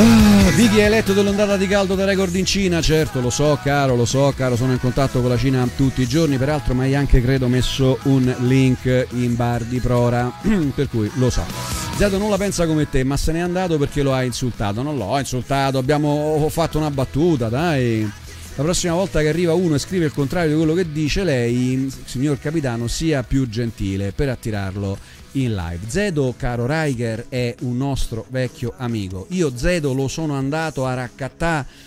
Ah, 0.00 0.52
Vicky 0.54 0.80
hai 0.80 0.90
letto 0.90 1.12
dell'ondata 1.12 1.56
di 1.56 1.66
caldo 1.66 1.96
da 1.96 2.04
record 2.04 2.32
in 2.36 2.44
Cina? 2.44 2.80
Certo, 2.80 3.20
lo 3.20 3.30
so 3.30 3.58
caro, 3.60 3.96
lo 3.96 4.04
so 4.04 4.32
caro, 4.36 4.54
sono 4.54 4.70
in 4.70 4.78
contatto 4.78 5.20
con 5.20 5.28
la 5.28 5.36
Cina 5.36 5.68
tutti 5.74 6.02
i 6.02 6.06
giorni, 6.06 6.38
peraltro 6.38 6.72
mi 6.72 6.82
hai 6.82 6.94
anche 6.94 7.20
credo 7.20 7.48
messo 7.48 7.98
un 8.04 8.32
link 8.42 9.08
in 9.14 9.34
bar 9.34 9.64
di 9.64 9.80
Prora, 9.80 10.32
per 10.72 10.88
cui 10.88 11.10
lo 11.14 11.30
so. 11.30 11.42
Zedo 11.96 12.16
non 12.16 12.30
la 12.30 12.36
pensa 12.36 12.64
come 12.64 12.88
te, 12.88 13.02
ma 13.02 13.16
se 13.16 13.32
n'è 13.32 13.40
andato 13.40 13.76
perché 13.76 14.02
lo 14.02 14.14
ha 14.14 14.22
insultato. 14.22 14.82
Non 14.82 14.96
l'ho 14.96 15.18
insultato, 15.18 15.78
abbiamo 15.78 16.46
fatto 16.48 16.78
una 16.78 16.92
battuta, 16.92 17.48
dai. 17.48 18.08
La 18.54 18.62
prossima 18.62 18.94
volta 18.94 19.20
che 19.20 19.28
arriva 19.28 19.54
uno 19.54 19.74
e 19.74 19.78
scrive 19.78 20.04
il 20.04 20.12
contrario 20.12 20.50
di 20.50 20.56
quello 20.56 20.74
che 20.74 20.92
dice 20.92 21.24
lei, 21.24 21.92
signor 22.04 22.38
capitano, 22.38 22.86
sia 22.86 23.24
più 23.24 23.48
gentile 23.48 24.12
per 24.12 24.28
attirarlo 24.28 24.96
in 25.44 25.54
live. 25.54 25.80
Zedo, 25.86 26.34
caro 26.36 26.66
Riker, 26.66 27.26
è 27.28 27.54
un 27.60 27.76
nostro 27.76 28.26
vecchio 28.28 28.74
amico. 28.76 29.26
Io 29.30 29.52
Zedo 29.54 29.92
lo 29.92 30.08
sono 30.08 30.34
andato 30.34 30.86
a 30.86 30.94
raccattare 30.94 31.86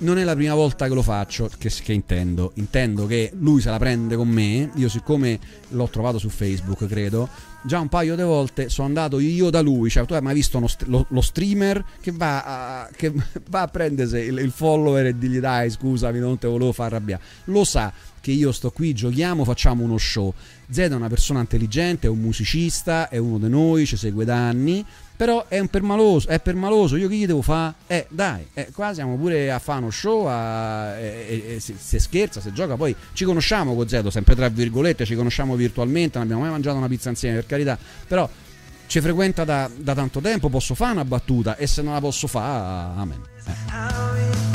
non 0.00 0.18
è 0.18 0.24
la 0.24 0.34
prima 0.34 0.54
volta 0.54 0.88
che 0.88 0.94
lo 0.94 1.02
faccio, 1.02 1.50
che, 1.58 1.70
che, 1.70 1.92
intendo. 1.92 2.52
Intendo 2.54 3.06
che 3.06 3.32
lui 3.38 3.60
se 3.60 3.70
la 3.70 3.78
prende 3.78 4.16
con 4.16 4.28
me. 4.28 4.70
Io, 4.76 4.88
siccome 4.88 5.38
l'ho 5.68 5.88
trovato 5.88 6.18
su 6.18 6.28
Facebook, 6.28 6.86
credo, 6.86 7.28
già 7.62 7.80
un 7.80 7.88
paio 7.88 8.16
di 8.16 8.22
volte 8.22 8.68
sono 8.68 8.86
andato 8.86 9.18
io 9.18 9.50
da 9.50 9.60
lui. 9.60 9.90
Cioè, 9.90 10.06
tu 10.06 10.14
hai 10.14 10.22
mai 10.22 10.34
visto 10.34 10.58
uno, 10.58 10.68
lo, 10.86 11.06
lo, 11.08 11.20
streamer 11.20 11.84
che 12.00 12.12
va 12.12 12.44
a, 12.82 12.88
che 12.94 13.12
va 13.48 13.62
a 13.62 13.68
prendersi 13.68 14.16
il, 14.16 14.38
il 14.38 14.50
follower 14.50 15.06
e 15.06 15.18
digli 15.18 15.38
dai, 15.38 15.70
scusami, 15.70 16.18
non 16.18 16.38
te 16.38 16.48
volevo 16.48 16.72
far 16.72 16.86
arrabbiare. 16.86 17.22
Lo 17.44 17.64
sa 17.64 17.92
che 18.20 18.30
io 18.30 18.52
sto 18.52 18.70
qui, 18.70 18.92
giochiamo, 18.92 19.44
facciamo 19.44 19.82
uno 19.82 19.98
show. 19.98 20.32
Zed 20.70 20.92
è 20.92 20.94
una 20.94 21.08
persona 21.08 21.40
intelligente, 21.40 22.06
è 22.06 22.10
un 22.10 22.20
musicista, 22.20 23.08
è 23.08 23.16
uno 23.16 23.38
di 23.38 23.48
noi, 23.48 23.86
ci 23.86 23.96
segue 23.96 24.24
da 24.24 24.36
anni 24.36 24.84
Però 25.20 25.44
è 25.48 25.58
un 25.58 25.68
permaloso, 25.68 26.28
è 26.28 26.40
permaloso, 26.40 26.96
io 26.96 27.06
che 27.06 27.14
gli 27.14 27.26
devo 27.26 27.42
fare? 27.42 27.74
Eh, 27.86 28.06
dai, 28.08 28.46
eh, 28.54 28.70
qua 28.72 28.94
siamo 28.94 29.16
pure 29.16 29.52
a 29.52 29.58
fare 29.58 29.80
uno 29.80 29.90
show, 29.90 30.24
a, 30.26 30.96
eh, 30.96 31.44
eh, 31.56 31.60
si, 31.60 31.74
si 31.78 31.98
scherza, 31.98 32.40
si 32.40 32.52
gioca, 32.54 32.76
poi 32.76 32.96
ci 33.12 33.26
conosciamo 33.26 33.74
con 33.74 33.86
Zedo, 33.86 34.08
sempre 34.08 34.34
tra 34.34 34.48
virgolette, 34.48 35.04
ci 35.04 35.14
conosciamo 35.14 35.56
virtualmente, 35.56 36.16
non 36.16 36.22
abbiamo 36.22 36.40
mai 36.40 36.50
mangiato 36.50 36.78
una 36.78 36.88
pizza 36.88 37.10
insieme, 37.10 37.34
per 37.36 37.46
carità, 37.46 37.78
però 38.06 38.26
ci 38.86 39.02
frequenta 39.02 39.44
da, 39.44 39.70
da 39.76 39.94
tanto 39.94 40.20
tempo, 40.20 40.48
posso 40.48 40.74
fare 40.74 40.92
una 40.92 41.04
battuta 41.04 41.56
e 41.56 41.66
se 41.66 41.82
non 41.82 41.92
la 41.92 42.00
posso 42.00 42.26
fare, 42.26 42.98
amen. 42.98 44.49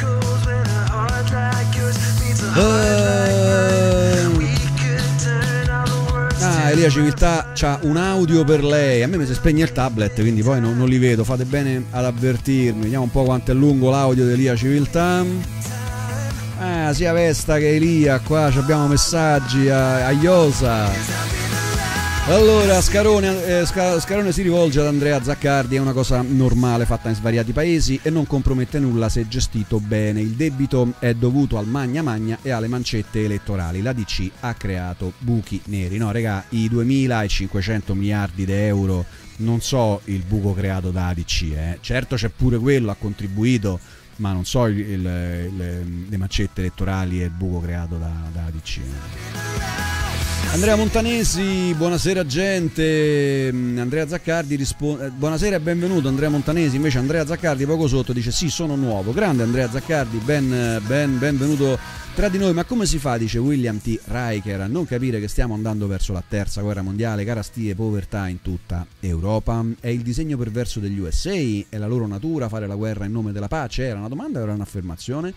Elia 6.86 7.00
Civiltà 7.00 7.52
c'ha 7.56 7.80
un 7.82 7.98
audio 7.98 8.44
per 8.44 8.64
lei. 8.64 9.02
A 9.02 9.08
me 9.08 9.18
mi 9.18 9.26
si 9.26 9.34
spegne 9.34 9.64
il 9.64 9.72
tablet, 9.72 10.14
quindi 10.22 10.44
poi 10.44 10.62
non, 10.62 10.78
non 10.78 10.88
li 10.88 11.00
vedo. 11.00 11.24
Fate 11.24 11.44
bene 11.44 11.86
ad 11.90 12.06
avvertirmi. 12.06 12.84
Vediamo 12.84 13.06
un 13.06 13.10
po' 13.10 13.24
quanto 13.24 13.50
è 13.50 13.56
lungo 13.56 13.90
l'audio 13.90 14.24
di 14.28 14.34
Elia 14.34 14.56
Civiltà. 14.56 15.26
Ah, 16.60 16.94
sia 16.94 17.12
Vesta 17.12 17.58
che 17.58 17.76
Elia, 17.76 18.20
qua 18.20 18.52
abbiamo 18.54 18.86
messaggi 18.86 19.68
a, 19.68 20.06
a 20.06 20.12
Iosa. 20.12 21.25
Allora, 22.28 22.82
Scarone, 22.82 23.60
eh, 23.60 23.66
Sca- 23.68 24.00
Scarone 24.00 24.32
si 24.32 24.42
rivolge 24.42 24.80
ad 24.80 24.88
Andrea 24.88 25.22
Zaccardi, 25.22 25.76
è 25.76 25.80
una 25.80 25.94
cosa 25.94 26.24
normale 26.28 26.86
fatta 26.86 27.10
in 27.10 27.14
svariati 27.16 27.52
paesi 27.52 28.00
e 28.02 28.10
non 28.10 28.26
compromette 28.26 28.80
nulla 28.80 29.10
se 29.10 29.28
gestito 29.28 29.80
bene. 29.80 30.22
Il 30.22 30.32
debito 30.32 30.94
è 30.98 31.14
dovuto 31.14 31.60
al 31.60 31.68
magna 31.68 32.02
magna 32.02 32.40
e 32.42 32.50
alle 32.50 32.68
mancette 32.68 33.26
elettorali. 33.26 33.84
La 33.84 33.94
DC 33.94 34.32
ha 34.40 34.56
creato 34.56 35.14
buchi 35.20 35.62
neri. 35.66 35.98
No, 35.98 36.10
regà, 36.12 36.44
i 36.50 36.68
2500 36.68 37.94
miliardi 37.94 38.44
di 38.44 38.54
euro 38.54 39.06
non 39.38 39.62
so 39.62 40.02
il 40.06 40.24
buco 40.28 40.54
creato 40.54 40.90
da 40.90 41.10
ADC, 41.10 41.42
eh. 41.54 41.78
certo 41.82 42.16
c'è 42.16 42.30
pure 42.30 42.58
quello, 42.58 42.90
ha 42.90 42.96
contribuito, 42.98 43.80
ma 44.18 44.32
non 44.32 44.46
so 44.46 44.66
il- 44.66 44.80
il- 44.80 44.90
il- 44.90 46.06
le 46.10 46.18
mancette 46.18 46.62
elettorali 46.62 47.22
e 47.22 47.26
il 47.26 47.32
buco 47.32 47.60
creato 47.60 47.98
da, 47.98 48.12
da 48.34 48.46
ADC. 48.46 49.95
Andrea 50.52 50.76
Montanesi, 50.78 51.74
buonasera 51.76 52.26
gente. 52.26 53.52
Mm, 53.52 53.78
Andrea 53.78 54.08
Zaccardi 54.08 54.56
risponde. 54.56 55.10
Buonasera 55.10 55.58
e 55.58 55.60
benvenuto 55.60 56.08
Andrea 56.08 56.30
Montanesi. 56.30 56.78
Invece 56.78 56.98
Andrea 56.98 57.26
Zaccardi 57.26 57.66
poco 57.66 57.88
sotto 57.88 58.14
dice 58.14 58.32
sì, 58.32 58.50
sono 58.50 58.76
nuovo. 58.76 59.12
Grande 59.12 59.44
Andrea 59.44 59.70
Zaccardi, 59.70 60.18
ben, 60.18 60.82
ben, 60.86 61.20
benvenuto 61.20 61.78
tra 62.16 62.30
di 62.30 62.38
noi. 62.38 62.54
Ma 62.54 62.64
come 62.64 62.86
si 62.86 63.00
fa, 63.00 63.18
dice 63.18 63.38
William 63.38 63.80
T. 63.80 64.00
Riker, 64.06 64.62
a 64.62 64.68
non 64.68 64.86
capire 64.86 65.20
che 65.20 65.28
stiamo 65.28 65.54
andando 65.54 65.88
verso 65.88 66.14
la 66.14 66.24
terza 66.26 66.62
guerra 66.62 66.82
mondiale, 66.82 67.26
carestie 67.26 67.76
povertà 67.76 68.28
in 68.30 68.42
tutta 68.42 68.86
Europa? 69.02 69.64
È 69.80 69.90
il 69.90 70.02
disegno 70.02 70.38
perverso 70.38 70.80
degli 70.80 71.00
USA? 71.00 71.34
È 71.34 71.78
la 71.78 71.88
loro 71.88 72.08
natura 72.08 72.48
fare 72.48 72.66
la 72.66 72.76
guerra 72.76 73.06
in 73.06 73.12
nome 73.12 73.34
della 73.34 73.50
pace? 73.50 73.84
Era 73.84 74.00
una 74.00 74.08
domanda 74.08 74.40
o 74.40 74.44
era 74.44 74.54
un'affermazione? 74.54 75.34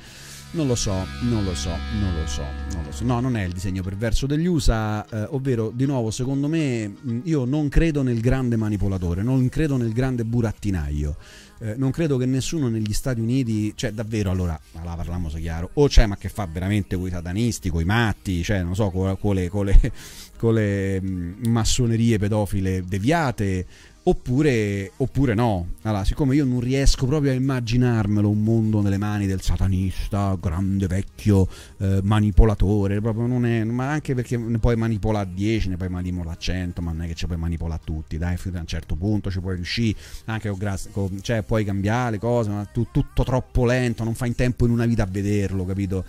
Non 0.51 0.67
lo 0.67 0.75
so, 0.75 1.07
non 1.21 1.45
lo 1.45 1.55
so, 1.55 1.77
non 2.01 2.15
lo 2.15 2.27
so, 2.27 2.43
non 2.73 2.83
lo 2.83 2.91
so. 2.91 3.05
No, 3.05 3.21
non 3.21 3.37
è 3.37 3.45
il 3.45 3.53
disegno 3.53 3.83
perverso 3.83 4.27
degli 4.27 4.47
USA, 4.47 5.07
eh, 5.07 5.27
ovvero, 5.31 5.71
di 5.75 5.85
nuovo, 5.85 6.11
secondo 6.11 6.49
me, 6.49 6.89
mh, 6.89 7.21
io 7.25 7.45
non 7.45 7.69
credo 7.69 8.03
nel 8.03 8.21
grande 8.21 8.57
manipolatore, 8.57 9.23
non 9.23 9.47
credo 9.51 9.77
nel 9.77 9.93
grande 9.93 10.25
burattinaio. 10.25 11.17
Eh, 11.61 11.75
non 11.77 11.91
credo 11.91 12.17
che 12.17 12.25
nessuno 12.25 12.69
negli 12.69 12.95
Stati 12.95 13.21
Uniti, 13.21 13.75
cioè 13.77 13.93
davvero 13.93 14.31
allora, 14.31 14.59
la 14.83 14.95
parliamo 14.95 15.29
se 15.29 15.39
chiaro, 15.39 15.69
o 15.75 15.87
c'è 15.87 16.07
ma 16.07 16.17
che 16.17 16.31
fa 16.31 16.49
veramente 16.51 16.97
con 16.97 17.09
i 17.09 17.11
satanisti, 17.11 17.71
i 17.73 17.85
matti, 17.85 18.43
cioè 18.43 18.63
non 18.63 18.75
so, 18.75 18.89
con, 18.91 19.35
le, 19.35 19.51
le, 19.51 19.93
con 20.39 20.55
le 20.55 21.01
mh, 21.01 21.47
massonerie 21.49 22.19
pedofile 22.19 22.83
deviate, 22.87 23.67
oppure, 24.09 24.93
oppure 24.97 25.35
no. 25.35 25.73
Allora, 25.83 26.05
siccome 26.05 26.35
io 26.35 26.45
non 26.45 26.61
riesco 26.61 27.07
proprio 27.07 27.33
a 27.33 27.35
immaginarmelo 27.35 28.29
un 28.29 28.43
mondo 28.43 28.81
nelle 28.81 28.97
mani 28.97 29.27
del 29.27 29.43
satanista, 29.43 30.37
grande 30.41 30.87
vecchio 30.87 31.47
eh, 31.79 32.01
manipolatore, 32.03 33.01
proprio 33.01 33.27
non 33.27 33.45
è, 33.45 33.65
ma 33.65 33.91
anche 33.91 34.15
perché 34.15 34.39
ne 34.39 34.59
puoi 34.59 34.77
manipolare 34.77 35.29
10, 35.35 35.69
ne 35.69 35.77
puoi 35.77 35.91
manipolare 35.91 36.39
100, 36.39 36.81
ma 36.81 36.93
non 36.93 37.03
è 37.03 37.07
che 37.07 37.15
ci 37.15 37.27
puoi 37.27 37.39
manipolare 37.39 37.83
tutti, 37.85 38.17
dai, 38.17 38.39
fino 38.39 38.57
a 38.57 38.61
un 38.61 38.67
certo 38.67 38.97
punto 38.97 39.31
ci 39.31 39.41
puoi 39.41 39.57
riuscire, 39.57 39.99
anche 40.25 40.49
con, 40.49 40.77
con- 40.93 41.19
cioè 41.21 41.43
puoi 41.43 41.65
cambiare 41.65 42.13
le 42.13 42.19
cose, 42.19 42.49
ma 42.49 42.65
tu- 42.65 42.89
tutto 42.91 43.25
troppo 43.25 43.67
lento, 43.67 44.05
non 44.05 44.15
fai 44.15 44.29
in 44.29 44.35
tempo 44.35 44.65
in 44.65 44.73
una 44.73 44.87
vita 44.87 45.03
a 45.03 45.09
vederlo, 45.11 45.67
capito? 45.67 46.05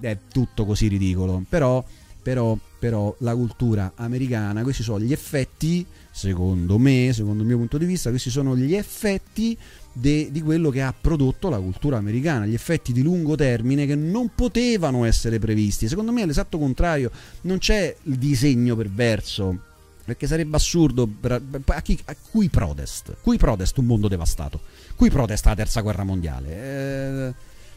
È 0.00 0.16
tutto 0.30 0.64
così 0.64 0.88
ridicolo, 0.88 1.44
però 1.48 1.84
però, 2.22 2.56
però 2.78 3.14
la 3.18 3.34
cultura 3.34 3.92
americana, 3.96 4.62
questi 4.62 4.84
sono 4.84 5.00
gli 5.00 5.12
effetti, 5.12 5.84
secondo 6.12 6.78
me, 6.78 7.10
secondo 7.14 7.42
il 7.42 7.48
mio 7.48 7.56
punto 7.56 7.78
di 7.78 7.86
vista, 7.86 8.10
questi 8.10 8.28
sono 8.28 8.54
gli 8.54 8.74
effetti 8.74 9.56
de- 9.92 10.28
di 10.30 10.42
quello 10.42 10.70
che 10.70 10.82
ha 10.82 10.94
prodotto 10.98 11.48
la 11.48 11.58
cultura 11.58 11.96
americana, 11.96 12.46
gli 12.46 12.54
effetti 12.54 12.92
di 12.92 13.02
lungo 13.02 13.34
termine 13.34 13.86
che 13.86 13.94
non 13.94 14.30
potevano 14.34 15.04
essere 15.04 15.38
previsti. 15.38 15.88
Secondo 15.88 16.12
me 16.12 16.22
è 16.22 16.26
l'esatto 16.26 16.58
contrario, 16.58 17.10
non 17.42 17.58
c'è 17.58 17.96
il 18.02 18.16
disegno 18.16 18.76
perverso. 18.76 19.58
Perché 20.04 20.26
sarebbe 20.26 20.56
assurdo 20.56 21.08
a, 21.22 21.80
chi, 21.80 21.98
a 22.06 22.16
cui 22.30 22.48
protest? 22.48 23.16
Cui 23.22 23.38
protest 23.38 23.78
un 23.78 23.86
mondo 23.86 24.08
devastato? 24.08 24.60
Cui 24.96 25.10
protesta 25.10 25.50
la 25.50 25.54
terza 25.54 25.80
guerra 25.80 26.02
mondiale? 26.02 26.48
Eh, 26.50 27.34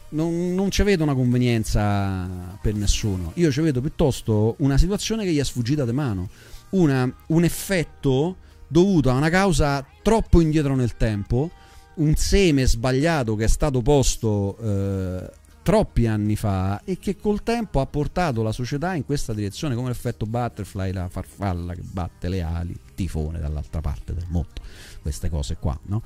non, 0.08 0.52
non 0.54 0.70
ci 0.70 0.82
vedo 0.82 1.04
una 1.04 1.14
convenienza 1.14 2.58
per 2.60 2.74
nessuno. 2.74 3.30
Io 3.34 3.52
ci 3.52 3.60
vedo 3.60 3.80
piuttosto 3.80 4.56
una 4.58 4.76
situazione 4.76 5.24
che 5.24 5.32
gli 5.32 5.38
è 5.38 5.44
sfuggita 5.44 5.84
di 5.84 5.92
mano. 5.92 6.28
Una- 6.76 7.12
un 7.28 7.44
effetto 7.44 8.36
dovuto 8.68 9.10
a 9.10 9.14
una 9.14 9.30
causa 9.30 9.84
troppo 10.02 10.40
indietro 10.40 10.74
nel 10.74 10.96
tempo, 10.96 11.50
un 11.94 12.14
seme 12.14 12.66
sbagliato 12.66 13.34
che 13.36 13.44
è 13.44 13.48
stato 13.48 13.80
posto 13.80 14.56
eh, 14.58 15.30
troppi 15.62 16.06
anni 16.06 16.36
fa 16.36 16.82
e 16.84 16.98
che 16.98 17.16
col 17.16 17.42
tempo 17.42 17.80
ha 17.80 17.86
portato 17.86 18.42
la 18.42 18.52
società 18.52 18.94
in 18.94 19.04
questa 19.04 19.32
direzione, 19.32 19.74
come 19.74 19.88
l'effetto 19.88 20.26
butterfly, 20.26 20.92
la 20.92 21.08
farfalla 21.08 21.74
che 21.74 21.82
batte 21.82 22.28
le 22.28 22.42
ali, 22.42 22.70
il 22.72 22.94
tifone 22.94 23.40
dall'altra 23.40 23.80
parte 23.80 24.14
del 24.14 24.26
mondo, 24.28 24.60
queste 25.02 25.28
cose 25.28 25.56
qua, 25.56 25.76
no? 25.86 26.02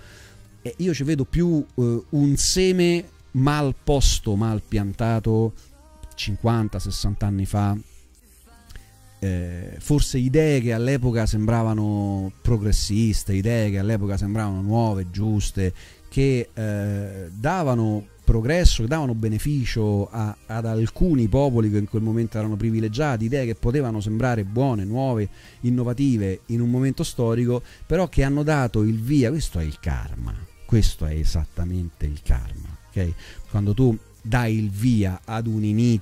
E 0.63 0.75
io 0.79 0.95
ci 0.95 1.05
vedo 1.05 1.25
più 1.25 1.65
eh, 1.75 2.03
un 2.11 2.37
seme 2.37 3.09
mal 3.33 3.75
posto, 3.83 4.35
mal 4.35 4.63
piantato 4.67 5.53
50-60 6.17 7.15
anni 7.25 7.47
fa. 7.47 7.77
Eh, 9.21 9.77
forse 9.79 10.19
idee 10.19 10.61
che 10.61 10.73
all'epoca 10.73 11.27
sembravano 11.27 12.33
progressiste, 12.41 13.35
idee 13.35 13.71
che 13.71 13.79
all'epoca 13.79 14.17
sembravano 14.17 14.63
nuove, 14.63 15.11
giuste, 15.11 15.73
che 16.09 16.49
eh, 16.53 17.31
davano 17.31 18.07
progresso, 18.25 18.83
che 18.83 18.89
davano 18.89 19.15
beneficio 19.15 20.09
a- 20.11 20.37
ad 20.47 20.65
alcuni 20.65 21.29
popoli 21.29 21.71
che 21.71 21.79
in 21.79 21.89
quel 21.89 22.03
momento 22.03 22.39
erano 22.39 22.57
privilegiati, 22.57 23.25
idee 23.27 23.45
che 23.45 23.55
potevano 23.57 24.01
sembrare 24.01 24.45
buone, 24.45 24.85
nuove, 24.85 25.29
innovative 25.61 26.41
in 26.47 26.61
un 26.61 26.71
momento 26.71 27.03
storico, 27.03 27.63
però 27.87 28.09
che 28.09 28.23
hanno 28.23 28.43
dato 28.43 28.83
il 28.83 29.01
via, 29.01 29.31
questo 29.31 29.59
è 29.59 29.65
il 29.65 29.79
karma, 29.81 30.35
questo 30.65 31.05
è 31.07 31.15
esattamente 31.15 32.07
il 32.07 32.21
karma, 32.23 32.77
ok? 32.89 33.13
Quando 33.51 33.75
tu 33.75 33.97
dai 34.23 34.57
il 34.57 34.71
via 34.71 35.21
ad 35.25 35.47
un 35.47 35.65
ini- 35.65 36.01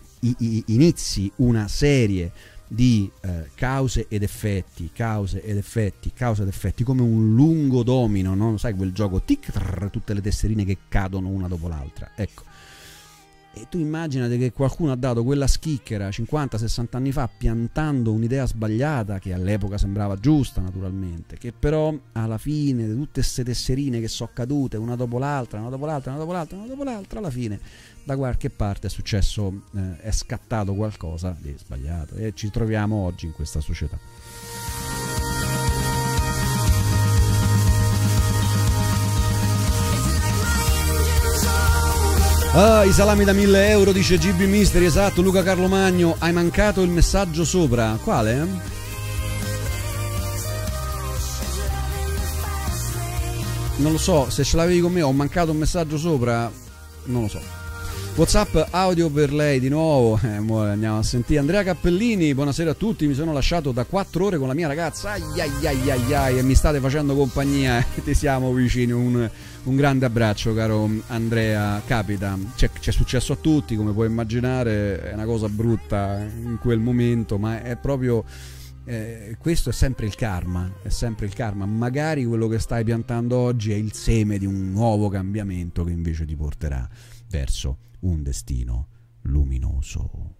inizi 0.67 1.31
una 1.37 1.67
serie 1.69 2.31
di 2.69 3.11
eh, 3.23 3.49
cause 3.55 4.07
ed 4.09 4.23
effetti, 4.23 4.91
cause 4.93 5.43
ed 5.43 5.57
effetti, 5.57 6.13
cause 6.13 6.43
ed 6.43 6.49
effetti, 6.49 6.85
come 6.85 7.01
un 7.01 7.35
lungo 7.35 7.83
domino, 7.83 8.35
no? 8.35 8.59
sai 8.59 8.75
quel 8.75 8.93
gioco 8.93 9.23
tic, 9.23 9.51
trrr, 9.51 9.89
tutte 9.91 10.13
le 10.13 10.21
tesserine 10.21 10.65
che 10.65 10.77
cadono 10.89 11.29
una 11.29 11.49
dopo 11.49 11.67
l'altra. 11.67 12.11
Ecco. 12.15 12.45
E 13.55 13.67
tu 13.69 13.79
immaginate 13.79 14.39
che 14.39 14.53
qualcuno 14.53 14.93
ha 14.93 14.97
dato 14.97 15.25
quella 15.25 15.49
schicchera 15.49 16.11
50-60 16.11 16.87
anni 16.93 17.11
fa 17.11 17.29
piantando 17.29 18.13
un'idea 18.13 18.47
sbagliata 18.47 19.19
che 19.19 19.33
all'epoca 19.33 19.79
sembrava 19.79 20.17
giusta 20.17 20.61
naturalmente, 20.61 21.39
che 21.39 21.53
però 21.53 21.93
alla 22.13 22.39
fine 22.39 22.87
tutte 22.87 23.21
queste 23.21 23.43
tesserine 23.43 23.99
che 23.99 24.07
sono 24.07 24.31
cadute 24.33 24.77
una 24.77 24.95
dopo 24.95 25.19
l'altra, 25.19 25.59
una 25.59 25.71
dopo 25.71 25.87
l'altra, 25.87 26.13
una 26.13 26.21
dopo 26.21 26.33
l'altra, 26.33 26.57
una 26.57 26.67
dopo 26.67 26.85
l'altra, 26.85 27.19
alla 27.19 27.31
fine 27.31 27.59
da 28.09 28.17
qualche 28.17 28.49
parte 28.49 28.87
è 28.87 28.91
successo, 28.91 29.53
eh, 29.77 30.01
è 30.01 30.11
scattato 30.11 30.75
qualcosa 30.75 31.37
di 31.39 31.55
sbagliato 31.59 32.15
e 32.15 32.33
ci 32.35 32.51
troviamo 32.51 33.05
oggi 33.05 33.27
in 33.27 33.33
questa 33.33 33.61
società. 33.61 33.99
Ah, 42.55 42.85
i 42.85 42.93
salami 42.93 43.25
da 43.25 43.35
1000 43.35 43.69
euro, 43.69 43.93
dice 43.93 44.17
GB 44.17 44.41
Mystery, 44.41 44.87
esatto, 44.87 45.21
Luca 45.21 45.43
Carlo 45.43 45.69
Magno, 45.69 46.17
hai 46.19 46.33
mancato 46.33 46.81
il 46.81 46.89
messaggio 46.89 47.45
sopra. 47.45 47.99
Quale? 48.03 48.37
Non 53.77 53.93
lo 53.93 53.99
so, 53.99 54.31
se 54.31 54.45
ce 54.45 54.57
l'avevi 54.57 54.81
con 54.81 54.93
me 54.93 55.03
ho 55.03 55.13
mancato 55.13 55.51
un 55.51 55.59
messaggio 55.59 55.99
sopra, 55.99 56.51
non 57.05 57.23
lo 57.23 57.29
so. 57.29 57.58
Whatsapp 58.19 58.71
audio 58.73 59.09
per 59.11 59.33
lei 59.33 59.61
di 59.61 59.69
nuovo. 59.69 60.19
Eh, 60.21 60.41
mo 60.41 60.63
andiamo 60.63 60.99
a 60.99 61.05
sentire. 61.05 61.39
Andrea 61.39 61.63
Cappellini, 61.63 62.35
buonasera 62.35 62.73
a 62.73 62.75
tutti. 62.75 63.07
Mi 63.07 63.15
sono 63.15 63.33
lasciato 63.33 63.71
da 63.71 63.85
4 63.85 64.25
ore 64.25 64.39
con 64.39 64.49
la 64.49 64.55
mia 64.55 64.67
ragazza. 64.67 65.13
Ai 65.13 66.37
e 66.37 66.43
mi 66.43 66.57
state 66.57 66.81
facendo 66.81 67.15
compagnia. 67.15 67.81
Ti 68.03 68.15
siamo 68.15 68.53
vicini. 68.53 68.91
Un, 68.91 69.31
un 69.63 69.77
grande 69.77 70.05
abbraccio, 70.05 70.53
caro 70.53 70.91
Andrea. 71.07 71.81
Capita, 71.87 72.37
c'è, 72.57 72.73
c'è 72.73 72.91
successo 72.91 73.35
a 73.35 73.37
tutti, 73.37 73.77
come 73.77 73.93
puoi 73.93 74.09
immaginare. 74.09 75.01
È 75.01 75.15
una 75.15 75.25
cosa 75.25 75.49
brutta 75.49 76.19
in 76.19 76.59
quel 76.61 76.81
momento, 76.81 77.39
ma 77.39 77.63
è 77.63 77.77
proprio. 77.77 78.25
Eh, 78.85 79.37
questo 79.39 79.71
è 79.71 79.73
sempre 79.73 80.07
il 80.07 80.17
karma, 80.17 80.69
è 80.83 80.89
sempre 80.89 81.27
il 81.27 81.35
karma. 81.35 81.67
Magari 81.67 82.25
quello 82.25 82.49
che 82.49 82.59
stai 82.59 82.83
piantando 82.83 83.37
oggi 83.37 83.71
è 83.71 83.77
il 83.77 83.93
seme 83.93 84.39
di 84.39 84.47
un 84.47 84.73
nuovo 84.73 85.09
cambiamento 85.09 85.85
che 85.85 85.93
invece 85.93 86.25
ti 86.25 86.35
porterà 86.35 86.89
verso 87.31 87.77
un 88.01 88.23
destino 88.23 88.89
luminoso. 89.23 90.37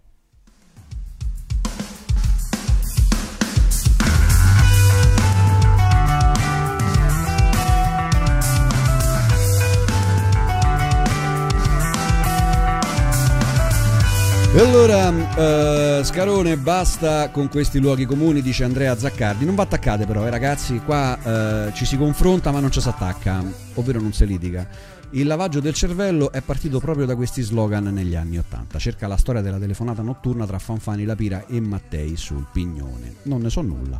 E 14.51 14.61
allora, 14.61 15.99
eh, 15.99 16.03
Scarone, 16.03 16.57
basta 16.57 17.29
con 17.29 17.49
questi 17.49 17.79
luoghi 17.79 18.05
comuni, 18.05 18.41
dice 18.41 18.63
Andrea 18.63 18.97
Zaccardi. 18.97 19.45
Non 19.45 19.53
va 19.53 19.61
attaccate 19.63 20.07
però, 20.07 20.25
eh, 20.25 20.31
ragazzi, 20.31 20.81
qua 20.83 21.67
eh, 21.67 21.73
ci 21.73 21.85
si 21.85 21.95
confronta 21.97 22.51
ma 22.51 22.59
non 22.59 22.71
ci 22.71 22.81
si 22.81 22.87
attacca, 22.89 23.43
ovvero 23.75 24.01
non 24.01 24.11
si 24.11 24.25
litiga. 24.25 24.67
Il 25.13 25.25
lavaggio 25.25 25.59
del 25.59 25.73
cervello 25.73 26.31
è 26.31 26.39
partito 26.41 26.79
proprio 26.79 27.07
da 27.07 27.15
questi 27.15 27.41
slogan 27.41 27.85
negli 27.85 28.13
anni 28.13 28.37
Ottanta. 28.37 28.77
Cerca 28.77 29.07
la 29.07 29.17
storia 29.17 29.41
della 29.41 29.57
telefonata 29.57 30.03
notturna 30.03 30.45
tra 30.45 30.59
Fanfani 30.59 31.03
Lapira 31.03 31.47
e 31.47 31.59
Mattei 31.59 32.15
sul 32.15 32.45
Pignone. 32.51 33.15
Non 33.23 33.41
ne 33.41 33.49
so 33.49 33.61
nulla. 33.63 33.99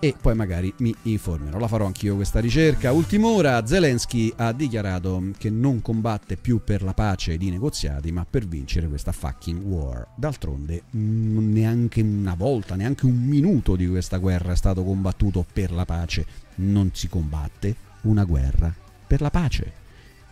E 0.00 0.16
poi 0.20 0.34
magari 0.34 0.74
mi 0.78 0.92
informerò. 1.02 1.60
La 1.60 1.68
farò 1.68 1.86
anch'io 1.86 2.16
questa 2.16 2.40
ricerca. 2.40 2.90
Ultima 2.90 3.28
ora, 3.28 3.64
Zelensky 3.64 4.32
ha 4.34 4.50
dichiarato 4.50 5.30
che 5.38 5.48
non 5.48 5.80
combatte 5.80 6.36
più 6.36 6.60
per 6.64 6.82
la 6.82 6.92
pace 6.92 7.36
di 7.36 7.48
negoziati, 7.48 8.10
ma 8.10 8.26
per 8.28 8.48
vincere 8.48 8.88
questa 8.88 9.12
fucking 9.12 9.62
war. 9.62 10.08
D'altronde, 10.16 10.82
mm, 10.96 11.52
neanche 11.52 12.00
una 12.00 12.34
volta, 12.34 12.74
neanche 12.74 13.06
un 13.06 13.16
minuto 13.16 13.76
di 13.76 13.86
questa 13.86 14.16
guerra 14.16 14.50
è 14.50 14.56
stato 14.56 14.82
combattuto 14.82 15.46
per 15.52 15.70
la 15.70 15.84
pace. 15.84 16.26
Non 16.56 16.90
si 16.94 17.08
combatte 17.08 17.76
una 18.02 18.24
guerra 18.24 18.74
per 19.06 19.20
la 19.20 19.30
pace 19.30 19.84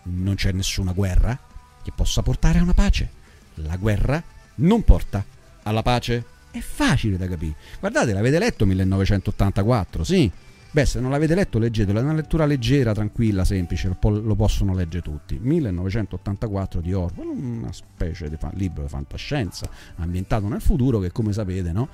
non 0.05 0.35
c'è 0.35 0.51
nessuna 0.51 0.91
guerra 0.91 1.37
che 1.83 1.91
possa 1.93 2.21
portare 2.21 2.59
a 2.59 2.63
una 2.63 2.73
pace. 2.73 3.09
La 3.55 3.77
guerra 3.77 4.21
non 4.55 4.83
porta 4.83 5.23
alla 5.63 5.81
pace. 5.81 6.25
È 6.51 6.59
facile 6.59 7.17
da 7.17 7.27
capire. 7.27 7.55
Guardate, 7.79 8.13
l'avete 8.13 8.39
letto 8.39 8.65
1984, 8.65 10.03
sì. 10.03 10.31
Beh, 10.71 10.85
se 10.85 10.99
non 10.99 11.11
l'avete 11.11 11.35
letto, 11.35 11.57
leggetelo. 11.57 11.99
È 11.99 12.01
una 12.01 12.13
lettura 12.13 12.45
leggera, 12.45 12.93
tranquilla, 12.93 13.45
semplice, 13.45 13.95
lo 14.01 14.35
possono 14.35 14.73
leggere 14.73 15.01
tutti. 15.03 15.39
1984 15.41 16.81
di 16.81 16.93
Orwell, 16.93 17.27
una 17.27 17.71
specie 17.71 18.29
di 18.29 18.37
libro 18.53 18.83
di 18.83 18.89
fantascienza 18.89 19.69
ambientato 19.95 20.47
nel 20.47 20.59
futuro 20.61 20.99
che, 20.99 21.11
come 21.11 21.31
sapete, 21.31 21.71
no? 21.71 21.87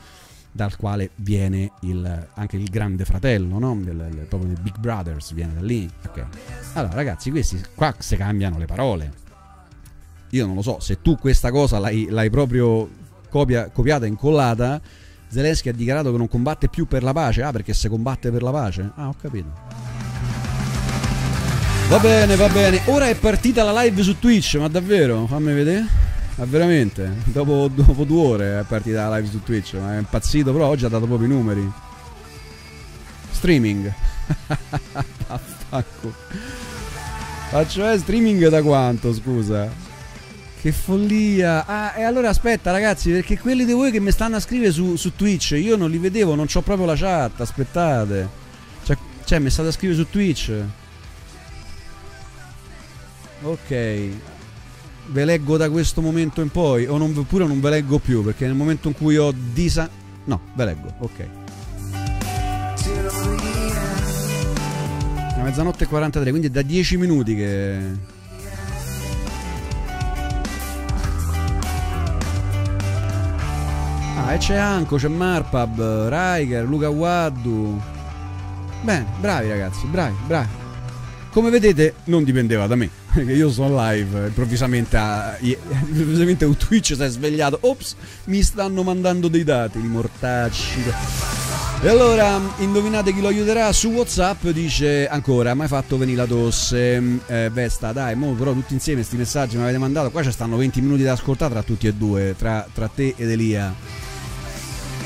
Dal 0.52 0.76
quale 0.76 1.11
viene 1.15 1.72
il, 1.82 2.28
anche 2.34 2.57
il 2.57 2.69
grande 2.69 3.06
fratello, 3.06 3.57
no? 3.57 3.76
Del, 3.76 4.10
del, 4.11 4.26
proprio 4.26 4.53
del 4.53 4.61
Big 4.61 4.78
Brothers, 4.78 5.34
viene 5.34 5.53
da 5.53 5.61
lì. 5.61 5.90
Okay. 6.06 6.26
Allora, 6.73 6.94
ragazzi, 6.94 7.32
questi 7.32 7.61
qua 7.73 7.94
si 7.98 8.18
cambiano 8.18 8.57
le 8.57 8.65
parole. 8.65 9.14
Io 10.30 10.45
non 10.45 10.56
lo 10.56 10.61
so, 10.61 10.80
se 10.80 11.02
tu 11.02 11.18
questa 11.18 11.52
cosa 11.52 11.80
l'hai, 11.80 12.07
l'hai 12.10 12.30
proprio 12.30 12.90
copia, 13.30 13.69
copiata 13.69 14.06
e 14.06 14.10
incollata, 14.10 14.82
Zelensky 15.28 15.69
ha 15.69 15.73
dichiarato 15.73 16.11
che 16.11 16.18
non 16.18 16.28
combatte 16.28 16.68
più 16.68 16.86
per 16.88 17.03
la 17.03 17.14
pace. 17.14 17.41
Ah, 17.41 17.52
perché 17.52 17.73
se 17.73 17.88
combatte 17.88 18.32
per 18.32 18.41
la 18.41 18.52
pace? 18.52 18.91
Ah, 18.95 19.07
ho 19.07 19.15
capito. 19.19 19.49
Va 21.88 21.99
bene, 21.99 22.36
va 22.36 22.48
bene. 22.48 22.82
Ora 22.86 23.07
è 23.10 23.15
partita 23.15 23.64
la 23.64 23.82
live 23.82 24.02
su 24.03 24.19
Twitch, 24.19 24.56
ma 24.56 24.68
davvero? 24.68 25.26
Fammi 25.28 25.53
vedere. 25.53 26.11
Ma 26.36 26.45
veramente, 26.45 27.18
dopo, 27.26 27.70
dopo, 27.74 28.03
due 28.03 28.26
ore 28.26 28.60
è 28.60 28.64
partita 28.64 29.10
la 29.10 29.18
live 29.18 29.30
su 29.30 29.44
Twitch, 29.44 29.74
ma 29.74 29.95
è 29.95 29.98
impazzito, 29.98 30.52
però 30.52 30.68
oggi 30.68 30.86
ha 30.86 30.90
dato 30.90 31.06
proprio 31.06 31.28
i 31.28 31.32
numeri. 31.32 31.72
Streaming. 33.32 33.94
Faccio 37.49 37.91
eh, 37.91 37.98
streaming 37.98 38.48
da 38.48 38.62
quanto, 38.62 39.14
scusa? 39.14 39.70
Che 40.62 40.72
follia! 40.72 41.66
Ah, 41.66 41.94
e 41.98 42.03
allora 42.03 42.30
aspetta 42.30 42.72
ragazzi, 42.72 43.12
perché 43.12 43.38
quelli 43.38 43.66
di 43.66 43.74
voi 43.74 43.91
che 43.91 43.99
mi 43.99 44.12
stanno 44.12 44.38
a 44.38 44.40
scrivere 44.40 44.72
su, 44.72 44.95
su 44.95 45.16
Twitch, 45.16 45.52
io 45.52 45.76
non 45.76 45.90
li 45.90 45.98
vedevo, 45.98 46.36
non 46.36 46.48
ho 46.52 46.62
proprio 46.62 46.86
la 46.86 46.95
chat, 46.95 47.41
aspettate. 47.41 48.30
Cioè, 48.84 48.98
cioè 49.26 49.40
mi 49.40 49.49
state 49.49 49.70
a 49.70 49.72
scrivere 49.72 49.99
su 49.99 50.10
Twitch. 50.10 50.53
Ok, 53.41 54.10
ve 55.12 55.26
leggo 55.26 55.58
da 55.58 55.70
questo 55.70 56.02
momento 56.02 56.42
in 56.42 56.50
poi 56.50 56.86
o 56.88 56.98
non, 56.98 57.14
oppure 57.16 57.46
non 57.46 57.60
ve 57.60 57.70
leggo 57.70 58.00
più 58.00 58.24
perché 58.24 58.46
nel 58.46 58.56
momento 58.56 58.88
in 58.88 58.94
cui 58.94 59.18
ho 59.18 59.34
disa... 59.54 59.90
No, 60.24 60.42
ve 60.54 60.66
leggo, 60.66 60.94
ok. 61.00 61.28
È 65.36 65.42
mezzanotte 65.42 65.84
e 65.84 65.88
43, 65.88 66.30
quindi 66.30 66.48
è 66.48 66.52
da 66.52 66.62
10 66.62 66.98
minuti 66.98 67.36
che... 67.36 67.80
Ah, 74.18 74.34
e 74.34 74.38
c'è 74.38 74.56
Anco, 74.56 74.98
c'è 74.98 75.08
Marpab, 75.08 76.08
Riker, 76.08 76.66
Luca 76.66 76.90
Waddu. 76.90 77.82
Bene, 78.82 79.06
bravi 79.20 79.50
ragazzi, 79.50 79.86
bravi, 79.88 80.16
bravi. 80.26 80.60
Come 81.32 81.50
vedete 81.50 81.96
non 82.06 82.24
dipendeva 82.24 82.68
da 82.68 82.76
me, 82.76 82.90
perché 83.14 83.34
io 83.34 83.52
sono 83.52 83.76
live, 83.78 84.28
improvvisamente, 84.28 84.98
a, 84.98 85.38
improvvisamente 85.40 86.46
un 86.46 86.56
Twitch 86.56 86.96
si 86.96 87.02
è 87.02 87.10
svegliato, 87.10 87.58
ops, 87.62 87.96
mi 88.26 88.42
stanno 88.42 88.84
mandando 88.84 89.28
dei 89.28 89.44
dati, 89.44 89.80
i 89.80 89.88
mortacci. 89.88 90.84
E 91.84 91.88
allora, 91.90 92.40
indovinate 92.60 93.12
chi 93.12 93.22
lo 93.22 93.28
aiuterà? 93.28 93.72
Su 93.74 93.90
Whatsapp 93.90 94.46
dice 94.50 95.08
ancora, 95.08 95.56
mai 95.56 95.68
fatto 95.68 95.98
venire 95.98 96.18
la 96.18 96.26
tosse, 96.26 97.02
eh, 97.26 97.50
Vesta, 97.52 97.92
dai, 97.92 98.16
mo 98.16 98.34
però 98.34 98.54
tutti 98.54 98.74
insieme 98.74 99.00
questi 99.00 99.18
messaggi 99.18 99.58
mi 99.58 99.64
avete 99.64 99.80
mandato, 99.80 100.12
qua 100.12 100.22
ci 100.22 100.32
stanno 100.32 100.58
20 100.58 100.80
minuti 100.82 101.02
da 101.02 101.14
ascoltare 101.14 101.54
tra 101.54 101.64
tutti 101.64 101.88
e 101.88 101.94
due, 101.94 102.36
tra, 102.38 102.68
tra 102.72 102.88
te 102.88 103.16
ed 103.18 103.30
Elia. 103.30 104.01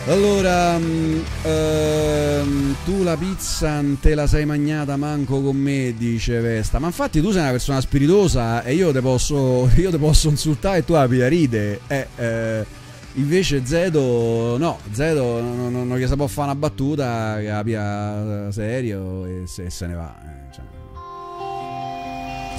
Allora, 0.08 0.76
um, 0.76 1.24
uh, 1.44 2.76
tu 2.86 3.02
la 3.02 3.18
pizza 3.18 3.84
te 4.00 4.14
la 4.14 4.28
sei 4.28 4.46
magnata 4.46 4.98
manco 4.98 5.42
con 5.42 5.56
me, 5.58 5.96
dice 5.98 6.40
Vesta. 6.42 6.78
Ma 6.78 6.86
infatti 6.86 7.22
tu 7.22 7.32
sei 7.32 7.42
una 7.42 7.50
persona 7.50 7.82
spiritosa 7.82 8.62
e 8.62 8.76
io 8.76 8.92
te 8.92 9.02
posso, 9.02 9.68
io 9.76 9.90
te 9.90 9.98
posso 9.98 10.30
insultare 10.30 10.78
e 10.78 10.86
tu 10.86 10.94
la 10.94 11.08
pia 11.08 11.28
ride. 11.28 11.80
Eh, 11.88 12.08
eh, 12.18 12.66
invece 13.14 13.66
Zedo, 13.66 14.58
no, 14.60 14.78
Zedo 14.92 15.42
non, 15.42 15.72
non, 15.72 15.88
non 15.88 15.98
gli 15.98 16.06
si 16.06 16.16
può 16.16 16.28
fare 16.28 16.52
una 16.52 16.60
battuta 16.60 17.38
che 17.40 17.48
la 17.48 17.64
pia 17.64 18.52
serio 18.52 19.26
e 19.26 19.48
se, 19.48 19.72
se 19.72 19.88
ne 19.88 19.94
va. 19.96 20.16
Eh, 20.24 20.54
cioè. 20.54 20.64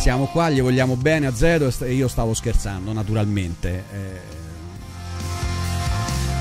Siamo 0.00 0.26
qua, 0.26 0.50
gli 0.50 0.60
vogliamo 0.60 0.96
bene 0.96 1.28
a 1.28 1.32
Zedo 1.32 1.72
e 1.78 1.92
io 1.92 2.08
stavo 2.08 2.34
scherzando, 2.34 2.92
naturalmente. 2.92 4.34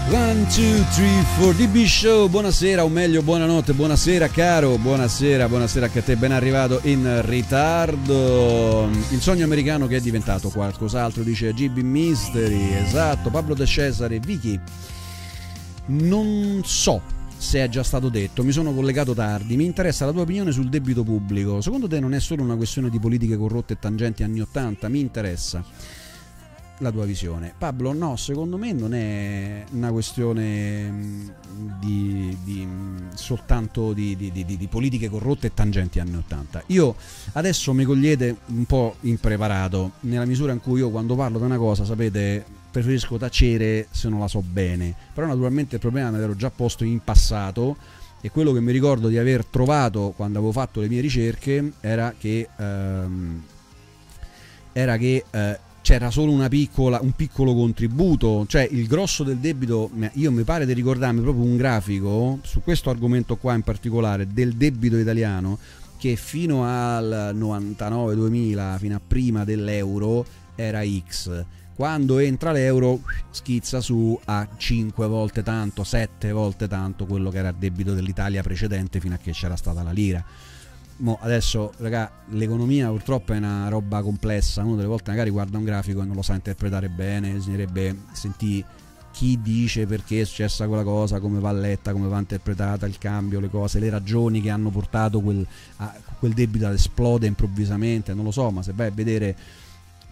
Eh, 0.07 0.13
1, 0.13 0.33
2, 0.33 0.85
3, 0.93 1.25
4 1.39 1.51
DB 1.53 1.83
Show, 1.85 2.27
buonasera 2.29 2.83
o 2.83 2.89
meglio 2.89 3.23
buonanotte, 3.23 3.73
buonasera 3.73 4.27
caro, 4.27 4.77
buonasera, 4.77 5.49
buonasera 5.49 5.87
anche 5.87 5.99
a 5.99 6.01
te, 6.03 6.15
ben 6.15 6.31
arrivato 6.31 6.79
in 6.83 7.23
ritardo. 7.25 8.87
Il 9.09 9.19
sogno 9.19 9.45
americano 9.45 9.87
che 9.87 9.95
è 9.95 9.99
diventato 9.99 10.49
qualcos'altro, 10.49 11.23
dice 11.23 11.53
GB 11.53 11.79
Mystery, 11.79 12.73
esatto, 12.73 13.31
Pablo 13.31 13.55
De 13.55 13.65
Cesare, 13.65 14.19
Vicky. 14.19 14.59
Non 15.87 16.61
so 16.63 17.01
se 17.35 17.63
è 17.63 17.67
già 17.67 17.81
stato 17.81 18.09
detto, 18.09 18.43
mi 18.43 18.51
sono 18.51 18.73
collegato 18.73 19.15
tardi, 19.15 19.55
mi 19.55 19.65
interessa 19.65 20.05
la 20.05 20.11
tua 20.11 20.21
opinione 20.21 20.51
sul 20.51 20.69
debito 20.69 21.03
pubblico. 21.03 21.61
Secondo 21.61 21.87
te 21.87 21.99
non 21.99 22.13
è 22.13 22.19
solo 22.19 22.43
una 22.43 22.55
questione 22.55 22.91
di 22.91 22.99
politiche 22.99 23.37
corrotte 23.37 23.73
e 23.73 23.79
tangenti 23.79 24.21
anni 24.21 24.39
80? 24.39 24.87
Mi 24.87 24.99
interessa 24.99 25.63
la 26.79 26.91
tua 26.91 27.05
visione. 27.05 27.53
Pablo, 27.57 27.93
no, 27.93 28.15
secondo 28.15 28.57
me 28.57 28.73
non 28.73 28.93
è 28.93 29.63
una 29.71 29.91
questione 29.91 30.89
mm, 30.89 31.27
di, 31.79 32.37
di, 32.43 32.65
mm, 32.65 33.09
soltanto 33.13 33.93
di, 33.93 34.15
di, 34.17 34.67
politiche 34.69 35.09
corrotte 35.09 35.47
e 35.47 35.53
tangenti 35.53 35.99
anni 35.99 36.15
80. 36.17 36.63
Io 36.67 36.95
adesso 37.33 37.73
mi 37.73 37.85
cogliete 37.85 38.37
un 38.47 38.65
po' 38.65 38.95
impreparato, 39.01 39.93
nella 40.01 40.25
misura 40.25 40.51
in 40.51 40.59
cui 40.59 40.79
io 40.79 40.89
quando 40.89 41.15
parlo 41.15 41.37
di 41.37 41.45
una 41.45 41.57
cosa, 41.57 41.85
sapete, 41.85 42.43
preferisco 42.71 43.17
tacere 43.17 43.87
se 43.91 44.09
non 44.09 44.19
la 44.19 44.27
so 44.27 44.41
bene. 44.41 44.93
Però 45.13 45.27
naturalmente 45.27 45.75
il 45.75 45.81
problema 45.81 46.11
me 46.11 46.19
l'ero 46.19 46.35
già 46.35 46.49
posto 46.49 46.83
in 46.83 46.99
passato 47.03 47.77
e 48.19 48.29
quello 48.31 48.51
che 48.51 48.59
mi 48.59 48.71
ricordo 48.71 49.07
di 49.07 49.17
aver 49.17 49.45
trovato 49.45 50.13
quando 50.15 50.39
avevo 50.39 50.51
fatto 50.51 50.81
le 50.81 50.89
mie 50.89 51.01
ricerche 51.01 51.73
era 51.79 52.13
che... 52.17 52.49
Ehm, 52.57 53.43
era 54.77 54.97
che 54.97 55.23
eh, 55.31 55.59
c'era 55.85 56.09
solo 56.09 56.35
piccola, 56.49 56.99
un 56.99 57.11
piccolo 57.11 57.53
contributo, 57.53 58.47
cioè 58.47 58.67
il 58.71 58.87
grosso 58.87 59.23
del 59.23 59.37
debito, 59.37 59.91
io 60.13 60.31
mi 60.31 60.41
pare 60.41 60.65
di 60.65 60.73
ricordarmi 60.73 61.21
proprio 61.21 61.45
un 61.45 61.57
grafico 61.57 62.39
su 62.41 62.63
questo 62.63 62.89
argomento 62.89 63.35
qua 63.35 63.53
in 63.53 63.61
particolare 63.61 64.25
del 64.25 64.55
debito 64.55 64.97
italiano 64.97 65.59
che 65.99 66.15
fino 66.15 66.65
al 66.65 67.35
99-2000, 67.35 68.79
fino 68.79 68.95
a 68.95 69.01
prima 69.05 69.43
dell'euro, 69.43 70.25
era 70.55 70.81
X. 70.83 71.45
Quando 71.75 72.17
entra 72.17 72.51
l'euro 72.51 73.01
schizza 73.29 73.79
su 73.79 74.19
a 74.25 74.47
5 74.57 75.05
volte 75.05 75.43
tanto, 75.43 75.83
7 75.83 76.31
volte 76.31 76.67
tanto 76.67 77.05
quello 77.05 77.29
che 77.29 77.37
era 77.37 77.49
il 77.49 77.57
debito 77.59 77.93
dell'Italia 77.93 78.41
precedente 78.41 78.99
fino 78.99 79.13
a 79.13 79.17
che 79.19 79.33
c'era 79.33 79.55
stata 79.55 79.83
la 79.83 79.91
lira. 79.91 80.25
Mo 80.97 81.17
adesso, 81.21 81.73
raga, 81.77 82.09
l'economia 82.29 82.87
purtroppo 82.89 83.33
è 83.33 83.37
una 83.37 83.67
roba 83.67 84.01
complessa. 84.01 84.63
Uno 84.63 84.75
delle 84.75 84.87
volte 84.87 85.11
magari 85.11 85.29
guarda 85.29 85.57
un 85.57 85.65
grafico 85.65 86.01
e 86.01 86.05
non 86.05 86.15
lo 86.15 86.21
sa 86.21 86.35
interpretare 86.35 86.89
bene. 86.89 87.31
Bisognerebbe 87.31 87.95
sentire 88.13 88.65
chi 89.11 89.39
dice 89.41 89.85
perché 89.87 90.21
è 90.21 90.25
successa 90.25 90.67
quella 90.67 90.83
cosa, 90.83 91.21
come 91.21 91.39
va 91.39 91.53
letta, 91.53 91.93
come 91.93 92.07
va 92.07 92.19
interpretata 92.19 92.85
il 92.85 92.97
cambio, 92.97 93.39
le 93.39 93.49
cose, 93.49 93.79
le 93.79 93.89
ragioni 93.89 94.41
che 94.41 94.49
hanno 94.49 94.69
portato 94.69 95.21
quel, 95.21 95.45
a, 95.77 95.93
quel 96.19 96.33
debito 96.33 96.67
ad 96.67 96.73
esplodere 96.73 97.27
improvvisamente. 97.27 98.13
Non 98.13 98.25
lo 98.25 98.31
so, 98.31 98.51
ma 98.51 98.61
se 98.61 98.73
vai 98.73 98.87
a 98.87 98.91
vedere 98.91 99.35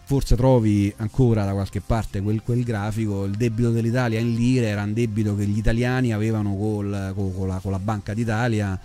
forse 0.05 0.35
trovi 0.35 0.93
ancora 0.97 1.45
da 1.45 1.53
qualche 1.53 1.81
parte 1.81 2.22
quel, 2.22 2.41
quel, 2.43 2.64
grafico, 2.64 3.23
il 3.23 3.35
debito 3.35 3.72
dell'Italia 3.72 4.19
in 4.19 4.34
lire 4.35 4.68
era 4.68 4.84
un 4.84 4.93
debito 4.93 5.35
che 5.35 5.45
gli 5.45 5.57
italiani 5.57 6.14
avevano 6.14 6.55
col, 6.55 7.14
col, 7.15 7.34
con, 7.34 7.47
la, 7.47 7.60
con, 7.60 7.72
la, 7.72 7.80
Banca 7.80 8.14
d'Italia 8.14 8.80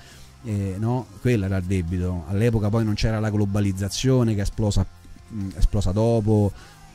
eh, 0.48 0.76
no? 0.78 1.06
quello 1.20 1.44
era 1.44 1.58
il 1.58 1.64
debito. 1.64 2.24
All'epoca 2.28 2.70
poi 2.70 2.82
non 2.82 2.94
c'era 2.94 3.20
la 3.20 3.30
globalizzazione 3.30 4.32
che 4.32 4.40
è 4.40 4.42
esplosa, 4.42 4.84
mh, 5.28 5.48
esplosa 5.56 5.92
dopo, 5.92 6.50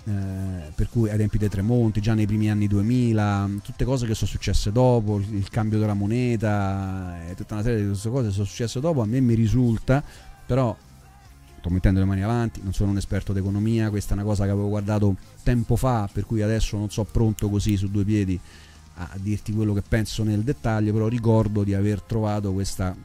eh, 0.06 0.72
per 0.74 0.90
cui 0.90 1.12
ai 1.12 1.18
tempi 1.18 1.38
dei 1.38 1.50
Tremonti, 1.50 2.02
già 2.02 2.16
nei 2.16 2.26
primi 2.26 2.50
anni 2.50 2.68
2000, 2.68 3.50
tutte 3.62 3.86
cose 3.86 4.08
che 4.08 4.16
sono 4.16 4.30
successe 4.30 4.72
dopo, 4.72 5.20
il, 5.20 5.48
cambio 5.50 5.78
della 5.78 5.94
moneta, 5.94 7.28
e 7.30 7.36
tutta 7.36 7.54
una 7.54 7.64
serie 7.64 7.82
di 7.82 7.88
queste 7.88 8.10
cose 8.10 8.32
sono 8.32 8.46
successe 8.46 8.80
dopo, 8.80 9.02
a 9.02 9.06
me 9.06 9.20
mi 9.20 9.36
risulta, 9.36 10.04
però 10.46 10.76
sto 11.60 11.70
mettendo 11.70 12.00
le 12.00 12.06
mani 12.06 12.24
avanti, 12.24 12.60
non 12.64 12.74
sono 12.74 12.90
un 12.90 12.98
esperto 12.98 13.34
d'economia, 13.34 13.92
questa 13.92 14.12
è 14.12 14.18
una 14.18 14.26
cosa 14.26 14.46
che 14.46 14.50
avevo 14.50 14.68
guardato 14.68 15.16
tempo 15.44 15.76
fa, 15.76 16.10
per 16.12 16.26
cui 16.26 16.42
adesso 16.42 16.76
non 16.76 16.90
so 16.90 17.04
pronto 17.04 17.50
così 17.50 17.78
su 17.78 17.90
due 17.92 18.04
piedi 18.04 18.40
a 18.96 19.10
dirti 19.16 19.54
quello 19.54 19.74
che 19.74 19.84
penso 19.88 20.24
nel 20.24 20.42
dettaglio, 20.42 20.92
però 20.92 21.08
ricordo 21.08 21.64
di 21.64 21.76
aver 21.76 22.02
trovato 22.02 22.52
questa 22.52 22.96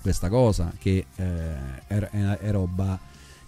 questa 0.00 0.28
cosa 0.28 0.72
che 0.78 1.06
eh, 1.16 1.84
è, 1.86 1.96
è, 1.96 2.50
roba 2.50 2.98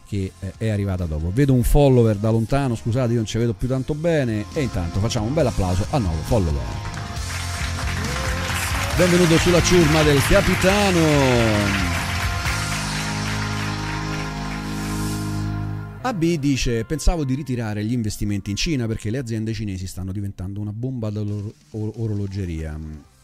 che 0.06 0.32
eh, 0.38 0.52
è 0.56 0.68
arrivata 0.68 1.06
dopo. 1.06 1.30
Vedo 1.32 1.52
un 1.52 1.62
follower 1.62 2.16
da 2.16 2.30
lontano, 2.30 2.74
scusate, 2.74 3.10
io 3.10 3.18
non 3.18 3.26
ci 3.26 3.38
vedo 3.38 3.52
più 3.52 3.68
tanto 3.68 3.94
bene 3.94 4.44
e 4.52 4.62
intanto 4.62 4.98
facciamo 4.98 5.26
un 5.26 5.34
bel 5.34 5.46
applauso 5.46 5.86
al 5.90 6.02
nuovo 6.02 6.20
follower. 6.22 6.62
Benvenuto 8.96 9.38
sulla 9.38 9.62
ciurma 9.62 10.02
del 10.02 10.20
capitano. 10.28 11.88
AB 16.02 16.24
dice: 16.34 16.84
Pensavo 16.84 17.24
di 17.24 17.34
ritirare 17.34 17.84
gli 17.84 17.92
investimenti 17.92 18.50
in 18.50 18.56
Cina 18.56 18.86
perché 18.86 19.10
le 19.10 19.18
aziende 19.18 19.52
cinesi 19.52 19.86
stanno 19.86 20.12
diventando 20.12 20.60
una 20.60 20.72
bomba 20.72 21.10
dell'orologeria. 21.10 22.78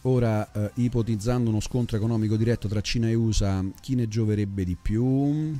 Ora, 0.07 0.49
eh, 0.53 0.71
ipotizzando 0.75 1.49
uno 1.49 1.59
scontro 1.59 1.97
economico 1.97 2.37
diretto 2.37 2.69
tra 2.69 2.79
Cina 2.79 3.09
e 3.09 3.13
USA, 3.13 3.61
chi 3.81 3.93
ne 3.93 4.07
gioverebbe 4.07 4.63
di 4.63 4.77
più? 4.81 5.53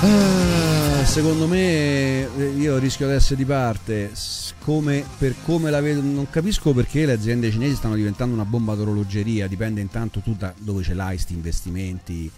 Ah, 0.00 1.04
secondo 1.04 1.48
me 1.48 2.36
eh, 2.36 2.52
io 2.56 2.78
rischio 2.78 3.08
di 3.08 3.14
essere 3.14 3.34
di 3.34 3.44
parte 3.44 4.12
come, 4.60 5.04
per 5.18 5.34
come 5.42 5.70
la 5.70 5.80
vedo 5.80 6.02
non 6.02 6.30
capisco 6.30 6.72
perché 6.72 7.04
le 7.04 7.12
aziende 7.14 7.50
cinesi 7.50 7.74
stanno 7.74 7.96
diventando 7.96 8.34
una 8.34 8.44
bomba 8.44 8.74
d'orologeria 8.74 9.48
dipende 9.48 9.80
intanto 9.80 10.20
tu 10.20 10.34
da 10.36 10.54
dove 10.56 10.82
ce 10.82 10.94
l'hai 10.94 11.14
questi 11.14 11.32
investimenti 11.32 12.30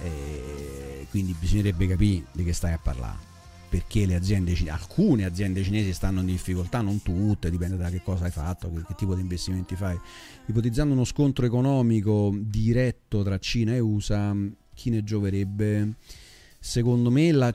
eh, 0.00 0.87
quindi 1.10 1.34
bisognerebbe 1.38 1.86
capire 1.86 2.24
di 2.32 2.44
che 2.44 2.52
stai 2.52 2.72
a 2.72 2.78
parlare 2.78 3.28
perché 3.68 4.06
le 4.06 4.14
aziende 4.14 4.56
alcune 4.68 5.24
aziende 5.24 5.62
cinesi 5.62 5.92
stanno 5.92 6.20
in 6.20 6.26
difficoltà, 6.26 6.80
non 6.80 7.02
tutte, 7.02 7.50
dipende 7.50 7.76
da 7.76 7.90
che 7.90 8.00
cosa 8.02 8.24
hai 8.24 8.30
fatto, 8.30 8.72
che, 8.72 8.82
che, 8.86 8.94
tipo 8.94 9.14
di 9.14 9.20
investimenti 9.20 9.76
fai. 9.76 9.98
Ipotizzando 10.46 10.94
uno 10.94 11.04
scontro 11.04 11.44
economico 11.44 12.34
diretto 12.34 13.22
tra 13.22 13.38
Cina 13.38 13.74
e 13.74 13.80
USA, 13.80 14.34
chi 14.74 14.90
ne 14.90 15.04
gioverebbe? 15.04 15.94
Secondo 16.60 17.10
me 17.10 17.30
la, 17.30 17.52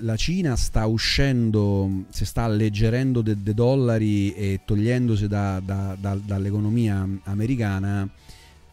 la 0.00 0.16
Cina 0.16 0.56
sta 0.56 0.86
uscendo, 0.86 2.04
si 2.08 2.24
sta 2.24 2.44
alleggerendo 2.44 3.20
dei 3.20 3.40
de 3.40 3.54
dollari 3.54 4.32
e 4.34 4.60
togliendosi 4.64 5.28
da, 5.28 5.60
da, 5.64 5.96
da, 6.00 6.14
dall'economia 6.14 7.06
americana 7.24 8.08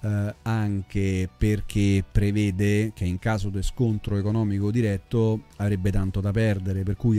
eh, 0.01 0.35
anche 0.43 1.29
perché 1.35 2.03
prevede 2.09 2.91
che 2.93 3.05
in 3.05 3.19
caso 3.19 3.49
di 3.49 3.61
scontro 3.61 4.17
economico 4.17 4.71
diretto 4.71 5.41
avrebbe 5.57 5.91
tanto 5.91 6.21
da 6.21 6.31
perdere, 6.31 6.83
per 6.83 6.95
cui 6.95 7.17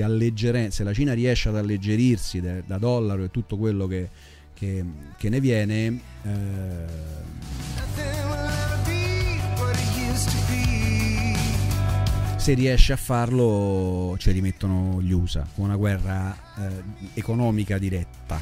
se 0.70 0.84
la 0.84 0.92
Cina 0.92 1.12
riesce 1.12 1.48
ad 1.48 1.56
alleggerirsi 1.56 2.40
da, 2.40 2.60
da 2.64 2.78
dollaro 2.78 3.24
e 3.24 3.30
tutto 3.30 3.56
quello 3.56 3.86
che, 3.86 4.08
che, 4.54 4.84
che 5.16 5.28
ne 5.28 5.40
viene... 5.40 6.00
Eh, 6.22 7.28
se 12.36 12.54
riesce 12.54 12.94
a 12.94 12.96
farlo 12.96 14.16
ci 14.18 14.30
rimettono 14.30 15.02
gli 15.02 15.12
USA 15.12 15.46
con 15.54 15.66
una 15.66 15.76
guerra 15.76 16.34
eh, 16.56 16.82
economica 17.12 17.76
diretta. 17.76 18.40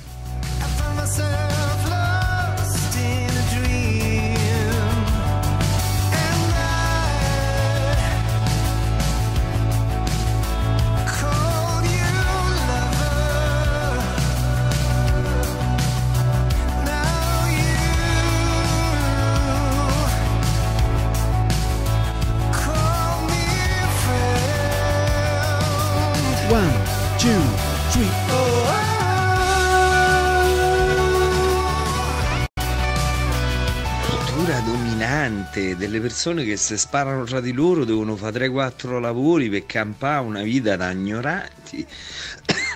Dominante 35.59 35.77
delle 35.77 36.01
persone 36.01 36.45
che 36.45 36.57
se 36.57 36.77
sparano 36.77 37.25
tra 37.25 37.41
di 37.41 37.53
loro 37.53 37.85
devono 37.85 38.17
fare 38.17 38.49
3-4 38.49 39.01
lavori 39.01 39.49
per 39.49 39.67
campare 39.67 40.25
una 40.25 40.43
vita 40.43 40.77
da 40.77 40.91
ignoranti. 40.91 41.87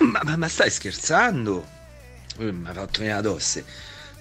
ma, 0.11 0.19
ma, 0.23 0.35
ma, 0.35 0.47
stai 0.47 0.69
scherzando? 0.69 1.65
Eh, 2.37 2.51
mi 2.51 2.67
ha 2.67 2.73
fatto 2.73 2.99
venire 2.99 3.17
addosso. 3.17 3.63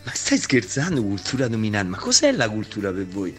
Ma 0.05 0.13
stai 0.15 0.39
scherzando, 0.39 1.03
cultura 1.03 1.49
dominante? 1.49 1.91
Ma 1.91 1.99
cos'è 1.99 2.33
la 2.33 2.49
cultura 2.49 2.93
per 2.93 3.07
voi? 3.07 3.37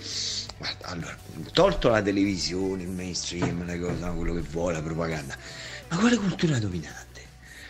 Guarda, 0.57 0.87
allora, 0.87 1.17
tolto 1.51 1.89
la 1.89 2.01
televisione, 2.01 2.83
il 2.83 2.89
mainstream, 2.89 3.65
le 3.65 3.79
cose, 3.79 4.11
quello 4.15 4.33
che 4.33 4.41
vuole, 4.49 4.75
la 4.75 4.81
propaganda. 4.81 5.35
Ma 5.89 5.97
quale 5.97 6.15
cultura 6.17 6.59
dominante? 6.59 7.21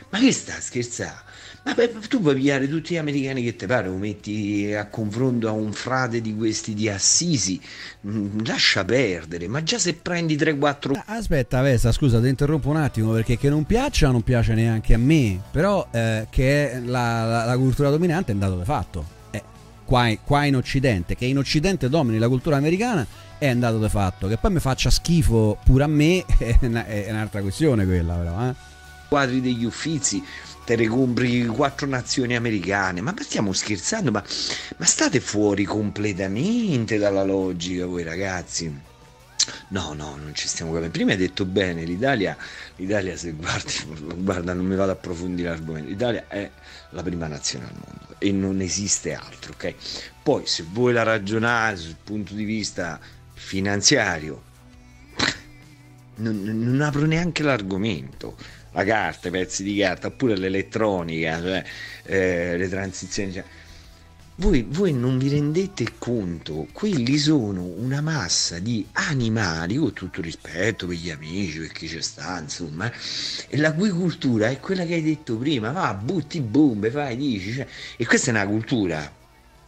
Ma 0.10 0.20
che 0.20 0.32
sta 0.32 0.60
scherzando? 0.60 1.32
Ma 1.66 1.74
beh, 1.74 1.94
tu 2.10 2.20
puoi 2.20 2.36
pigliare 2.36 2.68
tutti 2.68 2.94
gli 2.94 2.98
americani 2.98 3.42
che 3.42 3.56
ti 3.56 3.66
pare, 3.66 3.88
lo 3.88 3.96
metti 3.96 4.74
a 4.74 4.88
confronto 4.88 5.48
a 5.48 5.52
un 5.52 5.72
frate 5.72 6.20
di 6.20 6.36
questi 6.36 6.74
di 6.74 6.90
Assisi, 6.90 7.60
mm, 8.06 8.40
lascia 8.44 8.84
perdere, 8.84 9.48
ma 9.48 9.64
già 9.64 9.80
se 9.80 9.94
prendi 9.94 10.36
3-4... 10.36 11.04
Aspetta 11.06 11.62
Vesta, 11.62 11.94
scusa, 11.94 12.20
ti 12.20 12.28
interrompo 12.28 12.68
un 12.68 12.76
attimo 12.76 13.14
perché 13.14 13.38
che 13.38 13.48
non 13.48 13.64
piaccia 13.64 14.12
non 14.12 14.24
piace 14.24 14.54
neanche 14.54 14.94
a 14.94 14.98
me, 14.98 15.40
però 15.52 15.88
eh, 15.92 16.28
che 16.30 16.72
è 16.72 16.80
la, 16.80 17.24
la, 17.24 17.46
la, 17.46 17.58
cultura 17.58 17.90
dominante 17.90 18.32
è 18.32 18.34
un 18.34 18.42
dato 18.42 18.58
di 18.58 18.66
fatto. 18.66 19.06
Eh, 19.32 19.42
qua, 19.86 20.14
qua, 20.22 20.44
in 20.44 20.58
Occidente, 20.58 21.16
che 21.16 21.24
in 21.24 21.38
Occidente 21.38 21.88
domini 21.88 22.18
la 22.18 22.28
cultura 22.28 22.58
americana 22.58 23.08
è 23.38 23.50
un 23.50 23.62
dato 23.62 23.80
di 23.80 23.88
fatto, 23.88 24.28
che 24.28 24.36
poi 24.36 24.52
mi 24.52 24.60
faccia 24.60 24.90
schifo 24.90 25.58
pure 25.64 25.86
a 25.86 25.88
me 25.88 26.26
è, 26.38 26.58
una, 26.60 26.86
è 26.86 27.06
un'altra 27.10 27.40
questione 27.42 27.86
quella 27.86 28.16
però. 28.16 28.50
Eh. 28.50 28.72
Quadri 29.08 29.40
degli 29.42 29.64
uffizi 29.64 30.24
te 30.66 30.76
ne 30.76 30.88
compri 30.88 31.46
quattro 31.46 31.88
nazioni 31.88 32.36
americane. 32.36 33.02
Ma, 33.02 33.14
stiamo 33.20 33.54
scherzando? 33.54 34.12
Ma, 34.12 34.24
ma 34.78 34.86
state 34.86 35.20
fuori 35.20 35.64
completamente 35.64 36.98
dalla 36.98 37.24
logica 37.24 37.86
voi 37.86 38.04
ragazzi. 38.04 38.92
No, 39.70 39.94
no, 39.94 40.16
non 40.16 40.32
ci 40.34 40.48
stiamo 40.48 40.72
capendo. 40.72 40.94
Prima 40.94 41.12
hai 41.12 41.18
detto 41.18 41.46
bene, 41.46 41.84
l'Italia, 41.84 42.38
l'Italia 42.78 43.18
se 43.18 43.32
guardi, 43.32 43.74
guarda, 44.16 44.54
non 44.54 44.66
mi 44.66 44.76
vado 44.76 44.92
a 44.92 44.94
approfondire 44.94 45.50
l'argomento, 45.50 45.90
l'Italia 45.90 46.26
è 46.28 46.50
la 46.92 47.04
prima 47.04 47.28
nazione 47.28 47.66
al 47.66 47.74
mondo 47.74 48.16
e 48.20 48.32
non 48.32 48.62
esiste 48.62 49.14
altro, 49.14 49.54
ok? 49.54 49.74
Poi 50.22 50.46
se 50.46 50.64
voi 50.72 50.94
la 50.94 51.04
ragionate 51.04 51.78
sul 51.78 51.98
punto 52.02 52.34
di 52.36 52.46
vista 52.46 53.00
finanziario, 53.34 54.44
non, 56.16 56.42
non 56.42 56.82
apro 56.82 57.06
neanche 57.06 57.44
l'argomento. 57.44 58.38
La 58.74 58.84
carta, 58.84 59.28
i 59.28 59.32
pezzi 59.32 59.64
di 59.64 59.78
carta, 59.78 60.08
oppure 60.08 60.38
l'elettronica, 60.38 61.40
cioè 61.42 61.64
eh, 62.04 62.58
le 62.58 62.70
transizioni. 62.70 63.32
Cioè, 63.34 63.44
voi, 64.36 64.66
voi, 64.68 64.94
non 64.94 65.20
vi 65.20 65.30
rendete 65.30 65.94
conto, 66.00 66.68
quelli 66.72 67.18
sono 67.18 67.64
una 67.64 68.02
massa 68.02 68.58
di 68.58 68.86
animali, 68.94 69.76
con 69.76 69.94
tutto 69.94 70.22
rispetto 70.22 70.88
per 70.88 70.98
gli 70.98 71.12
amici, 71.12 71.60
per 71.60 71.72
chi 71.72 71.88
c'è 71.88 72.02
sta, 72.02 72.40
insomma, 72.40 72.92
e 73.48 73.58
la 73.58 73.74
cui 73.74 73.92
cultura 73.92 74.50
è 74.50 74.60
quella 74.60 74.86
che 74.86 74.96
hai 74.96 75.04
detto 75.04 75.38
prima, 75.38 75.72
va, 75.72 75.94
butti 75.94 76.42
bombe, 76.42 76.90
fai, 76.90 77.16
dici, 77.16 77.54
cioè, 77.54 77.68
e 77.96 78.06
questa 78.08 78.32
è 78.32 78.34
una 78.34 78.48
cultura 78.48 79.12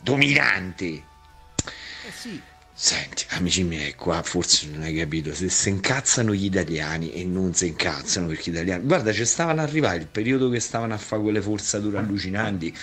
dominante. 0.02 0.86
Eh 0.86 2.12
sì. 2.12 2.42
Senti, 2.78 3.26
amici 3.30 3.64
miei, 3.64 3.96
qua 3.96 4.22
forse 4.22 4.68
non 4.68 4.82
hai 4.82 4.94
capito, 4.94 5.34
se 5.34 5.48
si 5.48 5.70
incazzano 5.70 6.34
gli 6.34 6.44
italiani 6.44 7.14
e 7.14 7.24
non 7.24 7.54
si 7.54 7.68
incazzano 7.68 8.28
perché 8.28 8.52
gli 8.52 8.54
italiani... 8.56 8.84
Guarda, 8.84 9.14
ci 9.14 9.24
stavano 9.24 9.62
ad 9.62 9.70
arrivare 9.70 9.96
il 9.96 10.08
periodo 10.08 10.50
che 10.50 10.60
stavano 10.60 10.94
a 10.94 10.98
fare 10.98 11.22
quelle 11.22 11.42
forzature 11.42 12.00
allucinanti 12.00 12.76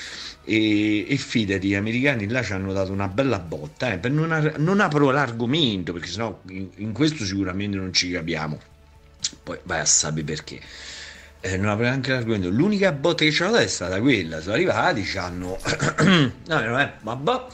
e, 0.44 1.06
e 1.06 1.16
fidati, 1.18 1.68
gli 1.68 1.74
americani 1.74 2.26
là 2.26 2.42
ci 2.42 2.54
hanno 2.54 2.72
dato 2.72 2.90
una 2.90 3.06
bella 3.06 3.38
botta, 3.38 3.92
eh, 3.92 3.98
per 3.98 4.12
non, 4.12 4.32
ar- 4.32 4.58
non 4.58 4.80
apro 4.80 5.10
l'argomento, 5.10 5.92
perché 5.92 6.08
sennò 6.08 6.40
in, 6.48 6.70
in 6.76 6.92
questo 6.92 7.26
sicuramente 7.26 7.76
non 7.76 7.92
ci 7.92 8.10
capiamo. 8.10 8.58
Poi 9.42 9.58
vai 9.64 9.80
a 9.80 9.84
sapere 9.84 10.24
perché. 10.24 10.58
Eh, 11.40 11.58
non 11.58 11.68
apro 11.68 11.84
neanche 11.84 12.12
l'argomento. 12.12 12.48
L'unica 12.48 12.92
botta 12.92 13.24
che 13.24 13.30
ci 13.30 13.42
hanno 13.42 13.52
dato 13.52 13.64
è 13.64 13.68
stata 13.68 14.00
quella. 14.00 14.40
Sono 14.40 14.54
arrivati, 14.54 15.04
ci 15.04 15.18
hanno. 15.18 15.58
no, 16.00 16.32
no, 16.46 16.80
eh, 16.80 16.92
vabbè 17.02 17.46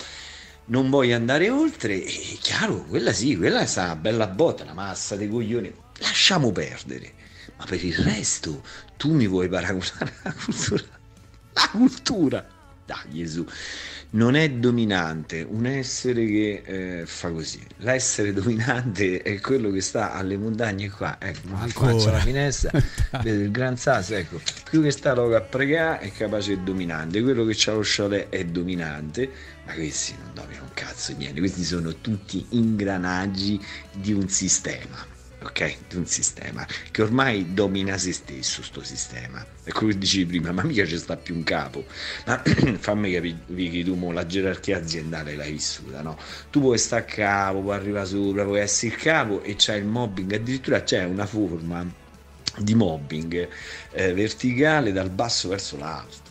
non 0.68 0.90
voglio 0.90 1.16
andare 1.16 1.50
oltre, 1.50 2.02
è 2.02 2.36
chiaro, 2.40 2.84
quella 2.84 3.12
sì, 3.12 3.36
quella 3.36 3.60
è 3.60 3.66
stata 3.66 3.92
una 3.92 4.00
bella 4.00 4.26
botta, 4.26 4.64
una 4.64 4.74
massa 4.74 5.16
di 5.16 5.28
coglioni, 5.28 5.72
lasciamo 5.98 6.52
perdere, 6.52 7.14
ma 7.56 7.64
per 7.64 7.84
il 7.84 7.96
resto 7.96 8.62
tu 8.96 9.12
mi 9.12 9.26
vuoi 9.26 9.48
paragonare 9.48 10.14
la 10.22 10.32
cultura, 10.32 10.84
la 11.52 11.68
cultura, 11.72 12.48
dai 12.88 13.12
Gesù, 13.12 13.46
non 14.10 14.34
è 14.34 14.48
dominante 14.48 15.46
un 15.46 15.66
essere 15.66 16.24
che 16.24 16.62
eh, 16.64 17.02
fa 17.04 17.30
così, 17.30 17.60
l'essere 17.78 18.32
dominante 18.32 19.20
è 19.20 19.38
quello 19.40 19.70
che 19.70 19.82
sta 19.82 20.14
alle 20.14 20.38
montagne 20.38 20.88
qua, 20.88 21.18
ecco, 21.20 21.54
faccia 21.66 22.12
la 22.12 22.18
finestra, 22.18 22.70
vede 23.22 23.42
il 23.44 23.50
Gran 23.50 23.76
Sasso, 23.76 24.14
ecco, 24.14 24.40
più 24.70 24.82
che 24.82 24.90
sta 24.90 25.12
a 25.12 25.40
pregare 25.42 25.98
è 25.98 26.12
capace 26.12 26.56
di 26.56 26.64
dominante, 26.64 27.20
quello 27.20 27.44
che 27.44 27.52
c'ha 27.54 27.74
lo 27.74 27.82
chalet 27.84 28.30
è 28.30 28.42
dominante, 28.46 29.30
ma 29.66 29.74
questi 29.74 30.14
non 30.18 30.30
dominano 30.32 30.64
un 30.64 30.72
cazzo 30.72 31.12
niente, 31.14 31.40
questi 31.40 31.62
sono 31.62 31.94
tutti 32.00 32.46
ingranaggi 32.50 33.62
di 33.92 34.14
un 34.14 34.26
sistema, 34.30 35.16
ok? 35.48 35.76
Di 35.88 35.96
un 35.96 36.06
sistema 36.06 36.66
che 36.90 37.02
ormai 37.02 37.54
domina 37.54 37.96
se 37.98 38.12
stesso, 38.12 38.62
sto 38.62 38.82
sistema. 38.82 39.44
È 39.62 39.70
quello 39.70 39.92
che 39.92 39.98
dicevi 39.98 40.26
prima, 40.26 40.52
ma 40.52 40.62
mica 40.62 40.86
ci 40.86 40.98
sta 40.98 41.16
più 41.16 41.34
un 41.34 41.42
capo. 41.42 41.84
Ma 42.26 42.42
fammi 42.78 43.12
capire, 43.12 43.38
Vicky, 43.46 43.82
tu 43.82 44.12
la 44.12 44.26
gerarchia 44.26 44.78
aziendale 44.78 45.34
l'hai 45.34 45.52
vissuta, 45.52 46.02
no? 46.02 46.18
Tu 46.50 46.60
puoi 46.60 46.78
stare 46.78 47.02
a 47.02 47.04
capo, 47.04 47.60
puoi 47.60 47.76
arrivare 47.76 48.06
sopra, 48.06 48.44
puoi 48.44 48.60
essere 48.60 48.94
il 48.94 49.00
capo 49.00 49.42
e 49.42 49.56
c'è 49.56 49.74
il 49.74 49.84
mobbing, 49.84 50.32
addirittura 50.32 50.82
c'è 50.82 51.04
una 51.04 51.26
forma 51.26 51.86
di 52.58 52.74
mobbing 52.74 53.48
eh, 53.92 54.12
verticale 54.14 54.92
dal 54.92 55.10
basso 55.10 55.48
verso 55.48 55.76
l'alto 55.76 56.28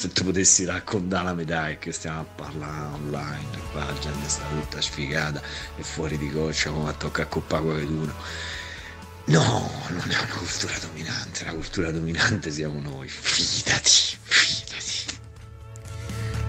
se 0.00 0.12
tu 0.12 0.24
potessi 0.24 0.64
raccontare 0.64 1.24
la 1.24 1.34
medaglia 1.34 1.76
che 1.76 1.92
stiamo 1.92 2.20
a 2.20 2.24
parlare 2.24 2.94
online, 2.94 3.58
qua 3.70 3.84
la 3.84 3.98
gente 3.98 4.28
sta 4.28 4.44
tutta 4.48 4.80
sfigata 4.80 5.42
e 5.76 5.82
fuori 5.82 6.16
di 6.16 6.30
coccia 6.30 6.70
come 6.70 6.88
a 6.88 6.92
toccare 6.94 7.24
a 7.24 7.26
coppa 7.26 7.60
qualcuno. 7.60 8.14
No, 9.26 9.70
non 9.88 10.10
è 10.10 10.16
una 10.16 10.28
cultura 10.36 10.72
dominante, 10.80 11.44
la 11.44 11.52
cultura 11.52 11.90
dominante 11.90 12.50
siamo 12.50 12.80
noi, 12.80 13.08
fidati, 13.08 14.16
fidati. 14.22 15.18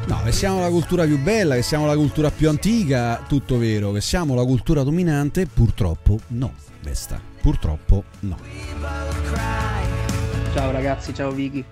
No, 0.08 0.24
che 0.24 0.32
siamo 0.32 0.60
la 0.60 0.70
cultura 0.70 1.06
più 1.06 1.20
bella, 1.20 1.56
che 1.56 1.62
siamo 1.62 1.86
la 1.86 1.96
cultura 1.96 2.32
più 2.32 2.50
antica, 2.50 3.24
tutto 3.28 3.58
vero, 3.58 3.92
che 3.92 4.02
siamo 4.02 4.34
la 4.34 4.44
cultura 4.44 4.84
dominante, 4.84 5.46
purtroppo 5.46 6.20
no, 6.28 6.54
Vesta, 6.82 7.22
purtroppo 7.42 8.04
no. 8.22 8.38
Ciao 10.54 10.72
ragazzi, 10.72 11.14
ciao 11.14 11.32
Vicky. 11.32 11.64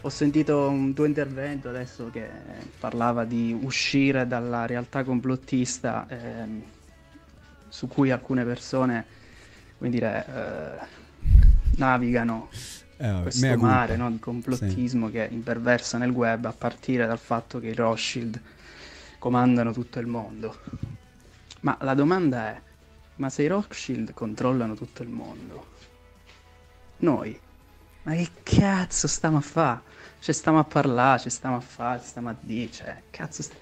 Ho 0.00 0.08
sentito 0.08 0.68
un 0.68 0.94
tuo 0.94 1.04
intervento 1.04 1.68
adesso 1.68 2.10
che 2.10 2.28
parlava 2.80 3.24
di 3.24 3.56
uscire 3.62 4.26
dalla 4.26 4.66
realtà 4.66 5.04
complottista 5.04 6.06
ehm, 6.08 6.62
su 7.68 7.86
cui 7.86 8.10
alcune 8.10 8.44
persone, 8.44 9.04
come 9.78 9.90
dire, 9.90 10.26
eh, 10.26 10.86
navigano 11.76 12.50
Eh, 13.00 13.20
questo 13.22 13.56
mare 13.56 13.96
no, 13.96 14.10
di 14.10 14.18
complottismo 14.18 15.10
che 15.10 15.28
imperversa 15.30 15.98
nel 15.98 16.10
web 16.10 16.44
a 16.46 16.52
partire 16.52 17.06
dal 17.06 17.18
fatto 17.18 17.60
che 17.60 17.68
i 17.68 17.74
Rothschild 17.74 18.40
comandano 19.18 19.72
tutto 19.72 19.98
il 20.00 20.06
mondo. 20.06 20.58
Ma 21.60 21.76
la 21.82 21.94
domanda 21.94 22.48
è, 22.48 22.62
ma 23.16 23.30
se 23.30 23.42
i 23.44 23.46
Rothschild 23.48 24.12
controllano 24.14 24.74
tutto 24.74 25.02
il 25.02 25.08
mondo, 25.10 25.68
noi, 26.98 27.38
ma 28.02 28.14
che 28.14 28.30
cazzo 28.42 29.06
stiamo 29.08 29.38
a 29.38 29.40
fare? 29.40 29.82
Cioè 30.20 30.34
stiamo 30.34 30.58
a 30.58 30.64
parlare, 30.64 31.20
ci 31.20 31.30
stiamo 31.30 31.56
a 31.56 31.60
fare, 31.60 32.00
ci 32.00 32.06
stiamo 32.08 32.28
a 32.30 32.36
dire, 32.40 32.70
cioè, 32.72 33.02
cazzo 33.10 33.42
st- 33.42 33.56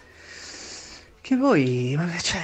Che 1.27 1.35
voi, 1.35 1.93
ma- 1.97 2.17
cioè, 2.19 2.41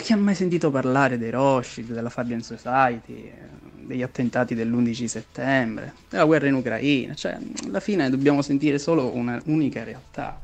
chi 0.00 0.12
ha 0.12 0.16
mai 0.16 0.36
sentito 0.36 0.70
parlare 0.70 1.18
dei 1.18 1.30
Rothschild, 1.30 1.92
della 1.92 2.10
Fabian 2.10 2.42
Society, 2.42 3.28
degli 3.74 4.02
attentati 4.02 4.54
dell'11 4.54 5.06
settembre, 5.06 5.94
della 6.10 6.24
guerra 6.24 6.46
in 6.46 6.54
Ucraina? 6.54 7.12
Cioè, 7.14 7.36
alla 7.66 7.80
fine 7.80 8.08
dobbiamo 8.10 8.40
sentire 8.40 8.78
solo 8.78 9.12
un'unica 9.12 9.82
realtà. 9.82 10.40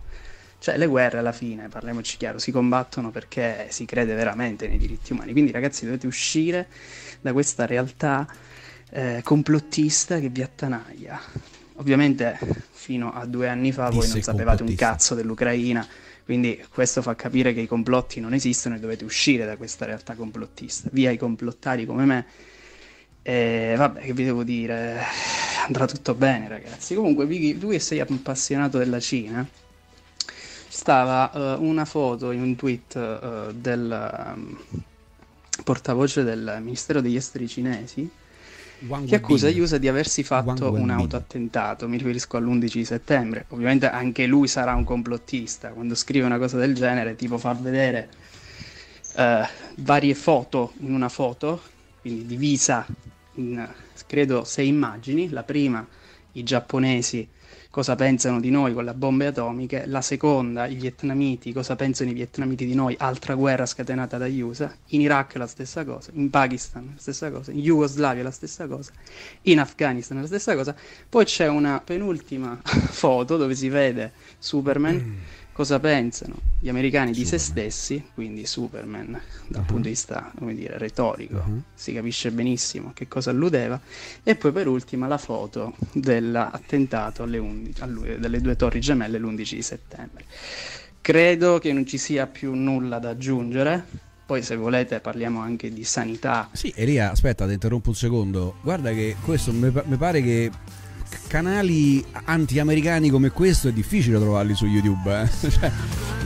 Cioè, 0.58 0.76
le 0.78 0.86
guerre 0.86 1.18
alla 1.18 1.30
fine, 1.30 1.68
parliamoci 1.68 2.16
chiaro, 2.16 2.40
si 2.40 2.50
combattono 2.50 3.12
perché 3.12 3.68
si 3.68 3.84
crede 3.84 4.14
veramente 4.14 4.66
nei 4.66 4.76
diritti 4.76 5.12
umani. 5.12 5.30
Quindi, 5.30 5.52
ragazzi, 5.52 5.84
dovete 5.84 6.08
uscire 6.08 6.66
da 7.20 7.32
questa 7.32 7.66
realtà 7.66 8.26
eh, 8.90 9.20
complottista 9.22 10.18
che 10.18 10.28
vi 10.28 10.42
attanaglia. 10.42 11.20
Ovviamente, 11.76 12.36
fino 12.72 13.12
a 13.12 13.24
due 13.26 13.48
anni 13.48 13.70
fa 13.70 13.90
voi 13.90 14.00
Disse 14.00 14.14
non 14.14 14.22
sapevate 14.22 14.64
un 14.64 14.74
cazzo 14.74 15.14
dell'Ucraina, 15.14 15.86
quindi 16.30 16.64
questo 16.72 17.02
fa 17.02 17.16
capire 17.16 17.52
che 17.52 17.58
i 17.58 17.66
complotti 17.66 18.20
non 18.20 18.34
esistono 18.34 18.76
e 18.76 18.78
dovete 18.78 19.04
uscire 19.04 19.44
da 19.44 19.56
questa 19.56 19.84
realtà 19.84 20.14
complottista. 20.14 20.88
Via 20.92 21.10
i 21.10 21.16
complottari 21.16 21.84
come 21.84 22.04
me. 22.04 22.26
E 23.20 23.74
vabbè, 23.76 24.02
che 24.02 24.12
vi 24.12 24.22
devo 24.22 24.44
dire? 24.44 25.02
Andrà 25.66 25.86
tutto 25.86 26.14
bene, 26.14 26.46
ragazzi. 26.46 26.94
Comunque, 26.94 27.26
tu 27.58 27.70
che 27.70 27.80
sei 27.80 27.98
appassionato 27.98 28.78
della 28.78 29.00
Cina, 29.00 29.44
stava 30.68 31.32
eh, 31.32 31.54
una 31.58 31.84
foto 31.84 32.30
in 32.30 32.42
un 32.42 32.54
tweet 32.54 32.94
eh, 32.94 33.52
del 33.52 33.90
ehm, 33.90 34.58
portavoce 35.64 36.22
del 36.22 36.58
Ministero 36.60 37.00
degli 37.00 37.16
Esteri 37.16 37.48
cinesi 37.48 38.08
che 39.06 39.14
accusa 39.14 39.50
gli 39.50 39.60
USA 39.60 39.78
di 39.78 39.88
aversi 39.88 40.22
fatto 40.22 40.72
un 40.72 40.90
autoattentato, 40.90 41.88
mi 41.88 41.98
riferisco 41.98 42.36
all'11 42.36 42.72
di 42.72 42.84
settembre. 42.84 43.44
Ovviamente 43.48 43.88
anche 43.88 44.26
lui 44.26 44.48
sarà 44.48 44.74
un 44.74 44.84
complottista, 44.84 45.70
quando 45.70 45.94
scrive 45.94 46.26
una 46.26 46.38
cosa 46.38 46.56
del 46.56 46.74
genere, 46.74 47.16
tipo 47.16 47.38
far 47.38 47.58
vedere 47.58 48.08
eh, 49.16 49.46
varie 49.76 50.14
foto 50.14 50.72
in 50.80 50.94
una 50.94 51.08
foto, 51.08 51.60
quindi 52.00 52.26
divisa 52.26 52.86
in 53.34 53.68
credo 54.06 54.44
sei 54.44 54.66
immagini, 54.66 55.28
la 55.28 55.44
prima 55.44 55.86
i 56.32 56.42
giapponesi 56.42 57.26
cosa 57.70 57.94
pensano 57.94 58.40
di 58.40 58.50
noi 58.50 58.74
con 58.74 58.84
le 58.84 58.92
bombe 58.94 59.28
atomiche, 59.28 59.86
la 59.86 60.00
seconda 60.00 60.66
i 60.66 60.74
vietnamiti, 60.74 61.52
cosa 61.52 61.76
pensano 61.76 62.10
i 62.10 62.14
vietnamiti 62.14 62.66
di 62.66 62.74
noi, 62.74 62.96
altra 62.98 63.34
guerra 63.34 63.64
scatenata 63.64 64.18
dagli 64.18 64.40
USA, 64.40 64.74
in 64.88 65.00
Iraq 65.00 65.36
la 65.36 65.46
stessa 65.46 65.84
cosa, 65.84 66.10
in 66.14 66.30
Pakistan 66.30 66.90
la 66.94 67.00
stessa 67.00 67.30
cosa, 67.30 67.52
in 67.52 67.60
Jugoslavia 67.60 68.24
la 68.24 68.32
stessa 68.32 68.66
cosa, 68.66 68.90
in 69.42 69.60
Afghanistan 69.60 70.20
la 70.20 70.26
stessa 70.26 70.56
cosa, 70.56 70.74
poi 71.08 71.24
c'è 71.24 71.46
una 71.46 71.80
penultima 71.80 72.60
foto 72.64 73.36
dove 73.36 73.54
si 73.54 73.68
vede 73.68 74.12
Superman, 74.36 75.18
cosa 75.60 75.78
pensano 75.78 76.36
gli 76.58 76.70
americani 76.70 77.12
di 77.12 77.26
se 77.26 77.38
Superman. 77.38 77.70
stessi, 77.70 78.04
quindi 78.14 78.46
Superman 78.46 79.20
dal 79.46 79.60
Uh-huh. 79.60 79.66
punto 79.66 79.82
di 79.82 79.88
vista, 79.90 80.32
come 80.38 80.54
dire, 80.54 80.78
retorico, 80.78 81.34
Uh-huh. 81.36 81.60
si 81.74 81.92
capisce 81.92 82.30
benissimo 82.30 82.92
che 82.94 83.06
cosa 83.08 83.28
alludeva, 83.28 83.78
e 84.22 84.36
poi 84.36 84.52
per 84.52 84.68
ultima 84.68 85.06
la 85.06 85.18
foto 85.18 85.74
dell'attentato 85.92 87.22
alle 87.24 87.36
11 87.36 87.82
alle- 87.82 88.18
delle 88.18 88.40
due 88.40 88.56
torri 88.56 88.80
gemelle 88.80 89.18
l'11 89.18 89.54
di 89.54 89.62
settembre. 89.62 90.24
Credo 91.02 91.58
che 91.58 91.72
non 91.74 91.84
ci 91.86 91.98
sia 91.98 92.26
più 92.26 92.54
nulla 92.54 92.98
da 92.98 93.10
aggiungere. 93.10 94.08
Poi 94.24 94.42
se 94.42 94.56
volete 94.56 95.00
parliamo 95.00 95.40
anche 95.40 95.70
di 95.72 95.84
sanità. 95.84 96.48
Sì, 96.52 96.72
Elia, 96.76 97.10
aspetta, 97.10 97.46
ti 97.46 97.52
interrompo 97.52 97.90
un 97.90 97.96
secondo. 97.96 98.56
Guarda 98.62 98.92
che 98.92 99.16
questo 99.24 99.52
mi, 99.52 99.70
mi 99.84 99.96
pare 99.96 100.22
che 100.22 100.50
canali 101.26 102.04
anti-americani 102.24 103.10
come 103.10 103.30
questo 103.30 103.68
è 103.68 103.72
difficile 103.72 104.18
trovarli 104.18 104.54
su 104.54 104.66
YouTube. 104.66 105.22
Eh? 105.22 105.28
cioè, 105.50 105.70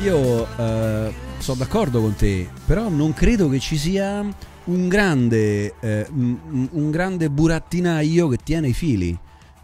io 0.02 0.46
eh, 0.56 1.12
sono 1.38 1.58
d'accordo 1.58 2.00
con 2.00 2.14
te, 2.14 2.48
però 2.66 2.88
non 2.88 3.12
credo 3.12 3.48
che 3.48 3.58
ci 3.58 3.76
sia 3.76 4.26
un 4.64 4.88
grande, 4.88 5.74
eh, 5.80 6.06
un 6.10 6.90
grande 6.90 7.30
burattinaio 7.30 8.28
che 8.28 8.38
tiene 8.42 8.68
i 8.68 8.72
fili. 8.72 9.18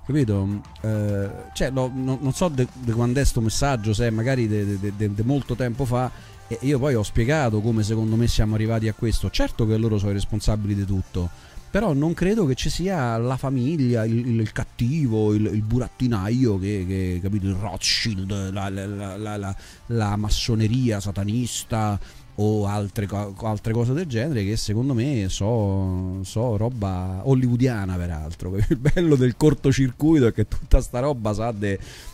Capito? 0.04 0.60
Eh, 0.80 1.30
cioè, 1.52 1.70
no, 1.70 1.90
no, 1.94 2.18
non 2.20 2.32
so 2.32 2.48
di 2.48 2.66
quando 2.92 3.20
è 3.20 3.24
sto 3.24 3.40
messaggio, 3.40 3.94
se 3.94 4.08
è 4.08 4.10
magari 4.10 4.48
di 4.48 5.22
molto 5.22 5.54
tempo 5.54 5.84
fa. 5.84 6.10
E 6.48 6.58
io 6.62 6.80
poi 6.80 6.96
ho 6.96 7.04
spiegato 7.04 7.60
come 7.60 7.84
secondo 7.84 8.16
me 8.16 8.26
siamo 8.26 8.56
arrivati 8.56 8.88
a 8.88 8.92
questo. 8.92 9.30
Certo 9.30 9.66
che 9.66 9.76
loro 9.76 9.98
sono 9.98 10.10
i 10.10 10.14
responsabili 10.14 10.74
di 10.74 10.84
tutto 10.84 11.30
però 11.70 11.92
non 11.92 12.14
credo 12.14 12.46
che 12.46 12.56
ci 12.56 12.68
sia 12.68 13.16
la 13.16 13.36
famiglia, 13.36 14.04
il, 14.04 14.26
il 14.26 14.52
cattivo, 14.52 15.32
il, 15.32 15.46
il, 15.46 15.62
burattinaio, 15.62 16.58
che, 16.58 16.84
che, 16.86 17.20
capito, 17.22 17.46
il 17.46 17.54
Rothschild, 17.54 18.50
la, 18.52 18.68
la, 18.68 19.36
la, 19.36 19.56
la 19.86 20.16
massoneria 20.16 20.98
satanista 20.98 21.98
o 22.36 22.66
altre, 22.66 23.06
altre, 23.42 23.72
cose 23.72 23.92
del 23.92 24.06
genere 24.06 24.44
che 24.44 24.56
secondo 24.56 24.94
me 24.94 25.28
so, 25.28 26.20
so 26.22 26.56
roba 26.56 27.20
hollywoodiana 27.24 27.96
peraltro. 27.96 28.56
Il 28.68 28.76
bello 28.76 29.14
del 29.14 29.36
cortocircuito 29.36 30.26
è 30.26 30.32
che 30.32 30.48
tutta 30.48 30.80
sta 30.80 31.00
roba 31.00 31.32
sa 31.34 31.54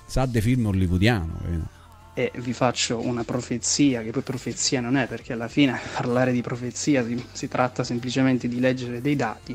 sa 0.04 0.26
film 0.26 0.66
hollywoodiano. 0.66 1.38
Capito? 1.40 1.75
E 2.18 2.32
vi 2.36 2.54
faccio 2.54 2.98
una 2.98 3.24
profezia, 3.24 4.00
che 4.00 4.10
poi 4.10 4.22
profezia 4.22 4.80
non 4.80 4.96
è, 4.96 5.06
perché 5.06 5.34
alla 5.34 5.48
fine 5.48 5.78
parlare 5.92 6.32
di 6.32 6.40
profezia 6.40 7.04
si, 7.04 7.22
si, 7.30 7.46
tratta 7.46 7.84
semplicemente 7.84 8.48
di 8.48 8.58
leggere 8.58 9.02
dei 9.02 9.16
dati 9.16 9.54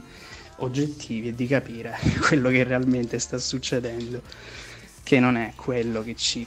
oggettivi 0.58 1.30
e 1.30 1.34
di 1.34 1.48
capire 1.48 1.98
quello 2.22 2.50
che 2.50 2.64
realmente 2.64 3.18
sta 3.18 3.40
succedendo, 3.40 4.22
che 5.02 5.20
non 5.20 5.38
è 5.38 5.54
quello 5.56 6.04
che 6.04 6.16
ci, 6.16 6.46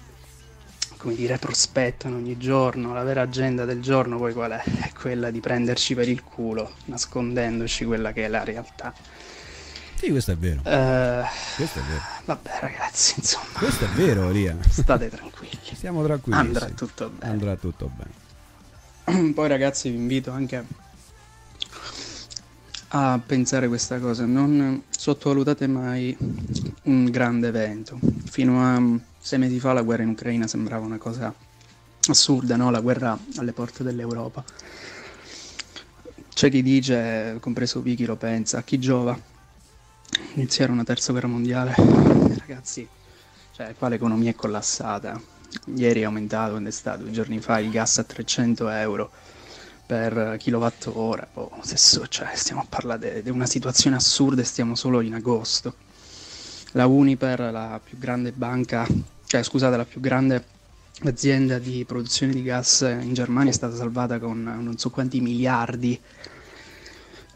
come 0.98 1.16
dire, 1.16 1.36
prospettano 1.38 2.14
ogni 2.14 2.36
giorno. 2.36 2.94
La 2.94 3.02
vera 3.02 3.22
agenda 3.22 3.64
del 3.64 3.82
giorno 3.82 4.16
poi 4.16 4.32
qual 4.32 4.52
è? 4.52 4.62
È 4.62 4.92
quella 4.92 5.32
di 5.32 5.40
prenderci 5.40 5.96
per 5.96 6.08
il 6.08 6.22
culo, 6.22 6.74
nascondendoci 6.84 7.84
quella 7.84 8.12
che 8.12 8.26
è 8.26 8.28
la 8.28 8.44
realtà. 8.44 8.94
Sì, 10.04 10.10
questo 10.10 10.32
è 10.32 10.36
vero. 10.36 10.60
Uh, 10.60 11.24
questo 11.56 11.78
è 11.78 11.82
vero. 11.82 12.02
Vabbè, 12.26 12.50
ragazzi, 12.60 13.14
insomma. 13.16 13.46
Questo 13.54 13.86
è 13.86 13.88
vero, 13.88 14.30
Ria. 14.30 14.54
State 14.68 15.08
tranquilli. 15.08 15.58
Stiamo 15.72 16.04
tranquilli. 16.04 16.38
Andrà 16.38 16.66
tutto 16.66 17.08
bene. 17.08 17.32
Andrà 17.32 17.56
tutto 17.56 17.90
bene. 17.96 19.32
Poi, 19.32 19.48
ragazzi, 19.48 19.88
vi 19.88 19.96
invito 19.96 20.30
anche 20.30 20.62
a 22.88 23.18
pensare 23.24 23.66
questa 23.66 23.98
cosa. 23.98 24.26
Non 24.26 24.82
sottovalutate 24.90 25.66
mai 25.68 26.14
un 26.82 27.06
grande 27.06 27.48
evento. 27.48 27.98
Fino 28.26 28.62
a 28.62 29.00
sei 29.18 29.38
mesi 29.38 29.58
fa 29.58 29.72
la 29.72 29.80
guerra 29.80 30.02
in 30.02 30.10
Ucraina 30.10 30.46
sembrava 30.46 30.84
una 30.84 30.98
cosa 30.98 31.34
assurda, 32.08 32.56
no? 32.56 32.70
La 32.70 32.80
guerra 32.80 33.18
alle 33.36 33.52
porte 33.54 33.82
dell'Europa. 33.82 34.44
C'è 36.28 36.50
chi 36.50 36.62
dice, 36.62 37.38
compreso 37.40 37.80
Vicky 37.80 38.04
lo 38.04 38.16
pensa, 38.16 38.58
a 38.58 38.62
chi 38.62 38.78
giova? 38.78 39.32
Iniziare 40.34 40.72
una 40.72 40.84
terza 40.84 41.12
guerra 41.12 41.28
mondiale, 41.28 41.74
ragazzi, 42.38 42.86
cioè 43.52 43.74
qua 43.76 43.88
l'economia 43.88 44.30
è 44.30 44.34
collassata. 44.34 45.20
Ieri 45.74 46.00
è 46.00 46.04
aumentato, 46.04 46.56
è 46.56 46.70
stato, 46.70 47.02
due 47.02 47.12
giorni 47.12 47.40
fa, 47.40 47.60
il 47.60 47.70
gas 47.70 47.98
a 47.98 48.04
300 48.04 48.68
euro 48.68 49.10
per 49.86 50.36
kilowattora. 50.38 51.28
Oh, 51.34 51.50
stesso, 51.62 52.06
cioè, 52.08 52.30
stiamo 52.34 52.62
a 52.62 52.66
parlare 52.68 53.22
di 53.22 53.30
una 53.30 53.46
situazione 53.46 53.96
assurda 53.96 54.42
e 54.42 54.44
stiamo 54.44 54.74
solo 54.74 55.00
in 55.00 55.14
agosto. 55.14 55.74
La 56.72 56.86
Uniper, 56.86 57.52
la 57.52 57.80
più 57.82 57.98
grande 57.98 58.32
banca, 58.32 58.86
cioè 59.26 59.42
scusate, 59.42 59.76
la 59.76 59.84
più 59.84 60.00
grande 60.00 60.44
azienda 61.04 61.58
di 61.58 61.84
produzione 61.84 62.32
di 62.32 62.42
gas 62.42 62.80
in 62.80 63.14
Germania 63.14 63.50
è 63.50 63.54
stata 63.54 63.74
salvata 63.74 64.18
con 64.18 64.42
non 64.42 64.78
so 64.78 64.90
quanti 64.90 65.20
miliardi 65.20 66.00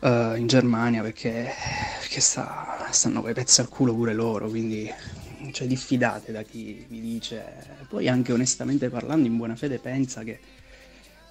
uh, 0.01 0.35
in 0.37 0.47
Germania 0.47 1.03
perché, 1.03 1.51
perché 2.09 2.23
sta, 2.23 2.89
stanno 2.91 3.21
coi 3.21 3.35
pezzi 3.35 3.61
al 3.61 3.69
culo 3.69 3.95
pure 3.95 4.15
loro, 4.15 4.49
quindi 4.49 4.91
cioè, 5.53 5.67
diffidate 5.67 6.33
da 6.33 6.43
chi 6.43 6.87
vi 6.89 7.03
dice. 7.03 7.77
Poi 7.87 8.09
anche 8.09 8.33
onestamente 8.33 8.89
parlando 8.89 9.27
in 9.27 9.37
buona 9.37 9.57
fede 9.57 9.79
pensa 9.79 10.25
che 10.25 10.41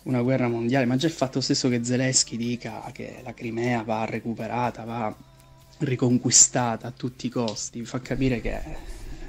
una 0.04 0.22
guerra 0.22 0.48
mondiale, 0.48 0.86
ma 0.86 0.96
già 0.96 1.08
il 1.08 1.14
fatto 1.14 1.42
stesso 1.42 1.68
che 1.68 1.84
Zelensky 1.84 2.38
dica 2.38 2.88
che 2.94 3.22
la 3.24 3.34
Crimea 3.34 3.82
va 3.82 4.06
recuperata, 4.06 4.84
va 4.84 5.14
riconquistata 5.80 6.88
a 6.88 6.92
tutti 6.92 7.26
i 7.26 7.30
costi, 7.30 7.84
fa 7.84 8.00
capire 8.00 8.40
che 8.40 8.62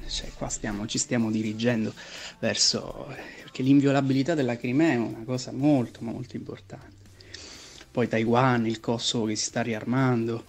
cioè, 0.06 0.30
qua 0.36 0.48
stiamo, 0.48 0.86
ci 0.86 0.98
stiamo 0.98 1.30
dirigendo 1.30 1.94
verso... 2.38 3.06
perché 3.42 3.62
l'inviolabilità 3.62 4.34
della 4.34 4.56
Crimea 4.56 4.92
è 4.92 4.96
una 4.96 5.24
cosa 5.24 5.50
molto 5.52 6.00
molto 6.02 6.36
importante 6.36 6.96
poi 7.90 8.06
Taiwan, 8.06 8.66
il 8.66 8.80
Kosovo 8.80 9.24
che 9.24 9.34
si 9.34 9.46
sta 9.46 9.60
riarmando, 9.60 10.44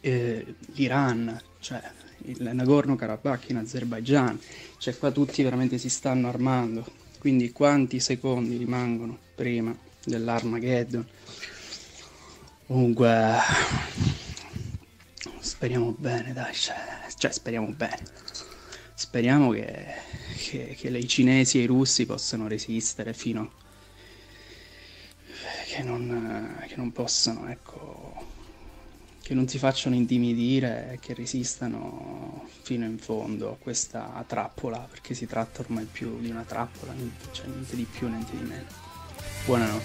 eh, 0.00 0.54
l'Iran, 0.72 1.40
cioè 1.60 1.80
il 2.24 2.50
Nagorno-Karabakh 2.52 3.48
in 3.48 3.56
Azerbaijan, 3.56 4.38
cioè 4.78 4.96
qua 4.96 5.10
tutti 5.10 5.42
veramente 5.42 5.78
si 5.78 5.88
stanno 5.88 6.28
armando, 6.28 6.86
quindi 7.18 7.52
quanti 7.52 8.00
secondi 8.00 8.56
rimangono 8.56 9.18
prima 9.34 9.76
dell'Armageddon? 10.04 11.06
Comunque 12.66 13.36
speriamo 15.40 15.94
bene, 15.98 16.32
dai, 16.32 16.54
cioè, 16.54 16.76
cioè 17.16 17.32
speriamo 17.32 17.68
bene. 17.68 18.02
Speriamo 18.94 19.50
che, 19.50 19.86
che, 20.36 20.76
che 20.78 20.88
i 20.88 21.08
cinesi 21.08 21.58
e 21.58 21.62
i 21.62 21.66
russi 21.66 22.04
possano 22.04 22.46
resistere 22.46 23.14
fino 23.14 23.40
a 23.40 23.60
che 25.70 25.82
non, 25.84 26.64
che 26.66 26.74
non 26.76 26.90
possano, 26.90 27.48
ecco, 27.48 27.99
che 29.30 29.36
non 29.36 29.46
si 29.46 29.58
facciano 29.58 29.94
intimidire 29.94 30.90
e 30.94 30.98
che 30.98 31.14
resistano 31.14 32.48
fino 32.62 32.84
in 32.84 32.98
fondo 32.98 33.52
a 33.52 33.56
questa 33.56 34.24
trappola, 34.26 34.88
perché 34.90 35.14
si 35.14 35.24
tratta 35.26 35.60
ormai 35.60 35.86
più 35.88 36.18
di 36.18 36.30
una 36.30 36.42
trappola, 36.44 36.92
cioè 37.30 37.46
niente 37.46 37.76
di 37.76 37.86
più, 37.88 38.08
niente 38.08 38.32
di 38.36 38.42
meno. 38.42 38.64
Buonanotte. 39.44 39.84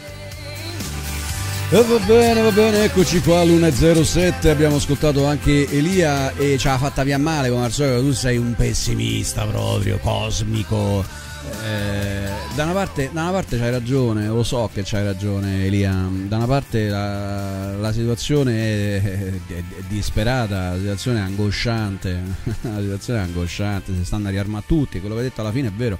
E 1.69 1.83
va 1.83 1.97
bene, 2.07 2.41
va 2.41 2.51
bene, 2.51 2.85
eccoci 2.85 3.21
qua 3.21 3.41
all'1.07, 3.41 4.47
abbiamo 4.47 4.77
ascoltato 4.77 5.27
anche 5.27 5.69
Elia 5.69 6.33
e 6.33 6.57
ci 6.57 6.67
ha 6.67 6.79
fatta 6.79 7.03
via 7.03 7.19
male 7.19 7.51
come 7.51 7.65
al 7.65 7.71
solito, 7.71 8.01
tu 8.01 8.13
sei 8.13 8.37
un 8.37 8.55
pessimista 8.55 9.45
proprio, 9.45 9.99
cosmico 9.99 11.05
eh, 11.63 12.29
da, 12.55 12.63
una 12.63 12.73
parte, 12.73 13.09
da 13.11 13.23
una 13.23 13.31
parte 13.31 13.57
c'hai 13.57 13.71
ragione, 13.71 14.27
lo 14.27 14.43
so 14.43 14.69
che 14.73 14.83
c'hai 14.83 15.03
ragione 15.03 15.65
Elia, 15.65 16.09
da 16.27 16.37
una 16.37 16.45
parte 16.45 16.87
la, 16.87 17.75
la 17.75 17.91
situazione 17.91 18.53
è, 18.53 19.01
è, 19.01 19.31
è, 19.47 19.63
disperata, 19.87 20.71
la 20.71 20.77
situazione 20.77 21.19
è 21.19 21.21
angosciante, 21.21 22.21
la 22.61 22.79
situazione 22.79 23.19
è 23.19 23.23
angosciante, 23.23 23.93
si 23.95 24.05
stanno 24.05 24.27
a 24.27 24.31
riarmare 24.31 24.63
tutti, 24.67 24.99
quello 24.99 25.15
che 25.15 25.21
hai 25.21 25.27
detto 25.27 25.41
alla 25.41 25.51
fine 25.51 25.67
è 25.69 25.71
vero, 25.71 25.97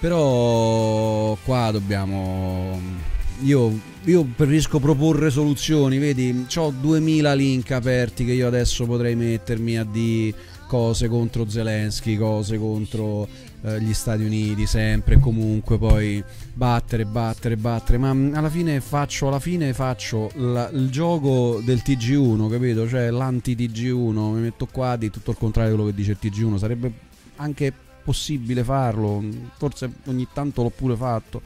però 0.00 1.36
qua 1.44 1.70
dobbiamo... 1.70 3.10
Io, 3.42 3.76
io 4.04 4.24
preferisco 4.24 4.78
proporre 4.78 5.30
soluzioni, 5.30 5.98
vedi, 5.98 6.46
ho 6.56 6.70
2000 6.70 7.34
link 7.34 7.70
aperti 7.72 8.24
che 8.24 8.32
io 8.32 8.46
adesso 8.46 8.86
potrei 8.86 9.16
mettermi 9.16 9.78
a 9.78 9.84
di 9.84 10.32
cose 10.72 11.08
contro 11.08 11.48
Zelensky, 11.48 12.16
cose 12.16 12.56
contro 12.56 13.28
eh, 13.64 13.80
gli 13.80 13.94
Stati 13.94 14.24
Uniti 14.24 14.66
sempre 14.66 15.18
comunque 15.20 15.78
poi 15.78 16.22
battere, 16.52 17.04
battere, 17.04 17.56
battere, 17.56 17.98
ma 17.98 18.12
mm, 18.12 18.34
alla 18.34 18.50
fine 18.50 18.80
faccio, 18.80 19.28
alla 19.28 19.38
fine 19.38 19.72
faccio 19.72 20.30
la, 20.34 20.68
il 20.70 20.90
gioco 20.90 21.60
del 21.64 21.82
TG1, 21.84 22.50
capito? 22.50 22.88
Cioè 22.88 23.10
l'anti-TG1, 23.10 24.32
mi 24.32 24.40
metto 24.40 24.66
qua 24.66 24.96
di 24.96 25.10
tutto 25.10 25.30
il 25.30 25.36
contrario 25.36 25.70
di 25.70 25.76
quello 25.76 25.90
che 25.90 25.96
dice 25.96 26.12
il 26.12 26.18
TG1, 26.20 26.56
sarebbe 26.56 26.92
anche 27.36 27.72
possibile 28.02 28.64
farlo, 28.64 29.22
forse 29.56 29.90
ogni 30.06 30.26
tanto 30.32 30.62
l'ho 30.62 30.70
pure 30.70 30.96
fatto. 30.96 31.40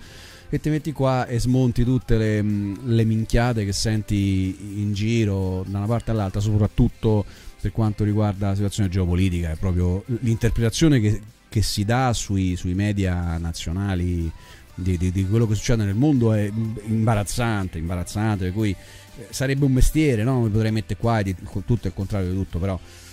E 0.48 0.60
ti 0.60 0.70
metti 0.70 0.92
qua 0.92 1.26
e 1.26 1.40
smonti 1.40 1.84
tutte 1.84 2.16
le, 2.16 2.42
mm, 2.42 2.74
le, 2.84 3.04
minchiate 3.04 3.64
che 3.64 3.72
senti 3.72 4.80
in 4.80 4.94
giro 4.94 5.64
da 5.66 5.78
una 5.78 5.86
parte 5.86 6.12
all'altra, 6.12 6.40
soprattutto 6.40 7.24
per 7.60 7.72
quanto 7.72 8.04
riguarda 8.04 8.48
la 8.48 8.54
situazione 8.54 8.88
geopolitica, 8.88 9.50
è 9.50 9.56
proprio 9.56 10.04
l'interpretazione 10.20 11.00
che, 11.00 11.20
che 11.56 11.62
si 11.62 11.86
dà 11.86 12.12
sui, 12.12 12.54
sui 12.54 12.74
media 12.74 13.38
nazionali 13.38 14.30
di, 14.74 14.98
di, 14.98 15.10
di, 15.10 15.26
quello 15.26 15.46
che 15.46 15.54
succede 15.54 15.84
nel 15.84 15.94
mondo 15.94 16.34
è 16.34 16.52
imbarazzante, 16.84 17.78
imbarazzante, 17.78 18.44
per 18.44 18.52
cui 18.52 18.72
eh, 18.72 19.28
sarebbe 19.30 19.64
un 19.64 19.72
mestiere, 19.72 20.22
no? 20.22 20.42
Mi 20.42 20.50
potrei 20.50 20.70
mettere 20.70 21.00
qua 21.00 21.20
e 21.20 21.22
di, 21.22 21.34
tutto 21.64 21.86
il 21.86 21.94
contrario 21.94 22.28
di 22.28 22.34
tutto, 22.34 22.58
però 22.58 22.78
per 22.78 23.05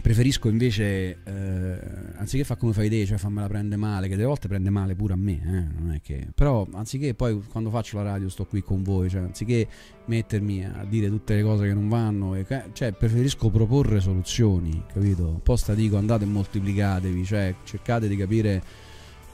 Preferisco 0.00 0.48
invece, 0.48 1.18
eh, 1.24 1.78
anziché 2.16 2.44
fare 2.44 2.58
come 2.58 2.72
fai 2.72 2.88
te, 2.88 3.06
cioè 3.06 3.18
fammela 3.18 3.46
prende 3.46 3.76
male, 3.76 4.08
che 4.08 4.16
delle 4.16 4.26
volte 4.26 4.48
prende 4.48 4.70
male 4.70 4.94
pure 4.94 5.12
a 5.12 5.16
me, 5.16 5.72
eh, 5.94 6.00
che... 6.00 6.28
Però 6.34 6.66
anziché 6.72 7.14
poi 7.14 7.42
quando 7.48 7.70
faccio 7.70 7.96
la 7.96 8.04
radio 8.04 8.28
sto 8.28 8.46
qui 8.46 8.62
con 8.62 8.82
voi, 8.82 9.08
cioè 9.08 9.22
anziché 9.22 9.66
mettermi 10.06 10.64
a 10.64 10.84
dire 10.84 11.08
tutte 11.08 11.34
le 11.34 11.42
cose 11.42 11.66
che 11.66 11.74
non 11.74 11.88
vanno, 11.88 12.34
e, 12.34 12.46
cioè 12.72 12.92
preferisco 12.92 13.50
proporre 13.50 14.00
soluzioni, 14.00 14.82
capito? 14.92 15.40
Posta 15.42 15.74
dico 15.74 15.96
andate 15.96 16.24
e 16.24 16.28
moltiplicatevi, 16.28 17.24
cioè 17.24 17.54
cercate 17.64 18.08
di 18.08 18.16
capire 18.16 18.62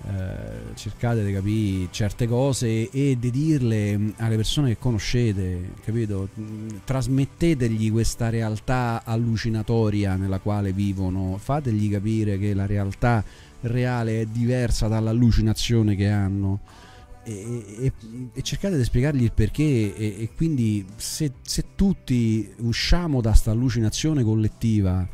eh, 0.09 0.75
cercate 0.75 1.25
di 1.25 1.33
capire 1.33 1.89
certe 1.91 2.29
cose 2.29 2.89
e 2.91 3.17
di 3.19 3.31
dirle 3.33 3.99
mm, 3.99 4.09
alle 4.19 4.37
persone 4.37 4.69
che 4.69 4.79
conoscete, 4.79 5.73
capito? 5.85 6.29
Mm, 6.39 6.69
trasmettetegli 6.85 7.91
questa 7.91 8.29
realtà 8.29 9.03
allucinatoria 9.05 10.15
nella 10.15 10.39
quale 10.39 10.73
vivono, 10.73 11.39
fategli 11.39 11.91
capire 11.91 12.39
che 12.39 12.55
la 12.55 12.67
realtà 12.67 13.25
reale 13.63 14.21
è 14.21 14.27
diversa 14.27 14.87
dall'allucinazione 14.87 15.97
che 15.97 16.09
hanno. 16.09 16.61
E, 17.25 17.65
e, 17.81 17.93
e, 18.33 18.43
cercate 18.43 18.77
di 18.77 18.85
spiegargli 18.85 19.25
il 19.25 19.33
perché 19.33 19.65
e, 19.65 20.15
e 20.19 20.31
quindi 20.37 20.87
se, 20.95 21.33
se, 21.43 21.65
tutti 21.75 22.49
usciamo 22.59 23.21
da 23.21 23.31
questa 23.31 23.51
allucinazione 23.51 24.23
collettiva 24.23 25.05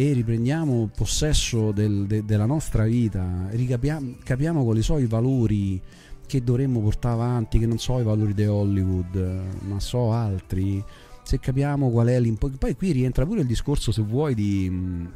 e 0.00 0.14
riprendiamo 0.14 0.88
possesso 0.96 1.72
del, 1.72 2.06
de, 2.06 2.24
della 2.24 2.46
nostra 2.46 2.84
vita, 2.84 3.48
ricapiamo, 3.50 4.14
capiamo 4.24 4.64
quali 4.64 4.80
sono 4.80 4.98
i 4.98 5.04
valori 5.04 5.78
che 6.26 6.42
dovremmo 6.42 6.80
portare 6.80 7.12
avanti, 7.12 7.58
che 7.58 7.66
non 7.66 7.78
so 7.78 8.00
i 8.00 8.02
valori 8.02 8.32
di 8.32 8.46
Hollywood, 8.46 9.42
ma 9.66 9.78
so 9.78 10.10
altri, 10.10 10.82
se 11.22 11.38
capiamo 11.38 11.90
qual 11.90 12.06
è 12.06 12.18
l'importanza. 12.18 12.64
Poi 12.64 12.76
qui 12.76 12.92
rientra 12.92 13.26
pure 13.26 13.40
il 13.40 13.46
discorso, 13.46 13.92
se 13.92 14.00
vuoi, 14.00 14.34
di, 14.34 15.06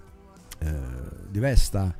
eh, 0.58 0.72
di 1.30 1.38
Vesta 1.38 1.96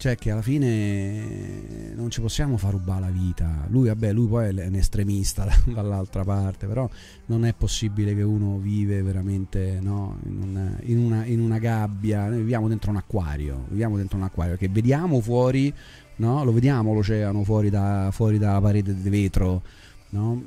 cioè 0.00 0.16
che 0.16 0.30
alla 0.30 0.40
fine 0.40 1.92
non 1.94 2.08
ci 2.08 2.22
possiamo 2.22 2.56
far 2.56 2.70
rubare 2.70 3.02
la 3.02 3.10
vita. 3.10 3.66
Lui, 3.68 3.88
vabbè, 3.88 4.14
lui 4.14 4.28
poi 4.28 4.56
è 4.56 4.66
un 4.66 4.74
estremista 4.74 5.46
dall'altra 5.68 6.24
parte, 6.24 6.66
però 6.66 6.88
non 7.26 7.44
è 7.44 7.52
possibile 7.52 8.14
che 8.14 8.22
uno 8.22 8.56
vive 8.56 9.02
veramente 9.02 9.78
no, 9.82 10.16
in, 10.24 10.40
una, 10.40 10.78
in, 10.84 10.98
una, 10.98 11.26
in, 11.26 11.40
una, 11.40 11.58
gabbia. 11.58 12.28
Noi 12.28 12.38
viviamo 12.38 12.66
dentro 12.66 12.90
un 12.90 12.96
acquario, 12.96 13.66
viviamo 13.68 13.98
dentro 13.98 14.16
un 14.16 14.22
acquario 14.22 14.56
che 14.56 14.70
vediamo 14.70 15.20
fuori, 15.20 15.70
no? 16.16 16.44
lo 16.44 16.52
vediamo 16.54 16.94
l'oceano 16.94 17.44
fuori, 17.44 17.68
da, 17.68 18.08
fuori 18.10 18.38
dalla 18.38 18.60
parete 18.62 18.94
di 18.94 19.10
vetro, 19.10 19.60
no? 20.10 20.42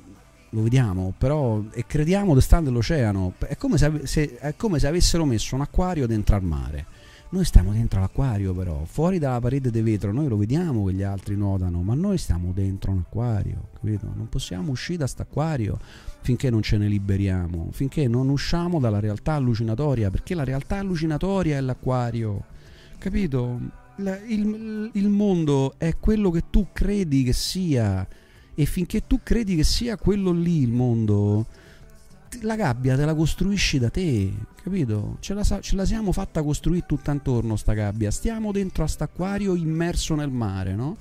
lo 0.50 0.64
vediamo, 0.64 1.14
però 1.16 1.62
e 1.74 1.86
crediamo 1.86 2.34
di 2.34 2.42
stare 2.42 2.64
nell'oceano. 2.64 3.34
È 3.38 3.56
se, 3.76 3.92
se, 4.06 4.38
è 4.40 4.56
come 4.56 4.80
se 4.80 4.88
avessero 4.88 5.26
messo 5.26 5.54
un 5.54 5.62
acquario 5.62 6.08
dentro 6.08 6.36
al 6.36 6.44
mare 6.44 6.93
noi 7.34 7.46
stiamo 7.46 7.72
dentro 7.72 8.00
l'acquario 8.00 8.54
però, 8.54 8.86
fuori 8.86 9.18
dalla 9.18 9.40
parete 9.40 9.72
di 9.72 9.82
vetro, 9.82 10.14
noi 10.14 10.28
lo 10.28 10.38
vediamo 10.38 10.86
che 10.86 10.94
gli 10.94 11.02
altri 11.02 11.36
nuotano, 11.36 11.82
ma 11.82 11.96
noi 11.96 12.20
stiamo 12.20 12.52
dentro 12.54 12.92
un 12.92 13.00
acquario, 13.00 13.70
capito? 13.74 14.08
Non 14.14 14.30
possiamo 14.30 14.70
uscire 14.70 15.00
da 15.00 15.06
quest'acquario 15.06 15.80
finché 16.22 16.52
non 16.52 16.62
ce 16.62 16.78
ne 16.78 16.88
liberiamo, 16.88 17.70
finché 17.72 18.08
non 18.08 18.30
usciamo 18.30 18.80
dalla 18.80 19.00
realtà 19.00 19.34
allucinatoria, 19.34 20.12
perché 20.12 20.36
la 20.36 20.44
realtà 20.44 20.78
allucinatoria 20.78 21.58
è 21.58 21.62
l'acquario, 21.62 22.44
capito? 23.00 23.60
il, 23.98 24.92
il 24.94 25.10
mondo 25.10 25.74
è 25.78 25.98
quello 25.98 26.30
che 26.30 26.44
tu 26.52 26.68
credi 26.72 27.24
che 27.24 27.34
sia 27.34 28.08
e 28.54 28.66
finché 28.66 29.08
tu 29.08 29.22
credi 29.24 29.56
che 29.56 29.64
sia 29.64 29.98
quello 29.98 30.32
lì 30.32 30.62
il 30.62 30.72
mondo, 30.72 31.48
la 32.42 32.56
gabbia 32.56 32.96
te 32.96 33.06
la 33.06 33.16
costruisci 33.16 33.80
da 33.80 33.90
te, 33.90 34.32
capito? 34.64 35.18
Ce 35.20 35.34
la, 35.34 35.44
ce 35.44 35.76
la 35.76 35.86
siamo 35.86 36.12
fatta 36.14 36.42
costruire 36.42 36.86
tutta 36.88 37.12
intorno 37.12 37.58
sta 37.58 37.74
gabbia, 37.74 38.10
stiamo 38.10 38.52
dentro 38.52 38.86
a 38.86 38.88
st'acquario 38.88 39.56
immerso 39.56 40.16
nel 40.16 40.32
mare, 40.32 40.74
no? 40.74 40.98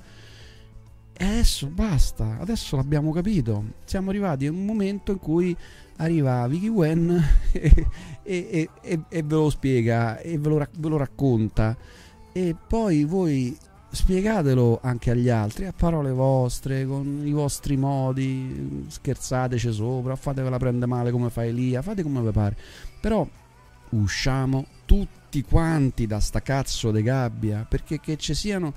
E 1.15 1.25
adesso 1.25 1.67
basta, 1.67 2.37
adesso 2.39 2.75
l'abbiamo 2.75 3.11
capito. 3.11 3.63
Siamo 3.85 4.09
arrivati 4.09 4.47
a 4.47 4.51
un 4.51 4.65
momento 4.65 5.11
in 5.11 5.19
cui 5.19 5.55
arriva 5.97 6.45
Vicky 6.47 6.67
Wen 6.67 7.23
e, 7.53 7.85
e, 8.23 8.69
e, 8.81 8.99
e 9.07 9.23
ve 9.23 9.35
lo 9.35 9.49
spiega 9.49 10.19
e 10.19 10.37
ve 10.37 10.49
lo, 10.49 10.57
ve 10.57 10.89
lo 10.89 10.97
racconta. 10.97 11.77
E 12.33 12.55
poi 12.67 13.05
voi 13.05 13.55
spiegatelo 13.91 14.79
anche 14.81 15.11
agli 15.11 15.29
altri 15.29 15.67
a 15.67 15.73
parole 15.73 16.11
vostre, 16.11 16.85
con 16.85 17.21
i 17.23 17.31
vostri 17.31 17.77
modi, 17.77 18.85
scherzateci 18.87 19.71
sopra, 19.71 20.15
fatevela 20.15 20.57
prendere 20.57 20.87
male 20.87 21.11
come 21.11 21.29
fa 21.29 21.45
Elia, 21.45 21.81
fate 21.81 22.01
come 22.01 22.21
vi 22.21 22.31
pare. 22.31 22.57
Però 22.99 23.25
usciamo 24.01 24.65
tutti 24.85 25.41
quanti 25.41 26.07
da 26.07 26.19
sta 26.19 26.41
cazzo 26.41 26.91
de 26.91 27.01
gabbia, 27.01 27.65
perché 27.67 27.99
che 27.99 28.17
ci 28.17 28.33
siano 28.33 28.73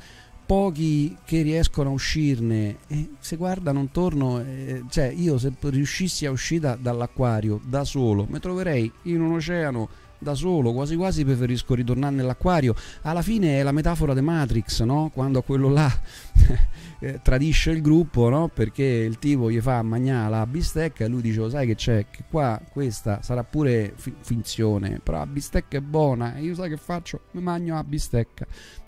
pochi 0.47 1.17
che 1.25 1.43
riescono 1.43 1.91
a 1.91 1.93
uscirne 1.93 2.77
e 2.87 3.11
se 3.19 3.37
guardano 3.37 3.81
intorno 3.81 4.39
eh, 4.41 4.85
cioè 4.89 5.07
io 5.07 5.39
se 5.39 5.53
riuscissi 5.61 6.25
a 6.25 6.31
uscire 6.31 6.79
dall'acquario 6.81 7.61
da 7.65 7.83
solo 7.83 8.27
mi 8.31 8.39
troverei 8.39 8.91
in 9.03 9.23
un 9.23 9.33
oceano 9.33 9.89
da 10.19 10.35
solo, 10.35 10.73
quasi 10.73 10.97
quasi 10.97 11.25
preferisco 11.25 11.75
ritornare 11.75 12.15
nell'acquario. 12.15 12.75
Alla 13.03 13.23
fine 13.23 13.59
è 13.59 13.63
la 13.63 13.73
metafora 13.73 14.15
di 14.15 14.21
Matrix, 14.21 14.83
no? 14.83 15.11
Quando 15.13 15.43
quello 15.43 15.69
là 15.69 15.91
eh, 17.01 17.21
tradisce 17.23 17.71
il 17.71 17.81
gruppo, 17.81 18.29
no? 18.29 18.49
Perché 18.49 18.85
il 18.85 19.19
tipo 19.19 19.51
gli 19.51 19.61
fa 19.61 19.83
mangiare 19.83 20.31
la 20.31 20.47
bistecca 20.47 21.05
e 21.05 21.09
lui 21.09 21.23
dice, 21.23 21.41
oh, 21.41 21.49
sai 21.49 21.67
che 21.67 21.75
c'è? 21.75 22.07
Che 22.11 22.25
qua 22.29 22.61
questa 22.71 23.21
sarà 23.23 23.45
pure 23.45 23.93
fi- 23.97 24.15
finzione, 24.21 25.01
però 25.03 25.19
la 25.19 25.27
bistecca 25.27 25.79
è 25.79 25.81
buona 25.81 26.37
e 26.37 26.43
io 26.43 26.55
sai 26.55 26.69
che 26.69 26.77
faccio? 26.77 27.23
Mi 27.33 27.43
mangio 27.43 27.75
la 27.75 27.85
bistecca. 27.85 28.47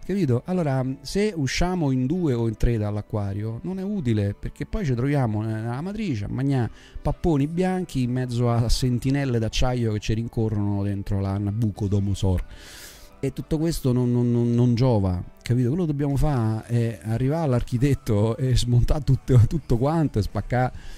Capito? 0.09 0.41
Allora, 0.47 0.83
se 1.03 1.35
usciamo 1.37 1.91
in 1.91 2.07
due 2.07 2.33
o 2.33 2.49
in 2.49 2.57
tre 2.57 2.79
dall'acquario, 2.79 3.61
non 3.65 3.79
è 3.79 3.83
utile 3.83 4.33
perché 4.33 4.65
poi 4.65 4.83
ci 4.87 4.95
troviamo 4.95 5.43
nella 5.43 5.83
matrice 5.83 6.25
a 6.25 6.29
mangiare 6.31 6.71
papponi 7.03 7.47
bianchi 7.47 8.05
in 8.05 8.13
mezzo 8.13 8.51
a 8.51 8.71
sentinelle 8.71 9.39
d'acciaio 9.39 9.93
che 9.93 9.99
ci 9.99 10.15
rincorrono 10.15 10.83
dentro 10.83 11.21
la 11.21 11.37
Nabucodonosor. 11.37 12.43
E 13.21 13.35
tutto 13.35 13.59
questo 13.59 13.93
non, 13.93 14.11
non, 14.11 14.33
non, 14.33 14.55
non, 14.55 14.75
giova, 14.75 15.23
capito? 15.43 15.69
Quello 15.69 15.85
che 15.85 15.91
dobbiamo 15.91 16.17
fare 16.17 16.65
è 16.65 17.01
arrivare 17.03 17.45
all'architetto 17.45 18.39
e 18.39 18.57
smontare 18.57 19.05
tutto, 19.05 19.39
tutto 19.47 19.77
quanto 19.77 20.21
e 20.21 20.23
spaccare 20.23 20.73
eh, 20.73 20.98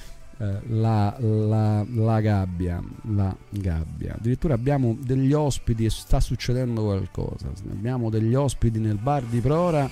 la, 0.69 1.15
la, 1.19 1.85
la, 1.87 2.21
gabbia, 2.21 2.83
la 3.15 3.37
gabbia. 3.51 4.15
Addirittura 4.15 4.55
abbiamo 4.55 4.97
degli 4.99 5.33
ospiti 5.33 5.85
e 5.85 5.91
sta 5.91 6.19
succedendo 6.19 6.83
qualcosa. 6.83 7.51
Abbiamo 7.71 8.09
degli 8.09 8.35
ospiti 8.35 8.79
nel 8.79 8.97
bar 8.97 9.23
di 9.25 9.41
Prora. 9.41 9.89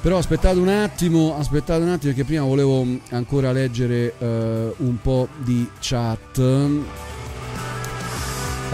Però 0.00 0.18
aspettate 0.18 0.58
un 0.58 0.68
attimo, 0.68 1.36
aspettate 1.36 1.82
un 1.82 1.88
attimo 1.90 2.12
perché 2.12 2.24
prima 2.24 2.44
volevo 2.44 2.86
ancora 3.10 3.52
leggere 3.52 4.14
uh, 4.18 4.24
un 4.84 4.98
po' 5.00 5.28
di 5.42 5.66
chat. 5.80 7.13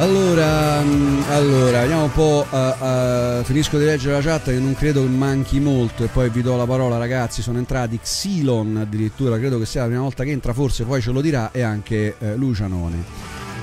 Allora, 0.01 0.81
mm, 0.81 1.20
allora, 1.28 1.81
vediamo 1.82 2.05
un 2.05 2.12
po'. 2.12 2.47
Uh, 2.51 2.56
uh, 2.56 3.44
finisco 3.44 3.77
di 3.77 3.85
leggere 3.85 4.14
la 4.14 4.22
chat 4.22 4.44
che 4.44 4.59
non 4.59 4.72
credo 4.72 5.02
che 5.02 5.09
manchi 5.10 5.60
molto 5.60 6.05
e 6.05 6.06
poi 6.06 6.31
vi 6.31 6.40
do 6.40 6.56
la 6.56 6.64
parola 6.64 6.97
ragazzi. 6.97 7.43
Sono 7.43 7.59
entrati 7.59 7.98
Xilon 7.98 8.78
addirittura, 8.78 9.36
credo 9.36 9.59
che 9.59 9.66
sia 9.66 9.82
la 9.82 9.89
prima 9.89 10.01
volta 10.01 10.24
che 10.24 10.31
entra, 10.31 10.55
forse 10.55 10.85
poi 10.85 11.02
ce 11.02 11.10
lo 11.10 11.20
dirà, 11.20 11.51
e 11.52 11.60
anche 11.60 12.14
uh, 12.18 12.28
Lucianone. 12.35 13.05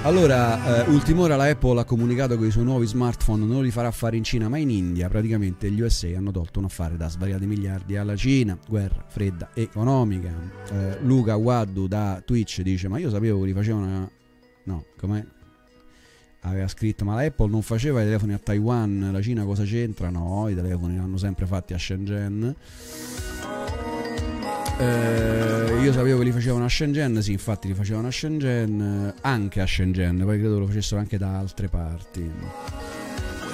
Allora, 0.03 0.83
uh, 0.85 0.91
ultim'ora 0.91 1.35
la 1.37 1.45
Apple 1.45 1.79
ha 1.79 1.83
comunicato 1.85 2.37
che 2.37 2.45
i 2.45 2.51
suoi 2.51 2.65
nuovi 2.65 2.85
smartphone 2.85 3.43
non 3.43 3.63
li 3.63 3.71
farà 3.71 3.89
fare 3.89 4.15
in 4.15 4.23
Cina 4.23 4.47
ma 4.47 4.59
in 4.59 4.69
India. 4.69 5.09
Praticamente 5.09 5.71
gli 5.71 5.81
USA 5.81 6.15
hanno 6.15 6.29
tolto 6.29 6.59
un 6.59 6.65
affare 6.65 6.97
da 6.97 7.09
svariati 7.09 7.47
miliardi 7.47 7.97
alla 7.97 8.15
Cina, 8.15 8.55
guerra 8.67 9.03
fredda 9.07 9.49
economica. 9.55 10.31
Uh, 10.69 11.03
Luca 11.03 11.35
Waddu 11.35 11.87
da 11.87 12.21
Twitch 12.23 12.61
dice 12.61 12.87
ma 12.87 12.99
io 12.99 13.09
sapevo 13.09 13.39
che 13.39 13.45
li 13.47 13.53
facevano... 13.53 14.11
No, 14.65 14.83
com'è? 14.99 15.25
Aveva 16.49 16.67
scritto 16.67 17.05
ma 17.05 17.15
la 17.15 17.21
Apple 17.21 17.49
non 17.49 17.61
faceva 17.61 18.01
i 18.01 18.05
telefoni 18.05 18.33
a 18.33 18.39
Taiwan, 18.39 19.09
la 19.11 19.21
Cina 19.21 19.43
cosa 19.43 19.63
c'entra? 19.63 20.09
No, 20.09 20.47
i 20.49 20.55
telefoni 20.55 20.93
li 20.93 20.99
hanno 20.99 21.17
sempre 21.17 21.45
fatti 21.45 21.73
a 21.73 21.77
Shenzhen. 21.77 22.55
Eh, 24.79 25.79
io 25.81 25.91
sapevo 25.91 26.19
che 26.19 26.23
li 26.25 26.31
facevano 26.31 26.65
a 26.65 26.69
Shenzhen, 26.69 27.21
sì, 27.21 27.31
infatti 27.31 27.67
li 27.67 27.73
facevano 27.73 28.07
a 28.07 28.11
Shenzhen, 28.11 29.13
anche 29.21 29.61
a 29.61 29.65
Shenzhen, 29.65 30.21
poi 30.23 30.37
credo 30.39 30.59
lo 30.59 30.67
facessero 30.67 30.99
anche 30.99 31.17
da 31.17 31.39
altre 31.39 31.67
parti. 31.67 32.31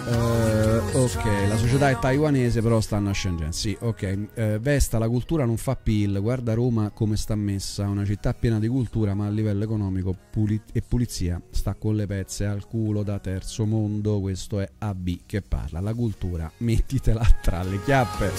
Uh, 0.05 0.97
ok, 0.97 1.47
la 1.47 1.55
società 1.55 1.89
è 1.89 1.97
taiwanese, 1.97 2.61
però 2.61 2.81
stanno 2.81 3.09
a. 3.09 3.51
Sì, 3.51 3.75
ok. 3.79 4.17
Uh, 4.35 4.59
Vesta, 4.59 4.97
la 4.97 5.07
cultura 5.07 5.45
non 5.45 5.55
fa 5.55 5.77
PIL. 5.77 6.19
Guarda 6.19 6.53
Roma 6.53 6.89
come 6.89 7.15
sta 7.15 7.35
messa. 7.35 7.87
Una 7.87 8.03
città 8.03 8.33
piena 8.33 8.59
di 8.59 8.67
cultura, 8.67 9.13
ma 9.13 9.27
a 9.27 9.29
livello 9.29 9.63
economico 9.63 10.13
puli- 10.29 10.61
e 10.73 10.81
pulizia 10.81 11.41
sta 11.51 11.75
con 11.75 11.95
le 11.95 12.05
pezze 12.05 12.45
al 12.45 12.67
culo 12.67 13.01
da 13.03 13.17
terzo 13.19 13.65
mondo. 13.65 14.19
Questo 14.19 14.59
è 14.59 14.69
AB 14.79 15.19
che 15.25 15.41
parla. 15.41 15.79
La 15.79 15.93
cultura, 15.93 16.51
mettitela 16.59 17.25
tra 17.41 17.63
le 17.63 17.81
chiappe. 17.85 18.31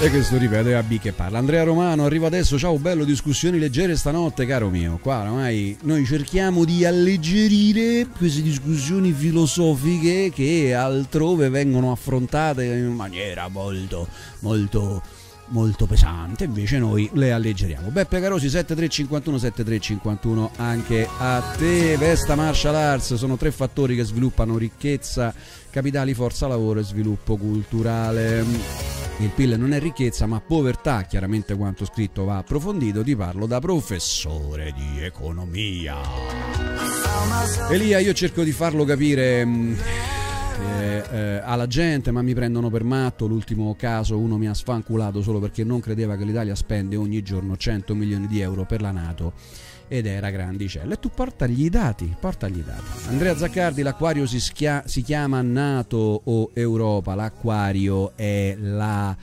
e 0.00 0.10
questo 0.10 0.38
ripeto 0.38 0.68
è 0.68 0.74
AB 0.74 1.00
che 1.00 1.10
parla. 1.10 1.38
Andrea 1.38 1.64
Romano, 1.64 2.04
arriva 2.04 2.28
adesso. 2.28 2.56
Ciao, 2.56 2.78
bello, 2.78 3.04
discussioni 3.04 3.58
leggere 3.58 3.96
stanotte, 3.96 4.46
caro 4.46 4.70
mio. 4.70 4.98
Qua 5.02 5.22
ormai 5.22 5.76
noi 5.82 6.04
cerchiamo 6.04 6.64
di 6.64 6.84
alleggerire 6.84 8.06
queste 8.16 8.42
discussioni 8.42 9.10
filosofiche 9.10 10.30
che 10.32 10.72
altrove 10.84 11.48
vengono 11.48 11.92
affrontate 11.92 12.64
in 12.64 12.92
maniera 12.94 13.48
molto, 13.48 14.06
molto 14.40 15.02
molto 15.48 15.86
pesante, 15.86 16.44
invece 16.44 16.78
noi 16.78 17.08
le 17.14 17.32
alleggeriamo. 17.32 17.90
Beppe 17.90 18.20
Carosi 18.20 18.48
7351 18.48 19.38
7351 19.38 20.50
anche 20.56 21.08
a 21.18 21.40
te. 21.56 21.96
Vesta 21.96 22.34
Martial 22.34 22.74
Arts 22.74 23.14
sono 23.14 23.36
tre 23.36 23.50
fattori 23.50 23.96
che 23.96 24.04
sviluppano 24.04 24.56
ricchezza, 24.56 25.34
capitali, 25.70 26.14
forza 26.14 26.46
lavoro 26.46 26.80
e 26.80 26.84
sviluppo 26.84 27.36
culturale. 27.36 28.92
Il 29.18 29.28
PIL 29.28 29.56
non 29.58 29.72
è 29.72 29.78
ricchezza 29.78 30.26
ma 30.26 30.40
povertà, 30.40 31.02
chiaramente 31.02 31.54
quanto 31.54 31.84
scritto 31.84 32.24
va 32.24 32.38
approfondito, 32.38 33.02
ti 33.02 33.14
parlo 33.14 33.46
da 33.46 33.60
professore 33.60 34.72
di 34.72 35.04
economia. 35.04 35.98
Elia, 37.70 37.98
io 37.98 38.12
cerco 38.12 38.42
di 38.42 38.50
farlo 38.50 38.84
capire 38.84 39.44
mm, 39.44 39.74
eh, 40.60 41.02
eh, 41.10 41.40
alla 41.42 41.66
gente, 41.66 42.10
ma 42.10 42.22
mi 42.22 42.34
prendono 42.34 42.70
per 42.70 42.84
matto. 42.84 43.26
L'ultimo 43.26 43.74
caso, 43.76 44.18
uno 44.18 44.36
mi 44.38 44.48
ha 44.48 44.54
sfanculato 44.54 45.22
solo 45.22 45.40
perché 45.40 45.64
non 45.64 45.80
credeva 45.80 46.16
che 46.16 46.24
l'Italia 46.24 46.54
spende 46.54 46.96
ogni 46.96 47.22
giorno 47.22 47.56
100 47.56 47.94
milioni 47.94 48.26
di 48.26 48.40
euro 48.40 48.64
per 48.64 48.80
la 48.80 48.90
Nato 48.90 49.32
ed 49.88 50.06
era 50.06 50.30
grandicella. 50.30 50.94
E 50.94 50.98
tu 50.98 51.10
portagli 51.10 51.64
i 51.64 51.70
dati, 51.70 52.14
portagli 52.18 52.58
i 52.58 52.64
dati. 52.64 53.08
Andrea 53.08 53.36
Zaccardi, 53.36 53.82
l'acquario 53.82 54.26
si, 54.26 54.40
schia- 54.40 54.82
si 54.86 55.02
chiama 55.02 55.42
Nato 55.42 56.22
o 56.24 56.50
Europa, 56.54 57.14
l'acquario 57.14 58.12
è 58.16 58.56
la 58.58 59.16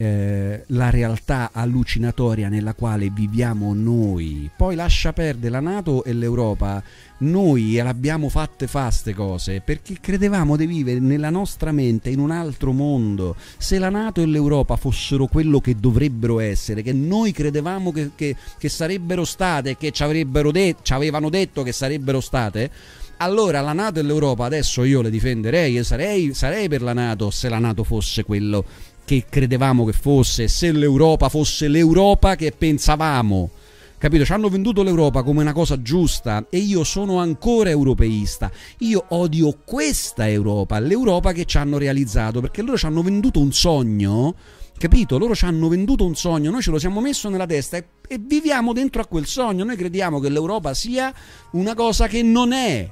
eh, 0.00 0.62
la 0.68 0.90
realtà 0.90 1.50
allucinatoria 1.52 2.48
nella 2.48 2.72
quale 2.72 3.10
viviamo 3.10 3.74
noi. 3.74 4.48
Poi 4.56 4.76
lascia 4.76 5.12
perdere 5.12 5.50
la 5.50 5.60
Nato 5.60 6.04
e 6.04 6.12
l'Europa. 6.12 6.82
Noi 7.20 7.74
l'abbiamo 7.74 8.28
fatte 8.28 8.68
fa 8.68 8.90
ste 8.90 9.12
cose 9.12 9.60
perché 9.60 9.96
credevamo 10.00 10.56
di 10.56 10.66
vivere 10.66 11.00
nella 11.00 11.30
nostra 11.30 11.72
mente 11.72 12.10
in 12.10 12.20
un 12.20 12.30
altro 12.30 12.72
mondo. 12.72 13.34
Se 13.56 13.78
la 13.78 13.88
Nato 13.88 14.22
e 14.22 14.26
l'Europa 14.26 14.76
fossero 14.76 15.26
quello 15.26 15.60
che 15.60 15.74
dovrebbero 15.74 16.38
essere, 16.38 16.82
che 16.82 16.92
noi 16.92 17.32
credevamo 17.32 17.90
che, 17.90 18.10
che, 18.14 18.36
che 18.56 18.68
sarebbero 18.68 19.24
state, 19.24 19.76
che 19.76 19.90
ci, 19.90 20.04
de- 20.52 20.76
ci 20.80 20.92
avevano 20.92 21.28
detto 21.28 21.64
che 21.64 21.72
sarebbero 21.72 22.20
state, 22.20 22.70
allora 23.16 23.60
la 23.62 23.72
Nato 23.72 23.98
e 23.98 24.02
l'Europa 24.02 24.44
adesso 24.44 24.84
io 24.84 25.02
le 25.02 25.10
difenderei 25.10 25.76
e 25.76 25.82
sarei, 25.82 26.32
sarei 26.34 26.68
per 26.68 26.82
la 26.82 26.92
Nato 26.92 27.30
se 27.30 27.48
la 27.48 27.58
Nato 27.58 27.82
fosse 27.82 28.22
quello 28.22 28.64
che 29.04 29.24
credevamo 29.28 29.84
che 29.84 29.92
fosse, 29.92 30.46
se 30.46 30.70
l'Europa 30.70 31.28
fosse 31.28 31.66
l'Europa 31.66 32.36
che 32.36 32.52
pensavamo. 32.56 33.50
Capito? 33.98 34.24
Ci 34.24 34.32
hanno 34.32 34.48
venduto 34.48 34.84
l'Europa 34.84 35.24
come 35.24 35.40
una 35.40 35.52
cosa 35.52 35.82
giusta 35.82 36.46
e 36.50 36.58
io 36.58 36.84
sono 36.84 37.18
ancora 37.18 37.70
europeista. 37.70 38.48
Io 38.78 39.04
odio 39.08 39.58
questa 39.64 40.28
Europa, 40.28 40.78
l'Europa 40.78 41.32
che 41.32 41.44
ci 41.44 41.56
hanno 41.56 41.78
realizzato, 41.78 42.40
perché 42.40 42.62
loro 42.62 42.78
ci 42.78 42.86
hanno 42.86 43.02
venduto 43.02 43.40
un 43.40 43.52
sogno, 43.52 44.36
capito? 44.78 45.18
Loro 45.18 45.34
ci 45.34 45.46
hanno 45.46 45.66
venduto 45.66 46.04
un 46.04 46.14
sogno, 46.14 46.52
noi 46.52 46.62
ce 46.62 46.70
lo 46.70 46.78
siamo 46.78 47.00
messo 47.00 47.28
nella 47.28 47.46
testa 47.46 47.76
e, 47.76 47.88
e 48.06 48.18
viviamo 48.20 48.72
dentro 48.72 49.02
a 49.02 49.06
quel 49.06 49.26
sogno. 49.26 49.64
Noi 49.64 49.74
crediamo 49.74 50.20
che 50.20 50.28
l'Europa 50.28 50.74
sia 50.74 51.12
una 51.52 51.74
cosa 51.74 52.06
che 52.06 52.22
non 52.22 52.52
è. 52.52 52.88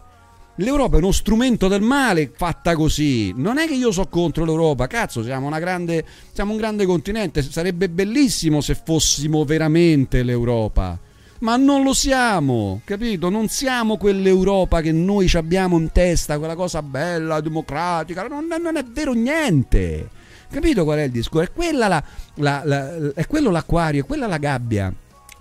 L'Europa 0.59 0.97
è 0.97 1.01
uno 1.01 1.13
strumento 1.13 1.69
del 1.69 1.83
male 1.83 2.33
fatta 2.35 2.75
così. 2.75 3.35
Non 3.37 3.59
è 3.59 3.67
che 3.67 3.75
io 3.75 3.93
so 3.93 4.07
contro 4.09 4.47
l'Europa, 4.47 4.87
cazzo, 4.87 5.23
siamo, 5.23 5.51
grande, 5.51 6.03
siamo 6.33 6.53
un 6.53 6.57
grande 6.57 6.87
continente. 6.87 7.43
Sarebbe 7.43 7.91
bellissimo 7.91 8.63
se 8.63 8.75
fossimo 8.75 9.45
veramente 9.45 10.23
l'Europa. 10.23 10.99
Ma 11.41 11.57
non 11.57 11.83
lo 11.83 11.93
siamo, 11.93 12.81
capito? 12.85 13.29
Non 13.29 13.49
siamo 13.49 13.99
quell'Europa 13.99 14.81
che 14.81 14.93
noi 14.93 15.31
abbiamo 15.35 15.77
in 15.77 15.93
testa, 15.93 16.39
quella 16.39 16.55
cosa 16.55 16.81
bella, 16.81 17.43
democratica. 17.43 18.27
Non, 18.27 18.47
non 18.47 18.77
è 18.77 18.85
vero 18.85 19.13
niente. 19.13 20.09
Capito 20.51 20.85
qual 20.85 21.01
è 21.01 21.03
il 21.03 21.11
discorso? 21.11 21.53
È, 21.55 21.73
la, 21.73 22.03
la, 22.37 22.63
la, 22.65 23.13
è 23.15 23.27
quello 23.27 23.51
l'acquario, 23.51 24.03
è 24.03 24.07
quella 24.07 24.27
la 24.27 24.39
gabbia 24.39 24.95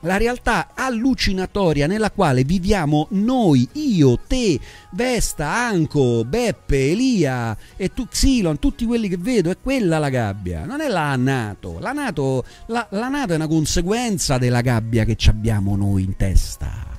la 0.05 0.17
realtà 0.17 0.69
allucinatoria 0.73 1.87
nella 1.87 2.11
quale 2.11 2.43
viviamo 2.43 3.07
noi, 3.11 3.67
io, 3.73 4.19
te, 4.27 4.59
Vesta, 4.91 5.51
Anco, 5.51 6.23
Beppe, 6.23 6.91
Elia 6.91 7.57
e 7.75 7.91
tu, 7.93 8.07
Xilon, 8.07 8.59
tutti 8.59 8.85
quelli 8.85 9.09
che 9.09 9.17
vedo, 9.17 9.49
è 9.49 9.57
quella 9.61 9.97
la 9.97 10.09
gabbia, 10.09 10.63
non 10.65 10.79
è 10.79 10.87
la 10.87 11.15
Nato. 11.15 11.79
La 11.79 11.91
Nato, 11.91 12.45
la, 12.67 12.85
la 12.91 13.09
NATO 13.09 13.33
è 13.33 13.35
una 13.35 13.47
conseguenza 13.47 14.37
della 14.37 14.61
gabbia 14.61 15.03
che 15.03 15.17
abbiamo 15.27 15.75
noi 15.75 16.03
in 16.03 16.15
testa. 16.15 16.93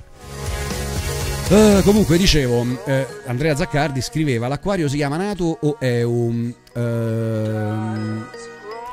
Uh, 1.48 1.80
comunque 1.84 2.18
dicevo, 2.18 2.66
eh, 2.86 3.06
Andrea 3.26 3.54
Zaccardi 3.54 4.00
scriveva 4.00 4.48
l'acquario 4.48 4.88
si 4.88 4.96
chiama 4.96 5.16
Nato 5.16 5.58
o 5.60 5.78
è 5.78 6.02
un... 6.02 6.52
Uh, 6.74 8.45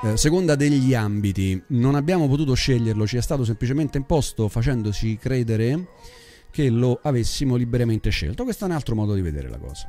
eh, 0.03 0.17
seconda 0.17 0.55
degli 0.55 0.93
ambiti, 0.93 1.61
non 1.67 1.95
abbiamo 1.95 2.27
potuto 2.27 2.53
sceglierlo, 2.53 3.07
ci 3.07 3.17
è 3.17 3.21
stato 3.21 3.45
semplicemente 3.45 3.97
imposto 3.97 4.49
facendoci 4.49 5.17
credere 5.17 5.87
che 6.51 6.69
lo 6.69 6.99
avessimo 7.01 7.55
liberamente 7.55 8.09
scelto. 8.09 8.43
Questo 8.43 8.65
è 8.65 8.67
un 8.67 8.73
altro 8.73 8.95
modo 8.95 9.13
di 9.13 9.21
vedere 9.21 9.49
la 9.49 9.57
cosa. 9.57 9.85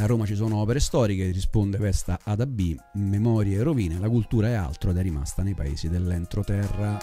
A 0.00 0.06
Roma 0.06 0.26
ci 0.26 0.36
sono 0.36 0.58
opere 0.58 0.78
storiche, 0.78 1.28
risponde 1.32 1.76
Vesta 1.76 2.20
ad 2.22 2.40
AB, 2.40 2.76
memorie 2.92 3.58
e 3.58 3.62
rovine, 3.62 3.98
la 3.98 4.08
cultura 4.08 4.46
è 4.46 4.52
altro 4.52 4.90
ed 4.90 4.96
è 4.96 5.02
rimasta 5.02 5.42
nei 5.42 5.54
paesi 5.54 5.88
dell'entroterra. 5.88 6.96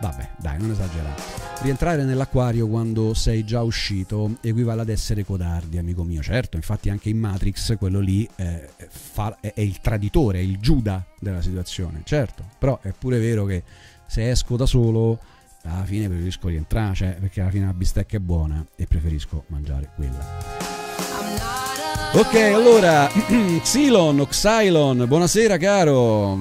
Vabbè, 0.00 0.30
dai, 0.40 0.58
non 0.58 0.72
esagerare. 0.72 1.22
Rientrare 1.60 2.02
nell'acquario 2.02 2.66
quando 2.66 3.14
sei 3.14 3.44
già 3.44 3.62
uscito 3.62 4.38
equivale 4.40 4.80
ad 4.80 4.88
essere 4.88 5.24
codardi, 5.24 5.78
amico 5.78 6.02
mio. 6.02 6.20
Certo, 6.20 6.56
infatti 6.56 6.90
anche 6.90 7.10
in 7.10 7.18
Matrix 7.18 7.76
quello 7.78 8.00
lì 8.00 8.28
eh, 8.34 8.70
fa, 8.88 9.36
è, 9.40 9.52
è 9.54 9.60
il 9.60 9.80
traditore, 9.80 10.38
è 10.38 10.42
il 10.42 10.58
Giuda 10.58 11.06
della 11.20 11.42
situazione. 11.42 12.00
Certo, 12.02 12.44
però 12.58 12.80
è 12.82 12.90
pure 12.90 13.20
vero 13.20 13.44
che 13.44 13.62
se 14.08 14.28
esco 14.28 14.56
da 14.56 14.66
solo 14.66 15.20
alla 15.62 15.84
fine 15.84 16.08
preferisco 16.08 16.48
rientrare, 16.48 16.94
cioè, 16.94 17.16
perché 17.20 17.40
alla 17.40 17.50
fine 17.50 17.66
la 17.66 17.72
bistecca 17.72 18.16
è 18.16 18.20
buona 18.20 18.66
e 18.74 18.86
preferisco 18.88 19.44
mangiare 19.46 19.90
quella. 19.94 21.71
Ok, 22.14 22.34
allora, 22.34 23.08
Xylon, 23.64 24.26
Xylon, 24.28 25.06
buonasera 25.08 25.56
caro. 25.56 26.38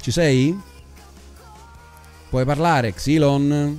Ci 0.00 0.10
sei? 0.10 0.58
Puoi 2.30 2.46
parlare, 2.46 2.94
Xilon? 2.94 3.78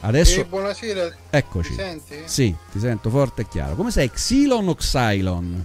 Adesso... 0.00 0.40
Eh, 0.40 0.44
buonasera. 0.46 1.16
Eccoci. 1.30 1.70
Mi 1.70 1.76
senti? 1.76 2.22
Sì, 2.24 2.56
ti 2.72 2.80
sento 2.80 3.08
forte 3.08 3.42
e 3.42 3.48
chiaro. 3.48 3.76
Come 3.76 3.92
sei, 3.92 4.10
Xilon 4.10 4.66
o 4.66 4.74
Xylon? 4.74 5.64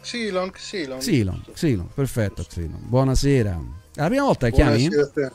Xilon, 0.00 0.50
Xilon. 0.50 0.98
Xilon, 0.98 1.44
Xilon, 1.54 1.88
perfetto 1.94 2.42
Xilon. 2.42 2.80
Buonasera. 2.80 3.60
È 3.94 4.00
la 4.00 4.08
prima 4.08 4.24
volta 4.24 4.46
che 4.46 4.54
chiami? 4.54 4.88
Buonasera 4.88 5.32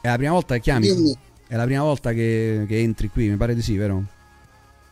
È 0.00 0.08
la 0.08 0.16
prima 0.16 0.32
volta 0.32 0.54
che 0.54 0.60
chiami? 0.60 0.92
Dimmi. 0.92 1.16
È 1.46 1.54
la 1.54 1.64
prima 1.64 1.82
volta 1.82 2.12
che, 2.12 2.64
che 2.66 2.80
entri 2.80 3.08
qui, 3.08 3.28
mi 3.28 3.36
pare 3.36 3.54
di 3.54 3.62
sì, 3.62 3.76
vero? 3.76 4.20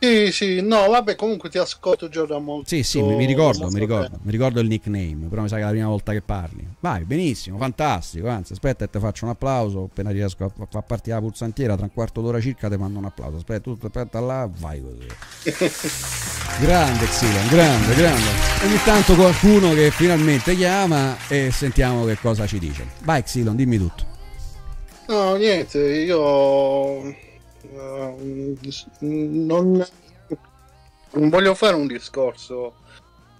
Sì, 0.03 0.31
sì, 0.31 0.61
no, 0.61 0.89
vabbè, 0.89 1.15
comunque 1.15 1.47
ti 1.51 1.59
ascolto 1.59 2.09
già 2.09 2.25
da 2.25 2.39
molto. 2.39 2.67
Sì, 2.67 2.81
sì, 2.81 2.99
mi, 3.03 3.15
mi 3.17 3.25
ricordo, 3.25 3.69
mi 3.69 3.77
ricordo, 3.77 4.17
mi 4.23 4.31
ricordo 4.31 4.59
il 4.59 4.67
nickname, 4.67 5.27
però 5.29 5.43
mi 5.43 5.47
sa 5.47 5.57
che 5.57 5.61
è 5.61 5.65
la 5.65 5.69
prima 5.69 5.89
volta 5.89 6.11
che 6.11 6.23
parli. 6.23 6.67
Vai, 6.79 7.03
benissimo, 7.03 7.59
fantastico, 7.59 8.27
anzi, 8.27 8.53
aspetta 8.53 8.87
ti 8.87 8.97
faccio 8.97 9.25
un 9.25 9.31
applauso, 9.31 9.83
appena 9.91 10.09
riesco 10.09 10.45
a 10.45 10.51
far 10.67 10.83
partire 10.85 11.17
la 11.17 11.21
pulsantiera, 11.21 11.75
tra 11.75 11.83
un 11.83 11.93
quarto 11.93 12.19
d'ora 12.21 12.41
circa 12.41 12.67
ti 12.67 12.77
mando 12.77 12.97
un 12.97 13.05
applauso. 13.05 13.35
Aspetta, 13.35 13.61
tutto 13.61 13.85
aspetta 13.85 14.19
là, 14.19 14.49
vai 14.51 14.81
così. 14.81 15.05
grande 16.65 17.05
Xilon, 17.05 17.47
grande, 17.49 17.93
grande. 17.93 18.29
Ogni 18.65 18.83
tanto 18.83 19.13
qualcuno 19.13 19.71
che 19.75 19.91
finalmente 19.91 20.55
chiama 20.55 21.15
e 21.27 21.51
sentiamo 21.51 22.05
che 22.05 22.17
cosa 22.17 22.47
ci 22.47 22.57
dice. 22.57 22.87
Vai 23.03 23.21
Xilon, 23.21 23.55
dimmi 23.55 23.77
tutto. 23.77 24.03
No, 25.09 25.35
niente, 25.35 25.77
io 25.77 27.29
eh, 27.71 28.55
non, 28.99 29.85
non 31.11 31.29
voglio 31.29 31.53
fare 31.55 31.75
un 31.75 31.87
discorso 31.87 32.75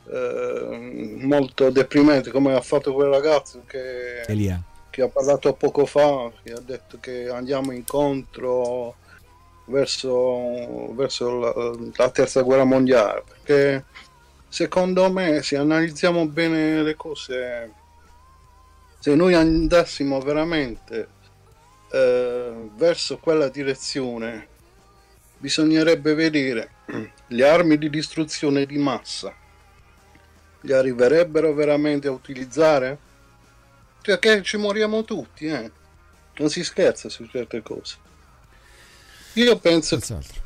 eh, 0.09 1.17
molto 1.21 1.69
deprimente 1.69 2.31
come 2.31 2.53
ha 2.53 2.61
fatto 2.61 2.93
quel 2.93 3.09
ragazzo 3.09 3.63
che, 3.65 4.23
che 4.89 5.01
ha 5.01 5.07
parlato 5.07 5.53
poco 5.53 5.85
fa, 5.85 6.31
che 6.43 6.51
ha 6.53 6.59
detto 6.59 6.97
che 6.99 7.29
andiamo 7.29 7.71
incontro 7.71 8.95
verso, 9.65 10.93
verso 10.93 11.39
la, 11.39 11.75
la 11.95 12.09
terza 12.09 12.41
guerra 12.41 12.65
mondiale, 12.65 13.23
perché 13.25 13.85
secondo 14.47 15.09
me 15.11 15.41
se 15.41 15.55
analizziamo 15.55 16.27
bene 16.27 16.83
le 16.83 16.95
cose, 16.95 17.71
se 18.99 19.15
noi 19.15 19.33
andassimo 19.33 20.19
veramente 20.19 21.19
eh, 21.91 22.69
verso 22.75 23.17
quella 23.17 23.49
direzione, 23.49 24.47
bisognerebbe 25.37 26.13
vedere 26.13 26.71
le 27.27 27.47
armi 27.47 27.77
di 27.77 27.89
distruzione 27.89 28.65
di 28.65 28.77
massa. 28.77 29.35
Le 30.61 30.75
arriverebbero 30.75 31.53
veramente 31.53 32.07
a 32.07 32.11
utilizzare? 32.11 33.09
Cioè 34.01 34.19
che 34.19 34.41
ci 34.43 34.57
moriamo 34.57 35.03
tutti, 35.03 35.45
eh? 35.45 35.71
Non 36.37 36.49
si 36.49 36.63
scherza 36.63 37.09
su 37.09 37.25
certe 37.27 37.61
cose. 37.61 37.97
Io 39.33 39.57
penso 39.57 39.99
Senz'altro. 39.99 40.41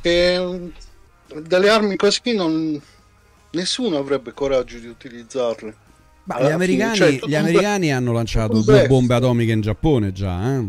che 0.00 0.72
delle 1.42 1.68
armi 1.68 1.96
così 1.96 2.34
non, 2.34 2.80
nessuno 3.50 3.98
avrebbe 3.98 4.32
coraggio 4.32 4.78
di 4.78 4.86
utilizzarle. 4.86 5.86
Ma 6.28 6.42
gli 6.42 6.50
americani, 6.50 6.94
cioè, 6.94 7.10
gli 7.10 7.32
un 7.32 7.34
americani 7.34 7.90
hanno 7.90 8.12
lanciato 8.12 8.60
due 8.60 8.62
blef. 8.64 8.86
bombe 8.86 9.14
atomiche 9.14 9.52
in 9.52 9.62
Giappone 9.62 10.12
già, 10.12 10.56
eh? 10.56 10.64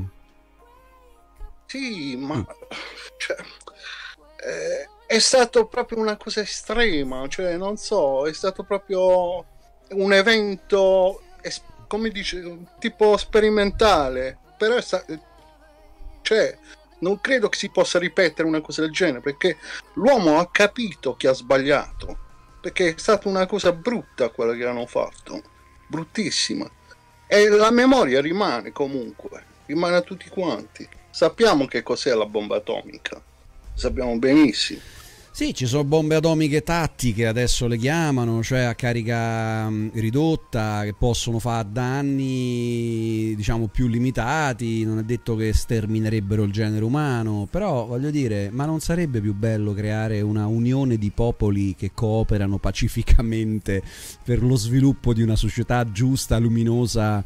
Sì, 1.65 2.15
ma 2.15 2.45
cioè, 3.17 3.35
eh, 4.45 4.89
è 5.05 5.19
stato 5.19 5.65
proprio 5.67 5.99
una 5.99 6.15
cosa 6.15 6.39
estrema, 6.39 7.27
cioè 7.27 7.57
non 7.57 7.75
so, 7.75 8.25
è 8.25 8.31
stato 8.33 8.63
proprio 8.63 9.43
un 9.89 10.13
evento, 10.13 11.21
es- 11.41 11.61
come 11.87 12.09
dice, 12.09 12.41
tipo 12.79 13.17
sperimentale, 13.17 14.37
però 14.57 14.75
è 14.77 14.81
sta- 14.81 15.03
cioè, 16.21 16.57
non 16.99 17.19
credo 17.19 17.49
che 17.49 17.57
si 17.57 17.69
possa 17.69 17.99
ripetere 17.99 18.47
una 18.47 18.61
cosa 18.61 18.81
del 18.81 18.91
genere, 18.91 19.19
perché 19.19 19.57
l'uomo 19.95 20.39
ha 20.39 20.47
capito 20.49 21.15
che 21.15 21.27
ha 21.27 21.33
sbagliato, 21.33 22.17
perché 22.59 22.89
è 22.89 22.97
stata 22.97 23.27
una 23.27 23.45
cosa 23.45 23.71
brutta 23.71 24.29
quella 24.29 24.53
che 24.53 24.65
hanno 24.65 24.85
fatto, 24.85 25.41
bruttissima. 25.87 26.69
E 27.27 27.47
la 27.47 27.71
memoria 27.71 28.21
rimane 28.21 28.71
comunque, 28.71 29.43
rimane 29.65 29.95
a 29.95 30.01
tutti 30.01 30.27
quanti. 30.29 30.87
Sappiamo 31.09 31.65
che 31.65 31.83
cos'è 31.83 32.13
la 32.13 32.25
bomba 32.25 32.57
atomica, 32.57 33.21
sappiamo 33.73 34.17
benissimo. 34.17 34.81
Sì, 35.31 35.53
ci 35.53 35.67
sono 35.67 35.85
bombe 35.85 36.15
atomiche 36.15 36.63
tattiche, 36.63 37.25
adesso 37.25 37.67
le 37.67 37.77
chiamano, 37.77 38.43
cioè 38.43 38.61
a 38.61 38.75
carica 38.75 39.69
mh, 39.69 39.91
ridotta, 39.93 40.81
che 40.83 40.93
possono 40.93 41.39
fare 41.39 41.69
danni, 41.71 43.33
diciamo, 43.37 43.67
più 43.67 43.87
limitati, 43.87 44.83
non 44.83 44.99
è 44.99 45.03
detto 45.03 45.35
che 45.37 45.53
sterminerebbero 45.53 46.43
il 46.43 46.51
genere 46.51 46.83
umano, 46.83 47.47
però 47.49 47.85
voglio 47.85 48.09
dire, 48.09 48.49
ma 48.51 48.65
non 48.65 48.81
sarebbe 48.81 49.21
più 49.21 49.33
bello 49.33 49.73
creare 49.73 50.19
una 50.19 50.45
unione 50.47 50.97
di 50.97 51.11
popoli 51.11 51.73
che 51.73 51.91
cooperano 51.93 52.57
pacificamente 52.57 53.81
per 54.25 54.43
lo 54.43 54.57
sviluppo 54.57 55.13
di 55.13 55.21
una 55.21 55.37
società 55.37 55.89
giusta, 55.89 56.37
luminosa 56.37 57.23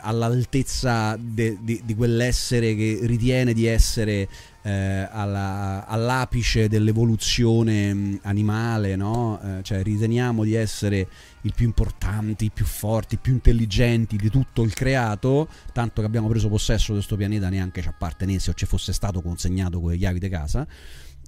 all'altezza 0.00 1.16
de- 1.20 1.58
di, 1.60 1.82
di 1.84 1.94
quell'essere 1.94 2.74
che 2.74 3.00
ritiene 3.02 3.52
di 3.52 3.66
essere 3.66 4.26
eh, 4.62 5.08
alla- 5.10 5.86
all'apice 5.86 6.68
dell'evoluzione 6.68 7.92
mh, 7.94 8.18
animale, 8.22 8.96
no? 8.96 9.40
Eh, 9.42 9.62
cioè 9.62 9.82
riteniamo 9.82 10.44
di 10.44 10.54
essere 10.54 11.08
i 11.42 11.52
più 11.54 11.66
importanti, 11.66 12.46
i 12.46 12.50
più 12.50 12.64
forti, 12.66 13.14
i 13.14 13.18
più 13.18 13.32
intelligenti 13.32 14.16
di 14.16 14.30
tutto 14.30 14.62
il 14.62 14.74
creato, 14.74 15.48
tanto 15.72 16.00
che 16.00 16.06
abbiamo 16.06 16.28
preso 16.28 16.48
possesso 16.48 16.88
di 16.92 16.98
questo 16.98 17.16
pianeta 17.16 17.48
neanche 17.48 17.80
ci 17.82 17.88
appartenesse 17.88 18.50
o 18.50 18.54
ci 18.54 18.66
fosse 18.66 18.92
stato 18.92 19.22
consegnato 19.22 19.80
con 19.80 19.90
le 19.90 19.96
chiavi 19.96 20.18
di 20.18 20.28
casa. 20.28 20.66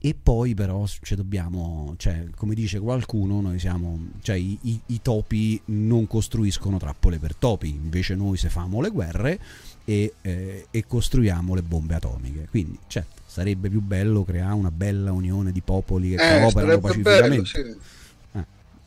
E 0.05 0.17
poi 0.21 0.53
però 0.55 0.85
ci 1.01 1.15
dobbiamo, 1.15 1.95
cioè, 1.97 2.27
come 2.35 2.55
dice 2.57 2.81
qualcuno, 2.81 3.41
noi 3.41 3.61
siamo, 3.61 4.09
cioè 4.21 4.35
i, 4.35 4.59
i- 4.63 4.81
i 4.87 5.01
topi 5.01 5.61
non 5.67 6.09
costruiscono 6.09 6.77
trappole 6.77 7.21
per 7.21 7.37
topi, 7.37 7.69
invece 7.69 8.17
noi 8.17 8.37
se 8.37 8.49
famo 8.49 8.81
le 8.81 8.91
guerre 8.91 9.39
e, 9.85 10.15
eh, 10.23 10.67
e 10.73 10.87
costruiamo 10.89 11.55
le 11.55 11.63
bombe 11.63 11.95
atomiche. 11.95 12.49
Quindi, 12.51 12.77
certo, 12.89 13.22
sarebbe 13.33 13.71
più 13.71 13.81
bello 13.81 14.25
creare 14.25 14.53
una 14.53 14.71
bella 14.71 15.11
unione 15.11 15.53
di 15.53 15.63
popoli 15.63 16.11
che 16.11 16.15
Eh, 16.17 16.41
cooperano 16.41 16.51
sarebbe 16.51 16.77
bello, 17.01 17.41
pacificamente. 17.41 17.45
sì. 17.47 17.91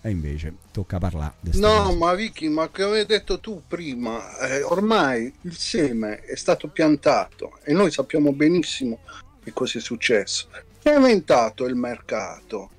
E 0.06 0.10
invece 0.12 0.54
tocca 0.72 1.00
parlare 1.00 1.34
No, 1.54 1.82
cosa. 1.86 1.96
ma 1.98 2.14
Vicky, 2.14 2.48
ma 2.48 2.68
come 2.68 3.00
hai 3.00 3.06
detto 3.08 3.40
tu 3.40 3.64
prima, 3.68 4.38
eh, 4.38 4.62
ormai 4.62 5.34
il 5.42 5.58
seme 5.58 6.20
è 6.22 6.36
stato 6.36 6.68
piantato 6.68 7.58
e 7.64 7.74
noi 7.74 7.90
sappiamo 7.90 8.32
benissimo 8.32 9.00
che 9.44 9.52
cosa 9.52 9.80
è 9.80 9.82
successo. 9.82 10.48
Chi 10.80 10.90
ha 10.90 10.96
inventato 10.98 11.66
il 11.66 11.74
mercato? 11.74 12.70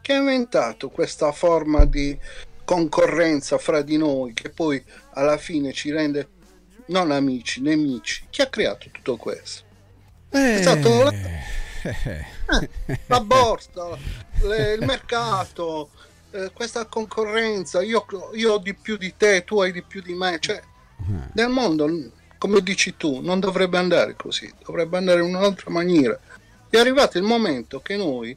Chi 0.00 0.12
ha 0.12 0.16
inventato 0.16 0.88
questa 0.88 1.32
forma 1.32 1.84
di 1.84 2.18
concorrenza 2.64 3.58
fra 3.58 3.82
di 3.82 3.98
noi 3.98 4.32
che 4.32 4.48
poi 4.48 4.82
alla 5.12 5.36
fine 5.36 5.74
ci 5.74 5.90
rende 5.90 6.28
non 6.86 7.10
amici, 7.10 7.60
nemici? 7.60 8.24
Chi 8.30 8.40
ha 8.40 8.46
creato 8.46 8.88
tutto 8.90 9.16
questo? 9.18 9.68
Eh, 10.30 10.58
stato 10.60 11.02
la- 11.02 11.12
eh, 11.82 12.68
la 13.06 13.20
borsa, 13.20 13.98
le- 14.42 14.72
il 14.74 14.84
mercato, 14.84 15.90
eh, 16.30 16.50
questa 16.52 16.86
concorrenza, 16.86 17.82
io, 17.82 18.04
io 18.34 18.52
ho 18.54 18.58
di 18.58 18.74
più 18.74 18.96
di 18.96 19.14
te, 19.16 19.44
tu 19.44 19.60
hai 19.60 19.72
di 19.72 19.82
più 19.82 20.00
di 20.02 20.14
me, 20.14 20.38
cioè 20.40 20.60
nel 21.34 21.48
mondo, 21.48 21.88
come 22.38 22.60
dici 22.60 22.96
tu, 22.96 23.20
non 23.20 23.40
dovrebbe 23.40 23.78
andare 23.78 24.14
così, 24.16 24.52
dovrebbe 24.64 24.96
andare 24.96 25.20
in 25.20 25.34
un'altra 25.34 25.70
maniera. 25.70 26.18
È 26.68 26.76
arrivato 26.78 27.18
il 27.18 27.24
momento 27.24 27.80
che 27.80 27.96
noi 27.96 28.36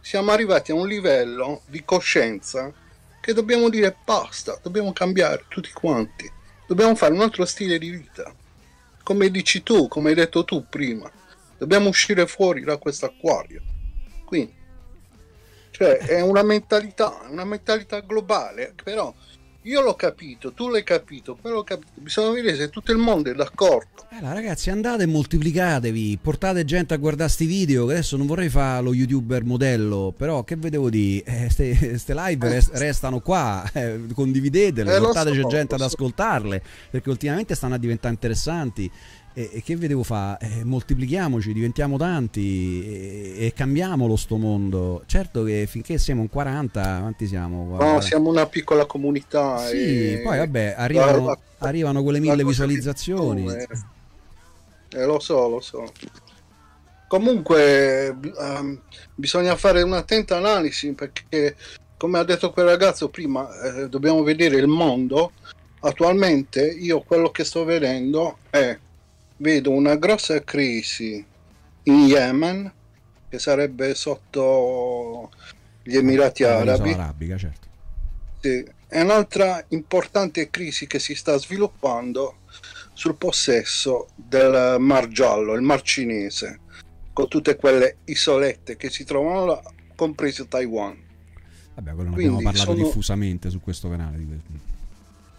siamo 0.00 0.30
arrivati 0.30 0.70
a 0.70 0.74
un 0.74 0.86
livello 0.86 1.62
di 1.66 1.84
coscienza 1.84 2.72
che 3.20 3.32
dobbiamo 3.34 3.68
dire 3.68 3.94
basta, 4.04 4.58
dobbiamo 4.62 4.92
cambiare 4.92 5.44
tutti 5.48 5.70
quanti, 5.72 6.30
dobbiamo 6.66 6.94
fare 6.94 7.12
un 7.12 7.20
altro 7.20 7.44
stile 7.44 7.78
di 7.78 7.90
vita. 7.90 8.32
Come 9.02 9.30
dici 9.30 9.62
tu, 9.62 9.88
come 9.88 10.10
hai 10.10 10.14
detto 10.14 10.44
tu 10.44 10.64
prima, 10.68 11.10
dobbiamo 11.58 11.88
uscire 11.88 12.26
fuori 12.26 12.62
da 12.62 12.76
questo 12.76 13.06
acquario. 13.06 13.62
Quindi, 14.24 14.54
cioè, 15.70 15.98
è 15.98 16.20
una 16.20 16.42
mentalità, 16.42 17.20
una 17.30 17.44
mentalità 17.44 18.00
globale, 18.00 18.74
però 18.82 19.14
io 19.62 19.80
l'ho 19.80 19.94
capito, 19.94 20.52
tu 20.52 20.68
l'hai 20.68 20.84
capito, 20.84 21.36
l'ho 21.42 21.64
capito, 21.64 21.90
bisogna 21.96 22.30
vedere 22.30 22.56
se 22.56 22.70
tutto 22.70 22.92
il 22.92 22.98
mondo 22.98 23.30
è 23.30 23.34
d'accordo. 23.34 24.06
Allora, 24.10 24.34
ragazzi, 24.34 24.70
andate 24.70 25.02
e 25.02 25.06
moltiplicatevi, 25.06 26.18
portate 26.22 26.64
gente 26.64 26.94
a 26.94 26.96
guardare 26.96 27.28
sti 27.28 27.44
video. 27.44 27.86
Che 27.86 27.94
adesso 27.94 28.16
non 28.16 28.26
vorrei 28.26 28.48
fare 28.48 28.82
lo 28.82 28.94
youtuber 28.94 29.44
modello, 29.44 30.14
però 30.16 30.44
che 30.44 30.54
vedevo 30.54 30.88
di 30.88 31.20
eh, 31.26 31.50
ste, 31.50 31.98
ste 31.98 32.14
live 32.14 32.48
res- 32.48 32.70
restano 32.72 33.18
qua, 33.20 33.68
eh, 33.72 34.06
condividetele, 34.14 34.94
Eh, 34.94 35.00
portateci 35.00 35.40
so, 35.40 35.48
gente 35.48 35.74
ad 35.74 35.80
so. 35.80 35.86
ascoltarle, 35.86 36.62
perché 36.90 37.10
ultimamente 37.10 37.56
stanno 37.56 37.74
a 37.74 37.78
diventare 37.78 38.14
interessanti. 38.14 38.90
E, 39.38 39.50
e 39.52 39.62
che 39.62 39.76
vedevo 39.76 40.02
fa? 40.02 40.38
Eh, 40.38 40.64
moltiplichiamoci, 40.64 41.52
diventiamo 41.52 41.98
tanti 41.98 42.82
e, 43.36 43.44
e 43.44 43.52
cambiamolo 43.52 44.16
sto 44.16 44.38
mondo. 44.38 45.02
Certo 45.04 45.42
che 45.44 45.66
finché 45.68 45.98
siamo 45.98 46.22
in 46.22 46.30
40, 46.30 47.00
quanti 47.00 47.26
siamo? 47.26 47.76
No, 47.76 48.00
siamo 48.00 48.30
una 48.30 48.46
piccola 48.46 48.86
comunità. 48.86 49.58
Sì, 49.58 50.14
e- 50.14 50.20
poi 50.24 50.38
vabbè, 50.38 50.74
arrivano, 50.78 51.26
la- 51.26 51.38
arrivano 51.58 52.02
quelle 52.02 52.18
la 52.18 52.30
mille 52.30 52.44
visualizzazioni. 52.44 53.46
eh, 53.52 55.04
lo 55.04 55.18
so, 55.18 55.48
lo 55.50 55.60
so. 55.60 55.84
Comunque 57.06 58.06
ehm, 58.06 58.80
bisogna 59.14 59.54
fare 59.54 59.82
un'attenta 59.82 60.38
analisi 60.38 60.92
perché, 60.92 61.56
come 61.98 62.18
ha 62.18 62.24
detto 62.24 62.52
quel 62.52 62.64
ragazzo 62.64 63.10
prima, 63.10 63.46
eh, 63.60 63.88
dobbiamo 63.90 64.22
vedere 64.22 64.56
il 64.56 64.66
mondo. 64.66 65.32
Attualmente 65.80 66.66
io 66.66 67.02
quello 67.02 67.30
che 67.30 67.44
sto 67.44 67.64
vedendo 67.64 68.38
è, 68.48 68.76
vedo 69.38 69.70
una 69.70 69.96
grossa 69.96 70.42
crisi 70.42 71.24
in 71.84 72.06
Yemen, 72.06 72.72
che 73.28 73.38
sarebbe 73.38 73.94
sotto 73.94 75.30
gli 75.82 75.96
Emirati 75.96 76.44
Arabi. 76.44 76.92
arabica, 76.92 77.36
certo. 77.36 77.66
Sì. 78.40 78.64
E 78.88 79.00
un'altra 79.00 79.64
importante 79.68 80.48
crisi 80.50 80.86
che 80.86 80.98
si 80.98 81.14
sta 81.14 81.36
sviluppando 81.36 82.38
sul 82.92 83.16
possesso 83.16 84.08
del 84.14 84.76
Mar 84.78 85.08
Giallo, 85.08 85.54
il 85.54 85.62
Mar 85.62 85.82
Cinese, 85.82 86.60
con 87.12 87.28
tutte 87.28 87.56
quelle 87.56 87.98
isolette 88.04 88.76
che 88.76 88.90
si 88.90 89.04
trovano 89.04 89.44
là, 89.44 89.62
compreso 89.96 90.46
Taiwan. 90.46 90.96
Vabbè, 91.74 91.92
quello 91.94 92.10
ne 92.10 92.14
abbiamo 92.16 92.40
parlato 92.40 92.72
sono- 92.72 92.84
diffusamente 92.84 93.50
su 93.50 93.60
questo 93.60 93.88
canale 93.90 94.16
di, 94.18 94.26
que- 94.26 94.40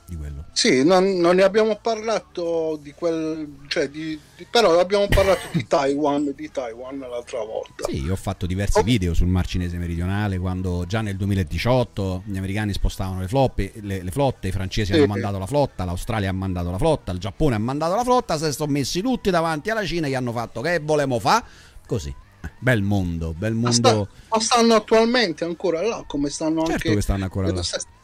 di 0.08 0.16
quello. 0.16 0.46
Sì, 0.54 0.84
non, 0.86 1.18
non 1.18 1.36
ne 1.36 1.44
abbiamo 1.44 1.78
parlato 1.82 2.80
di 2.82 2.94
quel... 2.94 3.58
Cioè 3.68 3.90
di, 3.90 4.18
di- 4.38 4.48
però 4.50 4.80
abbiamo 4.80 5.08
parlato 5.10 5.48
di 5.52 5.66
Taiwan, 5.68 6.34
di 6.36 6.50
Taiwan 6.50 6.98
l'altra 7.00 7.40
volta. 7.44 7.84
Sì, 7.90 8.04
io 8.04 8.14
ho 8.14 8.16
fatto 8.18 8.46
diversi 8.46 8.80
Oh. 8.80 8.84
video 8.84 9.14
sul 9.14 9.28
Mar 9.28 9.46
Cinese 9.46 9.78
meridionale 9.78 10.38
quando 10.40 10.86
già 10.88 11.02
nel 11.02 11.18
2018 11.18 12.24
gli 12.26 12.38
americani 12.38 12.72
spostavano 12.74 13.20
le, 13.20 13.28
floppe, 13.28 13.74
le, 13.82 14.02
le 14.02 14.12
flotte, 14.12 14.48
i 14.48 14.52
francesi 14.52 14.92
Sì. 14.94 14.98
hanno 14.98 15.08
mandato 15.08 15.38
la 15.38 15.46
flotta, 15.48 15.84
l'Australia 15.84 16.30
ha 16.30 16.34
mandato 16.34 16.72
la 16.72 16.78
flotta, 16.78 17.12
il 17.12 17.20
Giappone 17.20 17.56
ha 17.56 17.60
mandato 17.60 17.96
la 17.96 18.04
flotta, 18.04 18.38
si 18.38 18.52
sono 18.54 18.72
messi 18.72 19.02
tutti 19.02 19.30
davanti 19.30 19.70
alla 19.70 19.86
Cina 19.86 20.08
e 20.08 20.12
gli 20.12 20.16
hanno 20.16 20.32
fatto 20.32 20.62
che 20.62 20.80
volemo 20.80 21.20
fa? 21.20 21.44
Così. 21.86 22.14
Eh, 22.42 22.50
Bel 22.60 22.82
mondo, 22.84 23.34
bel 23.34 23.54
Ma, 23.56 23.72
sta- 23.72 23.90
mondo. 23.94 24.10
ma 24.30 24.40
stanno 24.40 24.76
attualmente 24.76 25.44
ancora 25.44 25.82
là, 25.82 26.04
come 26.08 26.30
stanno 26.30 26.60
Certo 26.60 26.72
anche 26.74 26.94
che 26.96 27.02
stanno 27.02 27.24
ancora 27.26 27.52
là. 27.52 27.62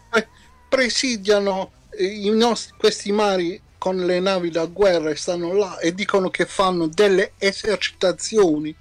Pre- 0.10 0.28
presidiano 0.68 1.72
nostri, 2.34 2.74
questi 2.78 3.12
mari 3.12 3.60
con 3.78 3.98
le 4.06 4.20
navi 4.20 4.50
da 4.50 4.66
guerra 4.66 5.10
e 5.10 5.16
stanno 5.16 5.54
là 5.54 5.78
e 5.80 5.94
dicono 5.94 6.30
che 6.30 6.46
fanno 6.46 6.88
delle 6.88 7.34
esercitazioni 7.38 8.74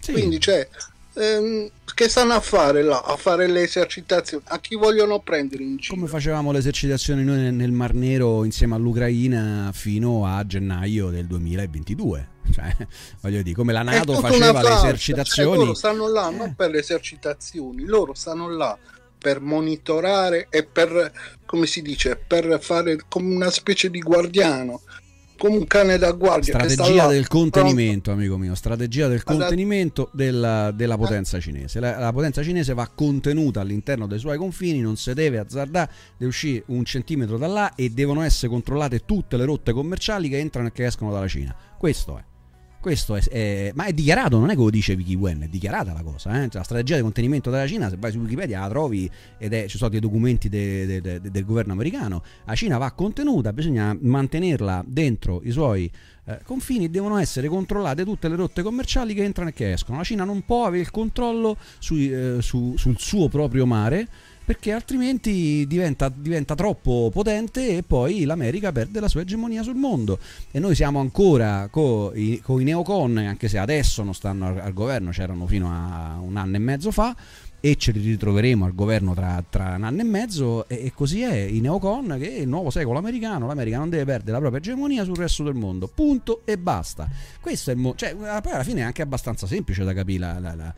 Sì. 0.00 0.12
quindi 0.12 0.40
cioè 0.40 0.66
ehm, 1.14 1.70
che 1.94 2.08
stanno 2.08 2.32
a 2.34 2.40
fare 2.40 2.82
là? 2.82 3.02
A 3.04 3.14
fare 3.16 3.46
le 3.46 3.62
esercitazioni? 3.62 4.42
A 4.48 4.58
chi 4.58 4.74
vogliono 4.74 5.20
prendere 5.20 5.62
in 5.62 5.76
giro? 5.76 5.94
Come 5.94 6.08
facevamo 6.08 6.50
le 6.50 6.58
esercitazioni 6.58 7.22
noi 7.22 7.52
nel- 7.52 7.70
Mar 7.70 7.94
Nero 7.94 8.42
insieme 8.44 8.74
all'Ucraina 8.74 9.70
fino 9.72 10.26
a 10.26 10.44
gennaio 10.44 11.10
del 11.10 11.26
2022. 11.26 12.32
Cioè, 12.54 12.76
voglio 13.20 13.40
dire, 13.42 13.54
come 13.54 13.72
la 13.72 13.82
Nato 13.82 14.14
faceva 14.14 14.60
le 14.60 14.68
cioè, 14.68 14.76
esercitazioni. 14.78 15.56
loro 15.58 15.74
stanno 15.74 16.10
là 16.10 16.28
Eh. 16.30 16.34
non 16.34 16.54
per 16.54 16.70
le 16.70 16.80
esercitazioni, 16.80 17.84
loro 17.86 18.12
stanno 18.14 18.48
là 18.50 18.76
per 19.16 19.40
monitorare 19.40 20.48
e 20.50 20.64
per, 20.64 21.10
come 21.54 21.66
si 21.66 21.82
dice, 21.82 22.16
per 22.16 22.58
fare 22.60 22.98
come 23.08 23.32
una 23.32 23.48
specie 23.48 23.88
di 23.88 24.00
guardiano, 24.00 24.80
come 25.38 25.56
un 25.56 25.66
cane 25.68 25.98
da 25.98 26.10
guardia. 26.10 26.54
Strategia 26.54 27.04
là, 27.04 27.12
del 27.12 27.28
pronto. 27.28 27.60
contenimento, 27.60 28.10
amico 28.10 28.36
mio, 28.36 28.56
strategia 28.56 29.06
del 29.06 29.22
contenimento 29.22 30.10
della, 30.12 30.72
della 30.72 30.96
potenza 30.96 31.38
cinese. 31.38 31.78
La, 31.78 31.96
la 31.96 32.12
potenza 32.12 32.42
cinese 32.42 32.74
va 32.74 32.90
contenuta 32.92 33.60
all'interno 33.60 34.08
dei 34.08 34.18
suoi 34.18 34.36
confini, 34.36 34.80
non 34.80 34.96
si 34.96 35.14
deve 35.14 35.38
azzardare, 35.38 35.92
deve 36.16 36.30
uscire 36.30 36.64
un 36.66 36.84
centimetro 36.84 37.38
da 37.38 37.46
là 37.46 37.74
e 37.76 37.90
devono 37.90 38.22
essere 38.22 38.48
controllate 38.48 39.04
tutte 39.04 39.36
le 39.36 39.44
rotte 39.44 39.72
commerciali 39.72 40.28
che 40.28 40.38
entrano 40.38 40.66
e 40.66 40.72
che 40.72 40.86
escono 40.86 41.12
dalla 41.12 41.28
Cina. 41.28 41.54
Questo 41.78 42.18
è. 42.18 42.33
Questo 42.84 43.16
è, 43.16 43.22
è- 43.30 43.72
ma 43.74 43.86
è 43.86 43.94
dichiarato, 43.94 44.38
non 44.38 44.50
è 44.50 44.52
che 44.54 44.58
lo 44.60 44.68
dice 44.68 44.94
Vicky 44.94 45.14
Wen, 45.14 45.40
è 45.40 45.46
dichiarata 45.48 45.94
la 45.94 46.02
cosa. 46.02 46.28
eh. 46.32 46.42
Cioè, 46.50 46.58
la 46.58 46.62
strategia 46.64 46.96
di 46.96 47.00
contenimento 47.00 47.48
della 47.48 47.66
Cina, 47.66 47.88
se 47.88 47.96
vai 47.98 48.12
su 48.12 48.18
Wikipedia 48.18 48.60
la 48.60 48.68
trovi 48.68 49.10
ed 49.38 49.54
è, 49.54 49.66
ci 49.68 49.78
sono 49.78 49.88
dei 49.88 50.00
documenti 50.00 50.50
de- 50.50 50.84
de- 50.84 51.00
de- 51.00 51.30
del 51.30 51.44
governo 51.46 51.72
americano. 51.72 52.22
La 52.44 52.54
Cina 52.54 52.76
va 52.76 52.90
contenuta, 52.92 53.54
bisogna 53.54 53.96
mantenerla 53.98 54.84
dentro 54.86 55.40
i 55.44 55.50
suoi 55.50 55.90
eh, 56.26 56.40
confini, 56.44 56.90
devono 56.90 57.16
essere 57.16 57.48
controllate 57.48 58.04
tutte 58.04 58.28
le 58.28 58.36
rotte 58.36 58.62
commerciali 58.62 59.14
che 59.14 59.24
entrano 59.24 59.48
e 59.48 59.52
che 59.54 59.72
escono. 59.72 59.96
La 59.96 60.04
Cina 60.04 60.24
non 60.24 60.42
può 60.44 60.66
avere 60.66 60.82
il 60.82 60.90
controllo 60.90 61.56
sui, 61.78 62.12
eh, 62.12 62.36
su- 62.42 62.74
sul 62.76 62.96
suo 62.98 63.28
proprio 63.28 63.64
mare 63.64 64.08
perché 64.44 64.72
altrimenti 64.72 65.66
diventa, 65.66 66.12
diventa 66.14 66.54
troppo 66.54 67.10
potente 67.12 67.76
e 67.76 67.82
poi 67.82 68.24
l'America 68.24 68.72
perde 68.72 69.00
la 69.00 69.08
sua 69.08 69.22
egemonia 69.22 69.62
sul 69.62 69.76
mondo. 69.76 70.18
E 70.50 70.58
noi 70.58 70.74
siamo 70.74 71.00
ancora 71.00 71.68
con 71.70 72.12
i, 72.14 72.42
i 72.46 72.62
neocon, 72.64 73.16
anche 73.18 73.48
se 73.48 73.58
adesso 73.58 74.02
non 74.02 74.14
stanno 74.14 74.46
al, 74.46 74.58
al 74.58 74.72
governo, 74.72 75.10
c'erano 75.10 75.46
fino 75.46 75.68
a 75.70 76.18
un 76.20 76.36
anno 76.36 76.56
e 76.56 76.58
mezzo 76.58 76.90
fa, 76.90 77.16
e 77.60 77.76
ce 77.76 77.92
li 77.92 78.00
ritroveremo 78.00 78.66
al 78.66 78.74
governo 78.74 79.14
tra, 79.14 79.42
tra 79.48 79.76
un 79.76 79.84
anno 79.84 80.02
e 80.02 80.04
mezzo, 80.04 80.68
e, 80.68 80.84
e 80.84 80.92
così 80.92 81.22
è 81.22 81.34
i 81.34 81.60
neocon 81.60 82.16
che 82.18 82.36
è 82.36 82.40
il 82.40 82.48
nuovo 82.48 82.68
secolo 82.68 82.98
americano, 82.98 83.46
l'America 83.46 83.78
non 83.78 83.88
deve 83.88 84.04
perdere 84.04 84.32
la 84.32 84.38
propria 84.38 84.60
egemonia 84.60 85.02
sul 85.04 85.16
resto 85.16 85.44
del 85.44 85.54
mondo, 85.54 85.88
punto 85.88 86.42
e 86.44 86.58
basta. 86.58 87.08
Questo 87.40 87.70
è 87.70 87.74
mo- 87.74 87.94
cioè, 87.96 88.14
poi 88.14 88.52
alla 88.52 88.64
fine 88.64 88.80
è 88.80 88.82
anche 88.82 89.00
abbastanza 89.00 89.46
semplice 89.46 89.82
da 89.82 89.94
capire 89.94 90.18
la- 90.18 90.38
la- 90.38 90.54
la- 90.54 90.74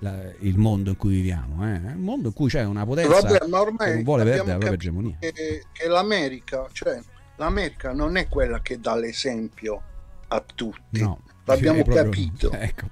la- 0.00 0.30
il 0.40 0.58
mondo 0.58 0.90
in 0.90 0.96
cui 0.96 1.14
viviamo, 1.14 1.66
eh? 1.66 1.76
il 1.76 1.96
mondo 1.98 2.28
in 2.28 2.34
cui 2.34 2.48
c'è 2.48 2.64
una 2.64 2.84
potenza 2.84 3.20
Vabbè, 3.20 3.46
ma 3.48 3.58
che 3.58 3.62
ormai 3.64 3.94
non 3.94 4.02
vuole 4.02 4.24
perdere 4.24 4.46
la 4.48 4.52
propria 4.58 4.72
egemonia. 4.74 5.16
che, 5.20 5.64
che 5.72 5.88
l'America, 5.88 6.66
cioè 6.72 6.98
l'America 7.36 7.92
non 7.92 8.16
è 8.16 8.28
quella 8.28 8.60
che 8.60 8.80
dà 8.80 8.94
l'esempio 8.96 9.82
a 10.28 10.42
tutti. 10.54 11.00
No, 11.00 11.20
L'abbiamo 11.44 11.82
proprio- 11.82 12.04
capito. 12.04 12.50
Ecco. 12.56 12.86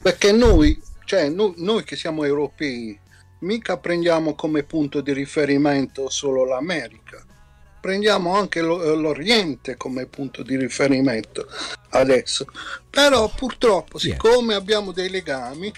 Perché 0.00 0.32
noi, 0.32 0.80
cioè, 1.04 1.28
noi, 1.28 1.54
noi 1.56 1.84
che 1.84 1.96
siamo 1.96 2.24
europei, 2.24 2.98
mica 3.40 3.76
prendiamo 3.78 4.34
come 4.34 4.62
punto 4.62 5.00
di 5.00 5.12
riferimento 5.12 6.08
solo 6.08 6.44
l'America, 6.44 7.24
prendiamo 7.80 8.34
anche 8.34 8.60
lo- 8.60 8.94
l'Oriente 8.94 9.76
come 9.76 10.06
punto 10.06 10.42
di 10.42 10.56
riferimento 10.56 11.46
adesso. 11.90 12.46
Però 12.88 13.28
purtroppo, 13.34 13.96
eh. 13.96 14.00
siccome 14.00 14.54
abbiamo 14.54 14.92
dei 14.92 15.08
legami 15.10 15.72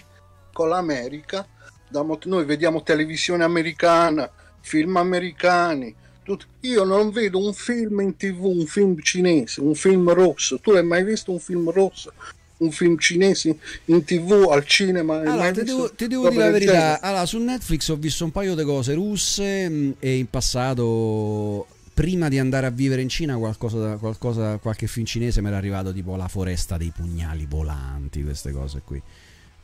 con 0.52 0.68
l'America, 0.68 1.46
da 1.88 2.02
mo- 2.02 2.18
noi 2.24 2.44
vediamo 2.44 2.82
televisione 2.82 3.44
americana, 3.44 4.30
film 4.60 4.96
americani. 4.96 5.94
tut- 6.22 6.46
Io 6.60 6.84
non 6.84 7.10
vedo 7.10 7.44
un 7.44 7.52
film 7.54 8.00
in 8.00 8.16
tv, 8.16 8.44
un 8.44 8.66
film 8.66 9.00
cinese, 9.00 9.60
un 9.60 9.74
film 9.74 10.12
rosso. 10.12 10.58
Tu 10.60 10.70
hai 10.70 10.84
mai 10.84 11.02
visto 11.02 11.32
un 11.32 11.40
film 11.40 11.70
rosso? 11.72 12.12
Un 12.58 12.70
film 12.70 12.98
cinese 12.98 13.56
in 13.86 14.04
tv 14.04 14.48
al 14.50 14.64
cinema? 14.66 15.20
Allora, 15.20 15.50
ti 15.50 15.62
devo, 15.64 15.90
ti 15.92 16.06
devo 16.06 16.28
dire 16.28 16.44
la 16.44 16.50
verità. 16.50 17.00
Allora, 17.00 17.24
su 17.26 17.38
Netflix 17.38 17.88
ho 17.88 17.96
visto 17.96 18.22
un 18.24 18.30
paio 18.30 18.54
di 18.54 18.62
cose 18.64 18.92
russe 18.94 19.68
mh, 19.68 19.94
e 19.98 20.18
in 20.18 20.28
passato, 20.28 21.66
prima 21.94 22.28
di 22.28 22.38
andare 22.38 22.66
a 22.66 22.70
vivere 22.70 23.02
in 23.02 23.08
Cina, 23.08 23.36
qualcosa, 23.36 23.96
qualcosa- 23.96 24.58
qualche 24.58 24.86
film 24.86 25.06
cinese 25.06 25.40
mi 25.40 25.48
era 25.48 25.56
arrivato 25.56 25.92
tipo 25.92 26.14
La 26.16 26.28
foresta 26.28 26.76
dei 26.76 26.92
pugnali 26.94 27.46
volanti, 27.48 28.22
queste 28.22 28.52
cose 28.52 28.82
qui. 28.84 29.00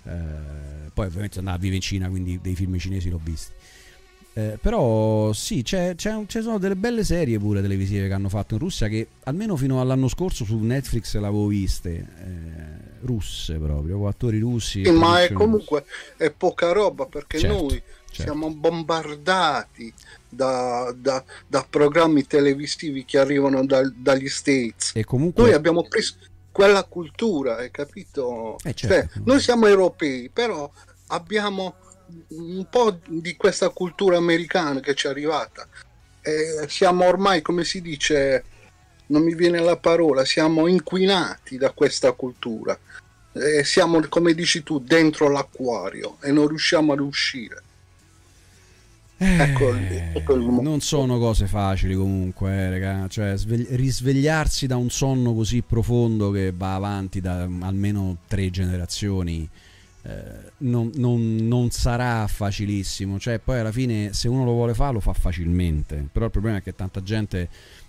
Eh, 0.07 0.91
poi 0.93 1.07
ovviamente 1.07 1.39
andavo 1.39 1.57
a 1.57 1.61
vivere 1.61 1.77
in 1.77 1.83
Cina, 1.83 2.09
quindi 2.09 2.39
dei 2.41 2.55
film 2.55 2.79
cinesi 2.79 3.11
l'ho 3.11 3.21
visti. 3.23 3.53
Eh, 4.39 4.59
però 4.61 5.33
sì, 5.33 5.63
c'è, 5.63 5.95
c'è 5.95 6.15
ci 6.27 6.43
sono 6.43 6.59
delle 6.59 6.77
belle 6.77 7.05
serie 7.05 7.39
pure 7.39 7.63
televisive 7.63 8.07
che 8.07 8.13
hanno 8.13 8.29
fatto 8.29 8.53
in 8.53 8.61
Russia 8.61 8.87
che 8.87 9.09
almeno 9.25 9.57
fino 9.57 9.81
all'anno 9.81 10.09
scorso 10.09 10.45
su 10.45 10.59
Netflix 10.59 11.15
le 11.15 11.27
avevo 11.27 11.47
viste, 11.47 11.91
eh, 11.91 12.99
russe 13.01 13.55
proprio, 13.55 13.97
con 13.97 14.09
attori 14.09 14.39
russi. 14.39 14.85
Sì, 14.85 14.91
ma 14.91 15.23
è 15.23 15.33
comunque 15.33 15.85
è 16.19 16.31
poca 16.31 16.73
roba 16.73 17.07
perché 17.07 17.39
Certo, 17.39 17.57
noi 17.63 17.71
certo. 17.71 18.13
siamo 18.13 18.51
bombardati 18.53 19.91
da, 20.29 20.95
da- 20.95 21.25
da 21.47 21.67
programmi 21.69 22.27
televisivi 22.27 23.07
che 23.07 23.19
arrivano 23.19 23.65
dal- 23.65 23.95
dagli 23.97 24.29
States. 24.29 24.93
E 24.95 25.03
comunque 25.05 25.45
Noi 25.45 25.53
abbiamo 25.55 25.83
preso 25.89 26.15
quella 26.57 26.85
cultura, 26.85 27.57
hai 27.57 27.71
capito? 27.71 28.57
Eh, 28.65 28.73
certo. 28.73 29.13
Cioè, 29.13 29.23
noi 29.25 29.41
siamo 29.41 29.67
europei, 29.67 30.31
però 30.33 30.71
abbiamo 31.09 31.75
un 32.29 32.67
po' 32.71 32.99
di 33.07 33.37
questa 33.37 33.69
cultura 33.69 34.17
americana 34.17 34.81
che 34.81 34.95
ci 34.95 35.07
è 35.07 35.11
arrivata. 35.11 35.69
E 36.23 36.65
siamo 36.69 37.05
ormai, 37.05 37.43
come 37.43 37.63
si 37.63 37.83
dice, 37.83 38.45
non 39.09 39.23
mi 39.23 39.35
viene 39.35 39.61
la 39.61 39.77
parola, 39.77 40.25
siamo 40.25 40.67
inquinati 40.67 41.59
da 41.59 41.73
questa 41.73 42.13
cultura. 42.13 42.79
E 43.35 43.63
siamo, 43.63 44.01
come 44.09 44.33
dici 44.33 44.63
tu, 44.63 44.81
dentro 44.81 45.29
l'acquario 45.29 46.17
e 46.23 46.33
non 46.33 46.49
riusciamo 46.49 46.95
ad 46.95 47.01
uscire. 47.01 47.65
Ecco, 49.19 49.75
Eh, 49.75 50.11
ecco 50.13 50.35
il 50.35 50.43
non 50.43 50.81
sono 50.81 51.19
cose 51.19 51.47
facili 51.47 51.95
comunque, 51.95 52.51
eh, 52.51 52.71
raga. 52.71 53.09
Cioè, 53.09 53.37
svegli- 53.37 53.69
risvegliarsi 53.71 54.67
da 54.67 54.77
un 54.77 54.91
sonno 54.91 55.35
così 55.35 55.63
profondo 55.63 56.31
che 56.31 56.53
va 56.55 56.75
avanti 56.75 57.21
da 57.21 57.47
mm, 57.47 57.63
almeno 57.63 58.19
tre 58.27 58.51
generazioni 58.51 59.49
eh, 60.03 60.53
non, 60.59 60.91
non- 60.97 61.37
non 61.41 61.71
sarà 61.71 62.27
facilissimo. 62.27 63.19
Cioè, 63.19 63.39
poi 63.39 63.59
alla 63.61 63.73
fine, 63.73 64.13
se 64.13 64.29
uno 64.29 64.45
lo 64.45 64.53
vuole 64.53 64.75
fare, 64.75 64.93
lo 64.93 65.01
fa 65.01 65.15
facilmente. 65.15 66.07
Però 66.13 66.27
il 66.27 66.31
problema 66.31 66.59
è 66.59 66.63
che 66.63 66.75
tanta 66.75 67.03
gente. 67.03 67.49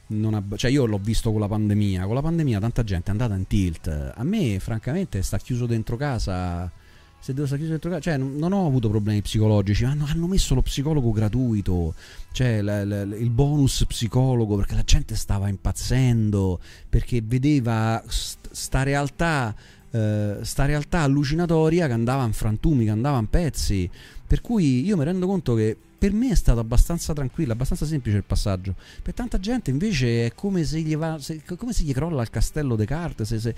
Non 0.10 0.34
ha, 0.36 0.41
cioè 0.56 0.72
io 0.72 0.86
l'ho 0.86 0.99
visto 0.99 1.32
con 1.32 1.41
la 1.41 1.49
pandemia, 1.49 2.06
con 2.06 2.16
la 2.16 2.22
pandemia 2.22 2.60
tanta 2.62 2.84
gente 2.86 3.10
è 3.10 3.12
andata 3.12 3.36
in 3.36 3.45
tilt. 3.45 3.88
A 4.16 4.24
me, 4.24 4.58
francamente, 4.60 5.22
sta 5.22 5.38
chiuso 5.38 5.66
dentro 5.66 5.98
casa 5.98 6.72
se 7.19 7.34
devo 7.34 7.45
stare 7.45 7.61
chiuso 7.61 7.72
dentro 7.77 7.89
casa, 7.89 8.02
cioè 8.02 8.18
non, 8.18 8.35
ho 8.53 8.65
avuto 8.68 8.89
problemi 8.89 9.22
psicologici, 9.22 9.84
hanno, 9.84 10.06
hanno 10.07 10.27
messo 10.27 10.53
lo 10.56 10.61
psicologo 10.61 11.11
gratuito, 11.11 11.94
cioè 12.31 12.61
la- 12.61 12.85
la- 12.85 13.02
il 13.02 13.30
bonus 13.30 13.85
psicologo 13.85 14.56
perché 14.56 14.76
la 14.76 14.84
gente 14.84 15.15
stava 15.15 15.49
impazzendo, 15.49 16.60
perché 16.88 17.22
vedeva 17.23 18.02
st- 18.07 18.49
realtà, 18.84 19.53
eh, 19.91 20.38
sta 20.41 20.65
realtà 20.65 21.02
allucinatoria 21.02 21.88
che 21.88 21.94
andava 21.94 22.23
in 22.23 22.34
frantumi, 22.34 22.85
che 22.85 22.91
andava 22.91 23.18
in 23.19 23.27
pezzi, 23.30 23.89
per 24.28 24.41
cui 24.41 24.86
io 24.86 24.98
mi 24.98 25.04
rendo 25.06 25.26
conto 25.26 25.56
che 25.56 25.76
per 25.98 26.12
me 26.14 26.30
è 26.30 26.36
stato 26.36 26.60
abbastanza 26.60 27.12
tranquillo, 27.14 27.54
abbastanza 27.54 27.86
semplice 27.88 28.18
il 28.18 28.24
passaggio. 28.24 28.76
Per 29.02 29.16
tanta 29.16 29.40
gente 29.40 29.72
invece 29.72 30.28
è 30.28 30.34
come 30.36 30.64
se 30.64 30.80
gli, 30.82 30.95
va, 30.95 31.18
se- 31.18 31.41
come 31.58 31.74
se 31.74 31.84
gli 31.84 31.94
crolla 31.94 32.22
il 32.22 32.30
castello 32.30 32.76
de 32.76 32.86
carte. 32.86 33.26
Se, 33.26 33.40
se- 33.40 33.56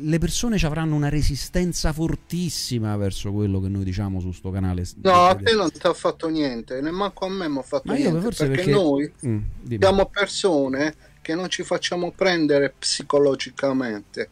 le 0.00 0.18
persone 0.18 0.58
ci 0.58 0.66
avranno 0.66 0.94
una 0.94 1.08
resistenza 1.08 1.90
fortissima 1.94 2.94
verso 2.98 3.32
quello 3.32 3.60
che 3.62 3.68
noi 3.68 3.82
diciamo 3.84 4.20
su 4.20 4.30
sto 4.32 4.50
canale. 4.50 4.84
No, 5.02 5.24
a 5.26 5.34
te 5.34 5.54
non 5.54 5.70
ti 5.70 5.86
ha 5.86 5.94
fatto 5.94 6.28
niente, 6.28 6.80
nemmeno 6.82 7.12
a 7.14 7.28
me 7.30 7.48
mi 7.48 7.58
ha 7.58 7.62
fatto 7.62 7.84
Ma 7.86 7.96
io 7.96 8.10
niente. 8.10 8.20
forse 8.20 8.46
perché, 8.48 8.64
perché- 8.64 8.78
noi 8.78 9.12
Mm, 9.26 9.38
siamo 9.78 10.06
persone 10.06 10.94
che 11.22 11.34
non 11.34 11.48
ci 11.48 11.62
facciamo 11.62 12.10
prendere 12.10 12.74
psicologicamente. 12.78 14.28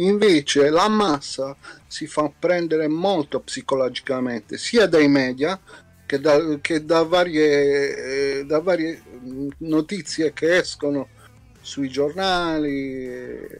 Invece 0.00 0.70
la 0.70 0.88
massa 0.88 1.56
si 1.86 2.06
fa 2.06 2.30
prendere 2.36 2.86
molto 2.88 3.40
psicologicamente, 3.40 4.56
sia 4.56 4.86
dai 4.86 5.08
media 5.08 5.58
che 6.06 6.20
da, 6.20 6.38
che 6.60 6.84
da 6.84 7.02
varie, 7.02 8.38
eh, 8.38 8.44
da 8.46 8.60
varie 8.60 9.02
mm, 9.26 9.48
notizie 9.58 10.32
che 10.32 10.56
escono 10.56 11.08
sui 11.60 11.88
giornali, 11.88 13.04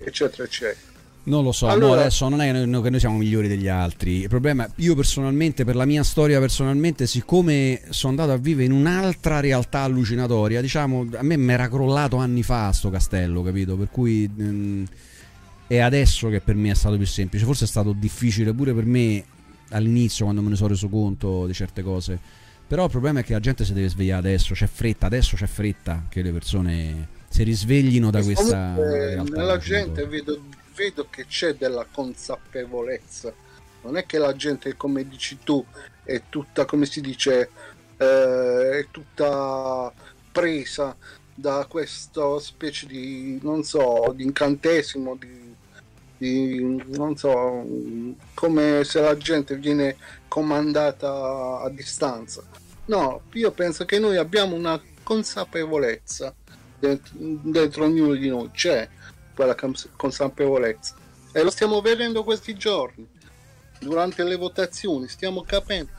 eccetera, 0.01 0.45
eccetera. 0.45 0.87
Non 1.25 1.45
lo 1.45 1.53
so, 1.53 1.69
Allora- 1.69 2.01
adesso 2.01 2.27
non 2.29 2.41
è 2.41 2.51
che 2.51 2.65
noi, 2.65 2.99
siamo 2.99 3.19
migliori 3.19 3.49
degli 3.49 3.69
altri. 3.69 4.21
Il 4.23 4.29
problema 4.29 4.65
è 4.65 4.71
io 4.77 4.95
personalmente, 4.95 5.65
per 5.65 5.77
la 5.77 5.85
mia 5.85 6.03
storia 6.03 6.41
personalmente, 6.41 7.07
siccome 7.07 7.83
sono 7.91 8.13
andato 8.13 8.33
a 8.33 8.39
vivere 8.39 8.65
in 8.65 8.73
un'altra 8.73 9.41
realtà 9.41 9.81
allucinatoria, 9.81 10.63
diciamo, 10.63 11.07
a 11.17 11.23
me 11.23 11.37
mi 11.37 11.53
era 11.53 11.69
crollato 11.69 12.17
anni 12.17 12.43
fa 12.43 12.73
sto 12.73 12.89
castello, 12.89 13.43
capito? 13.43 13.77
Per 13.77 13.91
cui 13.91 14.27
mm, 14.27 14.85
è 15.69 15.79
adesso 15.79 16.29
che 16.31 16.41
per 16.41 16.57
me 16.57 16.71
è 16.71 16.75
stato 16.75 16.97
più 16.97 17.07
semplice. 17.07 17.45
Forse 17.45 17.65
è 17.65 17.69
stato 17.69 17.93
difficile 17.93 18.53
pure 18.53 18.75
per 18.75 18.87
me 18.87 19.23
all'inizio 19.71 20.25
quando 20.25 20.43
me 20.43 20.49
ne 20.49 20.57
sono 20.57 20.71
reso 20.71 20.89
conto 20.89 21.47
di 21.47 21.53
certe 21.53 21.83
cose. 21.83 22.19
Però 22.67 22.85
il 22.85 22.91
problema 22.91 23.21
è 23.21 23.25
che 23.25 23.35
la 23.35 23.41
gente 23.41 23.65
si 23.65 23.73
deve 23.73 23.89
svegliare 23.89 24.29
adesso, 24.29 24.55
c'è 24.55 24.67
fretta, 24.67 25.07
adesso 25.07 25.37
c'è 25.37 25.47
fretta 25.47 26.05
che 26.09 26.23
le 26.23 26.33
persone 26.33 27.09
si 27.29 27.43
risveglino 27.43 28.11
da 28.11 28.19
E 28.19 28.23
questa 28.25 28.75
realtà. 28.77 29.37
nella 29.37 29.59
gente 29.59 30.07
vedo, 30.07 30.43
vedo 30.75 31.07
che 31.09 31.27
c'è 31.27 31.55
della 31.55 31.87
consapevolezza. 31.91 33.33
Non 33.83 33.97
è 33.97 34.07
che 34.07 34.19
la 34.19 34.35
gente, 34.35 34.77
come 34.77 35.07
dici 35.07 35.39
tu, 35.45 35.65
è 36.03 36.23
tutta, 36.29 36.65
come 36.65 36.87
si 36.87 37.01
dice, 37.01 37.51
eh, 37.97 38.79
è 38.81 38.87
tutta 38.91 39.93
presa 40.33 40.97
da 41.35 41.67
questa 41.69 42.39
specie 42.39 42.87
di, 42.87 43.39
non 43.43 43.63
so, 43.63 44.13
di 44.15 44.25
incantesimo, 44.25 45.17
di, 45.17 45.48
di- 46.19 46.83
non 46.89 47.17
so, 47.17 47.65
come 48.35 48.85
se 48.85 49.01
la 49.01 49.17
gente 49.17 49.57
viene 49.57 49.97
comandata 50.29 51.61
a 51.61 51.71
distanza. 51.71 52.43
No, 52.87 53.23
io 53.33 53.51
penso 53.53 53.85
che 53.85 53.99
noi 53.99 54.17
abbiamo 54.17 54.55
una 54.57 54.81
consapevolezza 55.03 56.35
dentro, 56.79 57.15
dentro 57.17 57.85
ognuno 57.85 58.15
di 58.15 58.29
noi, 58.29 58.51
c'è 58.51 58.89
quella 59.35 59.55
cons- 59.55 59.89
consapevolezza 59.97 60.95
e 61.33 61.43
lo 61.43 61.51
stiamo 61.51 61.81
vedendo 61.81 62.25
questi 62.25 62.55
giorni 62.55 63.07
durante 63.79 64.25
le 64.25 64.37
votazioni, 64.37 65.09
stiamo 65.09 65.43
capendo 65.43 65.93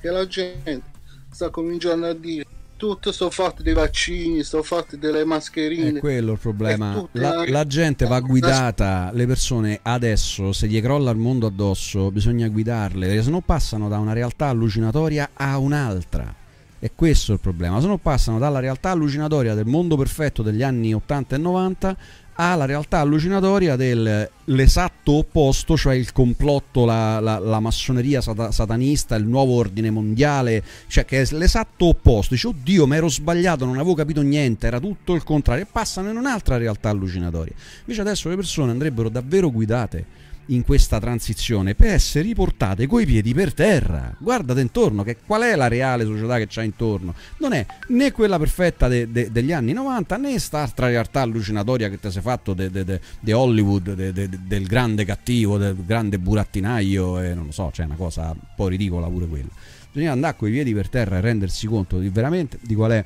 che 0.00 0.10
la 0.10 0.26
gente 0.26 0.82
sta 1.30 1.48
cominciando 1.50 2.06
a 2.06 2.14
dire 2.14 2.46
tutto 2.80 3.12
sto 3.12 3.28
fatto 3.28 3.62
dei 3.62 3.74
vaccini, 3.74 4.42
sto 4.42 4.62
fatto 4.62 4.96
delle 4.96 5.26
mascherine. 5.26 5.98
È 5.98 6.00
quello 6.00 6.32
il 6.32 6.38
problema. 6.38 7.06
La, 7.12 7.44
la 7.46 7.66
gente 7.66 8.06
va 8.06 8.20
guidata, 8.20 9.10
le 9.12 9.26
persone 9.26 9.80
adesso, 9.82 10.54
se 10.54 10.66
gli 10.66 10.80
crolla 10.80 11.10
il 11.10 11.18
mondo 11.18 11.46
addosso, 11.46 12.10
bisogna 12.10 12.48
guidarle, 12.48 13.06
perché 13.06 13.22
se 13.22 13.28
no 13.28 13.42
passano 13.42 13.90
da 13.90 13.98
una 13.98 14.14
realtà 14.14 14.46
allucinatoria 14.46 15.32
a 15.34 15.58
un'altra. 15.58 16.34
E 16.78 16.92
questo 16.94 17.32
è 17.32 17.34
il 17.34 17.40
problema. 17.40 17.78
Se 17.82 17.86
no 17.86 17.98
passano 17.98 18.38
dalla 18.38 18.60
realtà 18.60 18.92
allucinatoria 18.92 19.52
del 19.52 19.66
mondo 19.66 19.98
perfetto 19.98 20.42
degli 20.42 20.62
anni 20.62 20.94
80 20.94 21.34
e 21.34 21.38
90 21.38 21.96
alla 22.40 22.64
realtà 22.64 22.98
allucinatoria 23.00 23.76
dell'esatto 23.76 25.12
opposto, 25.12 25.76
cioè 25.76 25.94
il 25.94 26.12
complotto, 26.12 26.84
la, 26.84 27.20
la- 27.20 27.38
la 27.38 27.60
massoneria 27.60 28.20
sata- 28.20 28.50
satanista, 28.52 29.14
il 29.14 29.24
nuovo 29.24 29.54
ordine 29.54 29.90
mondiale, 29.90 30.62
cioè 30.86 31.04
che 31.04 31.22
è 31.22 31.26
l'esatto 31.32 31.86
opposto. 31.86 32.34
Dice, 32.34 32.48
oddio, 32.48 32.86
mi 32.86 32.96
ero 32.96 33.08
sbagliato, 33.08 33.64
non 33.64 33.76
avevo 33.76 33.94
capito 33.94 34.22
niente, 34.22 34.66
era 34.66 34.80
tutto 34.80 35.14
il 35.14 35.22
contrario. 35.22 35.64
E 35.64 35.66
passano 35.70 36.10
in 36.10 36.16
un'altra 36.16 36.56
realtà 36.56 36.88
allucinatoria. 36.88 37.54
Invece 37.80 38.00
adesso 38.00 38.28
le 38.28 38.36
persone 38.36 38.70
andrebbero 38.70 39.08
davvero 39.08 39.50
guidate 39.50 40.04
in 40.50 40.64
questa 40.64 40.98
transizione 40.98 41.74
per 41.74 41.88
essere 41.88 42.24
riportate 42.24 42.86
coi 42.86 43.06
piedi 43.06 43.32
per 43.34 43.54
terra. 43.54 44.14
Guardate 44.18 44.60
intorno, 44.60 45.02
che 45.02 45.16
qual 45.24 45.42
è 45.42 45.54
la 45.54 45.68
reale 45.68 46.04
società 46.04 46.38
che 46.38 46.46
c'ha 46.48 46.62
intorno? 46.62 47.14
Non 47.38 47.52
è 47.52 47.64
né 47.88 48.12
quella 48.12 48.38
perfetta 48.38 48.88
de- 48.88 49.10
de- 49.10 49.30
degli 49.30 49.52
anni 49.52 49.72
90 49.72 50.16
né 50.16 50.30
quest'altra 50.30 50.88
realtà 50.88 51.20
allucinatoria 51.20 51.88
che 51.88 51.98
ti 52.00 52.10
sei 52.10 52.22
fatto 52.22 52.54
di 52.54 53.32
Hollywood, 53.32 53.94
de- 53.94 54.12
de- 54.12 54.28
de- 54.28 54.38
del 54.46 54.66
grande 54.66 55.04
cattivo, 55.04 55.56
del 55.56 55.76
grande 55.84 56.18
burattinaio 56.18 57.20
e 57.20 57.34
non 57.34 57.46
lo 57.46 57.52
so, 57.52 57.70
c'è 57.72 57.84
una 57.84 57.96
cosa 57.96 58.30
un 58.30 58.40
po' 58.56 58.68
ridicola 58.68 59.06
pure 59.06 59.26
quella. 59.26 59.48
Bisogna 59.92 60.12
andare 60.12 60.36
coi 60.36 60.52
piedi 60.52 60.72
per 60.72 60.88
terra 60.88 61.18
e 61.18 61.20
rendersi 61.20 61.66
conto 61.66 61.98
di 61.98 62.08
veramente 62.10 62.58
di 62.60 62.74
qual 62.74 62.92
è 62.92 63.04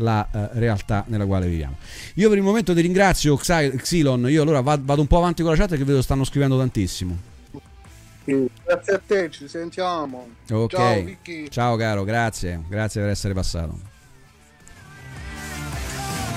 la 0.00 0.26
eh, 0.32 0.48
realtà 0.58 1.04
nella 1.08 1.26
quale 1.26 1.46
viviamo. 1.46 1.76
Io 2.14 2.28
per 2.28 2.38
il 2.38 2.44
momento 2.44 2.74
ti 2.74 2.80
ringrazio 2.80 3.36
Xy- 3.36 3.76
Xylon, 3.76 4.28
io 4.28 4.42
allora 4.42 4.60
va- 4.60 4.78
vado 4.80 5.00
un 5.00 5.06
po' 5.06 5.18
avanti 5.18 5.42
con 5.42 5.52
la 5.52 5.56
chat 5.56 5.76
che 5.76 5.84
vedo 5.84 6.02
stanno 6.02 6.24
scrivendo 6.24 6.58
tantissimo. 6.58 7.16
Grazie 8.24 8.94
a 8.94 9.00
te, 9.04 9.30
ci 9.30 9.48
sentiamo. 9.48 10.28
Ok. 10.50 10.70
Ciao 10.70 11.02
Vicky. 11.02 11.48
Ciao 11.48 11.76
caro, 11.76 12.04
grazie, 12.04 12.62
grazie 12.68 13.00
per 13.00 13.10
essere 13.10 13.34
passato. 13.34 13.89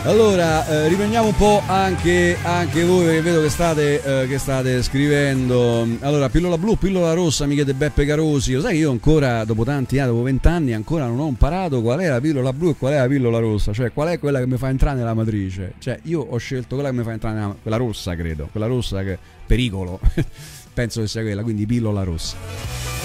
Allora, 0.05 0.67
eh, 0.67 0.89
riprendiamo 0.89 1.27
un 1.27 1.35
po' 1.35 1.61
anche, 1.65 2.37
anche 2.43 2.83
voi 2.83 3.05
perché 3.05 3.21
vedo 3.21 3.41
che 3.41 3.49
state, 3.49 4.03
eh, 4.03 4.27
che 4.27 4.37
state 4.37 4.83
scrivendo. 4.83 5.87
Allora, 6.01 6.27
pillola 6.27 6.57
blu, 6.57 6.75
pillola 6.75 7.13
rossa, 7.13 7.45
amiche 7.45 7.63
di 7.63 7.73
Beppe 7.73 8.05
Carosi. 8.05 8.51
Lo 8.51 8.59
sai 8.59 8.73
che 8.73 8.79
io 8.79 8.91
ancora, 8.91 9.45
dopo 9.45 9.63
tanti 9.63 9.99
anni, 9.99 10.09
dopo 10.09 10.23
vent'anni, 10.23 10.73
ancora 10.73 11.05
non 11.05 11.19
ho 11.19 11.27
imparato 11.27 11.81
qual 11.81 12.01
è 12.01 12.09
la 12.09 12.19
pillola 12.19 12.51
blu 12.51 12.71
e 12.71 12.75
qual 12.75 12.93
è 12.93 12.97
la 12.97 13.07
pillola 13.07 13.39
rossa. 13.39 13.71
Cioè, 13.71 13.93
qual 13.93 14.09
è 14.09 14.19
quella 14.19 14.39
che 14.39 14.45
mi 14.45 14.57
fa 14.57 14.67
entrare 14.67 14.97
nella 14.97 15.13
matrice. 15.13 15.75
Cioè, 15.79 15.97
io 16.03 16.19
ho 16.19 16.37
scelto 16.37 16.75
quella 16.75 16.89
che 16.89 16.97
mi 16.97 17.03
fa 17.03 17.13
entrare 17.13 17.35
nella 17.35 17.55
quella 17.61 17.77
rossa, 17.77 18.13
credo. 18.13 18.49
Quella 18.51 18.67
rossa 18.67 19.03
che 19.03 19.17
pericolo. 19.45 20.01
Penso 20.73 20.99
che 20.99 21.07
sia 21.07 21.21
quella, 21.21 21.43
quindi 21.43 21.65
pillola 21.65 22.03
rossa. 22.03 23.02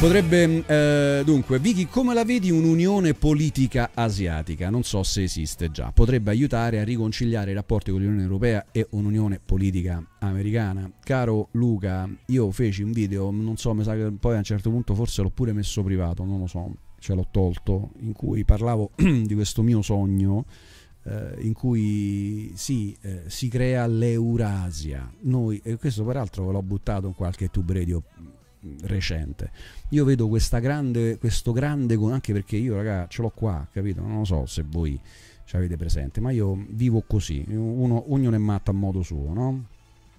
Potrebbe, 0.00 0.64
eh, 0.66 1.22
dunque, 1.26 1.58
Vicky, 1.58 1.84
come 1.84 2.14
la 2.14 2.24
vedi 2.24 2.50
un'unione 2.50 3.12
politica 3.12 3.90
asiatica? 3.92 4.70
Non 4.70 4.82
so 4.82 5.02
se 5.02 5.24
esiste 5.24 5.70
già. 5.70 5.92
Potrebbe 5.92 6.30
aiutare 6.30 6.80
a 6.80 6.84
riconciliare 6.84 7.50
i 7.50 7.54
rapporti 7.54 7.90
con 7.90 8.00
l'Unione 8.00 8.22
Europea 8.22 8.64
e 8.72 8.86
un'unione 8.92 9.40
politica 9.44 10.02
americana. 10.20 10.90
Caro 11.04 11.48
Luca, 11.50 12.08
io 12.28 12.50
feci 12.50 12.82
un 12.82 12.92
video, 12.92 13.30
non 13.30 13.58
so, 13.58 13.74
mi 13.74 13.84
sa 13.84 13.94
che 13.94 14.10
poi 14.18 14.36
a 14.36 14.38
un 14.38 14.42
certo 14.42 14.70
punto 14.70 14.94
forse 14.94 15.20
l'ho 15.20 15.28
pure 15.28 15.52
messo 15.52 15.82
privato, 15.82 16.24
non 16.24 16.38
lo 16.38 16.46
so, 16.46 16.74
ce 16.98 17.12
l'ho 17.12 17.28
tolto, 17.30 17.90
in 18.00 18.12
cui 18.12 18.42
parlavo 18.46 18.92
di 18.96 19.34
questo 19.34 19.62
mio 19.62 19.82
sogno. 19.82 20.46
eh, 21.04 21.34
in 21.40 21.52
cui 21.52 22.52
sì, 22.54 22.96
eh, 23.02 23.24
si 23.26 23.48
crea 23.48 23.86
l'Eurasia. 23.86 25.12
Noi, 25.20 25.60
e 25.62 25.76
questo 25.76 26.04
peraltro 26.04 26.46
ve 26.46 26.52
l'ho 26.52 26.62
buttato 26.62 27.06
in 27.06 27.14
qualche 27.14 27.48
tube 27.50 27.74
radio 27.74 28.02
recente. 28.82 29.50
Io 29.90 30.04
vedo 30.04 30.28
grande, 30.60 31.18
questo 31.18 31.52
grande, 31.52 31.94
anche 32.10 32.32
perché 32.32 32.56
io, 32.56 32.76
raga, 32.76 33.06
ce 33.08 33.22
l'ho 33.22 33.30
qua, 33.30 33.66
capito? 33.72 34.00
Non 34.02 34.18
lo 34.18 34.24
so 34.24 34.46
se 34.46 34.64
voi 34.66 35.00
ci 35.44 35.56
avete 35.56 35.76
presente, 35.76 36.20
ma 36.20 36.30
io 36.30 36.64
vivo 36.68 37.02
così, 37.02 37.44
uno, 37.48 38.12
ognuno 38.12 38.36
è 38.36 38.38
matto 38.38 38.70
a 38.70 38.74
modo 38.74 39.02
suo, 39.02 39.32
no? 39.32 39.66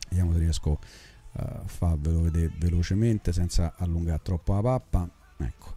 Vediamo 0.10 0.34
se 0.34 0.40
riesco 0.40 0.80
a 1.34 1.62
farvelo 1.66 2.22
vedere 2.22 2.52
velocemente 2.58 3.32
senza 3.32 3.76
allungare 3.78 4.20
troppo 4.24 4.54
la 4.54 4.62
pappa. 4.62 5.10
Ecco, 5.38 5.76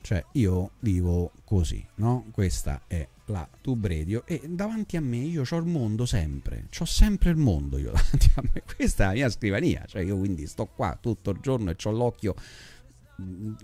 cioè 0.00 0.24
io 0.32 0.72
vivo 0.80 1.32
così, 1.44 1.84
no? 1.96 2.26
Questa 2.30 2.82
è 2.86 3.08
la 3.26 3.48
tube 3.60 3.88
radio 3.88 4.24
e 4.26 4.42
davanti 4.46 4.96
a 4.96 5.00
me 5.00 5.18
io 5.18 5.42
ho 5.48 5.56
il 5.56 5.64
mondo 5.64 6.04
sempre, 6.06 6.68
ho 6.78 6.84
sempre 6.84 7.30
il 7.30 7.36
mondo 7.36 7.78
io 7.78 7.92
davanti 7.92 8.30
a 8.34 8.42
me, 8.42 8.62
questa 8.76 9.04
è 9.04 9.06
la 9.06 9.12
mia 9.12 9.30
scrivania, 9.30 9.84
cioè 9.86 10.02
io 10.02 10.16
quindi 10.16 10.46
sto 10.46 10.66
qua 10.66 10.98
tutto 11.00 11.30
il 11.30 11.38
giorno 11.40 11.70
e 11.70 11.76
ho 11.82 11.90
l'occhio 11.90 12.34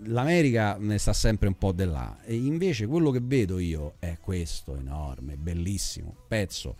l'America 0.05 0.77
ne 0.79 0.97
sta 0.97 1.11
sempre 1.11 1.49
un 1.49 1.57
po' 1.57 1.73
di 1.73 1.83
là 1.83 2.21
e 2.23 2.35
invece 2.35 2.87
quello 2.87 3.11
che 3.11 3.19
vedo 3.21 3.59
io 3.59 3.95
è 3.99 4.17
questo 4.19 4.75
enorme, 4.75 5.35
bellissimo 5.35 6.15
pezzo 6.27 6.75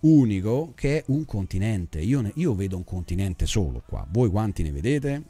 unico 0.00 0.72
che 0.74 0.98
è 0.98 1.04
un 1.08 1.24
continente. 1.24 2.00
Io, 2.00 2.20
ne- 2.20 2.32
io 2.34 2.54
vedo 2.54 2.76
un 2.76 2.84
continente 2.84 3.46
solo 3.46 3.82
qua. 3.86 4.06
Voi 4.10 4.28
quanti 4.30 4.62
ne 4.62 4.72
vedete? 4.72 5.22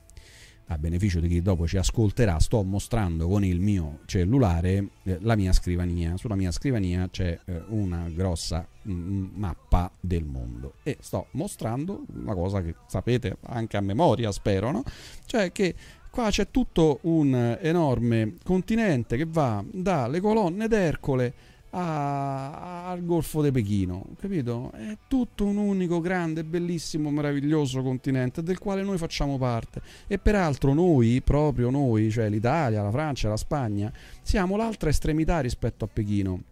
A 0.68 0.78
beneficio 0.78 1.20
di 1.20 1.28
chi 1.28 1.42
dopo 1.42 1.68
ci 1.68 1.76
ascolterà, 1.76 2.40
sto 2.40 2.62
mostrando 2.64 3.28
con 3.28 3.44
il 3.44 3.60
mio 3.60 4.00
cellulare 4.06 4.88
eh, 5.04 5.18
la 5.20 5.36
mia 5.36 5.52
scrivania. 5.52 6.16
Sulla 6.16 6.34
mia 6.34 6.50
scrivania 6.50 7.08
c'è 7.08 7.38
eh, 7.44 7.62
una 7.68 8.08
grossa 8.12 8.66
mm, 8.88 9.26
mappa 9.34 9.90
del 10.00 10.24
mondo 10.24 10.74
e 10.82 10.96
sto 11.00 11.28
mostrando 11.32 12.04
una 12.14 12.34
cosa 12.34 12.62
che 12.62 12.74
sapete 12.88 13.36
anche 13.42 13.76
a 13.76 13.80
memoria, 13.80 14.32
spero, 14.32 14.72
no? 14.72 14.82
Cioè 15.24 15.52
che 15.52 15.74
qua 16.10 16.30
c'è 16.30 16.50
tutto 16.50 16.98
un 17.02 17.32
eh, 17.32 17.58
enorme 17.60 18.34
continente 18.42 19.16
che 19.16 19.26
va 19.26 19.64
dalle 19.70 20.20
colonne 20.20 20.66
d'Ercole 20.66 21.34
a- 21.78 22.88
al 22.88 23.04
Golfo 23.04 23.42
di 23.42 23.50
Pechino, 23.50 24.06
capito? 24.18 24.72
È 24.72 24.96
tutto 25.06 25.44
un 25.44 25.58
unico 25.58 26.00
grande, 26.00 26.42
bellissimo, 26.42 27.10
meraviglioso 27.10 27.82
continente 27.82 28.42
del 28.42 28.58
quale 28.58 28.82
noi 28.82 28.96
facciamo 28.96 29.36
parte. 29.36 29.82
E 30.06 30.18
peraltro 30.18 30.72
noi, 30.72 31.20
proprio 31.22 31.68
noi, 31.68 32.10
cioè 32.10 32.30
l'Italia, 32.30 32.82
la 32.82 32.90
Francia, 32.90 33.28
la 33.28 33.36
Spagna, 33.36 33.92
siamo 34.22 34.56
l'altra 34.56 34.88
estremità 34.88 35.40
rispetto 35.40 35.84
a 35.84 35.88
Pechino. 35.92 36.42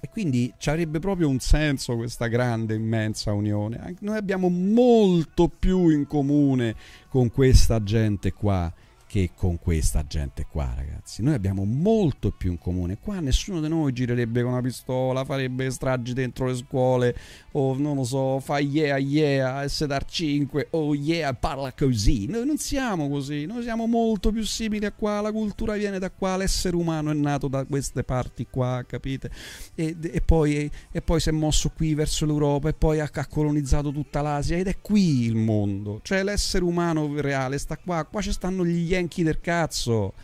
E 0.00 0.08
quindi 0.08 0.52
ci 0.56 0.70
avrebbe 0.70 0.98
proprio 0.98 1.28
un 1.28 1.38
senso 1.38 1.94
questa 1.94 2.26
grande, 2.26 2.74
immensa 2.74 3.32
unione. 3.32 3.94
Noi 4.00 4.16
abbiamo 4.16 4.48
molto 4.48 5.48
più 5.48 5.90
in 5.90 6.06
comune 6.06 6.74
con 7.08 7.30
questa 7.30 7.82
gente 7.82 8.32
qua 8.32 8.72
che 9.12 9.32
con 9.36 9.58
questa 9.58 10.06
gente 10.06 10.46
qua, 10.50 10.72
ragazzi. 10.74 11.22
Noi 11.22 11.34
abbiamo 11.34 11.66
molto 11.66 12.30
più 12.30 12.52
in 12.52 12.56
comune. 12.56 12.96
Qua 12.98 13.20
nessuno 13.20 13.60
di 13.60 13.68
noi 13.68 13.92
girerebbe 13.92 14.40
con 14.40 14.52
una 14.52 14.62
pistola, 14.62 15.22
farebbe 15.26 15.70
stragi 15.70 16.14
dentro 16.14 16.46
le 16.46 16.54
scuole, 16.54 17.14
o 17.50 17.76
non 17.76 17.96
lo 17.96 18.04
so, 18.04 18.40
fa 18.40 18.58
yeah 18.58 18.96
yeah, 18.96 19.68
sedar 19.68 20.06
5, 20.06 20.68
oh 20.70 20.94
yeah, 20.94 21.34
parla 21.34 21.74
così. 21.74 22.24
Noi 22.24 22.46
non 22.46 22.56
siamo 22.56 23.10
così, 23.10 23.44
noi 23.44 23.62
siamo 23.62 23.86
molto 23.86 24.32
più 24.32 24.44
simili 24.44 24.86
a 24.86 24.92
qua, 24.92 25.20
la 25.20 25.30
cultura 25.30 25.74
viene 25.74 25.98
da 25.98 26.10
qua, 26.10 26.38
l'essere 26.38 26.74
umano 26.74 27.10
è 27.10 27.14
nato 27.14 27.48
da 27.48 27.66
queste 27.66 28.04
parti 28.04 28.46
qua, 28.48 28.82
capite? 28.88 29.30
E, 29.74 29.94
e 30.00 30.22
poi, 30.22 30.70
e 30.90 31.02
poi 31.02 31.20
si 31.20 31.28
è 31.28 31.32
mosso 31.32 31.70
qui 31.76 31.92
verso 31.92 32.24
l'Europa 32.24 32.70
e 32.70 32.72
poi 32.72 32.98
ha, 32.98 33.10
ha 33.12 33.26
colonizzato 33.26 33.92
tutta 33.92 34.22
l'Asia 34.22 34.56
ed 34.56 34.68
è 34.68 34.80
qui 34.80 35.24
il 35.26 35.36
mondo, 35.36 36.00
cioè 36.02 36.22
l'essere 36.22 36.64
umano 36.64 37.20
reale 37.20 37.58
sta 37.58 37.76
qua, 37.76 38.06
qua 38.06 38.22
ci 38.22 38.32
stanno 38.32 38.64
gli 38.64 39.00
Yankee 39.02 39.24
del 39.24 39.40
cazzo. 39.40 40.14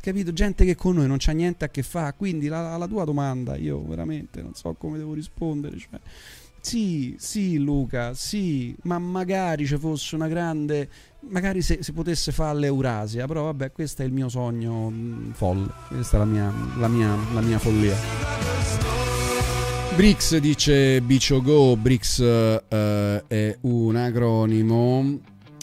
Capito? 0.00 0.32
Gente 0.32 0.64
che 0.64 0.76
con 0.76 0.94
noi 0.94 1.06
non 1.06 1.16
c'ha 1.18 1.32
niente 1.32 1.64
a 1.64 1.68
che 1.68 1.82
fare. 1.82 2.14
Quindi 2.16 2.48
la, 2.48 2.76
la 2.76 2.86
tua 2.86 3.04
domanda, 3.04 3.56
io 3.56 3.82
veramente 3.84 4.42
non 4.42 4.54
so 4.54 4.74
come 4.74 4.98
devo 4.98 5.14
rispondere. 5.14 5.76
Cioè, 5.76 5.98
sì, 6.60 7.16
sì, 7.18 7.58
Luca, 7.58 8.14
sì, 8.14 8.76
ma 8.82 8.98
magari 8.98 9.66
ci 9.66 9.76
fosse 9.76 10.14
una 10.14 10.28
grande. 10.28 10.88
Magari 11.30 11.62
se 11.62 11.82
si 11.82 11.92
potesse 11.92 12.30
fare 12.30 12.58
l'Eurasia, 12.58 13.26
però 13.26 13.44
vabbè, 13.44 13.72
questo 13.72 14.02
è 14.02 14.04
il 14.04 14.12
mio 14.12 14.28
sogno 14.28 14.88
mh, 14.88 15.32
folle. 15.32 15.68
Questa 15.88 16.16
è 16.16 16.18
la 16.20 16.26
mia, 16.26 16.52
la 16.76 16.88
mia, 16.88 17.16
la 17.32 17.40
mia 17.40 17.58
follia. 17.58 17.96
BRICS 19.96 20.36
dice 20.36 21.00
Bicio 21.00 21.42
Go, 21.42 21.76
BRICS 21.76 22.20
eh, 22.20 23.24
è 23.26 23.58
un 23.62 23.96
acronimo 23.96 25.18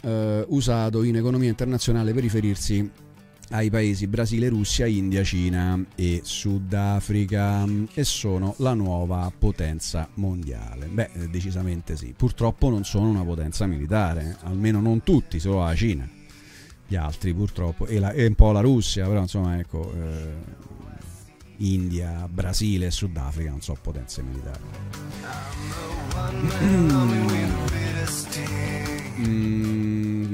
eh, 0.05 0.45
usato 0.49 1.03
in 1.03 1.15
economia 1.15 1.49
internazionale 1.49 2.13
per 2.13 2.21
riferirsi 2.21 2.89
ai 3.49 3.69
paesi 3.69 4.07
Brasile, 4.07 4.49
Russia, 4.49 4.87
India, 4.87 5.23
Cina 5.23 5.83
e 5.95 6.21
Sudafrica 6.23 7.63
e 7.93 8.03
sono 8.03 8.55
la 8.57 8.73
nuova 8.73 9.31
potenza 9.37 10.07
mondiale. 10.15 10.87
Beh, 10.87 11.09
eh, 11.13 11.27
decisamente 11.29 11.95
sì. 11.95 12.13
Purtroppo 12.15 12.69
non 12.69 12.83
sono 12.85 13.09
una 13.09 13.23
potenza 13.23 13.67
militare, 13.67 14.37
almeno 14.43 14.79
non 14.79 15.03
tutti, 15.03 15.39
solo 15.39 15.63
la 15.63 15.75
Cina. 15.75 16.09
Gli 16.87 16.95
altri 16.95 17.33
purtroppo 17.33 17.87
e, 17.87 17.99
la, 17.99 18.11
e 18.11 18.27
un 18.27 18.35
po' 18.35 18.51
la 18.51 18.61
Russia, 18.61 19.07
però 19.07 19.21
insomma 19.21 19.57
ecco 19.57 19.91
eh, 19.93 20.33
India, 21.57 22.27
Brasile 22.29 22.87
e 22.87 22.91
Sudafrica 22.91 23.49
non 23.49 23.61
sono 23.61 23.79
potenze 23.81 24.21
militari. 24.21 24.63
Mm, 29.17 29.74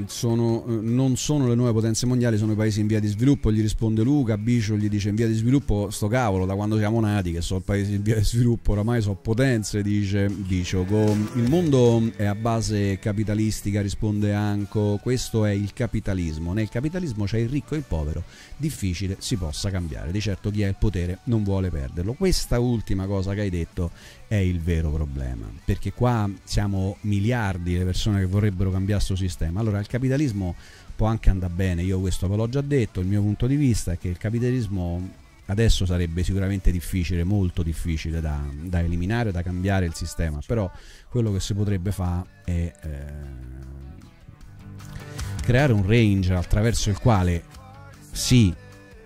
sono, 0.08 0.64
eh, 0.66 0.72
non 0.72 1.16
sono 1.16 1.48
le 1.48 1.54
nuove 1.54 1.72
potenze 1.72 2.06
mondiali, 2.06 2.36
sono 2.36 2.52
i 2.52 2.56
paesi 2.56 2.80
in 2.80 2.86
via 2.86 3.00
di 3.00 3.08
sviluppo. 3.08 3.52
Gli 3.52 3.60
risponde 3.60 4.02
Luca. 4.02 4.36
Bicio 4.36 4.76
gli 4.76 4.88
dice: 4.88 5.08
In 5.08 5.14
via 5.14 5.26
di 5.26 5.34
sviluppo, 5.34 5.90
sto 5.90 6.08
cavolo, 6.08 6.46
da 6.46 6.54
quando 6.54 6.76
siamo 6.76 7.00
nati, 7.00 7.32
che 7.32 7.40
sono 7.40 7.60
paesi 7.60 7.94
in 7.94 8.02
via 8.02 8.16
di 8.16 8.24
sviluppo, 8.24 8.72
oramai 8.72 9.00
sono 9.00 9.14
potenze. 9.14 9.82
Dice 9.82 10.28
Bicio. 10.28 10.84
Il 11.34 11.48
mondo 11.48 12.10
è 12.16 12.24
a 12.24 12.34
base 12.34 12.98
capitalistica, 12.98 13.80
risponde 13.80 14.32
Anco. 14.32 14.98
Questo 15.02 15.44
è 15.44 15.50
il 15.52 15.72
capitalismo. 15.72 16.52
Nel 16.52 16.68
capitalismo 16.68 17.24
c'è 17.24 17.38
il 17.38 17.48
ricco 17.48 17.74
e 17.74 17.78
il 17.78 17.84
povero. 17.86 18.24
Difficile 18.56 19.16
si 19.18 19.36
possa 19.36 19.70
cambiare. 19.70 20.12
Di 20.12 20.20
certo, 20.20 20.50
chi 20.50 20.62
ha 20.62 20.68
il 20.68 20.76
potere 20.78 21.18
non 21.24 21.42
vuole 21.42 21.70
perderlo. 21.70 22.14
Questa 22.14 22.58
ultima 22.58 23.06
cosa 23.06 23.34
che 23.34 23.40
hai 23.40 23.50
detto 23.50 23.90
è 24.32 24.36
il 24.36 24.62
vero 24.62 24.88
problema, 24.88 25.44
perché 25.62 25.92
qua 25.92 26.26
siamo 26.42 26.96
miliardi 27.02 27.76
le 27.76 27.84
persone 27.84 28.20
che 28.20 28.24
vorrebbero 28.24 28.70
cambiare 28.70 29.04
questo 29.04 29.14
sistema. 29.14 29.60
Allora 29.60 29.78
il 29.78 29.86
capitalismo 29.86 30.54
può 30.96 31.06
anche 31.06 31.28
andare 31.28 31.52
bene, 31.52 31.82
io 31.82 32.00
questo 32.00 32.26
ve 32.28 32.36
l'ho 32.36 32.48
già 32.48 32.62
detto, 32.62 33.00
il 33.00 33.06
mio 33.08 33.20
punto 33.20 33.46
di 33.46 33.56
vista 33.56 33.92
è 33.92 33.98
che 33.98 34.08
il 34.08 34.16
capitalismo 34.16 35.06
adesso 35.46 35.84
sarebbe 35.84 36.22
sicuramente 36.22 36.70
difficile, 36.70 37.24
molto 37.24 37.62
difficile 37.62 38.22
da, 38.22 38.42
da 38.62 38.80
eliminare, 38.80 39.32
da 39.32 39.42
cambiare 39.42 39.84
il 39.84 39.92
sistema, 39.92 40.40
però 40.46 40.70
quello 41.10 41.30
che 41.30 41.40
si 41.40 41.52
potrebbe 41.52 41.92
fare 41.92 42.24
è 42.46 42.72
eh, 42.84 43.04
creare 45.42 45.74
un 45.74 45.86
range 45.86 46.32
attraverso 46.32 46.88
il 46.88 46.96
quale 46.98 47.42
sì, 48.10 48.50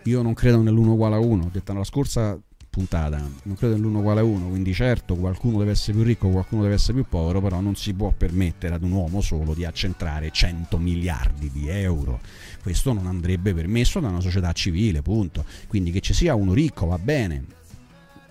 io 0.04 0.22
non 0.22 0.34
credo 0.34 0.62
nell'1 0.62 0.86
uguale 0.86 1.16
a 1.16 1.18
1, 1.18 1.46
ho 1.46 1.50
detto 1.50 1.72
la 1.72 1.82
scorsa 1.82 2.38
puntata. 2.76 3.16
Non 3.16 3.56
credo 3.56 3.74
nell'uno 3.74 4.00
uguale 4.00 4.20
a 4.20 4.24
uno, 4.24 4.48
quindi 4.48 4.74
certo 4.74 5.14
qualcuno 5.16 5.56
deve 5.56 5.70
essere 5.70 5.94
più 5.94 6.02
ricco, 6.02 6.28
qualcuno 6.28 6.60
deve 6.60 6.74
essere 6.74 6.92
più 6.92 7.06
povero, 7.08 7.40
però 7.40 7.60
non 7.60 7.74
si 7.74 7.94
può 7.94 8.12
permettere 8.14 8.74
ad 8.74 8.82
un 8.82 8.92
uomo 8.92 9.22
solo 9.22 9.54
di 9.54 9.64
accentrare 9.64 10.30
100 10.30 10.76
miliardi 10.76 11.50
di 11.50 11.68
euro. 11.68 12.20
Questo 12.62 12.92
non 12.92 13.06
andrebbe 13.06 13.54
permesso 13.54 13.98
da 14.00 14.08
una 14.08 14.20
società 14.20 14.52
civile, 14.52 15.00
punto. 15.00 15.46
Quindi 15.68 15.90
che 15.90 16.00
ci 16.00 16.12
sia 16.12 16.34
uno 16.34 16.52
ricco 16.52 16.84
va 16.84 16.98
bene. 16.98 17.44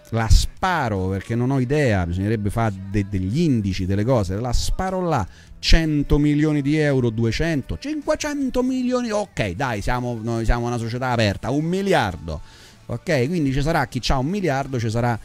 La 0.09 0.29
sparo 0.29 1.07
perché 1.07 1.33
non 1.33 1.49
ho 1.49 1.59
idea, 1.59 2.05
bisognerebbe 2.05 2.51
fare 2.51 2.75
de- 2.91 3.07
degli 3.09 3.39
indici, 3.39 3.87
delle 3.87 4.03
cose. 4.03 4.39
La 4.39 4.53
sparo 4.53 5.01
là, 5.01 5.27
100 5.57 6.19
milioni 6.19 6.61
di 6.61 6.77
euro, 6.77 7.09
200, 7.09 7.79
500 7.79 8.61
milioni. 8.61 9.09
Ok, 9.09 9.53
dai, 9.53 9.81
siamo, 9.81 10.19
noi 10.21 10.45
siamo 10.45 10.67
una 10.67 10.77
società 10.77 11.09
aperta, 11.09 11.49
un 11.49 11.65
miliardo 11.65 12.41
ok? 12.85 13.27
Quindi 13.27 13.51
ci 13.51 13.61
sarà 13.61 13.87
chi 13.87 14.01
ha 14.07 14.17
un 14.17 14.27
miliardo, 14.27 14.79
ci 14.79 14.89
sarà 14.89 15.17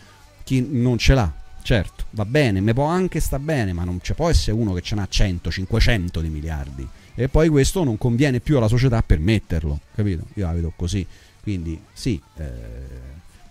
chi 0.45 0.67
non 0.69 0.99
ce 0.99 1.15
l'ha. 1.15 1.33
Certo, 1.63 2.05
va 2.11 2.25
bene, 2.25 2.61
mi 2.61 2.73
può 2.73 2.85
anche 2.85 3.21
sta 3.21 3.39
bene, 3.39 3.73
ma 3.73 3.85
non 3.85 3.99
ci 4.03 4.15
può 4.15 4.29
essere 4.29 4.57
uno 4.57 4.73
che 4.73 4.81
ce 4.81 4.95
n'ha 4.95 5.07
100, 5.09 5.51
500 5.51 6.21
di 6.21 6.29
miliardi. 6.29 6.89
E 7.15 7.29
poi 7.29 7.49
questo 7.49 7.85
non 7.85 7.99
conviene 7.99 8.41
più 8.41 8.57
alla 8.57 8.69
società 8.69 9.03
permetterlo, 9.03 9.81
capito? 9.95 10.25
Io 10.35 10.47
la 10.47 10.53
vedo 10.53 10.73
così. 10.75 11.07
Quindi 11.43 11.79
sì, 11.93 12.21
eh, 12.37 12.49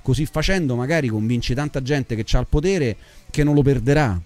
così 0.02 0.26
facendo 0.26 0.76
magari 0.76 1.08
convinci 1.08 1.54
tanta 1.54 1.82
gente 1.82 2.16
che 2.16 2.26
ha 2.36 2.40
il 2.40 2.48
potere 2.48 2.96
che 3.30 3.44
non 3.44 3.54
lo 3.54 3.62
perderà, 3.62 4.20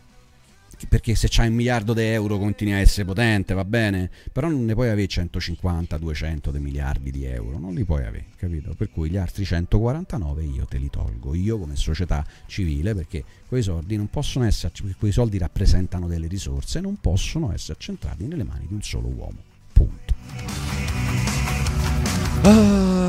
perché 0.88 1.16
se 1.16 1.28
c'hai 1.30 1.48
un 1.48 1.56
miliardo 1.56 1.94
di 1.94 2.02
euro 2.02 2.38
continui 2.38 2.74
a 2.74 2.80
essere 2.80 3.06
potente, 3.06 3.54
va 3.54 3.66
bene, 3.66 4.10
però 4.32 4.50
non 4.50 4.66
ne 4.66 4.74
puoi 4.74 4.90
avere 4.90 5.08
150, 5.08 5.98
200 5.98 6.52
di 6.52 6.60
miliardi 6.60 7.12
di 7.12 7.26
euro, 7.26 7.58
non 7.58 7.74
li 7.74 7.84
puoi 7.84 8.06
avere, 8.06 8.26
capito? 8.36 8.74
Per 8.76 8.90
cui 8.92 9.10
gli 9.10 9.18
altri 9.18 9.46
149 9.46 10.44
io 10.44 10.66
te 10.66 10.78
li 10.78 10.90
tolgo, 10.90 11.34
io 11.34 11.58
come 11.58 11.76
società 11.76 12.26
civile, 12.48 12.94
perché 12.94 13.24
quei 13.48 13.62
soldi 13.64 13.96
non 13.98 14.10
possono 14.10 14.46
essere, 14.46 14.74
quei 14.98 15.12
soldi 15.12 15.38
rappresentano 15.38 16.08
delle 16.08 16.28
risorse, 16.28 16.80
non 16.80 16.98
possono 17.00 17.54
essere 17.54 17.78
centrati 17.80 18.26
nelle 18.26 18.44
mani 18.44 18.66
di 18.68 18.74
un 18.74 18.82
solo 18.82 19.08
uomo. 19.08 19.38
Punto. 19.74 20.14
Ah. 22.44 23.04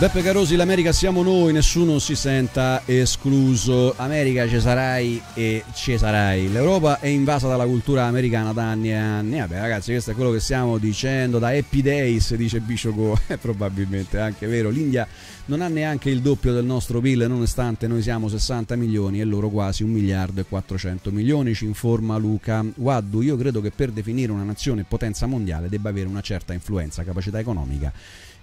Beppe 0.00 0.22
Carosi, 0.22 0.56
l'America 0.56 0.92
siamo 0.92 1.22
noi, 1.22 1.52
nessuno 1.52 1.98
si 1.98 2.16
senta 2.16 2.80
escluso. 2.86 3.92
America 3.98 4.48
ci 4.48 4.58
sarai 4.58 5.20
e 5.34 5.62
ci 5.74 5.98
sarai. 5.98 6.50
L'Europa 6.50 7.00
è 7.00 7.08
invasa 7.08 7.48
dalla 7.48 7.66
cultura 7.66 8.04
americana 8.04 8.54
da 8.54 8.62
anni 8.62 8.88
e 8.88 8.94
anni. 8.94 9.40
Vabbè 9.40 9.60
ragazzi, 9.60 9.90
questo 9.90 10.12
è 10.12 10.14
quello 10.14 10.30
che 10.30 10.40
stiamo 10.40 10.78
dicendo 10.78 11.38
da 11.38 11.48
Happy 11.48 11.82
Days, 11.82 12.34
dice 12.34 12.60
Bishoko, 12.60 13.18
è 13.28 13.36
probabilmente 13.36 14.18
anche 14.18 14.46
vero. 14.46 14.70
L'India 14.70 15.06
non 15.44 15.60
ha 15.60 15.68
neanche 15.68 16.08
il 16.08 16.22
doppio 16.22 16.54
del 16.54 16.64
nostro 16.64 17.02
PIL, 17.02 17.26
nonostante 17.28 17.86
noi 17.86 18.00
siamo 18.00 18.26
60 18.26 18.76
milioni 18.76 19.20
e 19.20 19.24
loro 19.24 19.50
quasi 19.50 19.82
1 19.82 19.92
miliardo 19.92 20.40
e 20.40 20.44
400 20.48 21.10
milioni, 21.10 21.52
ci 21.52 21.66
informa 21.66 22.16
Luca 22.16 22.64
Waddu. 22.76 23.20
Io 23.20 23.36
credo 23.36 23.60
che 23.60 23.70
per 23.70 23.90
definire 23.90 24.32
una 24.32 24.44
nazione 24.44 24.82
potenza 24.88 25.26
mondiale 25.26 25.68
debba 25.68 25.90
avere 25.90 26.08
una 26.08 26.22
certa 26.22 26.54
influenza, 26.54 27.04
capacità 27.04 27.38
economica 27.38 27.92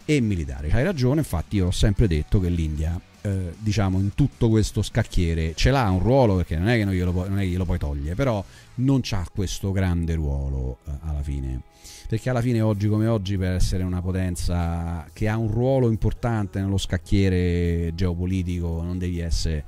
e 0.09 0.21
militare. 0.21 0.71
Hai 0.71 0.83
ragione, 0.83 1.19
infatti 1.19 1.57
io 1.57 1.67
ho 1.67 1.71
sempre 1.71 2.07
detto 2.07 2.39
che 2.39 2.47
l'India, 2.47 2.97
eh, 3.21 3.53
diciamo, 3.59 3.99
in 3.99 4.13
tutto 4.15 4.47
questo 4.47 4.81
scacchiere 4.81 5.53
ce 5.53 5.69
l'ha 5.69 5.89
un 5.89 5.99
ruolo, 5.99 6.37
perché 6.37 6.55
non 6.55 6.69
è 6.69 6.77
che 6.77 6.85
non 6.85 6.93
glielo, 6.93 7.11
non 7.27 7.39
glielo 7.39 7.65
puoi 7.65 7.77
togliere, 7.77 8.15
però 8.15 8.43
non 8.75 9.01
c'ha 9.03 9.27
questo 9.29 9.73
grande 9.73 10.15
ruolo 10.15 10.77
eh, 10.87 10.91
alla 11.01 11.21
fine. 11.21 11.61
Perché 12.07 12.29
alla 12.29 12.39
fine 12.39 12.61
oggi 12.61 12.87
come 12.87 13.05
oggi 13.07 13.37
per 13.37 13.51
essere 13.51 13.83
una 13.83 14.01
potenza 14.01 15.05
che 15.11 15.27
ha 15.27 15.35
un 15.35 15.51
ruolo 15.51 15.89
importante 15.89 16.61
nello 16.61 16.77
scacchiere 16.77 17.91
geopolitico 17.93 18.81
non 18.81 18.97
devi 18.97 19.19
essere 19.19 19.65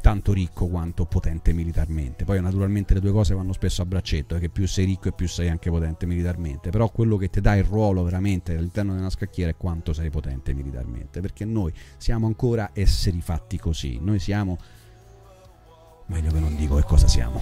tanto 0.00 0.32
ricco 0.32 0.66
quanto 0.66 1.04
potente 1.06 1.52
militarmente. 1.52 2.24
Poi 2.24 2.40
naturalmente 2.40 2.94
le 2.94 3.00
due 3.00 3.12
cose 3.12 3.34
vanno 3.34 3.52
spesso 3.52 3.82
a 3.82 3.86
braccetto, 3.86 4.38
che 4.38 4.48
più 4.48 4.66
sei 4.66 4.84
ricco 4.84 5.08
e 5.08 5.12
più 5.12 5.28
sei 5.28 5.48
anche 5.48 5.70
potente 5.70 6.06
militarmente, 6.06 6.70
però 6.70 6.90
quello 6.90 7.16
che 7.16 7.30
ti 7.30 7.40
dà 7.40 7.54
il 7.54 7.64
ruolo 7.64 8.02
veramente 8.02 8.54
all'interno 8.56 8.92
di 8.92 8.98
una 8.98 9.10
scacchiera 9.10 9.50
è 9.50 9.56
quanto 9.56 9.92
sei 9.92 10.10
potente 10.10 10.52
militarmente, 10.52 11.20
perché 11.20 11.44
noi 11.44 11.72
siamo 11.96 12.26
ancora 12.26 12.70
esseri 12.72 13.20
fatti 13.20 13.58
così, 13.58 13.98
noi 14.00 14.18
siamo 14.18 14.58
meglio 16.06 16.30
che 16.30 16.38
non 16.38 16.56
dico 16.56 16.76
che 16.76 16.84
cosa 16.84 17.08
siamo. 17.08 17.40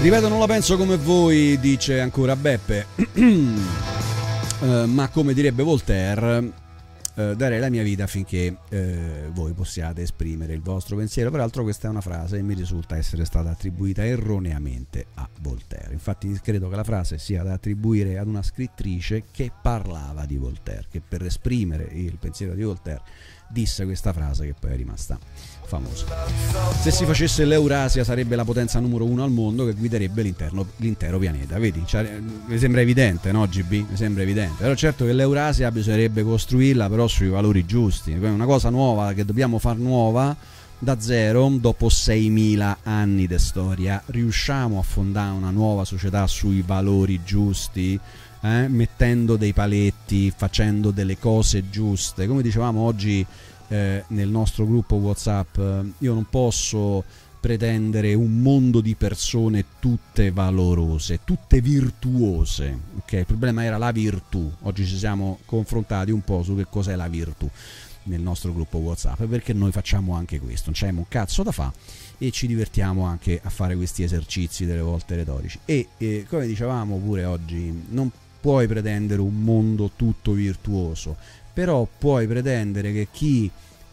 Ripeto, 0.00 0.28
non 0.28 0.38
la 0.38 0.46
penso 0.46 0.76
come 0.76 0.96
voi, 0.96 1.58
dice 1.58 2.00
ancora 2.00 2.36
Beppe. 2.36 2.86
Uh, 3.14 4.84
ma 4.86 5.08
come 5.08 5.32
direbbe 5.32 5.62
Voltaire, 5.62 6.52
eh, 7.16 7.34
darei 7.34 7.58
la 7.58 7.70
mia 7.70 7.82
vita 7.82 8.04
affinché 8.04 8.58
eh, 8.68 9.30
voi 9.32 9.52
possiate 9.54 10.02
esprimere 10.02 10.52
il 10.52 10.60
vostro 10.60 10.96
pensiero. 10.96 11.30
Peraltro 11.30 11.62
questa 11.62 11.88
è 11.88 11.90
una 11.90 12.02
frase 12.02 12.36
che 12.36 12.42
mi 12.42 12.54
risulta 12.54 12.96
essere 12.96 13.24
stata 13.24 13.50
attribuita 13.50 14.04
erroneamente 14.04 15.06
a 15.14 15.28
Voltaire. 15.40 15.92
Infatti 15.92 16.38
credo 16.42 16.68
che 16.68 16.76
la 16.76 16.84
frase 16.84 17.18
sia 17.18 17.42
da 17.42 17.54
attribuire 17.54 18.18
ad 18.18 18.26
una 18.26 18.42
scrittrice 18.42 19.24
che 19.32 19.50
parlava 19.62 20.26
di 20.26 20.36
Voltaire, 20.36 20.86
che 20.90 21.00
per 21.00 21.24
esprimere 21.24 21.88
il 21.92 22.18
pensiero 22.18 22.54
di 22.54 22.62
Voltaire 22.62 23.02
disse 23.48 23.84
questa 23.84 24.12
frase 24.12 24.46
che 24.46 24.54
poi 24.58 24.72
è 24.72 24.76
rimasta 24.76 25.18
famosa. 25.66 26.06
Se 26.80 26.90
si 26.90 27.04
facesse 27.04 27.44
l'Eurasia 27.44 28.04
sarebbe 28.04 28.36
la 28.36 28.44
potenza 28.44 28.78
numero 28.78 29.04
uno 29.04 29.24
al 29.24 29.30
mondo 29.30 29.66
che 29.66 29.74
guiderebbe 29.74 30.22
l'intero 30.76 31.18
pianeta. 31.18 31.58
Vedi, 31.58 31.82
cioè, 31.86 32.20
mi 32.46 32.58
sembra 32.58 32.80
evidente, 32.80 33.32
no 33.32 33.46
GB? 33.46 33.70
Mi 33.90 33.96
sembra 33.96 34.22
evidente. 34.22 34.62
Però 34.62 34.74
certo 34.74 35.04
che 35.04 35.12
l'Eurasia 35.12 35.70
bisognerebbe 35.70 36.22
costruirla 36.22 36.88
però 36.88 37.06
sui 37.06 37.28
valori 37.28 37.66
giusti. 37.66 38.12
Una 38.12 38.46
cosa 38.46 38.70
nuova 38.70 39.12
che 39.12 39.24
dobbiamo 39.24 39.58
far 39.58 39.76
nuova 39.76 40.34
da 40.78 41.00
zero, 41.00 41.48
dopo 41.58 41.86
6.000 41.86 42.76
anni 42.82 43.26
di 43.26 43.38
storia, 43.38 44.02
riusciamo 44.06 44.78
a 44.78 44.82
fondare 44.82 45.32
una 45.32 45.50
nuova 45.50 45.84
società 45.84 46.26
sui 46.26 46.62
valori 46.64 47.22
giusti, 47.24 47.98
eh, 48.42 48.68
mettendo 48.68 49.36
dei 49.36 49.52
paletti, 49.52 50.32
facendo 50.36 50.90
delle 50.90 51.18
cose 51.18 51.70
giuste. 51.70 52.26
Come 52.26 52.42
dicevamo 52.42 52.80
oggi 52.80 53.24
eh, 53.68 54.04
nel 54.08 54.28
nostro 54.28 54.66
gruppo 54.66 54.96
WhatsApp, 54.96 55.58
eh, 55.58 55.92
io 55.98 56.14
non 56.14 56.26
posso 56.28 57.04
pretendere 57.40 58.12
un 58.14 58.40
mondo 58.40 58.80
di 58.80 58.96
persone 58.96 59.64
tutte 59.78 60.30
valorose, 60.30 61.20
tutte 61.24 61.60
virtuose. 61.60 62.76
Ok, 62.98 63.12
il 63.12 63.26
problema 63.26 63.64
era 63.64 63.78
la 63.78 63.92
virtù. 63.92 64.50
Oggi 64.62 64.84
ci 64.84 64.96
siamo 64.96 65.38
confrontati 65.44 66.10
un 66.10 66.22
po' 66.22 66.42
su 66.42 66.56
che 66.56 66.66
cos'è 66.68 66.96
la 66.96 67.08
virtù 67.08 67.48
nel 68.04 68.20
nostro 68.20 68.52
gruppo 68.52 68.78
WhatsApp 68.78 69.22
perché 69.24 69.52
noi 69.52 69.72
facciamo 69.72 70.14
anche 70.14 70.38
questo, 70.38 70.70
non 70.70 70.74
c'è 70.74 70.90
un 70.90 71.08
cazzo 71.08 71.42
da 71.42 71.52
fa 71.52 71.72
e 72.18 72.30
ci 72.30 72.46
divertiamo 72.46 73.04
anche 73.04 73.40
a 73.42 73.50
fare 73.50 73.76
questi 73.76 74.02
esercizi 74.02 74.64
delle 74.64 74.80
volte 74.80 75.16
retorici. 75.16 75.58
E 75.64 75.88
eh, 75.98 76.26
come 76.28 76.46
dicevamo 76.46 76.98
pure 76.98 77.24
oggi, 77.24 77.84
non 77.90 78.10
puoi 78.40 78.66
pretendere 78.66 79.20
un 79.20 79.42
mondo 79.42 79.90
tutto 79.96 80.32
virtuoso, 80.32 81.16
però 81.56 81.88
puoi 81.98 82.26
pretendere 82.26 82.92
che 82.92 83.08
chi 83.10 83.50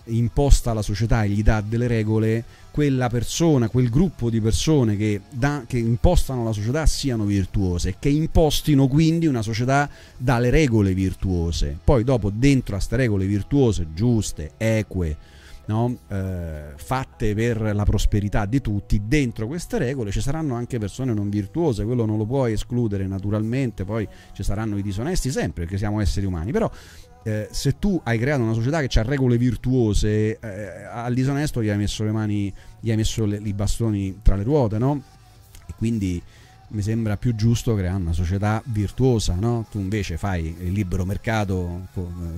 imposta 0.08 0.72
alla 0.72 0.82
società 0.82 1.24
e 1.24 1.30
gli 1.30 1.42
dà 1.42 1.64
delle 1.66 1.88
regole, 1.88 2.44
quella 2.72 3.08
persona, 3.08 3.70
quel 3.70 3.88
gruppo 3.88 4.30
di 4.30 4.42
persone 4.42 4.98
che, 4.98 5.22
da, 5.30 5.64
che 5.66 5.78
impostano 5.78 6.44
la 6.44 6.52
società 6.52 6.86
siano 6.86 7.24
virtuose, 7.24 7.96
che 8.00 8.10
impostino 8.10 8.90
quindi 8.90 9.28
una 9.28 9.42
società 9.42 9.90
dalle 10.18 10.50
regole 10.50 10.94
virtuose. 10.94 11.80
Poi 11.82 12.04
dopo 12.04 12.30
dentro 12.32 12.76
a 12.76 12.80
queste 12.80 12.98
regole 12.98 13.26
virtuose, 13.26 13.88
giuste, 13.94 14.52
eque, 14.58 15.16
no? 15.68 16.00
eh, 16.10 16.74
fatte 16.76 17.34
per 17.34 17.74
la 17.74 17.86
prosperità 17.86 18.46
di 18.46 18.60
tutti, 18.60 19.04
dentro 19.06 19.48
queste 19.48 19.78
regole 19.78 20.12
ci 20.12 20.20
saranno 20.20 20.56
anche 20.56 20.80
persone 20.80 21.14
non 21.14 21.30
virtuose, 21.30 21.86
quello 21.86 22.04
non 22.04 22.18
lo 22.18 22.26
puoi 22.26 22.52
escludere 22.52 23.08
naturalmente, 23.08 23.86
poi 23.86 24.06
ci 24.34 24.44
saranno 24.44 24.78
i 24.78 24.82
disonesti 24.82 25.32
sempre 25.32 25.64
perché 25.64 25.78
siamo 25.78 26.02
esseri 26.02 26.26
umani, 26.26 26.52
però 26.52 26.70
eh, 27.24 27.48
se 27.52 27.80
tu 27.80 28.00
hai 28.04 28.20
creato 28.20 28.44
una 28.44 28.54
società 28.54 28.86
che 28.86 29.00
ha 29.00 29.04
regole 29.04 29.38
virtuose, 29.38 30.38
eh, 30.40 30.84
al 30.92 31.14
disonesto 31.14 31.64
gli 31.64 31.70
hai 31.70 31.78
messo 31.78 32.04
le 32.04 32.12
mani, 32.12 32.54
gli 32.80 32.92
hai 32.92 32.98
messo 32.98 33.26
le, 33.26 33.40
i 33.42 33.54
bastoni 33.54 34.20
tra 34.22 34.36
le 34.36 34.44
ruote, 34.44 34.78
no? 34.78 35.02
E 35.66 35.74
quindi 35.78 36.22
mi 36.74 36.82
sembra 36.82 37.18
più 37.18 37.36
giusto 37.36 37.76
creare 37.76 38.02
una 38.02 38.14
società 38.14 38.62
virtuosa, 38.66 39.36
no? 39.36 39.66
Tu 39.70 39.80
invece 39.80 40.18
fai 40.18 40.56
il 40.60 40.72
libero 40.72 41.06
mercato 41.06 41.88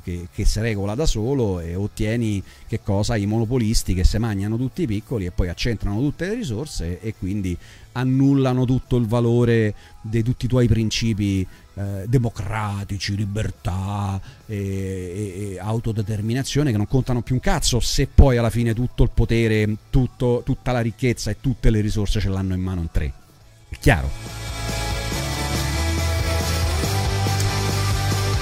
che, 0.03 0.27
che, 0.31 0.45
si 0.45 0.59
regola 0.59 0.93
da 0.93 1.05
solo 1.05 1.59
e 1.61 1.75
ottieni 1.75 2.43
che 2.67 2.81
cosa? 2.83 3.15
I 3.15 3.25
monopolisti 3.25 3.93
che 3.93 4.03
si 4.03 4.17
mangiano 4.17 4.57
tutti 4.57 4.83
i 4.83 4.87
piccoli 4.87 5.25
e 5.25 5.31
poi 5.31 5.47
accentrano 5.47 5.99
tutte 5.99 6.27
le 6.27 6.35
risorse 6.35 6.99
e 6.99 7.15
quindi 7.17 7.57
annullano 7.93 8.65
tutto 8.65 8.97
il 8.97 9.07
valore 9.07 9.73
di 10.01 10.21
tutti 10.21 10.45
i 10.45 10.49
tuoi 10.49 10.67
principi 10.67 11.47
eh, 11.75 12.05
democratici, 12.07 13.15
libertà 13.15 14.19
e, 14.45 15.53
e, 15.53 15.59
autodeterminazione 15.59 16.71
che 16.71 16.77
non 16.77 16.87
contano 16.87 17.21
più 17.21 17.35
un 17.35 17.41
cazzo 17.41 17.79
se 17.79 18.07
poi 18.07 18.37
alla 18.37 18.49
fine 18.49 18.73
tutto 18.73 19.03
il 19.03 19.11
potere, 19.13 19.75
tutto, 19.89 20.41
tutta 20.45 20.71
la 20.71 20.81
ricchezza 20.81 21.31
e 21.31 21.37
tutte 21.41 21.69
le 21.69 21.81
risorse 21.81 22.19
ce 22.19 22.29
l'hanno 22.29 22.53
in 22.53 22.61
mano 22.61 22.81
in 22.81 22.91
tre. 22.91 23.11
È 23.67 23.75
chiaro? 23.79 24.44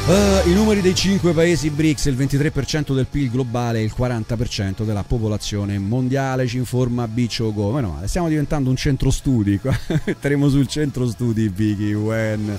Uh, 0.05 0.45
I 0.49 0.53
numeri 0.53 0.81
dei 0.81 0.93
5 0.93 1.31
paesi 1.31 1.69
BRICS, 1.69 2.07
il 2.07 2.17
23% 2.17 2.93
del 2.93 3.07
PIL 3.09 3.31
globale 3.31 3.79
e 3.79 3.83
il 3.83 3.93
40% 3.97 4.83
della 4.83 5.03
popolazione 5.03 5.79
mondiale, 5.79 6.45
ci 6.45 6.57
informa 6.57 7.07
Biccio 7.07 7.53
Go. 7.53 7.71
Meno 7.71 7.91
male, 7.91 8.09
stiamo 8.09 8.27
diventando 8.27 8.69
un 8.69 8.75
centro 8.75 9.11
studi, 9.11 9.57
metteremo 9.63 10.49
sul 10.49 10.67
centro 10.67 11.07
studi 11.07 11.47
Vicky 11.47 11.93
UN. 11.93 12.53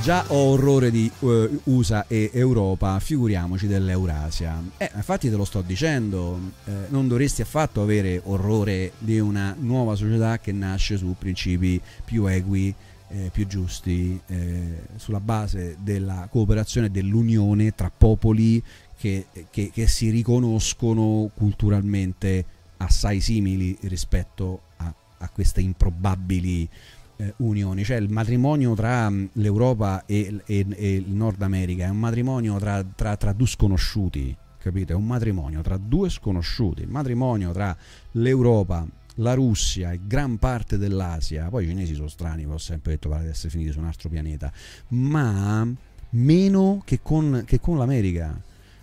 Già 0.00 0.24
ho 0.28 0.52
orrore 0.52 0.90
di 0.90 1.10
uh, 1.18 1.60
USA 1.64 2.06
e 2.08 2.30
Europa, 2.32 2.98
figuriamoci 3.00 3.66
dell'Eurasia. 3.66 4.58
Eh, 4.78 4.90
infatti 4.94 5.28
te 5.28 5.36
lo 5.36 5.44
sto 5.44 5.60
dicendo, 5.60 6.40
eh, 6.64 6.72
non 6.88 7.06
dovresti 7.06 7.42
affatto 7.42 7.82
avere 7.82 8.22
orrore 8.24 8.92
di 8.96 9.18
una 9.18 9.54
nuova 9.58 9.94
società 9.94 10.38
che 10.38 10.52
nasce 10.52 10.96
su 10.96 11.14
principi 11.18 11.78
più 12.02 12.24
equi 12.24 12.74
eh, 13.08 13.30
più 13.32 13.46
giusti 13.46 14.20
eh, 14.26 14.82
sulla 14.96 15.20
base 15.20 15.76
della 15.80 16.28
cooperazione 16.30 16.90
dell'unione 16.90 17.74
tra 17.74 17.90
popoli 17.96 18.62
che, 18.96 19.26
che, 19.50 19.70
che, 19.72 19.86
si 19.86 20.10
riconoscono 20.10 21.30
culturalmente 21.34 22.44
assai 22.78 23.20
simili 23.20 23.76
rispetto 23.82 24.62
a, 24.76 24.92
a 25.18 25.28
queste 25.30 25.60
improbabili 25.60 26.68
eh, 27.16 27.34
unioni. 27.38 27.84
Cioè 27.84 27.96
il 27.96 28.10
matrimonio 28.10 28.74
tra 28.74 29.08
mm, 29.08 29.26
l'Europa 29.34 30.04
e, 30.06 30.40
e, 30.46 30.66
e, 30.68 30.94
il 30.94 31.10
Nord 31.10 31.42
America 31.42 31.84
è 31.84 31.88
un 31.88 31.98
matrimonio 31.98 32.58
tra, 32.58 32.82
tra, 32.82 33.16
tra 33.16 33.32
due 33.32 33.46
sconosciuti, 33.46 34.36
capite? 34.58 34.92
È 34.92 34.96
un 34.96 35.06
matrimonio 35.06 35.60
tra 35.62 35.76
due 35.76 36.08
sconosciuti. 36.10 36.82
Il 36.82 36.88
matrimonio 36.88 37.52
tra 37.52 37.76
l'Europa 38.12 38.86
la 39.18 39.34
Russia 39.34 39.92
e 39.92 40.00
gran 40.04 40.38
parte 40.38 40.78
dell'Asia, 40.78 41.48
poi 41.48 41.64
i 41.64 41.68
cinesi 41.68 41.94
sono 41.94 42.08
strani, 42.08 42.44
ho 42.44 42.58
sempre 42.58 42.92
detto 42.92 43.08
pare 43.08 43.24
di 43.24 43.30
essere 43.30 43.50
finiti 43.50 43.70
su 43.72 43.78
un 43.78 43.86
altro 43.86 44.08
pianeta, 44.08 44.52
ma 44.88 45.66
meno 46.10 46.82
che 46.84 47.00
con, 47.02 47.42
che 47.46 47.60
con 47.60 47.78
l'America. 47.78 48.40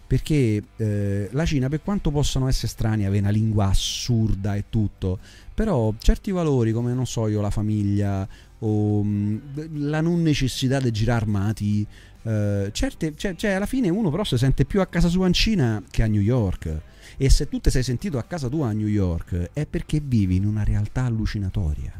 Perché 0.08 0.62
eh, 0.76 1.30
la 1.32 1.46
Cina, 1.46 1.68
per 1.68 1.82
quanto 1.82 2.12
possano 2.12 2.48
essere 2.48 2.68
strani, 2.68 3.06
avere 3.06 3.22
una 3.22 3.32
lingua 3.32 3.70
assurda 3.70 4.56
e 4.56 4.66
tutto, 4.70 5.18
però 5.52 5.92
certi 5.98 6.30
valori 6.30 6.72
come, 6.72 6.94
non 6.94 7.08
so 7.08 7.28
io, 7.28 7.42
la 7.42 7.50
famiglia 7.50 8.28
o 8.60 9.04
mh, 9.04 9.80
la 9.90 10.02
non 10.02 10.22
necessità 10.22 10.80
di 10.80 10.92
girare 10.92 11.22
armati, 11.22 11.86
eh, 12.22 12.70
certe, 12.72 13.14
cioè, 13.16 13.36
cioè, 13.36 13.52
alla 13.52 13.66
fine 13.66 13.90
uno 13.90 14.12
però 14.12 14.24
si 14.24 14.38
sente 14.38 14.66
più 14.66 14.80
a 14.80 14.86
casa 14.86 15.08
sua 15.08 15.26
in 15.26 15.34
Cina 15.34 15.82
che 15.90 16.04
a 16.04 16.08
New 16.08 16.22
York 16.22 16.82
e 17.18 17.30
se 17.30 17.48
tu 17.48 17.60
ti 17.60 17.70
sei 17.70 17.84
sentito 17.84 18.18
a 18.18 18.24
casa 18.24 18.50
tua 18.50 18.70
a 18.70 18.72
New 18.72 18.88
York 18.88 19.50
è 19.54 19.66
perché 19.66 20.02
vivi 20.04 20.36
in 20.36 20.46
una 20.46 20.64
realtà 20.64 21.06
allucinatoria, 21.06 21.92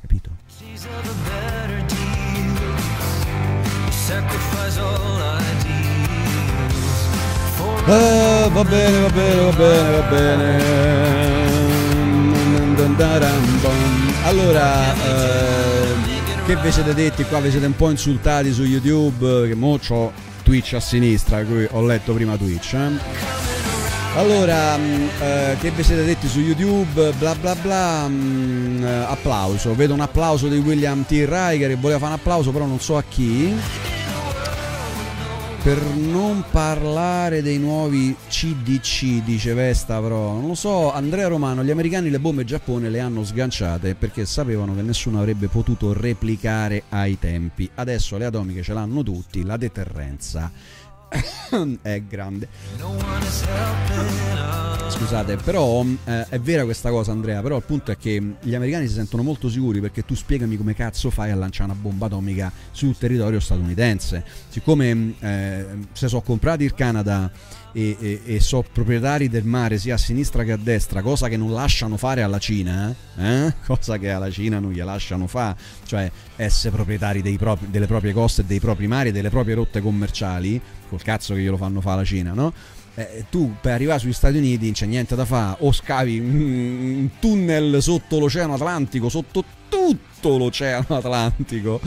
capito? 0.00 0.30
Ah, 7.86 8.48
va 8.48 8.64
bene, 8.64 9.00
va 9.00 9.10
bene, 9.10 9.42
va 9.42 9.52
bene, 9.52 9.90
va 9.90 10.08
bene. 10.08 11.04
Allora, 14.24 14.94
eh, 14.94 15.94
che 16.46 16.56
vi 16.56 16.72
siete 16.72 16.94
detti 16.94 17.24
qua? 17.24 17.40
Vi 17.40 17.50
siete 17.50 17.66
un 17.66 17.76
po' 17.76 17.90
insultati 17.90 18.52
su 18.52 18.64
YouTube? 18.64 19.48
Che 19.48 19.54
mo 19.54 19.78
c'ho 19.78 20.12
Twitch 20.42 20.72
a 20.72 20.80
sinistra, 20.80 21.44
qui 21.44 21.66
ho 21.70 21.84
letto 21.84 22.14
prima 22.14 22.36
Twitch. 22.36 22.72
Eh? 22.72 23.53
Allora, 24.16 24.76
mm, 24.76 25.08
eh, 25.20 25.56
che 25.58 25.72
vi 25.72 25.82
siete 25.82 26.04
detti 26.04 26.28
su 26.28 26.38
YouTube, 26.38 27.12
bla 27.18 27.34
bla 27.34 27.56
bla, 27.56 28.06
mh, 28.06 28.14
mm, 28.14 28.84
eh, 28.84 29.04
applauso, 29.08 29.74
vedo 29.74 29.92
un 29.92 30.00
applauso 30.00 30.46
di 30.46 30.56
William 30.58 31.04
T. 31.04 31.10
Riker 31.10 31.68
che 31.68 31.74
voleva 31.74 31.98
fare 31.98 32.12
un 32.12 32.18
applauso 32.20 32.52
però 32.52 32.64
non 32.64 32.78
so 32.78 32.96
a 32.96 33.02
chi. 33.02 33.52
Per 35.64 35.82
non 35.82 36.44
parlare 36.50 37.42
dei 37.42 37.58
nuovi 37.58 38.14
CDC, 38.28 39.24
dice 39.24 39.54
Vesta 39.54 39.98
però, 40.00 40.34
non 40.34 40.46
lo 40.48 40.54
so, 40.54 40.92
Andrea 40.92 41.26
Romano, 41.26 41.64
gli 41.64 41.70
americani 41.70 42.10
le 42.10 42.20
bombe 42.20 42.44
Giappone 42.44 42.90
le 42.90 43.00
hanno 43.00 43.24
sganciate 43.24 43.94
perché 43.94 44.26
sapevano 44.26 44.74
che 44.76 44.82
nessuno 44.82 45.18
avrebbe 45.18 45.48
potuto 45.48 45.92
replicare 45.92 46.84
ai 46.90 47.18
tempi. 47.18 47.68
Adesso 47.74 48.16
le 48.16 48.26
atomiche 48.26 48.62
ce 48.62 48.74
l'hanno 48.74 49.02
tutti, 49.02 49.42
la 49.42 49.56
deterrenza 49.56 50.52
è 51.82 52.02
grande. 52.02 52.48
Scusate, 54.88 55.36
però 55.36 55.84
eh, 56.04 56.26
è 56.28 56.40
vera 56.40 56.64
questa 56.64 56.90
cosa, 56.90 57.12
Andrea. 57.12 57.40
Però 57.42 57.56
il 57.56 57.62
punto 57.62 57.90
è 57.90 57.96
che 57.96 58.36
gli 58.40 58.54
americani 58.54 58.86
si 58.86 58.94
sentono 58.94 59.22
molto 59.22 59.48
sicuri 59.48 59.80
perché 59.80 60.04
tu 60.04 60.14
spiegami 60.14 60.56
come 60.56 60.74
cazzo 60.74 61.10
fai 61.10 61.30
a 61.30 61.34
lanciare 61.34 61.70
una 61.70 61.80
bomba 61.80 62.06
atomica 62.06 62.52
sul 62.70 62.96
territorio 62.96 63.40
statunitense. 63.40 64.24
Siccome 64.48 65.14
eh, 65.20 65.66
se 65.92 66.08
sono 66.08 66.22
comprati 66.22 66.64
il 66.64 66.74
Canada 66.74 67.30
e, 67.74 67.96
e, 67.98 68.20
e 68.24 68.40
so 68.40 68.64
proprietari 68.72 69.28
del 69.28 69.44
mare 69.44 69.78
sia 69.78 69.94
a 69.94 69.98
sinistra 69.98 70.44
che 70.44 70.52
a 70.52 70.56
destra, 70.56 71.02
cosa 71.02 71.28
che 71.28 71.36
non 71.36 71.52
lasciano 71.52 71.96
fare 71.96 72.22
alla 72.22 72.38
Cina, 72.38 72.94
eh? 73.18 73.52
cosa 73.66 73.98
che 73.98 74.10
alla 74.10 74.30
Cina 74.30 74.60
non 74.60 74.70
gli 74.70 74.80
lasciano 74.80 75.26
fare, 75.26 75.56
cioè 75.84 76.10
essere 76.36 76.74
proprietari 76.74 77.20
propri, 77.36 77.68
delle 77.68 77.86
proprie 77.86 78.12
coste, 78.12 78.46
dei 78.46 78.60
propri 78.60 78.86
mari, 78.86 79.10
delle 79.10 79.28
proprie 79.28 79.56
rotte 79.56 79.80
commerciali, 79.80 80.60
col 80.88 81.02
cazzo 81.02 81.34
che 81.34 81.40
glielo 81.40 81.56
fanno 81.56 81.80
fare 81.80 81.96
la 81.96 82.04
Cina, 82.04 82.32
no? 82.32 82.52
Eh, 82.96 83.24
tu 83.28 83.56
per 83.60 83.72
arrivare 83.72 83.98
sugli 83.98 84.12
Stati 84.12 84.36
Uniti 84.36 84.66
non 84.66 84.72
c'è 84.74 84.86
niente 84.86 85.16
da 85.16 85.24
fare, 85.24 85.56
o 85.60 85.72
scavi 85.72 86.20
un 86.20 87.10
tunnel 87.18 87.82
sotto 87.82 88.20
l'Oceano 88.20 88.54
Atlantico, 88.54 89.08
sotto 89.08 89.44
tutto 89.68 90.38
l'Oceano 90.38 90.86
Atlantico 90.96 91.80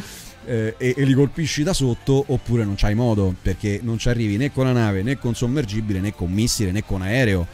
eh, 0.48 0.76
e, 0.78 0.94
e, 0.98 1.04
li 1.04 1.14
colpisci 1.14 1.62
da 1.62 1.74
sotto 1.74 2.24
oppure 2.28 2.64
non 2.64 2.76
c'hai 2.76 2.96
modo 2.96 3.36
perché 3.42 3.80
non 3.84 3.98
ci 3.98 4.10
arrivi 4.10 4.38
né 4.38 4.52
con 4.52 4.66
la 4.66 4.72
nave 4.72 5.04
né 5.04 5.18
con 5.20 5.36
sommergibile 5.36 6.00
né 6.00 6.14
con 6.14 6.32
missile 6.32 6.72
né 6.72 6.84
con 6.86 7.02
aereo 7.02 7.46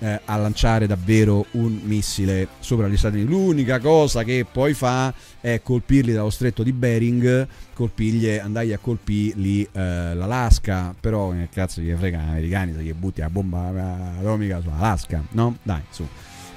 eh, 0.00 0.20
a 0.24 0.36
lanciare 0.36 0.86
davvero 0.86 1.46
un 1.52 1.78
missile 1.84 2.48
sopra 2.58 2.88
gli 2.88 2.96
Stati 2.96 3.16
Uniti. 3.16 3.30
L'unica 3.30 3.78
cosa 3.78 4.24
che 4.24 4.46
poi 4.50 4.74
fa 4.74 5.12
è 5.40 5.60
colpirli 5.62 6.12
dallo 6.12 6.30
stretto 6.30 6.62
di 6.62 6.72
Bering, 6.72 7.46
colpirgli, 7.74 8.30
andai 8.30 8.72
a 8.72 8.78
colpirli 8.78 9.68
eh, 9.70 10.14
l'Alaska, 10.14 10.94
però 10.98 11.32
che 11.32 11.48
cazzo 11.52 11.80
gli 11.80 11.92
frega 11.94 12.18
gli 12.18 12.28
americani 12.28 12.72
se 12.72 12.82
gli 12.82 12.92
butti 12.94 13.20
la 13.20 13.30
bomba 13.30 13.70
eh, 13.70 14.20
atomica 14.20 14.60
sull'Alaska, 14.60 15.22
no? 15.32 15.56
Dai, 15.62 15.82
su. 15.90 16.06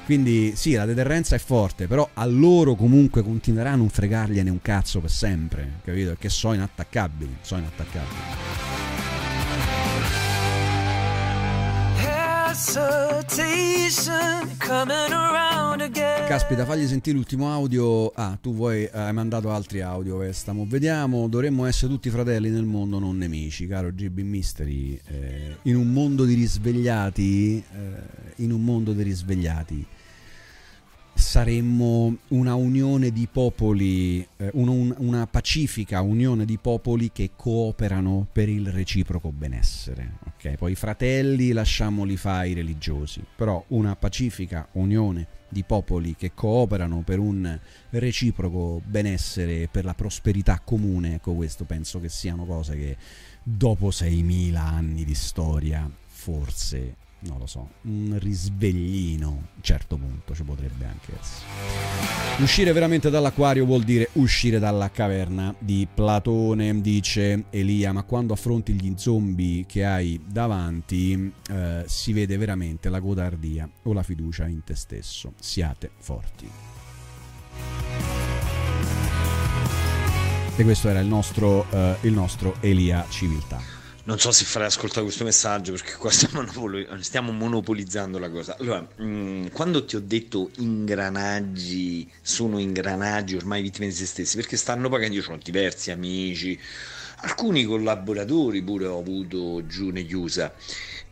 Quindi 0.06 0.54
sì, 0.56 0.74
la 0.74 0.86
deterrenza 0.86 1.36
è 1.36 1.40
forte, 1.40 1.88
però 1.88 2.08
a 2.14 2.26
loro 2.26 2.76
comunque 2.76 3.24
continuerà 3.24 3.72
a 3.72 3.76
non 3.76 3.90
fregargliene 3.90 4.50
un 4.50 4.62
cazzo 4.62 5.00
per 5.00 5.10
sempre, 5.10 5.80
capito? 5.84 6.10
Perché 6.10 6.30
sono 6.30 6.56
inattaccabili, 6.56 7.38
sono 7.42 7.62
inattaccabili. 7.62 9.03
Caspita, 16.28 16.66
fagli 16.66 16.88
sentire 16.88 17.18
l'ultimo 17.18 17.52
audio. 17.52 18.08
Ah, 18.16 18.38
tu 18.42 18.54
vuoi, 18.54 18.90
hai 18.90 19.12
mandato 19.12 19.52
altri 19.52 19.82
audio, 19.82 20.16
Vestamo. 20.16 20.66
Vediamo, 20.66 21.28
dovremmo 21.28 21.66
essere 21.66 21.92
tutti 21.92 22.10
fratelli 22.10 22.50
nel 22.50 22.64
mondo, 22.64 23.00
non 23.00 23.18
nemici, 23.18 23.68
caro 23.68 23.92
GB 23.92 24.20
Mystery. 24.20 24.98
Eh, 25.08 25.58
in 25.64 25.76
un 25.76 25.92
mondo 25.92 26.24
di 26.24 26.36
risvegliati, 26.36 27.58
eh, 27.58 28.34
in 28.38 28.54
un 28.54 28.64
mondo 28.64 28.94
di 28.94 29.04
risvegliati, 29.04 29.86
saremmo 31.14 32.18
una 32.30 32.56
unione 32.56 33.12
di 33.12 33.28
popoli, 33.32 34.26
eh, 34.38 34.50
un- 34.54 34.68
un- 34.68 34.96
una 34.98 35.28
pacifica 35.28 36.02
unione 36.02 36.46
di 36.46 36.58
popoli 36.58 37.12
che 37.12 37.32
cooperano 37.36 38.28
per 38.32 38.50
il 38.50 38.72
reciproco 38.72 39.32
benessere. 39.32 40.18
Ok, 40.28 40.56
poi 40.56 40.74
i 40.74 40.76
fratelli 40.76 41.52
lasciamoli 41.52 42.18
fare 42.18 42.50
i 42.50 42.54
religiosi, 42.54 43.24
però 43.36 43.64
una 43.70 43.96
pacifica 43.96 44.68
unione 44.74 45.28
di 45.50 45.64
popoli 45.64 46.16
che 46.16 46.32
cooperano 46.34 47.02
per 47.02 47.20
un 47.20 47.60
reciproco 47.92 48.82
benessere 48.84 49.68
per 49.72 49.86
la 49.86 49.94
prosperità 49.94 50.60
comune, 50.64 51.16
ecco 51.16 51.34
questo 51.36 51.64
penso 51.64 52.00
che 52.00 52.10
siano 52.10 52.46
cose 52.46 52.76
che 52.76 52.98
dopo 53.44 53.92
6.000 53.92 54.66
anni 54.66 55.06
di 55.06 55.14
storia 55.14 55.90
forse 56.08 56.96
non 57.26 57.40
lo 57.40 57.46
so, 57.46 57.70
un 57.84 58.18
risveglino 58.20 59.28
a 59.28 59.32
un 59.32 59.62
certo 59.62 59.98
punto 59.98 60.34
ci 60.34 60.44
potrebbe 60.44 60.86
anche 60.86 61.14
essere. 61.20 62.42
Uscire 62.42 62.72
veramente 62.72 63.10
dall'acquario 63.10 63.66
vuol 63.66 63.84
dire 63.84 64.10
uscire 64.14 64.60
dalla 64.60 64.90
caverna 64.90 65.54
di 65.58 65.88
Platone, 65.94 66.82
dice 66.82 67.46
Elia, 67.50 67.94
ma 67.94 68.04
quando 68.04 68.34
affronti 68.34 68.74
gli 68.74 68.94
zombie 68.98 69.66
che 69.66 69.86
hai 69.86 70.20
davanti 70.26 71.32
eh, 71.50 71.84
si 71.86 72.14
vede 72.14 72.38
veramente 72.38 72.90
la 72.90 73.00
godardia 73.00 73.70
o 73.84 73.94
la 73.94 74.04
fiducia 74.04 74.48
in 74.48 74.64
te 74.64 74.76
stesso. 74.76 75.34
Siate 75.40 75.92
forti. 75.98 76.50
E 80.56 80.64
questo 80.64 80.88
era 80.88 81.00
il 81.00 81.08
nostro, 81.08 81.66
eh, 81.72 81.98
il 82.02 82.14
nostro 82.14 82.58
Elia 82.62 83.06
Civiltà. 83.10 83.73
Non 84.06 84.20
so 84.20 84.32
se 84.34 84.44
farei 84.44 84.68
ascoltare 84.68 85.04
questo 85.04 85.24
messaggio 85.24 85.72
perché 85.72 85.94
qua 85.94 86.12
stiamo, 86.12 86.42
monopoli- 86.44 86.88
stiamo 87.00 87.32
monopolizzando 87.32 88.20
la 88.20 88.30
cosa. 88.30 88.58
Allora, 88.60 88.82
mh, 88.98 89.52
quando 89.52 89.86
ti 89.86 89.96
ho 89.96 90.02
detto 90.02 90.52
ingranaggi, 90.58 92.12
sono 92.22 92.60
ingranaggi 92.60 93.36
ormai 93.38 93.62
vittime 93.62 93.88
di 93.88 93.94
se 93.94 94.06
stessi, 94.06 94.36
perché 94.36 94.58
stanno 94.58 94.90
pagando, 94.90 95.16
io 95.16 95.24
ho 95.30 95.38
diversi 95.42 95.92
amici, 95.92 96.60
alcuni 97.22 97.64
collaboratori 97.64 98.62
pure 98.62 98.88
ho 98.88 99.00
avuto 99.00 99.66
giù 99.68 99.90
negli 99.90 100.14
USA 100.14 100.54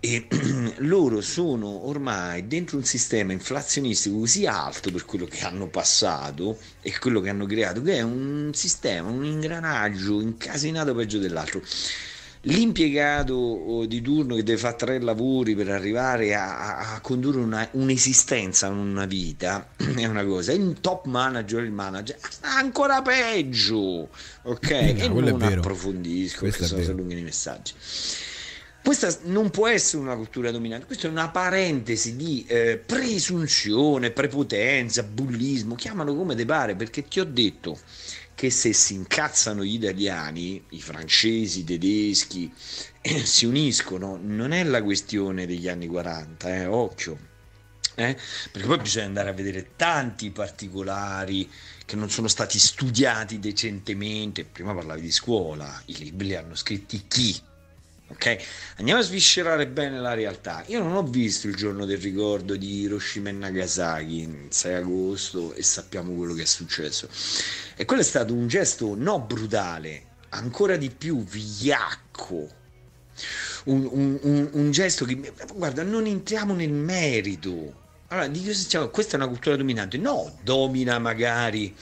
e 0.01 0.27
loro 0.79 1.21
sono 1.21 1.87
ormai 1.87 2.45
dentro 2.47 2.75
un 2.75 2.83
sistema 2.83 3.31
inflazionistico 3.31 4.17
così 4.17 4.45
alto 4.45 4.91
per 4.91 5.05
quello 5.05 5.25
che 5.27 5.45
hanno 5.45 5.67
passato 5.67 6.57
e 6.81 6.97
quello 6.99 7.21
che 7.21 7.29
hanno 7.29 7.45
creato, 7.45 7.81
che 7.81 7.95
è 7.97 8.01
un 8.01 8.51
sistema, 8.53 9.09
un 9.09 9.23
ingranaggio 9.23 10.19
incasinato 10.19 10.93
peggio 10.93 11.19
dell'altro 11.19 11.61
l'impiegato 12.41 13.85
di 13.87 14.01
turno 14.01 14.35
che 14.35 14.43
deve 14.43 14.57
fare 14.57 14.75
tre 14.75 14.99
lavori 14.99 15.55
per 15.55 15.69
arrivare 15.69 16.33
a, 16.33 16.93
a- 16.93 16.99
condurre 17.01 17.39
una- 17.39 17.67
un'esistenza, 17.73 18.67
una 18.69 19.05
vita, 19.05 19.69
è 19.77 20.05
una 20.05 20.25
cosa, 20.25 20.51
il 20.51 20.77
top 20.81 21.05
manager, 21.05 21.63
il 21.63 21.71
manager, 21.71 22.17
ancora 22.41 23.01
peggio, 23.01 24.09
ok? 24.43 24.69
No, 25.11 25.27
e 25.27 25.31
non 25.31 25.41
approfondisco 25.41 26.39
Questo 26.39 26.61
perché 26.67 26.75
vero. 26.77 26.91
allungano 26.93 27.19
i 27.19 27.23
messaggi. 27.23 27.73
Questa 28.83 29.15
non 29.25 29.51
può 29.51 29.67
essere 29.67 30.01
una 30.01 30.15
cultura 30.15 30.49
dominante, 30.49 30.87
questa 30.87 31.07
è 31.07 31.11
una 31.11 31.29
parentesi 31.29 32.15
di 32.15 32.43
eh, 32.47 32.81
presunzione, 32.83 34.09
prepotenza, 34.09 35.03
bullismo, 35.03 35.75
chiamalo 35.75 36.15
come 36.15 36.33
te 36.33 36.45
pare, 36.45 36.75
perché 36.75 37.07
ti 37.07 37.19
ho 37.19 37.25
detto 37.25 37.77
che 38.41 38.49
se 38.49 38.73
si 38.73 38.95
incazzano 38.95 39.63
gli 39.63 39.75
italiani, 39.75 40.65
i 40.69 40.81
francesi, 40.81 41.59
i 41.59 41.63
tedeschi, 41.63 42.51
eh, 42.99 43.23
si 43.23 43.45
uniscono, 43.45 44.17
non 44.19 44.51
è 44.51 44.63
la 44.63 44.81
questione 44.81 45.45
degli 45.45 45.67
anni 45.67 45.85
40, 45.85 46.55
eh, 46.55 46.65
occhio. 46.65 47.19
eh, 47.93 48.17
Perché 48.51 48.67
poi 48.67 48.79
bisogna 48.79 49.05
andare 49.05 49.29
a 49.29 49.33
vedere 49.33 49.75
tanti 49.75 50.31
particolari 50.31 51.47
che 51.85 51.95
non 51.95 52.09
sono 52.09 52.27
stati 52.27 52.57
studiati 52.57 53.37
decentemente. 53.37 54.43
Prima 54.43 54.73
parlavi 54.73 55.01
di 55.01 55.11
scuola, 55.11 55.79
i 55.85 55.97
libri 55.97 56.29
li 56.29 56.35
hanno 56.35 56.55
scritti 56.55 57.05
chi? 57.07 57.39
Ok? 58.11 58.37
Andiamo 58.77 58.99
a 58.99 59.03
sviscerare 59.03 59.67
bene 59.67 59.99
la 59.99 60.13
realtà. 60.13 60.63
Io 60.67 60.79
non 60.83 60.95
ho 60.95 61.03
visto 61.03 61.47
il 61.47 61.55
giorno 61.55 61.85
del 61.85 61.97
ricordo 61.97 62.55
di 62.55 62.81
Hiroshima 62.81 63.29
e 63.29 63.31
Nagasaki, 63.31 64.19
il 64.21 64.47
6 64.49 64.73
agosto, 64.75 65.53
e 65.53 65.63
sappiamo 65.63 66.13
quello 66.13 66.33
che 66.33 66.43
è 66.43 66.45
successo. 66.45 67.07
E 67.75 67.85
quello 67.85 68.01
è 68.01 68.05
stato 68.05 68.33
un 68.33 68.47
gesto 68.47 68.95
no 68.95 69.21
brutale, 69.21 70.07
ancora 70.29 70.75
di 70.75 70.89
più 70.91 71.23
vigliacco. 71.23 72.49
Un, 73.65 73.87
un- 73.91 74.19
un- 74.23 74.49
un 74.53 74.71
gesto 74.71 75.05
che, 75.05 75.33
guarda, 75.53 75.83
non 75.83 76.05
entriamo 76.05 76.53
nel 76.53 76.71
merito. 76.71 77.79
Allora, 78.07 78.27
di 78.27 78.39
cosa 78.43 78.53
stiamo- 78.59 78.89
questa 78.89 79.13
è 79.13 79.15
una 79.17 79.27
cultura 79.27 79.55
dominante? 79.55 79.97
No, 79.97 80.37
domina 80.43 80.99
magari 80.99 81.73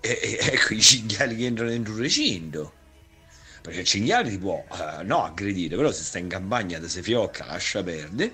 eh, 0.00 0.18
eh, 0.22 0.38
ecco, 0.52 0.74
i 0.74 0.80
cinghiali 0.80 1.36
che 1.36 1.46
entrano 1.46 1.70
dentro 1.70 1.92
un 1.94 2.00
recinto. 2.00 2.74
Perché 3.62 3.80
il 3.80 3.86
cinghiale 3.86 4.28
ti 4.28 4.38
può, 4.38 4.64
eh, 4.72 5.04
no, 5.04 5.24
aggredire, 5.24 5.76
però 5.76 5.92
se 5.92 6.02
sta 6.02 6.18
in 6.18 6.26
campagna 6.26 6.80
da 6.80 6.88
se 6.88 7.00
fiocca 7.00 7.46
lascia 7.46 7.82
perdere. 7.82 8.32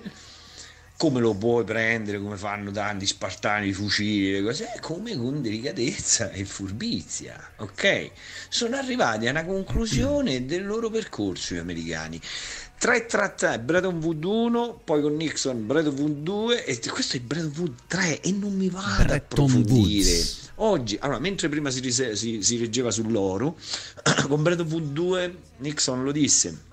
Come 0.97 1.21
lo 1.21 1.33
puoi 1.33 1.63
prendere, 1.63 2.19
come 2.19 2.35
fanno 2.35 2.71
tanti 2.71 3.05
spartani, 3.05 3.71
fucili, 3.71 4.33
le 4.33 4.41
cose, 4.43 4.73
eh, 4.75 4.79
come 4.81 5.15
con 5.15 5.41
delicatezza 5.41 6.31
e 6.31 6.43
furbizia, 6.43 7.51
ok? 7.57 8.11
Sono 8.49 8.75
arrivati 8.75 9.27
a 9.27 9.29
una 9.29 9.45
conclusione 9.45 10.43
del 10.45 10.65
loro 10.65 10.89
percorso 10.89 11.53
gli 11.53 11.59
americani. 11.59 12.19
Tre 12.77 13.05
trattati, 13.05 13.59
Bretton 13.59 14.01
Woods 14.01 14.25
1, 14.25 14.81
poi 14.83 15.01
con 15.01 15.15
Nixon 15.15 15.65
Bretton 15.67 15.95
Woods 15.97 16.21
2 16.21 16.65
e 16.65 16.79
questo 16.89 17.15
è 17.15 17.19
Bretton 17.21 17.53
Woods 17.55 17.83
3 17.87 18.21
e 18.21 18.31
non 18.33 18.53
mi 18.55 18.69
vado 18.69 18.87
ad 18.87 19.07
Bretton 19.07 19.15
approfondire. 19.17 20.11
Woods. 20.11 20.48
Oggi, 20.61 20.97
allora, 20.99 21.19
mentre 21.19 21.47
prima 21.47 21.69
si, 21.69 21.79
rise- 21.79 22.15
si- 22.15 22.41
si 22.43 22.57
reggeva 22.57 22.91
sull'oro, 22.91 23.57
con 24.27 24.43
Bretton 24.43 24.67
Woods 24.69 24.89
2 24.91 25.37
Nixon 25.57 26.03
lo 26.03 26.11
disse, 26.11 26.65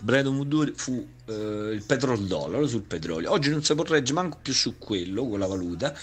Bretton 0.00 0.34
Woods 0.34 0.48
2 0.48 0.72
fu 0.74 1.06
eh, 1.26 1.70
il 1.72 1.82
petrodollaro 1.86 2.66
sul 2.66 2.82
petrolio. 2.82 3.30
Oggi 3.30 3.50
non 3.50 3.62
si 3.62 3.74
può 3.74 3.84
reggere 3.84 4.14
manco 4.20 4.38
più 4.42 4.52
su 4.52 4.76
quello, 4.78 5.28
con 5.28 5.38
la 5.38 5.46
valuta, 5.46 5.94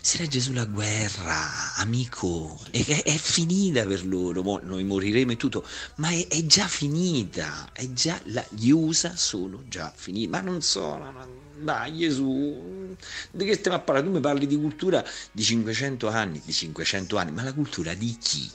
si 0.00 0.16
regge 0.16 0.40
sulla 0.40 0.64
guerra, 0.64 1.74
amico. 1.76 2.58
È, 2.70 3.02
è- 3.04 3.16
finita 3.18 3.84
per 3.84 4.06
loro. 4.06 4.42
Mo 4.42 4.58
noi 4.62 4.84
moriremo 4.84 5.32
e 5.32 5.36
tutto, 5.36 5.66
ma 5.96 6.08
è, 6.08 6.26
è 6.28 6.46
già 6.46 6.66
finita. 6.66 7.70
Già 7.90 8.18
la, 8.26 8.44
gli 8.48 8.70
USA 8.70 9.14
sono 9.14 9.62
già 9.68 9.92
finiti. 9.94 10.26
Ma 10.28 10.40
non 10.40 10.62
sono. 10.62 11.37
Dai, 11.60 11.98
Gesù, 11.98 12.96
di 13.30 13.44
che 13.44 13.54
stiamo 13.54 13.76
a 13.76 13.80
parlare? 13.80 14.06
Tu 14.06 14.12
mi 14.12 14.20
parli 14.20 14.46
di 14.46 14.56
cultura 14.56 15.04
di 15.32 15.42
500 15.42 16.08
anni, 16.08 16.40
di 16.44 16.52
500 16.52 17.16
anni, 17.16 17.32
ma 17.32 17.42
la 17.42 17.52
cultura 17.52 17.94
di 17.94 18.16
chi? 18.16 18.48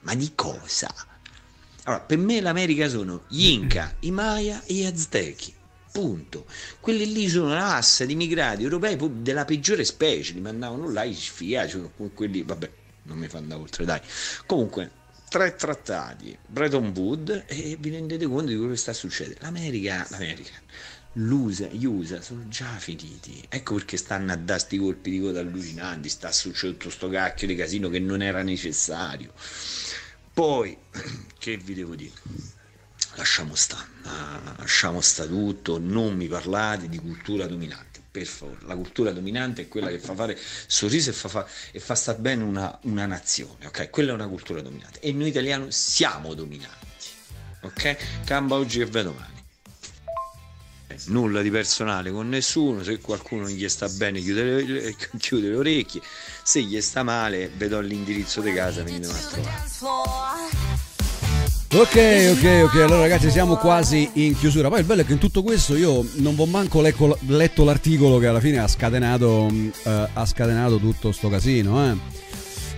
Ma 0.00 0.14
di 0.14 0.32
cosa? 0.34 0.92
Allora, 1.84 2.02
per 2.02 2.18
me 2.18 2.40
l'America 2.40 2.88
sono 2.88 3.24
gli 3.28 3.46
Inca, 3.46 3.94
i 4.00 4.10
Maya 4.10 4.62
e 4.64 4.74
gli 4.74 4.84
Aztechi. 4.84 5.54
Punto. 5.92 6.46
Quelli 6.80 7.12
lì 7.12 7.28
sono 7.28 7.46
una 7.46 7.66
massa 7.66 8.04
di 8.04 8.14
immigrati 8.14 8.64
europei 8.64 8.98
della 9.22 9.44
peggiore 9.44 9.84
specie, 9.84 10.32
li 10.32 10.40
mandavano 10.40 10.90
là 10.90 11.04
i 11.04 11.14
sfigaci, 11.14 11.80
con 11.96 12.12
quelli, 12.12 12.42
vabbè, 12.42 12.70
non 13.02 13.18
mi 13.18 13.28
fa 13.28 13.38
andare 13.38 13.60
oltre, 13.60 13.84
dai. 13.84 14.00
Comunque, 14.46 14.90
tre 15.28 15.54
trattati, 15.54 16.36
Bretton 16.46 16.92
Woods, 16.96 17.44
e 17.46 17.76
vi 17.78 17.90
rendete 17.90 18.26
conto 18.26 18.46
di 18.46 18.56
quello 18.56 18.72
che 18.72 18.76
sta 18.76 18.92
succedendo. 18.92 19.40
L'America, 19.42 20.06
l'America, 20.10 20.52
l'USA, 21.14 21.66
gli 21.66 21.84
USA 21.84 22.20
sono 22.20 22.48
già 22.48 22.76
finiti. 22.78 23.44
Ecco 23.48 23.74
perché 23.74 23.96
stanno 23.96 24.32
a 24.32 24.36
dare 24.36 24.60
sti 24.60 24.78
colpi 24.78 25.10
di 25.10 25.20
coda 25.20 25.40
allucinanti, 25.40 26.08
sta 26.08 26.32
succedendo 26.32 26.90
sto 26.90 27.08
cacchio 27.08 27.46
di 27.46 27.54
casino 27.54 27.88
che 27.88 27.98
non 27.98 28.22
era 28.22 28.42
necessario. 28.42 29.32
Poi, 30.32 30.76
che 31.38 31.56
vi 31.56 31.74
devo 31.74 31.94
dire? 31.94 32.12
Lasciamo 33.16 33.54
sta, 33.54 33.86
lasciamo 34.56 35.00
sta 35.00 35.24
tutto, 35.24 35.78
non 35.78 36.16
mi 36.16 36.26
parlate 36.26 36.88
di 36.88 36.98
cultura 36.98 37.46
dominante. 37.46 38.00
per 38.10 38.26
favore, 38.26 38.58
la 38.62 38.74
cultura 38.74 39.12
dominante 39.12 39.62
è 39.62 39.68
quella 39.68 39.88
che 39.88 40.00
fa 40.00 40.14
fare 40.14 40.36
sorriso 40.66 41.10
e 41.10 41.12
fa, 41.12 41.28
fa, 41.28 41.46
e 41.70 41.78
fa 41.78 41.94
star 41.94 42.18
bene 42.18 42.42
una, 42.42 42.76
una 42.82 43.06
nazione, 43.06 43.66
ok? 43.66 43.90
Quella 43.90 44.10
è 44.10 44.14
una 44.14 44.26
cultura 44.26 44.60
dominante 44.62 44.98
e 44.98 45.12
noi 45.12 45.28
italiani 45.28 45.70
siamo 45.70 46.34
dominanti, 46.34 47.06
ok? 47.60 48.24
Camba 48.24 48.56
oggi 48.56 48.80
e 48.80 48.86
ve 48.86 49.02
domani. 49.04 49.43
Nulla 51.06 51.42
di 51.42 51.50
personale 51.50 52.10
con 52.10 52.28
nessuno, 52.28 52.82
se 52.82 52.98
qualcuno 53.00 53.42
non 53.42 53.50
gli 53.50 53.68
sta 53.68 53.88
bene 53.88 54.20
chiude 54.20 54.64
le, 54.64 54.96
chiude 55.18 55.48
le 55.48 55.56
orecchie, 55.56 56.00
se 56.42 56.62
gli 56.62 56.80
sta 56.80 57.02
male 57.02 57.50
vi 57.56 57.68
do 57.68 57.80
l'indirizzo 57.80 58.40
di 58.40 58.52
casa, 58.52 58.82
venite 58.82 59.06
a 59.06 59.12
trovare. 59.30 60.82
Ok, 61.74 62.36
ok, 62.36 62.62
ok. 62.66 62.74
Allora, 62.76 63.00
ragazzi, 63.00 63.30
siamo 63.30 63.56
quasi 63.56 64.08
in 64.12 64.38
chiusura. 64.38 64.68
Poi 64.68 64.78
il 64.78 64.84
bello 64.84 65.00
è 65.00 65.04
che 65.04 65.12
in 65.12 65.18
tutto 65.18 65.42
questo 65.42 65.74
io 65.74 66.06
non 66.14 66.36
ho 66.38 66.46
manco 66.46 66.80
lecco- 66.80 67.18
letto 67.26 67.64
l'articolo 67.64 68.18
che 68.18 68.28
alla 68.28 68.38
fine 68.38 68.58
ha 68.58 68.68
scatenato, 68.68 69.48
eh, 69.50 70.08
ha 70.12 70.24
scatenato 70.24 70.78
tutto 70.78 71.10
sto 71.10 71.28
casino. 71.28 71.90
Eh. 71.90 71.96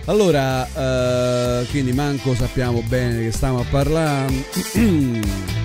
Allora, 0.05 1.61
eh, 1.61 1.67
quindi 1.67 1.91
manco 1.91 2.33
sappiamo 2.33 2.81
bene 2.81 3.21
che 3.21 3.31
stiamo 3.31 3.59
a 3.59 3.65
parlare. 3.69 4.33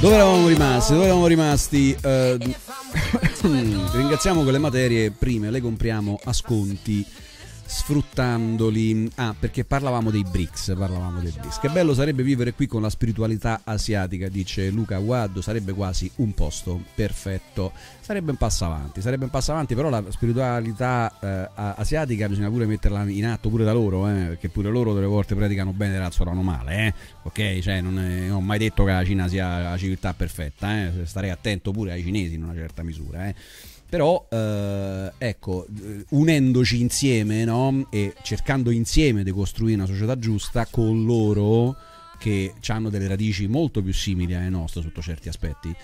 Dove 0.00 0.14
eravamo 0.14 0.46
rimasti? 0.46 0.92
Dove 0.92 1.04
eravamo 1.06 1.26
rimasti? 1.26 1.96
Eh, 2.00 2.38
ringraziamo 3.42 4.44
che 4.44 4.50
le 4.52 4.58
materie 4.58 5.10
prime 5.10 5.50
le 5.50 5.60
compriamo 5.60 6.20
a 6.22 6.32
sconti 6.32 7.04
sfruttandoli. 7.68 9.10
Ah, 9.16 9.34
perché 9.38 9.64
parlavamo 9.64 10.10
dei 10.10 10.24
BRICS, 10.24 10.74
parlavamo 10.76 11.20
dei 11.20 11.30
BRICS. 11.30 11.58
Che 11.58 11.68
bello 11.68 11.92
sarebbe 11.92 12.22
vivere 12.22 12.54
qui 12.54 12.66
con 12.66 12.80
la 12.80 12.88
spiritualità 12.88 13.60
asiatica, 13.64 14.28
dice 14.28 14.70
Luca 14.70 14.98
Guaddo, 14.98 15.42
sarebbe 15.42 15.72
quasi 15.72 16.10
un 16.16 16.32
posto 16.32 16.82
perfetto. 16.94 17.72
Sarebbe 18.00 18.30
un 18.30 18.38
passo 18.38 18.64
avanti, 18.64 19.02
sarebbe 19.02 19.24
un 19.24 19.30
passo 19.30 19.52
avanti, 19.52 19.74
però 19.74 19.90
la 19.90 20.02
spiritualità 20.08 21.12
eh, 21.20 21.50
asiatica 21.54 22.26
bisogna 22.26 22.48
pure 22.48 22.64
metterla 22.64 23.02
in 23.06 23.26
atto 23.26 23.50
pure 23.50 23.64
da 23.64 23.72
loro, 23.74 24.08
eh, 24.08 24.24
perché 24.28 24.48
pure 24.48 24.70
loro 24.70 24.94
delle 24.94 25.06
volte 25.06 25.34
predicano 25.34 25.72
bene 25.72 25.96
e 25.96 25.98
razzolano 25.98 26.42
male, 26.42 26.86
eh. 26.86 26.94
Ok, 27.24 27.58
cioè 27.58 27.82
non, 27.82 27.98
è, 27.98 28.28
non, 28.28 28.36
ho 28.36 28.40
mai 28.40 28.58
detto 28.58 28.84
che 28.84 28.92
la 28.92 29.04
Cina 29.04 29.28
sia 29.28 29.58
la 29.58 29.76
civiltà 29.76 30.14
perfetta, 30.14 30.74
eh. 30.74 30.92
Starei 31.04 31.28
attento 31.28 31.70
pure 31.70 31.92
ai 31.92 32.02
cinesi 32.02 32.36
in 32.36 32.44
una 32.44 32.54
certa 32.54 32.82
misura, 32.82 33.28
eh 33.28 33.34
però 33.88 34.26
eh, 34.30 35.12
ecco 35.16 35.66
unendoci 36.10 36.80
insieme 36.80 37.44
no? 37.44 37.86
e 37.90 38.14
cercando 38.22 38.70
insieme 38.70 39.24
di 39.24 39.30
costruire 39.30 39.76
una 39.76 39.86
società 39.86 40.18
giusta 40.18 40.66
con 40.66 41.04
loro 41.04 41.76
che 42.18 42.52
hanno 42.66 42.90
delle 42.90 43.06
radici 43.08 43.46
molto 43.46 43.80
più 43.82 43.94
simili 43.94 44.34
alle 44.34 44.48
nostre 44.48 44.82
sotto 44.82 45.00
certi 45.00 45.28
aspetti 45.28 45.74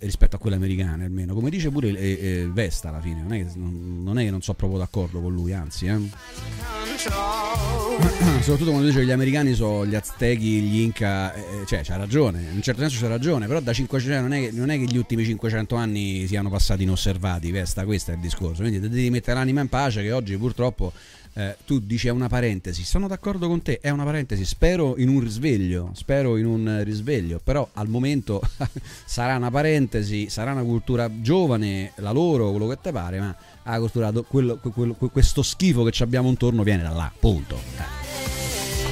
rispetto 0.00 0.36
a 0.36 0.38
quelle 0.38 0.56
americane 0.56 1.04
almeno 1.04 1.34
come 1.34 1.50
dice 1.50 1.70
pure 1.70 1.88
eh, 1.88 2.18
eh, 2.20 2.48
Vesta 2.52 2.88
alla 2.88 3.00
fine 3.00 3.22
non 3.22 3.32
è, 3.32 3.38
che, 3.38 3.50
non, 3.54 4.00
non 4.02 4.18
è, 4.18 4.24
che 4.24 4.30
non 4.30 4.42
sono 4.42 4.56
proprio 4.56 4.78
d'accordo 4.78 5.20
con 5.20 5.32
lui 5.32 5.52
anzi 5.52 5.86
eh. 5.86 5.98
soprattutto 8.40 8.70
quando 8.70 8.86
dice 8.86 9.00
che 9.00 9.06
gli 9.06 9.10
americani 9.10 9.54
sono 9.54 9.86
gli 9.86 9.94
aztechi 9.94 10.60
gli 10.60 10.80
inca 10.80 11.34
eh, 11.34 11.40
eh, 11.40 11.66
cioè 11.66 11.80
c'ha 11.82 11.96
ragione 11.96 12.42
in 12.42 12.56
un 12.56 12.62
certo 12.62 12.80
senso 12.80 13.00
c'ha 13.00 13.08
ragione 13.08 13.46
però 13.46 13.60
da 13.60 13.72
500 13.72 14.20
non 14.20 14.32
è, 14.32 14.50
non 14.52 14.70
è, 14.70 14.78
che 14.78 14.84
gli 14.84 14.96
ultimi 14.96 15.24
500 15.24 15.74
anni 15.76 16.26
siano 16.26 16.48
passati 16.50 16.82
inosservati 16.84 17.50
Vesta 17.50 17.84
questo 17.84 18.12
è 18.12 18.14
il 18.14 18.20
discorso 18.20 18.62
quindi 18.62 18.80
devi 18.80 19.10
mettere 19.10 19.38
l'anima 19.38 19.60
in 19.60 19.68
pace 19.68 20.02
che 20.02 20.12
oggi 20.12 20.36
purtroppo 20.36 20.92
eh, 21.38 21.56
tu 21.64 21.78
dici 21.78 22.08
è 22.08 22.10
una 22.10 22.28
parentesi, 22.28 22.82
sono 22.82 23.06
d'accordo 23.06 23.46
con 23.46 23.62
te, 23.62 23.78
è 23.80 23.90
una 23.90 24.02
parentesi, 24.02 24.44
spero 24.44 24.96
in 24.98 25.08
un 25.08 25.20
risveglio, 25.20 25.92
spero 25.94 26.36
in 26.36 26.46
un 26.46 26.80
risveglio, 26.82 27.40
però 27.42 27.68
al 27.74 27.86
momento 27.86 28.42
sarà 29.06 29.36
una 29.36 29.48
parentesi, 29.48 30.28
sarà 30.30 30.50
una 30.50 30.64
cultura 30.64 31.08
giovane, 31.20 31.92
la 31.96 32.10
loro, 32.10 32.50
quello 32.50 32.66
che 32.66 32.78
te 32.82 32.90
pare, 32.90 33.20
ma 33.20 33.36
ha 33.62 33.78
costruito 33.78 34.24
quello, 34.24 34.56
quello, 34.56 34.94
questo 34.94 35.42
schifo 35.42 35.84
che 35.84 35.92
ci 35.92 36.02
abbiamo 36.02 36.28
intorno 36.28 36.64
viene 36.64 36.82
da 36.82 36.90
là, 36.90 37.12
punto. 37.16 37.56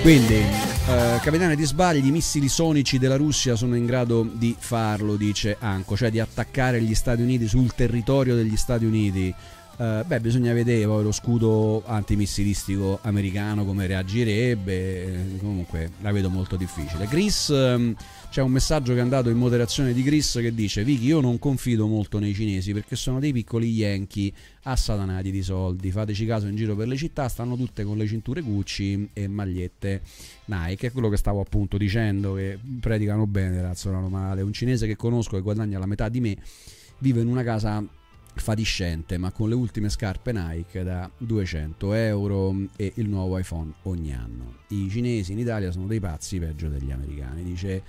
Quindi, 0.03 0.35
eh, 0.35 1.19
capitano 1.21 1.53
di 1.57 1.65
sbagli, 1.65 2.07
i 2.07 2.13
missili 2.13 2.49
sonici 2.49 2.97
della 2.97 3.17
Russia 3.17 3.57
sono 3.57 3.75
in 3.75 3.87
grado 3.87 4.23
di 4.23 4.55
farlo, 4.57 5.17
dice 5.17 5.57
Anco, 5.59 5.97
cioè 5.97 6.13
di 6.13 6.21
attaccare 6.21 6.81
gli 6.81 6.95
Stati 6.95 7.23
Uniti 7.23 7.49
sul 7.49 7.75
territorio 7.75 8.37
degli 8.37 8.57
Stati 8.57 8.85
Uniti. 8.85 9.35
Uh, 9.79 10.03
beh, 10.07 10.21
bisogna 10.21 10.55
vedere 10.55 10.87
poi 10.87 11.03
lo 11.03 11.13
scudo 11.13 11.85
antimissilistico 11.85 12.99
americano 13.03 13.67
come 13.67 13.87
reagirebbe. 13.87 15.37
Comunque 15.39 15.91
la 16.01 16.13
vedo 16.13 16.31
molto 16.31 16.57
difficile. 16.57 17.07
Chris, 17.07 17.49
um, 17.49 17.95
c'è 18.31 18.41
un 18.41 18.53
messaggio 18.53 18.95
che 18.95 19.01
è 19.01 19.03
andato 19.03 19.29
in 19.29 19.37
moderazione 19.37 19.93
di 19.93 20.03
Chris 20.03 20.39
che 20.41 20.55
dice: 20.55 20.83
Vicky, 20.83 21.05
io 21.05 21.21
non 21.21 21.39
confido 21.39 21.87
molto 21.87 22.19
nei 22.19 22.33
cinesi 22.33 22.73
perché 22.73 22.97
sono 22.97 23.21
dei 23.21 23.35
piccoli 23.35 23.69
yankee 23.71 24.33
assatanati 24.63 25.31
di 25.31 25.43
soldi. 25.43 25.91
Fateci 25.91 26.25
caso 26.25 26.47
in 26.47 26.57
giro 26.57 26.75
per 26.75 26.89
le 26.89 26.97
città, 26.97 27.29
stanno 27.29 27.55
tutte 27.55 27.85
con 27.85 27.99
le 27.99 28.07
cinture 28.07 28.41
Gucci 28.41 29.11
e 29.13 29.29
magliette 29.29 30.01
Nike. 30.47 30.87
È 30.87 30.91
quello 30.91 31.11
che 31.11 31.19
stavo 31.19 31.43
appunto 31.43 31.77
dicendo: 31.77 32.33
che 32.33 32.59
predicano 32.81 33.27
bene, 33.27 33.61
razzolano 33.61 34.09
male. 34.09 34.41
Un 34.41 34.55
cinese 34.55 34.87
che 34.87 34.97
conosco 34.97 35.37
che 35.37 35.43
guadagna 35.43 35.79
la 35.79 35.87
metà 35.87 36.09
di 36.09 36.21
me 36.21 36.35
vive 37.01 37.21
in 37.21 37.27
una 37.27 37.43
casa 37.43 37.85
fatiscente 38.37 39.19
ma 39.19 39.33
con 39.33 39.49
le 39.49 39.55
ultime 39.55 39.89
scarpe 39.89 40.33
Nike 40.33 40.83
da 40.83 41.11
200 41.17 41.93
euro 41.95 42.55
e 42.77 42.93
il 42.97 43.09
nuovo 43.09 43.39
iPhone 43.39 43.73
ogni 43.83 44.15
anno. 44.15 44.59
I 44.69 44.89
cinesi 44.91 45.33
in 45.33 45.39
Italia 45.39 45.71
sono 45.71 45.87
dei 45.87 46.01
pazzi 46.01 46.39
peggio 46.39 46.69
degli 46.69 46.91
americani, 46.91 47.43
dice 47.43 47.83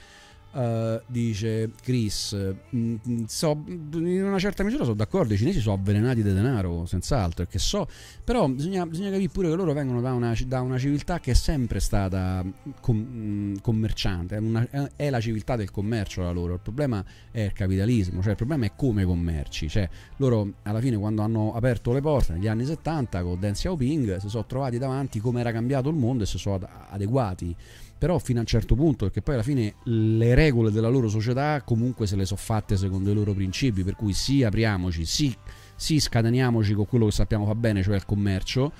Uh, 0.50 1.00
dice 1.06 1.72
Chris, 1.84 2.34
mh, 2.69 2.95
mm, 3.08 3.24
so, 3.26 3.64
in 3.67 4.24
una 4.24 4.40
certa 4.40 4.64
misura 4.64 4.85
sono 4.85 4.95
d'accordo, 4.95 5.34
i 5.34 5.38
cinesi 5.38 5.59
sono 5.59 5.76
avvelenati 5.76 6.24
di 6.24 6.34
denaro, 6.34 6.85
senz'altro, 6.88 7.45
che 7.45 7.59
so, 7.59 7.88
però 8.24 8.48
bisogna, 8.48 8.85
bisogna, 8.88 9.11
capire 9.11 9.30
pure 9.30 9.50
che 9.50 9.56
loro 9.56 9.74
vengono 9.74 10.01
da 10.01 10.14
una, 10.14 10.35
da 10.48 10.61
una 10.61 10.80
civiltà 10.80 11.19
che 11.19 11.32
è 11.32 11.34
sempre 11.35 11.80
stata 11.80 12.43
com, 12.80 12.98
mh, 12.98 13.61
commerciante, 13.61 14.38
è, 14.38 14.40
una, 14.40 14.67
è, 14.95 15.09
la 15.09 15.19
civiltà 15.19 15.56
del 15.56 15.69
commercio 15.69 16.24
la 16.24 16.32
loro, 16.32 16.53
il 16.53 16.59
problema 16.61 17.06
è 17.30 17.42
il 17.42 17.53
capitalismo, 17.53 18.22
cioè 18.22 18.32
il 18.32 18.38
problema 18.38 18.66
è 18.66 18.72
come 18.76 19.03
commerci, 19.03 19.69
cioè 19.69 19.88
loro 20.16 20.53
alla 20.64 20.80
fine 20.80 20.98
quando 20.98 21.22
hanno 21.22 21.53
aperto 21.53 21.93
le 21.93 22.01
porte 22.01 22.34
negli 22.34 22.48
anni 22.48 22.66
70 22.66 23.22
con 23.22 23.40
Deng 23.40 23.53
Xiaoping 23.53 24.17
si 24.17 24.30
sono 24.30 24.45
trovati 24.45 24.77
davanti 24.77 25.19
come 25.19 25.40
era 25.40 25.51
cambiato 25.51 25.90
il 25.90 25.95
mondo 25.95 26.24
e 26.24 26.26
si 26.26 26.38
sono 26.38 26.59
adeguati 26.90 27.56
però 27.98 28.19
fino 28.19 28.38
a 28.38 28.42
un 28.42 28.48
certo 28.48 28.76
punto, 28.76 29.06
perché 29.06 29.22
poi 29.22 29.35
alla 29.35 29.43
fine 29.43 29.76
le 29.85 30.35
regole 30.35 30.72
della 30.72 30.90
loro 30.90 31.09
società 31.09 31.61
comunque 31.64 32.06
se 32.06 32.16
le 32.16 32.26
sono 32.26 32.40
fatte 32.40 32.77
secondo 32.77 33.11
i 33.11 33.14
loro 33.14 33.34
principi, 33.34 33.84
per 33.84 33.95
cui 33.95 34.14
sì 34.14 34.43
apriamoci, 34.43 35.06
sì, 35.06 35.35
sì 35.76 36.00
scateniamoci 36.00 36.74
con 36.74 36.85
quello 36.85 37.06
che 37.06 37.11
sappiamo 37.11 37.45
fa 37.45 37.56
bene, 37.56 37.82
cioè 37.82 37.95
il 37.95 38.06
commercio 38.06 38.72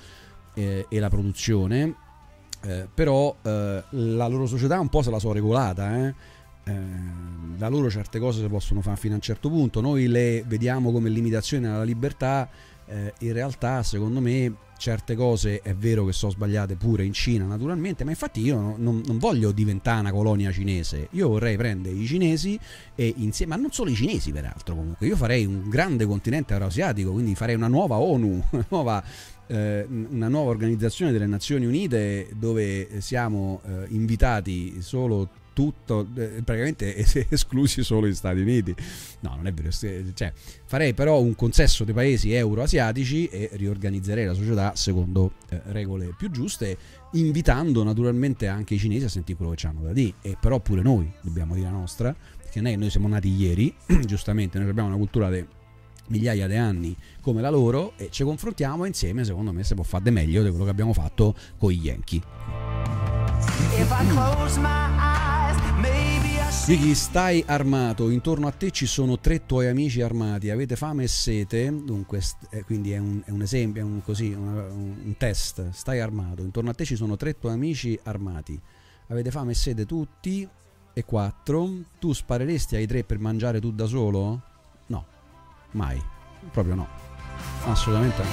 eh, 0.54 0.86
e 0.88 0.98
la 1.00 1.08
produzione, 1.08 1.94
eh, 2.62 2.88
però 2.92 3.34
eh, 3.42 3.82
la 3.90 4.26
loro 4.26 4.46
società 4.46 4.78
un 4.78 4.88
po' 4.88 5.02
se 5.02 5.10
la 5.10 5.18
so 5.18 5.32
regolata, 5.32 5.96
eh. 5.96 6.14
eh. 6.64 6.76
da 7.56 7.68
loro 7.68 7.90
certe 7.90 8.20
cose 8.20 8.42
si 8.42 8.48
possono 8.48 8.80
fare 8.82 8.96
fino 8.96 9.14
a 9.14 9.16
un 9.16 9.22
certo 9.22 9.48
punto, 9.48 9.80
noi 9.80 10.06
le 10.06 10.44
vediamo 10.46 10.92
come 10.92 11.08
limitazioni 11.08 11.66
alla 11.66 11.82
libertà, 11.82 12.48
eh, 12.86 13.14
in 13.20 13.32
realtà 13.32 13.82
secondo 13.82 14.20
me 14.20 14.66
certe 14.78 15.14
cose 15.14 15.60
è 15.60 15.74
vero 15.74 16.06
che 16.06 16.12
sono 16.12 16.32
sbagliate 16.32 16.76
pure 16.76 17.04
in 17.04 17.12
Cina 17.12 17.44
naturalmente, 17.44 18.04
ma 18.04 18.10
infatti 18.10 18.40
io 18.40 18.58
non, 18.58 18.74
non, 18.78 19.02
non, 19.04 19.18
voglio 19.18 19.50
diventare 19.52 20.00
una 20.00 20.12
colonia 20.12 20.50
cinese, 20.50 21.08
io 21.10 21.28
vorrei 21.28 21.56
prendere 21.56 21.94
i 21.94 22.06
cinesi 22.06 22.58
e 22.94 23.12
insieme, 23.16 23.56
ma 23.56 23.60
non 23.60 23.72
solo 23.72 23.90
i 23.90 23.94
cinesi 23.94 24.32
peraltro 24.32 24.74
comunque, 24.74 25.06
io 25.06 25.16
farei 25.16 25.44
un 25.44 25.68
grande 25.68 26.06
continente 26.06 26.52
euroasiatico, 26.52 27.12
quindi 27.12 27.34
farei 27.34 27.56
una 27.56 27.68
nuova 27.68 27.98
ONU, 27.98 28.44
una 28.50 28.66
nuova, 28.68 29.04
eh, 29.48 29.86
una 29.88 30.28
nuova 30.28 30.50
organizzazione 30.50 31.12
delle 31.12 31.26
Nazioni 31.26 31.66
Unite 31.66 32.30
dove 32.34 33.00
siamo 33.00 33.60
eh, 33.66 33.86
invitati 33.88 34.80
solo 34.80 35.28
tutto, 35.58 36.06
eh, 36.14 36.40
praticamente 36.44 36.94
esclusi 37.28 37.82
solo 37.82 38.06
gli 38.06 38.14
Stati 38.14 38.38
Uniti. 38.38 38.72
No, 39.20 39.34
non 39.34 39.48
è 39.48 39.52
vero. 39.52 39.70
Cioè, 39.72 40.32
farei 40.64 40.94
però 40.94 41.20
un 41.20 41.34
consesso 41.34 41.82
dei 41.82 41.94
paesi 41.94 42.32
euroasiatici 42.32 43.26
e 43.26 43.50
riorganizzerei 43.54 44.24
la 44.24 44.34
società 44.34 44.76
secondo 44.76 45.32
eh, 45.48 45.60
regole 45.66 46.14
più 46.16 46.30
giuste, 46.30 46.76
invitando 47.14 47.82
naturalmente 47.82 48.46
anche 48.46 48.74
i 48.74 48.78
cinesi 48.78 49.06
a 49.06 49.08
sentire 49.08 49.36
quello 49.36 49.52
che 49.54 49.66
hanno 49.66 49.82
da 49.82 49.92
dire. 49.92 50.14
E 50.22 50.36
però 50.40 50.60
pure 50.60 50.82
noi 50.82 51.10
dobbiamo 51.22 51.54
dire 51.54 51.66
la 51.66 51.72
nostra, 51.72 52.14
perché 52.36 52.60
che 52.60 52.76
noi 52.76 52.90
siamo 52.90 53.08
nati 53.08 53.28
ieri, 53.28 53.74
giustamente, 54.06 54.60
noi 54.60 54.68
abbiamo 54.68 54.90
una 54.90 54.96
cultura 54.96 55.28
di 55.28 55.44
migliaia 56.06 56.46
di 56.46 56.54
anni 56.54 56.96
come 57.20 57.40
la 57.42 57.50
loro 57.50 57.94
e 57.96 58.08
ci 58.10 58.22
confrontiamo 58.22 58.86
insieme 58.86 59.24
secondo 59.24 59.52
me 59.52 59.62
si 59.62 59.74
può 59.74 59.84
fare 59.84 60.08
meglio 60.08 60.42
di 60.42 60.48
quello 60.48 60.64
che 60.64 60.70
abbiamo 60.70 60.94
fatto 60.94 61.34
con 61.58 61.70
gli 61.70 61.84
Yankee 61.84 62.22
Vicky, 66.68 66.94
stai 66.94 67.42
armato, 67.46 68.10
intorno 68.10 68.46
a 68.46 68.50
te 68.50 68.70
ci 68.70 68.84
sono 68.84 69.18
tre 69.18 69.46
tuoi 69.46 69.68
amici 69.68 70.02
armati, 70.02 70.50
avete 70.50 70.76
fame 70.76 71.04
e 71.04 71.08
sete, 71.08 71.72
dunque, 71.82 72.20
eh, 72.50 72.62
quindi 72.62 72.92
è 72.92 72.98
un, 72.98 73.22
è 73.24 73.30
un, 73.30 73.40
esempio, 73.40 73.80
è 73.80 73.84
un, 73.84 74.02
così, 74.02 74.34
una, 74.34 74.64
un 74.64 75.14
test, 75.16 75.70
stai 75.70 76.00
armato, 76.00 76.42
intorno 76.42 76.68
a 76.68 76.74
te 76.74 76.84
ci 76.84 76.94
sono 76.94 77.16
tre 77.16 77.38
tuoi 77.38 77.54
amici 77.54 77.98
armati, 78.02 78.60
avete 79.06 79.30
fame 79.30 79.52
e 79.52 79.54
sete 79.54 79.86
tutti 79.86 80.46
e 80.92 81.04
qua 81.04 81.22
quattro, 81.22 81.70
tu 81.98 82.12
spareresti 82.12 82.76
ai 82.76 82.86
tre 82.86 83.02
per 83.02 83.18
mangiare 83.18 83.60
tu 83.60 83.72
da 83.72 83.86
solo? 83.86 84.42
No, 84.88 85.06
mai, 85.70 85.98
proprio 86.52 86.74
no, 86.74 86.86
assolutamente 87.64 88.22
no. 88.22 88.28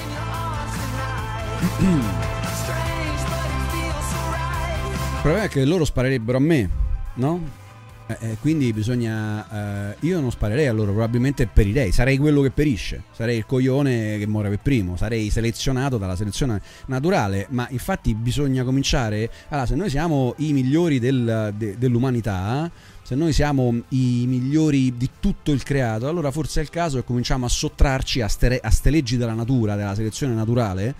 Il 5.00 5.22
problema 5.22 5.44
è 5.44 5.48
che 5.48 5.64
loro 5.64 5.86
sparerebbero 5.86 6.36
a 6.36 6.40
me, 6.42 6.70
no? 7.14 7.64
Eh, 8.08 8.16
eh, 8.20 8.36
quindi 8.40 8.72
bisogna. 8.72 9.90
eh, 9.90 9.96
io 10.00 10.20
non 10.20 10.30
sparerei 10.30 10.68
a 10.68 10.72
loro, 10.72 10.92
probabilmente 10.92 11.46
perirei. 11.48 11.90
Sarei 11.90 12.18
quello 12.18 12.40
che 12.40 12.50
perisce. 12.50 13.02
Sarei 13.10 13.38
il 13.38 13.46
coglione 13.46 14.16
che 14.18 14.26
muore 14.28 14.48
per 14.48 14.60
primo. 14.60 14.96
Sarei 14.96 15.28
selezionato 15.30 15.98
dalla 15.98 16.14
selezione 16.14 16.60
naturale. 16.86 17.46
Ma 17.50 17.66
infatti 17.70 18.14
bisogna 18.14 18.62
cominciare. 18.62 19.28
Allora, 19.48 19.66
se 19.66 19.74
noi 19.74 19.90
siamo 19.90 20.34
i 20.38 20.52
migliori 20.52 20.98
del- 21.00 21.52
de- 21.56 21.76
dell'umanità. 21.78 22.70
Se 23.02 23.14
noi 23.14 23.32
siamo 23.32 23.72
i 23.90 24.24
migliori 24.26 24.96
di 24.96 25.08
tutto 25.20 25.52
il 25.52 25.62
creato, 25.62 26.08
allora 26.08 26.32
forse 26.32 26.58
è 26.60 26.62
il 26.64 26.70
caso 26.70 26.98
che 26.98 27.04
cominciamo 27.04 27.46
a 27.46 27.48
sottrarci 27.48 28.20
a 28.20 28.26
ste, 28.26 28.58
a 28.60 28.70
ste 28.70 28.90
leggi 28.90 29.16
della 29.16 29.32
natura, 29.32 29.76
della 29.76 29.94
selezione 29.94 30.34
naturale, 30.34 30.94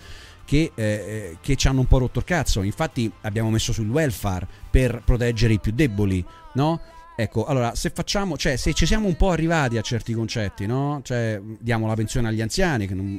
che, 0.44 0.70
eh, 0.76 1.36
che 1.40 1.56
ci 1.56 1.66
hanno 1.66 1.80
un 1.80 1.86
po' 1.86 1.98
rotto 1.98 2.20
il 2.20 2.24
cazzo. 2.24 2.62
Infatti 2.62 3.10
abbiamo 3.22 3.50
messo 3.50 3.72
sul 3.72 3.88
welfare 3.88 4.46
per 4.70 5.02
proteggere 5.04 5.54
i 5.54 5.58
più 5.58 5.72
deboli, 5.72 6.24
no? 6.54 6.80
Ecco, 7.18 7.46
allora, 7.46 7.74
se 7.74 7.90
facciamo, 7.94 8.36
cioè, 8.36 8.56
se 8.56 8.74
ci 8.74 8.84
siamo 8.84 9.06
un 9.08 9.16
po' 9.16 9.30
arrivati 9.30 9.78
a 9.78 9.80
certi 9.80 10.12
concetti, 10.12 10.66
no? 10.66 11.00
Cioè, 11.02 11.40
diamo 11.58 11.86
la 11.86 11.94
pensione 11.94 12.28
agli 12.28 12.42
anziani, 12.42 12.86
che 12.86 12.92
non- 12.92 13.18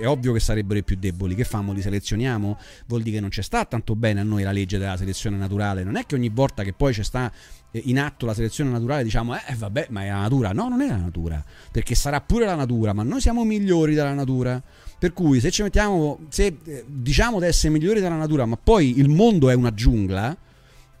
è 0.00 0.06
ovvio 0.06 0.32
che 0.32 0.40
sarebbero 0.40 0.80
i 0.80 0.82
più 0.82 0.96
deboli, 0.98 1.36
che 1.36 1.44
famo? 1.44 1.72
Li 1.72 1.80
selezioniamo? 1.80 2.58
Vuol 2.86 3.02
dire 3.02 3.16
che 3.16 3.20
non 3.20 3.30
c'è 3.30 3.42
sta 3.42 3.64
tanto 3.66 3.94
bene 3.94 4.18
a 4.18 4.24
noi 4.24 4.42
la 4.42 4.50
legge 4.50 4.78
della 4.78 4.96
selezione 4.96 5.36
naturale. 5.36 5.84
Non 5.84 5.94
è 5.94 6.06
che 6.06 6.16
ogni 6.16 6.28
volta 6.28 6.64
che 6.64 6.72
poi 6.72 6.92
c'è 6.92 7.04
sta 7.04 7.30
eh, 7.70 7.80
in 7.84 8.00
atto 8.00 8.26
la 8.26 8.34
selezione 8.34 8.70
naturale 8.70 9.04
diciamo, 9.04 9.36
eh 9.36 9.54
vabbè, 9.54 9.86
ma 9.90 10.02
è 10.04 10.08
la 10.08 10.22
natura. 10.22 10.50
No, 10.50 10.68
non 10.68 10.80
è 10.80 10.88
la 10.88 10.96
natura, 10.96 11.44
perché 11.70 11.94
sarà 11.94 12.20
pure 12.20 12.46
la 12.46 12.56
natura, 12.56 12.92
ma 12.92 13.04
noi 13.04 13.20
siamo 13.20 13.44
migliori 13.44 13.94
della 13.94 14.12
natura. 14.12 14.60
Per 14.98 15.12
cui 15.12 15.38
se 15.38 15.52
ci 15.52 15.62
mettiamo, 15.62 16.18
se 16.30 16.56
eh, 16.64 16.84
diciamo 16.84 17.38
di 17.38 17.46
essere 17.46 17.72
migliori 17.72 18.00
della 18.00 18.16
natura, 18.16 18.44
ma 18.44 18.56
poi 18.56 18.98
il 18.98 19.08
mondo 19.08 19.50
è 19.50 19.54
una 19.54 19.72
giungla, 19.72 20.36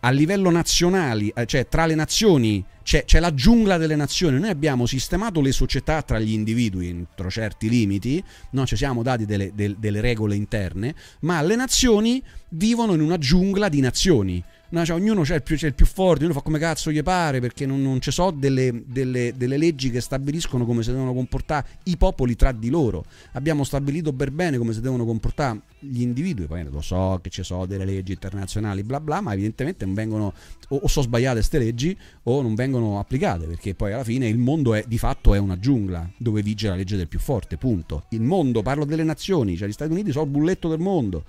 a 0.00 0.10
livello 0.10 0.50
nazionale, 0.50 1.32
eh, 1.34 1.46
cioè 1.46 1.68
tra 1.68 1.86
le 1.86 1.94
nazioni, 1.94 2.64
c'è, 2.82 3.04
c'è 3.04 3.20
la 3.20 3.34
giungla 3.34 3.76
delle 3.76 3.96
nazioni. 3.96 4.38
Noi 4.38 4.48
abbiamo 4.50 4.86
sistemato 4.86 5.40
le 5.40 5.52
società 5.52 6.02
tra 6.02 6.18
gli 6.18 6.32
individui 6.32 6.88
entro 6.88 7.30
certi 7.30 7.68
limiti, 7.68 8.22
no? 8.50 8.66
ci 8.66 8.76
siamo 8.76 9.02
dati 9.02 9.26
delle, 9.26 9.52
del- 9.54 9.76
delle 9.76 10.00
regole 10.00 10.34
interne, 10.34 10.94
ma 11.20 11.42
le 11.42 11.56
nazioni 11.56 12.22
vivono 12.50 12.94
in 12.94 13.00
una 13.00 13.18
giungla 13.18 13.68
di 13.68 13.80
nazioni. 13.80 14.42
No, 14.72 14.84
cioè, 14.84 14.96
ognuno 14.96 15.22
c'è 15.22 15.34
il, 15.34 15.42
più, 15.42 15.56
c'è 15.56 15.66
il 15.66 15.74
più 15.74 15.84
forte, 15.84 16.20
ognuno 16.20 16.38
fa 16.38 16.42
come 16.42 16.60
cazzo 16.60 16.92
gli 16.92 17.02
pare 17.02 17.40
perché 17.40 17.66
non, 17.66 17.82
non 17.82 18.00
ci 18.00 18.12
sono 18.12 18.30
delle, 18.30 18.84
delle- 18.86 19.34
delle 19.36 19.56
leggi 19.56 19.90
che 19.90 20.00
stabiliscono 20.00 20.64
come 20.64 20.84
si 20.84 20.92
devono 20.92 21.12
comportare 21.12 21.66
i 21.84 21.96
popoli 21.96 22.36
tra 22.36 22.52
di 22.52 22.70
loro. 22.70 23.04
Abbiamo 23.32 23.64
stabilito 23.64 24.12
per 24.12 24.30
bene 24.30 24.58
come 24.58 24.72
si 24.72 24.80
devono 24.80 25.04
comportare 25.04 25.62
gli 25.80 26.02
individui. 26.02 26.46
Poi 26.46 26.62
lo 26.70 26.80
so 26.80 27.18
che 27.20 27.30
ci 27.30 27.42
sono 27.42 27.66
delle 27.66 27.84
leggi 27.84 28.12
internazionali, 28.12 28.84
bla 28.84 29.00
bla, 29.00 29.20
ma 29.20 29.32
evidentemente 29.32 29.84
non 29.84 29.94
vengono 29.94 30.32
o, 30.68 30.76
o 30.76 30.86
sono 30.86 31.04
sbagliate 31.04 31.36
queste 31.36 31.58
leggi 31.58 31.96
o 32.24 32.40
non 32.40 32.54
vengono 32.54 33.00
applicate 33.00 33.46
perché 33.46 33.74
poi 33.74 33.92
alla 33.92 34.04
fine 34.04 34.28
il 34.28 34.38
mondo 34.38 34.74
è 34.74 34.84
di 34.86 34.98
fatto 34.98 35.34
è 35.34 35.38
una 35.38 35.58
giungla 35.58 36.08
dove 36.16 36.42
vige 36.42 36.68
la 36.68 36.76
legge 36.76 36.96
del 36.96 37.08
più 37.08 37.18
forte. 37.18 37.56
Punto. 37.56 38.04
Il 38.10 38.22
mondo, 38.22 38.62
parlo 38.62 38.84
delle 38.84 39.02
nazioni, 39.02 39.56
cioè 39.56 39.66
gli 39.66 39.72
Stati 39.72 39.90
Uniti 39.90 40.12
sono 40.12 40.26
il 40.26 40.30
bulletto 40.30 40.68
del 40.68 40.78
mondo 40.78 41.24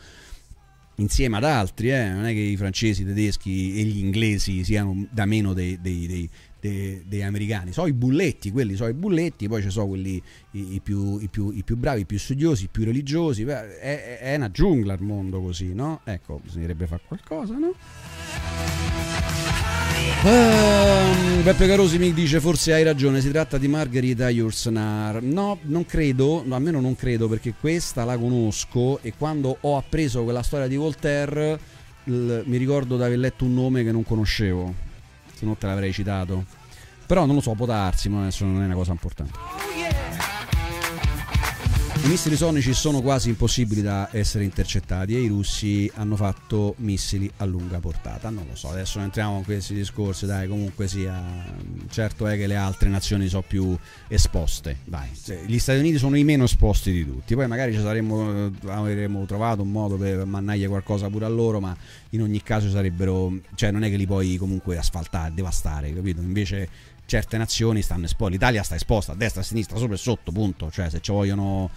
insieme 1.01 1.38
ad 1.38 1.43
altri, 1.43 1.91
eh, 1.91 2.09
non 2.09 2.25
è 2.25 2.31
che 2.33 2.39
i 2.39 2.55
francesi, 2.57 3.01
i 3.01 3.05
tedeschi 3.05 3.80
e 3.80 3.83
gli 3.83 3.97
inglesi 3.99 4.63
siano 4.63 5.05
da 5.11 5.25
meno 5.25 5.53
dei, 5.53 5.77
dei- 5.81 6.07
dei- 6.07 6.30
dei- 6.59 7.03
dei 7.07 7.23
americani, 7.23 7.73
so 7.73 7.88
i 7.88 7.93
bulletti, 7.93 8.51
quelli 8.51 8.75
sono 8.75 8.89
i 8.89 8.93
bulletti, 8.93 9.47
poi 9.47 9.63
ci 9.63 9.71
sono 9.71 9.88
quelli 9.88 10.21
i, 10.51 10.75
i 10.75 10.80
più, 10.80 11.17
i 11.19 11.27
più- 11.27 11.51
i 11.51 11.63
più 11.63 11.75
bravi, 11.75 12.01
i 12.01 12.05
più 12.05 12.19
studiosi, 12.19 12.65
i 12.65 12.69
più 12.69 12.83
religiosi, 12.85 13.41
è, 13.43 14.19
è 14.19 14.35
una 14.35 14.51
giungla 14.51 14.93
il 14.93 15.01
mondo 15.01 15.41
così, 15.41 15.73
no? 15.73 16.01
Ecco, 16.03 16.39
bisognerebbe 16.43 16.85
fare 16.85 17.01
qualcosa, 17.07 17.57
no? 17.57 17.73
Ehm, 20.23 21.43
Beppe 21.43 21.67
Carosi 21.67 21.97
mi 21.97 22.13
dice 22.13 22.39
forse 22.39 22.73
hai 22.73 22.83
ragione, 22.83 23.21
si 23.21 23.31
tratta 23.31 23.57
di 23.57 23.67
Margherita 23.67 24.30
Yursnar. 24.30 25.21
No, 25.21 25.57
non 25.63 25.85
credo, 25.85 26.43
no, 26.45 26.55
almeno 26.55 26.80
non 26.80 26.95
credo 26.95 27.27
perché 27.27 27.53
questa 27.59 28.03
la 28.03 28.17
conosco 28.17 28.99
e 29.01 29.13
quando 29.17 29.57
ho 29.61 29.77
appreso 29.77 30.23
quella 30.23 30.43
storia 30.43 30.67
di 30.67 30.75
Voltaire 30.75 31.59
l- 32.05 32.41
mi 32.45 32.57
ricordo 32.57 32.97
di 32.97 33.03
aver 33.03 33.17
letto 33.17 33.45
un 33.45 33.53
nome 33.53 33.83
che 33.83 33.91
non 33.91 34.03
conoscevo, 34.03 34.73
se 35.33 35.45
no 35.45 35.55
te 35.55 35.65
l'avrei 35.65 35.91
citato. 35.91 36.45
Però 37.05 37.25
non 37.25 37.35
lo 37.35 37.41
so, 37.41 37.53
può 37.53 37.65
darsi, 37.65 38.07
ma 38.07 38.21
adesso 38.21 38.45
non 38.45 38.61
è 38.61 38.65
una 38.65 38.75
cosa 38.75 38.91
importante. 38.91 39.38
I 42.03 42.07
missili 42.07 42.35
sonici 42.35 42.73
sono 42.73 42.99
quasi 42.99 43.30
impossibili 43.30 43.83
da 43.83 44.09
essere 44.11 44.43
intercettati 44.43 45.15
e 45.15 45.21
i 45.21 45.27
russi 45.27 45.89
hanno 45.93 46.15
fatto 46.15 46.73
missili 46.80 47.31
a 47.38 47.45
lunga 47.45 47.80
portata. 47.80 48.31
Non 48.31 48.45
lo 48.49 48.55
so, 48.55 48.69
adesso 48.69 48.97
non 48.97 49.05
entriamo 49.05 49.38
in 49.38 49.43
questi 49.43 49.75
discorsi, 49.75 50.25
dai, 50.25 50.47
comunque 50.47 50.88
sia. 50.88 51.23
Certo 51.91 52.25
è 52.25 52.38
che 52.38 52.47
le 52.47 52.55
altre 52.55 52.89
nazioni 52.89 53.27
sono 53.27 53.43
più 53.47 53.77
esposte, 54.07 54.77
dai. 54.83 55.09
Gli 55.45 55.59
Stati 55.59 55.77
Uniti 55.77 55.99
sono 55.99 56.17
i 56.17 56.23
meno 56.23 56.45
esposti 56.45 56.91
di 56.91 57.05
tutti, 57.05 57.35
poi 57.35 57.47
magari 57.47 57.71
ci 57.71 57.80
saremmo, 57.80 58.47
eh, 58.47 58.51
avremmo 58.65 59.25
trovato 59.25 59.61
un 59.61 59.71
modo 59.71 59.95
per 59.95 60.25
mannaglia 60.25 60.67
qualcosa 60.69 61.07
pure 61.07 61.25
a 61.25 61.30
loro, 61.30 61.59
ma 61.59 61.77
in 62.09 62.23
ogni 62.23 62.41
caso 62.41 62.67
sarebbero, 62.67 63.31
cioè 63.53 63.69
non 63.69 63.83
è 63.83 63.91
che 63.91 63.95
li 63.95 64.07
puoi 64.07 64.38
comunque 64.38 64.75
asfaltare, 64.75 65.35
devastare, 65.35 65.93
capito? 65.93 66.19
Invece 66.19 66.67
certe 67.11 67.38
nazioni 67.38 67.81
stanno 67.81 68.05
esposte, 68.05 68.31
l'Italia 68.31 68.63
sta 68.63 68.75
esposta 68.75 69.11
a 69.11 69.15
destra, 69.15 69.41
a 69.41 69.43
sinistra, 69.43 69.77
sopra 69.77 69.95
e 69.95 69.97
sotto, 69.97 70.31
punto, 70.31 70.71
cioè 70.71 70.89
se 70.89 71.01
ci 71.01 71.11
vogliono 71.11 71.69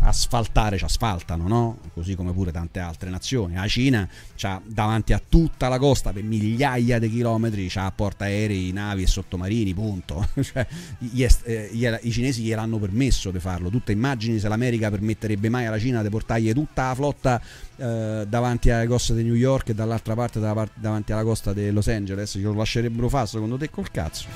asfaltare 0.00 0.78
ci 0.78 0.84
asfaltano, 0.84 1.46
no? 1.48 1.78
Così 1.94 2.14
come 2.14 2.32
pure 2.32 2.52
tante 2.52 2.78
altre 2.78 3.10
nazioni. 3.10 3.54
La 3.54 3.66
Cina 3.66 4.08
c'ha 4.36 4.60
davanti 4.64 5.12
a 5.12 5.20
tutta 5.26 5.68
la 5.68 5.78
costa 5.78 6.12
per 6.12 6.22
migliaia 6.22 6.98
di 6.98 7.10
chilometri, 7.10 7.66
c'ha 7.68 7.90
portaerei, 7.94 8.72
navi 8.72 9.02
e 9.02 9.06
sottomarini, 9.06 9.74
punto. 9.74 10.28
Cioè, 10.46 10.66
gli 10.98 11.22
est- 11.22 11.46
eh, 11.46 11.70
gliela- 11.72 11.98
I 12.02 12.10
cinesi 12.10 12.42
gliel'hanno 12.42 12.78
permesso 12.78 13.30
di 13.30 13.38
farlo. 13.40 13.68
Tu 13.68 13.82
te 13.82 13.92
immagini 13.92 14.38
se 14.38 14.48
l'America 14.48 14.90
permetterebbe 14.90 15.48
mai 15.48 15.66
alla 15.66 15.78
Cina 15.78 16.02
di 16.02 16.08
portargli 16.08 16.52
tutta 16.52 16.88
la 16.88 16.94
flotta 16.94 17.40
eh, 17.76 18.24
davanti 18.28 18.70
alle 18.70 18.86
coste 18.86 19.14
di 19.14 19.22
New 19.22 19.34
York 19.34 19.70
e 19.70 19.74
dall'altra 19.74 20.14
parte, 20.14 20.38
parte- 20.40 20.78
davanti 20.80 21.12
alla 21.12 21.24
costa 21.24 21.52
di 21.52 21.70
Los 21.70 21.88
Angeles, 21.88 22.36
glielo 22.36 22.54
lascerebbero 22.54 23.08
fare 23.08 23.26
secondo 23.26 23.56
te 23.56 23.70
col 23.70 23.90
cazzo? 23.90 24.26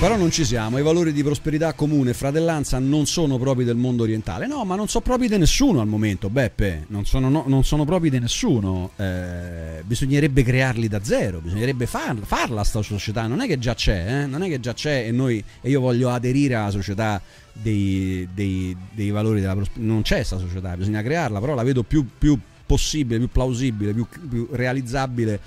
Però 0.00 0.16
non 0.16 0.30
ci 0.30 0.44
siamo, 0.44 0.78
i 0.78 0.82
valori 0.82 1.12
di 1.12 1.24
prosperità 1.24 1.72
comune 1.72 2.10
e 2.10 2.14
fratellanza 2.14 2.78
non 2.78 3.06
sono 3.06 3.36
propri 3.36 3.64
del 3.64 3.74
mondo 3.74 4.04
orientale. 4.04 4.46
No, 4.46 4.64
ma 4.64 4.76
non 4.76 4.86
sono 4.86 5.02
propri 5.02 5.26
di 5.26 5.36
nessuno 5.38 5.80
al 5.80 5.88
momento, 5.88 6.30
Beppe. 6.30 6.84
Non 6.86 7.04
sono, 7.04 7.28
no- 7.28 7.42
non 7.48 7.64
sono 7.64 7.84
propri 7.84 8.08
di 8.08 8.20
nessuno. 8.20 8.92
Eh, 8.94 9.82
bisognerebbe 9.84 10.44
crearli 10.44 10.86
da 10.86 11.02
zero, 11.02 11.40
bisognerebbe 11.40 11.86
farla, 11.86 12.24
farla 12.24 12.62
sta 12.62 12.80
società. 12.80 13.26
Non 13.26 13.40
è 13.40 13.48
che 13.48 13.58
già 13.58 13.74
c'è, 13.74 14.22
eh? 14.22 14.26
non 14.26 14.44
è 14.44 14.48
che 14.48 14.60
già 14.60 14.72
c'è 14.72 15.04
e, 15.04 15.10
noi, 15.10 15.42
e 15.60 15.68
io 15.68 15.80
voglio 15.80 16.10
aderire 16.10 16.54
alla 16.54 16.70
società 16.70 17.20
dei, 17.52 18.28
dei- 18.32 18.76
dei 18.92 19.10
valori 19.10 19.40
della 19.40 19.56
prosperità. 19.56 19.84
Non 19.84 20.02
c'è 20.02 20.14
questa 20.14 20.38
società, 20.38 20.76
bisogna 20.76 21.02
crearla, 21.02 21.40
però 21.40 21.54
la 21.54 21.64
vedo 21.64 21.82
più, 21.82 22.06
più 22.16 22.38
possibile, 22.64 23.18
più 23.18 23.30
plausibile, 23.30 23.92
più, 23.92 24.06
più 24.28 24.46
realizzabile 24.52 25.40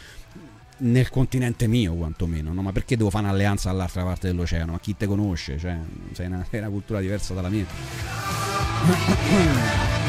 nel 0.81 1.09
continente 1.09 1.67
mio 1.67 1.95
quantomeno, 1.95 2.53
no? 2.53 2.61
ma 2.61 2.71
perché 2.71 2.95
devo 2.95 3.09
fare 3.09 3.25
un'alleanza 3.25 3.69
dall'altra 3.69 4.03
parte 4.03 4.27
dell'oceano? 4.27 4.73
Ma 4.73 4.79
chi 4.79 4.95
te 4.95 5.07
conosce? 5.07 5.57
Cioè, 5.57 5.75
sei 6.13 6.27
una, 6.27 6.45
una 6.49 6.69
cultura 6.69 6.99
diversa 6.99 7.33
dalla 7.33 7.49
mia. 7.49 7.65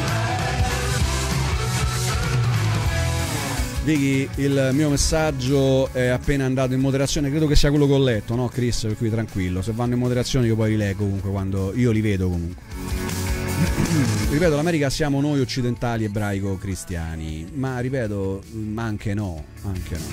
Vicky, 3.83 4.29
il 4.35 4.69
mio 4.71 4.89
messaggio 4.89 5.91
è 5.91 6.07
appena 6.07 6.45
andato 6.45 6.73
in 6.73 6.79
moderazione, 6.79 7.29
credo 7.29 7.47
che 7.47 7.57
sia 7.57 7.69
quello 7.69 7.85
che 7.85 7.93
ho 7.93 8.01
letto, 8.01 8.33
no 8.33 8.47
Chris? 8.47 8.83
Per 8.83 8.95
cui 8.95 9.09
tranquillo, 9.09 9.61
se 9.61 9.73
vanno 9.73 9.95
in 9.95 9.99
moderazione 9.99 10.47
io 10.47 10.55
poi 10.55 10.69
li 10.69 10.77
leggo 10.77 11.03
comunque 11.03 11.29
quando 11.29 11.73
io 11.75 11.91
li 11.91 11.99
vedo 11.99 12.29
comunque. 12.29 13.22
ripeto, 14.29 14.55
l'America 14.55 14.89
siamo 14.89 15.21
noi 15.21 15.39
occidentali 15.39 16.03
ebraico 16.03 16.57
cristiani, 16.57 17.49
ma 17.53 17.79
ripeto, 17.79 18.43
mm, 18.53 18.77
anche 18.77 19.13
no, 19.13 19.43
anche 19.63 19.97
no. 19.97 20.05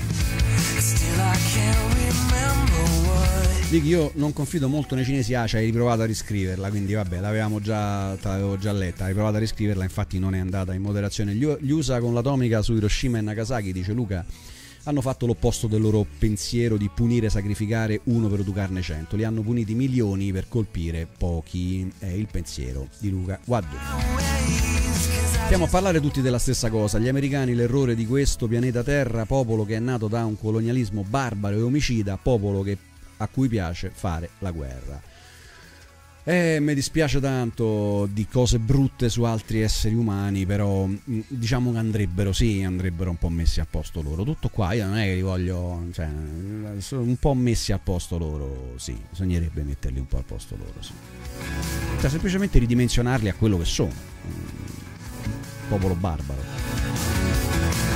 Vicky, 3.70 3.86
io 3.86 4.10
non 4.14 4.32
confido 4.32 4.68
molto 4.68 4.96
nei 4.96 5.04
cinesi, 5.04 5.32
ah, 5.34 5.46
ci 5.46 5.56
hai 5.56 5.64
riprovato 5.66 6.02
a 6.02 6.04
riscriverla, 6.04 6.70
quindi 6.70 6.92
vabbè, 6.92 7.20
l'avevamo 7.20 7.60
già, 7.60 8.16
l'avevo 8.20 8.58
già 8.58 8.72
letta, 8.72 9.04
hai 9.04 9.14
provato 9.14 9.36
a 9.36 9.38
riscriverla, 9.38 9.84
infatti 9.84 10.18
non 10.18 10.34
è 10.34 10.38
andata 10.38 10.74
in 10.74 10.82
moderazione. 10.82 11.34
Gli 11.34 11.70
USA 11.70 12.00
con 12.00 12.12
l'atomica 12.12 12.62
su 12.62 12.74
Hiroshima 12.74 13.18
e 13.18 13.20
Nagasaki, 13.20 13.72
dice 13.72 13.92
Luca, 13.92 14.24
hanno 14.84 15.00
fatto 15.00 15.26
l'opposto 15.26 15.66
del 15.66 15.80
loro 15.80 16.06
pensiero 16.18 16.76
di 16.76 16.90
punire 16.92 17.26
e 17.26 17.30
sacrificare 17.30 18.00
uno 18.04 18.28
per 18.28 18.40
educarne 18.40 18.82
cento, 18.82 19.16
li 19.16 19.24
hanno 19.24 19.42
puniti 19.42 19.74
milioni 19.74 20.32
per 20.32 20.48
colpire 20.48 21.06
pochi, 21.18 21.90
è 21.98 22.06
il 22.06 22.28
pensiero 22.30 22.88
di 22.98 23.10
Luca 23.10 23.38
I 23.44 24.70
Stiamo 25.44 25.64
a 25.64 25.68
parlare 25.68 26.00
tutti 26.00 26.20
della 26.20 26.38
stessa 26.38 26.70
cosa. 26.70 26.98
Gli 27.00 27.08
americani, 27.08 27.54
l'errore 27.54 27.96
di 27.96 28.06
questo 28.06 28.46
pianeta 28.46 28.84
Terra, 28.84 29.26
popolo 29.26 29.64
che 29.64 29.74
è 29.74 29.80
nato 29.80 30.06
da 30.06 30.24
un 30.24 30.38
colonialismo 30.38 31.02
barbaro 31.02 31.56
e 31.56 31.62
omicida, 31.62 32.16
popolo 32.16 32.62
che- 32.62 32.78
a 33.16 33.26
cui 33.26 33.48
piace 33.48 33.90
fare 33.92 34.30
la 34.38 34.52
guerra. 34.52 35.09
Eh, 36.24 36.58
mi 36.60 36.74
dispiace 36.74 37.18
tanto 37.18 38.06
di 38.12 38.26
cose 38.26 38.58
brutte 38.58 39.08
su 39.08 39.22
altri 39.22 39.62
esseri 39.62 39.94
umani, 39.94 40.44
però 40.44 40.84
mh, 40.84 41.20
diciamo 41.28 41.72
che 41.72 41.78
andrebbero, 41.78 42.32
sì, 42.32 42.62
andrebbero 42.62 43.10
un 43.10 43.16
po' 43.16 43.30
messi 43.30 43.60
al 43.60 43.66
posto 43.68 44.02
loro. 44.02 44.22
Tutto 44.22 44.48
qua, 44.48 44.72
io 44.74 44.86
non 44.86 44.98
è 44.98 45.06
che 45.06 45.14
li 45.14 45.22
voglio, 45.22 45.86
cioè, 45.92 46.06
un 46.06 47.16
po' 47.18 47.34
messi 47.34 47.72
al 47.72 47.80
posto 47.82 48.18
loro, 48.18 48.74
sì, 48.76 48.96
bisognerebbe 49.10 49.62
metterli 49.62 49.98
un 49.98 50.06
po' 50.06 50.18
al 50.18 50.24
posto 50.24 50.56
loro, 50.56 50.74
sì. 50.80 50.92
Cioè, 52.00 52.10
semplicemente 52.10 52.58
ridimensionarli 52.58 53.28
a 53.28 53.34
quello 53.34 53.56
che 53.58 53.64
sono. 53.64 53.92
Mm, 53.92 54.58
Popolo 55.68 55.94
barbaro. 55.94 57.19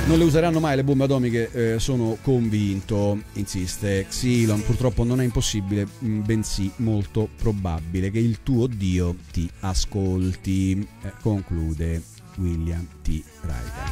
Non 0.07 0.19
le 0.19 0.23
useranno 0.23 0.59
mai 0.59 0.75
le 0.75 0.83
bombe 0.83 1.05
atomiche, 1.05 1.73
eh, 1.73 1.79
sono 1.79 2.17
convinto, 2.21 3.19
insiste 3.33 4.05
Xylon. 4.07 4.63
Purtroppo 4.63 5.03
non 5.03 5.19
è 5.19 5.23
impossibile, 5.23 5.87
mh, 5.97 6.19
bensì 6.19 6.71
molto 6.77 7.27
probabile 7.35 8.11
che 8.11 8.19
il 8.19 8.43
tuo 8.43 8.67
Dio 8.67 9.15
ti 9.31 9.49
ascolti. 9.61 10.87
Eh, 11.01 11.11
conclude 11.21 12.03
William 12.37 12.87
T. 13.01 13.23
Ryder. 13.41 13.83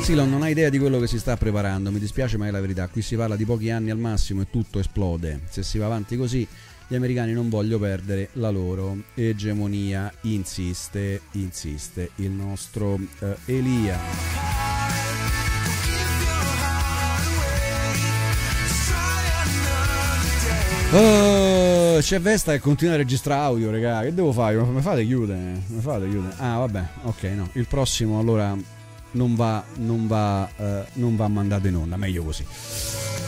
Xylon 0.00 0.28
non 0.28 0.42
ha 0.42 0.48
idea 0.48 0.68
di 0.68 0.78
quello 0.78 0.98
che 0.98 1.06
si 1.06 1.18
sta 1.18 1.36
preparando, 1.36 1.90
mi 1.90 1.98
dispiace 1.98 2.38
ma 2.38 2.46
è 2.46 2.50
la 2.50 2.60
verità. 2.60 2.88
Qui 2.88 3.02
si 3.02 3.14
parla 3.14 3.36
di 3.36 3.44
pochi 3.44 3.70
anni 3.70 3.90
al 3.90 3.98
massimo 3.98 4.40
e 4.40 4.46
tutto 4.50 4.78
esplode. 4.78 5.42
Se 5.48 5.62
si 5.62 5.78
va 5.78 5.86
avanti 5.86 6.16
così, 6.16 6.46
gli 6.86 6.94
americani 6.94 7.32
non 7.32 7.48
vogliono 7.48 7.82
perdere 7.82 8.28
la 8.34 8.50
loro 8.50 8.96
egemonia. 9.14 10.12
Insiste, 10.22 11.22
insiste 11.32 12.10
il 12.16 12.30
nostro 12.30 12.98
eh, 13.20 13.36
Elia. 13.46 13.98
Oh, 20.92 21.98
c'è 21.98 22.20
Vesta 22.20 22.52
che 22.52 22.60
continua 22.60 22.94
a 22.94 22.96
registrare 22.96 23.40
audio, 23.40 23.70
raga. 23.70 24.02
Che 24.02 24.14
devo 24.14 24.30
fare? 24.30 24.56
Mi 24.56 24.80
fate 24.80 25.04
chiudere? 25.04 25.60
Mi 25.66 25.80
fate 25.80 26.08
chiudere? 26.08 26.34
Ah, 26.38 26.58
vabbè, 26.58 26.84
ok, 27.02 27.22
no. 27.34 27.48
Il 27.54 27.66
prossimo 27.66 28.20
allora 28.20 28.56
non 29.12 29.34
va, 29.34 29.64
non 29.76 30.06
va, 30.06 30.48
eh, 30.56 30.84
non 30.94 31.16
va 31.16 31.26
mandato 31.26 31.66
in 31.66 31.76
onda. 31.76 31.96
Meglio 31.96 32.22
così. 32.22 32.44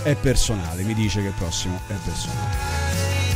È 0.05 0.15
personale, 0.15 0.83
mi 0.83 0.95
dice 0.95 1.21
che 1.21 1.29
il 1.29 1.35
prossimo 1.37 1.81
è 1.89 1.95
personale. 2.05 2.76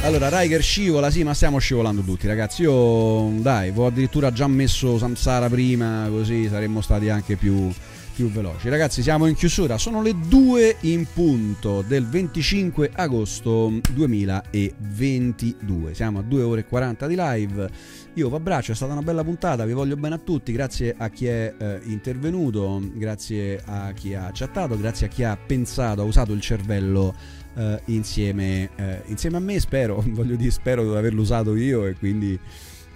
Allora, 0.02 0.40
Riker 0.40 0.62
scivola, 0.62 1.10
sì, 1.10 1.22
ma 1.24 1.34
stiamo 1.34 1.58
scivolando 1.58 2.00
tutti, 2.00 2.26
ragazzi. 2.26 2.62
Io, 2.62 3.28
dai, 3.42 3.70
ho 3.74 3.84
addirittura 3.84 4.32
già 4.32 4.46
messo 4.46 4.96
Samsara 4.96 5.50
prima, 5.50 6.06
così 6.08 6.48
saremmo 6.48 6.80
stati 6.80 7.10
anche 7.10 7.36
più, 7.36 7.70
più 8.14 8.30
veloci. 8.30 8.70
Ragazzi, 8.70 9.02
siamo 9.02 9.26
in 9.26 9.34
chiusura. 9.34 9.76
Sono 9.76 10.00
le 10.00 10.14
2 10.18 10.76
in 10.80 11.06
punto 11.12 11.84
del 11.86 12.06
25 12.06 12.92
agosto 12.94 13.70
2022. 13.92 15.94
Siamo 15.94 16.20
a 16.20 16.22
2 16.22 16.42
ore 16.42 16.60
e 16.60 16.64
40 16.64 17.06
di 17.06 17.16
live. 17.16 17.68
Io 18.14 18.30
vi 18.30 18.34
abbraccio, 18.34 18.72
è 18.72 18.74
stata 18.74 18.92
una 18.92 19.02
bella 19.02 19.22
puntata, 19.22 19.66
vi 19.66 19.74
voglio 19.74 19.96
bene 19.96 20.14
a 20.14 20.18
tutti, 20.18 20.50
grazie 20.50 20.94
a 20.96 21.10
chi 21.10 21.26
è 21.26 21.52
eh, 21.56 21.80
intervenuto, 21.84 22.80
grazie 22.94 23.60
a 23.64 23.92
chi 23.92 24.14
ha 24.14 24.30
chattato, 24.32 24.78
grazie 24.78 25.06
a 25.06 25.10
chi 25.10 25.24
ha 25.24 25.36
pensato, 25.36 26.00
ha 26.00 26.04
usato 26.04 26.32
il 26.32 26.40
cervello 26.40 27.14
eh, 27.56 27.80
insieme, 27.86 28.70
eh, 28.76 29.02
insieme 29.06 29.36
a 29.36 29.40
me, 29.40 29.58
spero, 29.60 30.02
voglio 30.08 30.36
dire, 30.36 30.50
spero 30.50 30.88
di 30.88 30.96
averlo 30.96 31.22
usato 31.22 31.56
io 31.56 31.86
e 31.86 31.94
quindi 31.94 32.38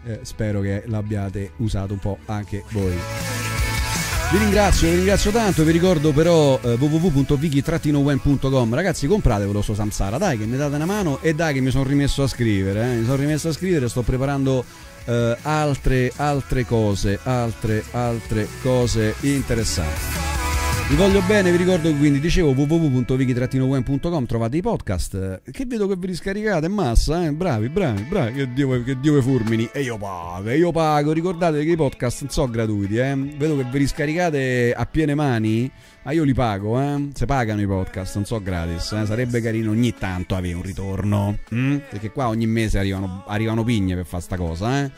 eh, 0.07 0.21
spero 0.23 0.61
che 0.61 0.85
l'abbiate 0.87 1.53
usato 1.59 1.93
un 1.93 1.99
po' 1.99 2.19
anche 2.27 2.65
voi. 2.71 2.97
Vi 4.31 4.39
ringrazio, 4.39 4.89
vi 4.89 4.97
ringrazio 4.97 5.31
tanto, 5.31 5.65
vi 5.65 5.71
ricordo 5.71 6.13
però 6.13 6.59
eh, 6.61 6.73
www.viki-wen.com 6.73 8.75
Ragazzi 8.75 9.07
compratevelo 9.07 9.63
sto 9.63 9.75
Samsara, 9.75 10.19
dai 10.19 10.39
che 10.39 10.47
mi 10.47 10.57
date 10.57 10.75
una 10.75 10.87
mano 10.87 11.21
e 11.21 11.35
dai 11.35 11.55
che 11.55 11.61
mi 11.61 11.71
sono 11.71 11.85
rimesso 11.85 12.25
a 12.25 12.27
scrivere, 12.27 12.83
eh. 12.83 12.97
mi 12.97 13.05
sono 13.05 13.17
rimesso 13.17 13.49
a 13.49 13.53
scrivere, 13.53 13.89
sto 13.89 14.03
preparando 14.03 14.65
eh, 15.05 15.37
altre, 15.43 16.11
altre 16.17 16.65
cose, 16.65 17.21
altre, 17.23 17.85
altre 17.93 18.49
cose 18.61 19.15
interessanti. 19.21 20.44
Vi 20.87 20.97
voglio 20.97 21.23
bene, 21.23 21.51
vi 21.51 21.57
ricordo 21.57 21.93
quindi, 21.95 22.21
dicevo 22.21 22.51
www.viki-wen.com 22.51 24.27
trovate 24.27 24.59
i 24.59 24.61
podcast. 24.61 25.41
Che 25.51 25.65
vedo 25.65 25.89
che 25.89 25.97
vi 25.97 26.09
riscaricate 26.09 26.67
in 26.67 26.73
massa, 26.73 27.25
eh? 27.25 27.33
bravi, 27.33 27.71
bravi, 27.71 28.03
bravi, 28.03 28.35
che 28.35 28.53
Dio, 28.53 28.83
che 28.83 29.01
Dio 29.01 29.15
vi 29.15 29.23
fulmini. 29.23 29.71
E 29.73 29.81
io 29.81 29.97
pago, 29.97 30.51
e 30.51 30.59
io 30.59 30.71
pago, 30.73 31.13
ricordate 31.13 31.65
che 31.65 31.71
i 31.71 31.77
podcast 31.77 32.21
non 32.21 32.31
sono 32.31 32.51
gratuiti, 32.51 32.97
eh? 32.99 33.15
vedo 33.17 33.57
che 33.57 33.65
vi 33.65 33.79
riscaricate 33.79 34.75
a 34.77 34.85
piene 34.85 35.15
mani, 35.15 35.71
ma 36.05 36.13
io 36.13 36.23
li 36.23 36.35
pago, 36.35 36.79
eh? 36.79 37.09
se 37.15 37.25
pagano 37.25 37.63
i 37.63 37.67
podcast, 37.67 38.17
non 38.17 38.27
so 38.27 38.41
gratis, 38.43 38.93
eh? 38.93 39.07
sarebbe 39.07 39.41
carino 39.41 39.71
ogni 39.71 39.95
tanto 39.95 40.37
avere 40.37 40.55
un 40.55 40.63
ritorno, 40.63 41.39
mm? 41.55 41.77
perché 41.89 42.11
qua 42.11 42.29
ogni 42.29 42.47
mese 42.47 42.79
arrivano, 42.79 43.25
arrivano 43.27 43.65
pigne 43.65 43.95
per 43.95 44.05
fare 44.05 44.23
sta 44.23 44.37
cosa, 44.37 44.85
eh? 44.85 44.91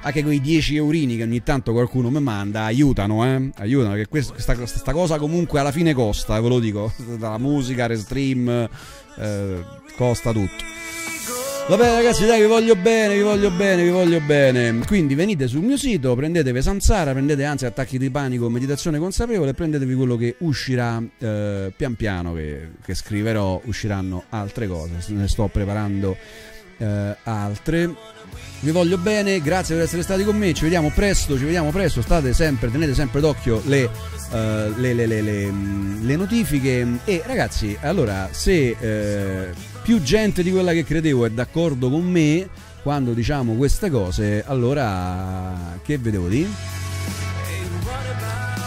anche 0.00 0.22
quei 0.22 0.40
10 0.40 0.76
eurini 0.76 1.16
che 1.16 1.24
ogni 1.24 1.42
tanto 1.42 1.72
qualcuno 1.72 2.08
mi 2.08 2.20
manda 2.20 2.64
aiutano, 2.64 3.26
eh? 3.26 3.50
aiutano, 3.56 3.94
che 3.94 4.08
questa, 4.08 4.32
questa, 4.32 4.54
questa 4.54 4.92
cosa 4.92 5.18
comunque 5.18 5.60
alla 5.60 5.72
fine 5.72 5.92
costa, 5.92 6.36
eh, 6.38 6.40
ve 6.40 6.48
lo 6.48 6.58
dico, 6.58 6.90
dalla 7.18 7.38
musica, 7.38 7.86
restream, 7.86 8.68
eh, 9.18 9.64
costa 9.96 10.32
tutto. 10.32 10.83
Vabbè 11.66 11.94
ragazzi 11.94 12.26
dai 12.26 12.42
vi 12.42 12.46
voglio 12.46 12.76
bene, 12.76 13.14
vi 13.14 13.22
voglio 13.22 13.50
bene, 13.50 13.82
vi 13.82 13.88
voglio 13.88 14.20
bene. 14.20 14.80
Quindi 14.86 15.14
venite 15.14 15.48
sul 15.48 15.62
mio 15.62 15.78
sito, 15.78 16.14
prendetevi 16.14 16.60
Samsara, 16.60 17.12
prendete 17.12 17.42
anzi 17.44 17.64
attacchi 17.64 17.96
di 17.96 18.10
panico, 18.10 18.50
meditazione 18.50 18.98
consapevole 18.98 19.50
e 19.50 19.54
prendetevi 19.54 19.94
quello 19.94 20.16
che 20.16 20.36
uscirà 20.40 21.02
eh, 21.18 21.72
pian 21.74 21.94
piano, 21.94 22.34
che, 22.34 22.68
che 22.84 22.94
scriverò, 22.94 23.62
usciranno 23.64 24.24
altre 24.28 24.68
cose, 24.68 24.92
ne 25.08 25.26
sto 25.26 25.48
preparando 25.50 26.14
eh, 26.76 27.16
altre. 27.22 27.94
Vi 28.60 28.70
voglio 28.70 28.98
bene, 28.98 29.40
grazie 29.40 29.74
per 29.74 29.84
essere 29.84 30.02
stati 30.02 30.22
con 30.22 30.36
me, 30.36 30.52
ci 30.52 30.64
vediamo 30.64 30.90
presto, 30.94 31.38
ci 31.38 31.44
vediamo 31.44 31.70
presto, 31.70 32.02
state 32.02 32.34
sempre, 32.34 32.70
tenete 32.70 32.92
sempre 32.92 33.20
d'occhio 33.20 33.62
le, 33.64 33.88
eh, 34.32 34.72
le, 34.76 34.92
le- 34.92 35.22
le 35.22 36.16
notifiche 36.16 36.86
e 37.06 37.22
ragazzi, 37.24 37.74
allora 37.80 38.28
se 38.32 38.76
eh, 38.78 39.72
più 39.84 40.00
gente 40.00 40.42
di 40.42 40.50
quella 40.50 40.72
che 40.72 40.82
credevo 40.82 41.26
è 41.26 41.30
d'accordo 41.30 41.90
con 41.90 42.10
me 42.10 42.48
quando 42.82 43.12
diciamo 43.12 43.52
queste 43.52 43.90
cose, 43.90 44.42
allora 44.42 45.78
che 45.84 45.98
vedevo 45.98 46.26
di? 46.26 46.48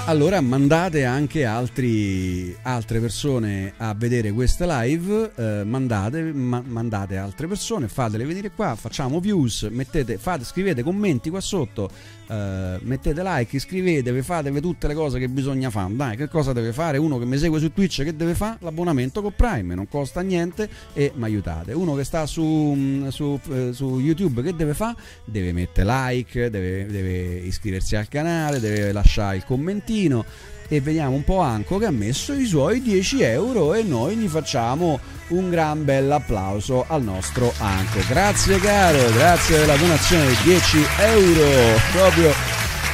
Allora 0.06 0.40
mandate 0.42 1.06
anche 1.06 1.44
altri, 1.44 2.56
altre 2.62 3.00
persone 3.00 3.74
a 3.78 3.96
vedere 3.96 4.32
queste 4.32 4.68
live, 4.68 5.32
eh, 5.36 5.64
mandate, 5.66 6.22
ma- 6.22 6.64
mandate 6.64 7.18
altre 7.18 7.48
persone, 7.48 7.88
fatele 7.88 8.24
venire 8.24 8.52
qua, 8.52 8.76
facciamo 8.76 9.20
views, 9.20 9.64
mettete, 9.72 10.20
fate, 10.20 10.46
scrivete 10.46 10.84
commenti 10.84 11.32
qua 11.32 11.42
sotto, 11.42 11.90
eh, 12.28 12.78
mettete 12.82 13.24
like, 13.24 13.56
iscrivetevi, 13.56 14.22
fatevi 14.22 14.60
tutte 14.60 14.88
le 14.88 14.94
cose 14.94 15.20
che 15.20 15.30
bisogna 15.30 15.70
fare. 15.70 15.96
Dai, 15.96 16.18
che 16.18 16.28
cosa 16.28 16.54
deve 16.54 16.74
fare? 16.74 16.98
Uno 16.98 17.18
che 17.18 17.26
mi 17.26 17.38
segue 17.38 17.60
su 17.60 17.72
Twitch 17.72 18.04
che 18.04 18.16
deve 18.16 18.34
fare? 18.34 18.58
L'abbonamento 18.62 19.22
con 19.22 19.34
Prime, 19.36 19.76
non 19.76 19.88
costa 19.88 20.22
niente 20.22 20.70
e 20.94 21.12
mi 21.16 21.24
aiutate. 21.24 21.74
Uno 21.74 21.96
che 21.96 22.04
sta 22.04 22.26
su, 22.26 23.06
su, 23.10 23.40
eh, 23.52 23.70
su 23.74 24.00
YouTube 24.00 24.42
che 24.42 24.56
deve 24.56 24.74
fare? 24.74 24.96
Deve 25.26 25.54
mettere 25.54 25.88
like, 25.90 26.50
deve, 26.50 26.86
deve 26.86 27.38
iscriversi 27.38 27.96
al 27.96 28.08
canale, 28.08 28.60
deve 28.60 28.92
lasciare 28.92 29.38
il 29.38 29.46
commentino 29.46 30.26
e 30.68 30.82
vediamo 30.82 31.16
un 31.16 31.24
po' 31.24 31.40
Anco 31.40 31.78
che 31.78 31.86
ha 31.86 31.92
messo 31.92 32.34
i 32.34 32.46
suoi 32.46 32.82
10 32.82 33.22
euro 33.22 33.74
e 33.74 33.84
noi 33.84 34.16
gli 34.16 34.28
facciamo 34.28 35.00
un 35.30 35.50
gran 35.50 35.84
bel 35.84 36.12
applauso 36.12 36.86
al 36.88 37.04
nostro 37.04 37.54
Anco. 37.58 38.00
Grazie 38.08 38.60
caro, 38.60 39.12
grazie 39.14 39.60
della 39.60 39.76
donazione 39.76 40.28
di 40.28 40.36
10 40.44 40.78
euro 41.00 41.80
proprio 41.92 42.34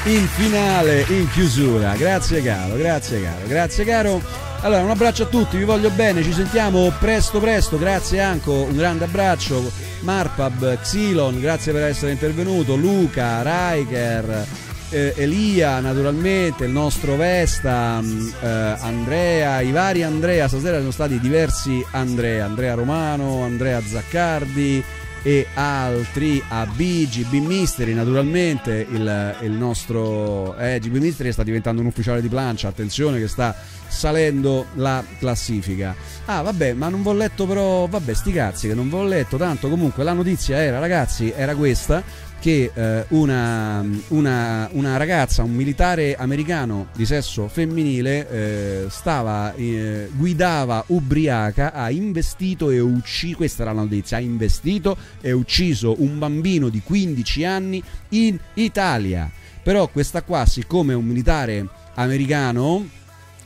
in 0.05 0.27
finale, 0.27 1.05
in 1.09 1.29
chiusura. 1.31 1.95
Grazie 1.95 2.41
caro, 2.41 2.75
grazie 2.75 3.21
caro, 3.21 3.47
grazie 3.47 3.85
caro. 3.85 4.21
Allora, 4.61 4.81
un 4.81 4.91
abbraccio 4.91 5.23
a 5.23 5.27
tutti, 5.27 5.57
vi 5.57 5.65
voglio 5.65 5.89
bene, 5.89 6.23
ci 6.23 6.31
sentiamo 6.31 6.89
presto 6.97 7.39
presto, 7.39 7.77
grazie 7.77 8.21
Anco, 8.21 8.63
un 8.63 8.77
grande 8.77 9.03
abbraccio, 9.03 9.61
Marpab, 10.01 10.79
Xylon, 10.79 11.41
grazie 11.41 11.73
per 11.73 11.83
essere 11.83 12.13
intervenuto, 12.13 12.77
Luca, 12.77 13.41
Riker, 13.43 14.47
eh, 14.93 15.13
Elia 15.17 15.79
naturalmente, 15.79 16.65
il 16.65 16.71
nostro 16.71 17.15
Vesta, 17.15 17.99
mh, 17.99 18.33
eh, 18.41 18.47
Andrea, 18.79 19.61
i 19.61 19.71
vari 19.71 20.03
Andrea, 20.03 20.47
stasera 20.47 20.77
sono 20.77 20.91
stati 20.91 21.19
diversi 21.19 21.83
Andrea, 21.91 22.45
Andrea 22.45 22.75
Romano, 22.75 23.41
Andrea 23.41 23.81
Zaccardi, 23.81 24.83
e 25.25 25.47
altri 25.53 26.43
a 26.49 26.65
B, 26.65 27.07
GB 27.07 27.45
Mystery 27.45 27.93
naturalmente 27.93 28.85
il, 28.89 29.37
il 29.41 29.51
nostro 29.51 30.53
eh, 30.57 30.79
GB 30.79 30.97
Mystery 30.97 31.31
sta 31.31 31.43
diventando 31.43 31.79
un 31.79 31.87
ufficiale 31.87 32.21
di 32.21 32.27
plancia 32.27 32.67
attenzione 32.67 33.19
che 33.19 33.29
sta 33.29 33.55
salendo 33.87 34.65
la 34.73 35.01
classifica. 35.19 35.95
Ah 36.25 36.41
vabbè 36.41 36.73
ma 36.73 36.89
non 36.89 37.01
vi 37.01 37.07
ho 37.07 37.13
letto 37.13 37.47
però 37.47 37.87
vabbè 37.87 38.13
sti 38.13 38.31
cazzi 38.33 38.67
che 38.67 38.73
non 38.73 38.89
vi 38.89 38.95
ho 38.95 39.05
letto 39.05 39.37
tanto 39.37 39.69
comunque 39.69 40.03
la 40.03 40.11
notizia 40.11 40.61
era 40.61 40.79
ragazzi 40.79 41.31
era 41.33 41.55
questa 41.55 42.03
che 42.43 42.71
eh, 42.73 43.05
una, 43.11 43.85
una, 44.09 44.67
una, 44.73 44.97
ragazza, 44.97 45.43
un 45.43 45.53
militare 45.53 46.13
americano 46.17 46.87
di 46.93 47.05
sesso 47.05 47.47
femminile, 47.47 48.29
eh, 48.29 48.85
stava, 48.89 49.53
eh, 49.53 50.09
guidava 50.11 50.83
ubriaca, 50.87 51.71
ha 51.71 51.89
investito 51.89 52.69
e 52.69 52.81
ucciso, 52.81 53.37
questa 53.37 53.61
era 53.61 53.71
la 53.71 53.83
notizia, 53.83 54.17
ha 54.17 54.19
investito 54.19 54.97
e 55.21 55.31
ucciso 55.31 55.95
un 55.99 56.19
bambino 56.19 56.67
di 56.67 56.81
15 56.83 57.45
anni 57.45 57.81
in 58.09 58.37
Italia. 58.55 59.31
Però 59.63 59.87
questa 59.87 60.21
qua, 60.21 60.45
siccome 60.45 60.91
è 60.91 60.97
un 60.97 61.05
militare 61.05 61.65
americano, 61.93 62.85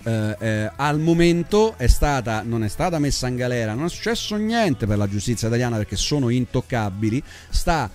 eh, 0.02 0.36
eh, 0.40 0.72
al 0.76 1.00
momento 1.00 1.76
è 1.78 1.86
stata, 1.86 2.42
non 2.42 2.64
è 2.64 2.68
stata 2.68 2.98
messa 2.98 3.28
in 3.28 3.36
galera, 3.36 3.76
non 3.76 3.86
è 3.86 3.90
successo 3.90 4.36
niente 4.38 4.88
per 4.88 4.98
la 4.98 5.08
giustizia 5.08 5.50
italiana 5.50 5.78
perché 5.78 5.98
sono 5.98 6.30
intoccabili, 6.30 7.22
sta 7.50 7.88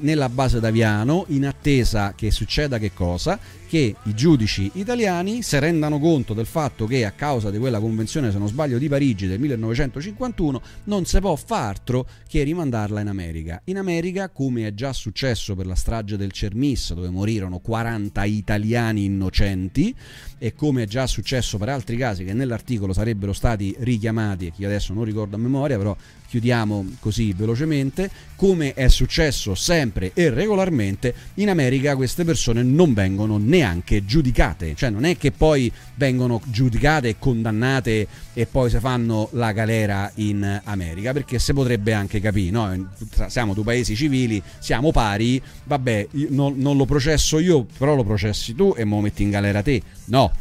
nella 0.00 0.28
base 0.28 0.60
d'Aviano 0.60 1.24
in 1.28 1.46
attesa 1.46 2.12
che 2.14 2.30
succeda 2.30 2.78
che 2.78 2.92
cosa? 2.92 3.38
Che 3.70 3.94
i 4.02 4.14
giudici 4.14 4.68
italiani 4.74 5.42
si 5.42 5.56
rendano 5.60 6.00
conto 6.00 6.34
del 6.34 6.46
fatto 6.46 6.86
che 6.86 7.04
a 7.04 7.12
causa 7.12 7.52
di 7.52 7.58
quella 7.58 7.78
convenzione, 7.78 8.32
se 8.32 8.38
non 8.38 8.48
sbaglio, 8.48 8.78
di 8.78 8.88
Parigi 8.88 9.28
del 9.28 9.38
1951 9.38 10.60
non 10.86 11.04
si 11.04 11.20
può 11.20 11.36
fare 11.36 11.68
altro 11.68 12.04
che 12.26 12.42
rimandarla 12.42 13.00
in 13.00 13.06
America. 13.06 13.60
In 13.66 13.78
America, 13.78 14.28
come 14.28 14.66
è 14.66 14.74
già 14.74 14.92
successo 14.92 15.54
per 15.54 15.66
la 15.66 15.76
strage 15.76 16.16
del 16.16 16.32
Cermis, 16.32 16.94
dove 16.94 17.10
morirono 17.10 17.60
40 17.60 18.24
italiani 18.24 19.04
innocenti, 19.04 19.94
e 20.38 20.54
come 20.54 20.82
è 20.82 20.86
già 20.86 21.06
successo 21.06 21.58
per 21.58 21.68
altri 21.68 21.96
casi 21.96 22.24
che 22.24 22.32
nell'articolo 22.32 22.92
sarebbero 22.92 23.32
stati 23.32 23.72
richiamati, 23.78 24.46
e 24.46 24.52
che 24.52 24.62
io 24.62 24.66
adesso 24.66 24.92
non 24.92 25.04
ricordo 25.04 25.36
a 25.36 25.38
memoria, 25.38 25.76
però 25.76 25.96
chiudiamo 26.26 26.96
così 27.00 27.32
velocemente, 27.32 28.10
come 28.36 28.72
è 28.74 28.88
successo 28.88 29.54
sempre 29.54 30.12
e 30.14 30.30
regolarmente, 30.30 31.14
in 31.34 31.50
America 31.50 31.96
queste 31.96 32.24
persone 32.24 32.62
non 32.62 32.94
vengono 32.94 33.36
neanche 33.60 34.04
giudicate, 34.06 34.74
cioè 34.74 34.88
non 34.88 35.04
è 35.04 35.16
che 35.16 35.32
poi 35.32 35.70
vengono 35.96 36.40
giudicate 36.46 37.08
e 37.10 37.16
condannate 37.18 38.06
e 38.32 38.46
poi 38.46 38.70
si 38.70 38.78
fanno 38.78 39.28
la 39.32 39.52
galera 39.52 40.10
in 40.16 40.60
America, 40.64 41.12
perché 41.12 41.38
si 41.38 41.52
potrebbe 41.52 41.92
anche 41.92 42.20
capire, 42.20 42.50
no? 42.50 42.90
siamo 43.28 43.52
due 43.52 43.64
paesi 43.64 43.94
civili, 43.94 44.42
siamo 44.58 44.92
pari, 44.92 45.40
vabbè, 45.64 46.08
non, 46.30 46.54
non 46.56 46.76
lo 46.76 46.86
processo 46.86 47.38
io, 47.38 47.66
però 47.76 47.94
lo 47.94 48.04
processi 48.04 48.54
tu 48.54 48.74
e 48.76 48.84
me 48.84 48.94
lo 48.94 49.00
metti 49.02 49.22
in 49.22 49.30
galera 49.30 49.62
te. 49.62 49.82
No, 50.06 50.32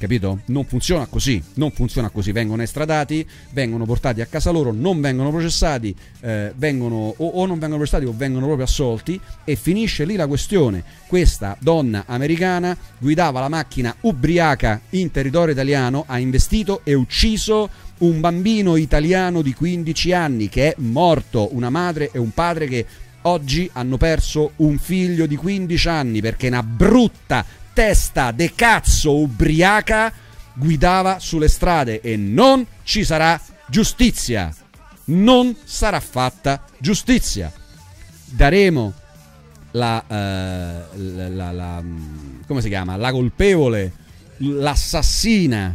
capito? 0.00 0.40
Non 0.46 0.64
funziona 0.64 1.04
così, 1.04 1.42
non 1.54 1.72
funziona 1.72 2.08
così, 2.08 2.32
vengono 2.32 2.62
estradati, 2.62 3.26
vengono 3.50 3.84
portati 3.84 4.22
a 4.22 4.26
casa 4.26 4.50
loro, 4.50 4.72
non 4.72 4.98
vengono 4.98 5.28
processati, 5.28 5.94
eh, 6.20 6.52
vengono, 6.56 7.14
o, 7.14 7.26
o, 7.26 7.44
non 7.44 7.58
vengono 7.58 7.76
processati 7.76 8.06
o 8.06 8.14
vengono 8.16 8.46
proprio 8.46 8.64
assolti 8.64 9.20
e 9.44 9.56
finisce 9.56 10.06
lì 10.06 10.16
la 10.16 10.26
questione. 10.26 10.82
Questa 11.06 11.54
donna 11.60 12.04
americana 12.06 12.74
guidava 12.98 13.40
la 13.40 13.50
macchina 13.50 13.94
ubriaca 14.00 14.80
in 14.90 15.10
territorio 15.10 15.52
italiano, 15.52 16.04
ha 16.06 16.18
investito 16.18 16.80
e 16.82 16.94
ucciso 16.94 17.68
un 17.98 18.20
bambino 18.20 18.76
italiano 18.76 19.42
di 19.42 19.52
15 19.52 20.12
anni 20.14 20.48
che 20.48 20.72
è 20.72 20.74
morto, 20.78 21.54
una 21.54 21.68
madre 21.68 22.10
e 22.10 22.18
un 22.18 22.30
padre 22.30 22.66
che 22.66 22.86
oggi 23.22 23.68
hanno 23.74 23.98
perso 23.98 24.52
un 24.56 24.78
figlio 24.78 25.26
di 25.26 25.36
15 25.36 25.88
anni 25.88 26.20
perché 26.22 26.46
una 26.46 26.62
brutta 26.62 27.44
testa 27.80 28.30
de 28.30 28.52
cazzo 28.54 29.16
ubriaca 29.16 30.12
guidava 30.52 31.18
sulle 31.18 31.48
strade 31.48 32.02
e 32.02 32.14
non 32.14 32.66
ci 32.82 33.04
sarà 33.04 33.40
giustizia. 33.68 34.54
Non 35.04 35.56
sarà 35.64 35.98
fatta 35.98 36.62
giustizia. 36.78 37.50
Daremo 38.26 38.92
la, 39.70 40.04
uh, 40.06 40.14
la, 40.94 41.28
la, 41.30 41.52
la, 41.52 41.82
come 42.46 42.60
si 42.60 42.68
chiama? 42.68 42.96
La 42.96 43.12
colpevole, 43.12 43.92
l'assassina 44.36 45.74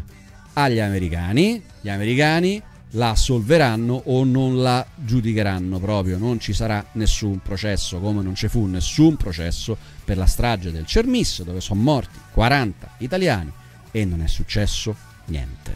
agli 0.54 0.80
americani. 0.80 1.60
Gli 1.82 1.90
americani 1.90 2.62
la 2.92 3.10
assolveranno 3.10 4.00
o 4.06 4.24
non 4.24 4.62
la 4.62 4.86
giudicheranno 4.94 5.80
proprio. 5.80 6.20
Non 6.20 6.40
ci 6.40 6.54
sarà 6.54 6.86
nessun 6.92 7.40
processo, 7.40 8.00
come 8.00 8.22
non 8.22 8.36
ci 8.36 8.48
fu 8.48 8.68
nessun 8.68 9.18
processo 9.18 9.76
per 10.06 10.18
la 10.18 10.28
strage 10.28 10.72
del 10.72 10.86
Cermis, 10.86 11.42
dove 11.44 11.60
sono 11.60 11.82
morti 11.82 12.20
40 12.32 12.92
italiani 13.00 13.52
e 13.92 14.06
non 14.06 14.22
è 14.22 14.28
successo 14.28 14.96
niente. 15.26 15.76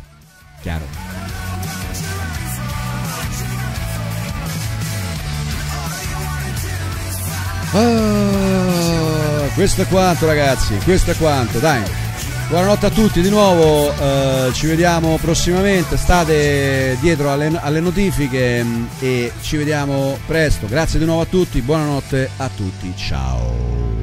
Chiaro? 0.61 0.85
Ah, 7.72 9.48
questo 9.53 9.82
è 9.82 9.88
quanto 9.88 10.25
ragazzi, 10.25 10.75
questo 10.83 11.11
è 11.11 11.16
quanto, 11.16 11.59
dai. 11.59 11.83
Buonanotte 12.49 12.88
a 12.88 12.90
tutti 12.90 13.22
di 13.22 13.30
nuovo, 13.30 13.93
eh, 13.93 14.51
ci 14.53 14.66
vediamo 14.66 15.17
prossimamente, 15.22 15.98
state 15.98 16.98
dietro 16.99 17.32
alle, 17.32 17.51
alle 17.61 17.80
notifiche 17.80 18.64
mh, 18.64 18.88
e 18.99 19.32
ci 19.41 19.56
vediamo 19.56 20.17
presto. 20.25 20.66
Grazie 20.66 20.98
di 20.98 21.06
nuovo 21.06 21.22
a 21.22 21.25
tutti, 21.25 21.61
buonanotte 21.61 22.32
a 22.38 22.49
tutti, 22.56 22.91
ciao. 22.95 23.99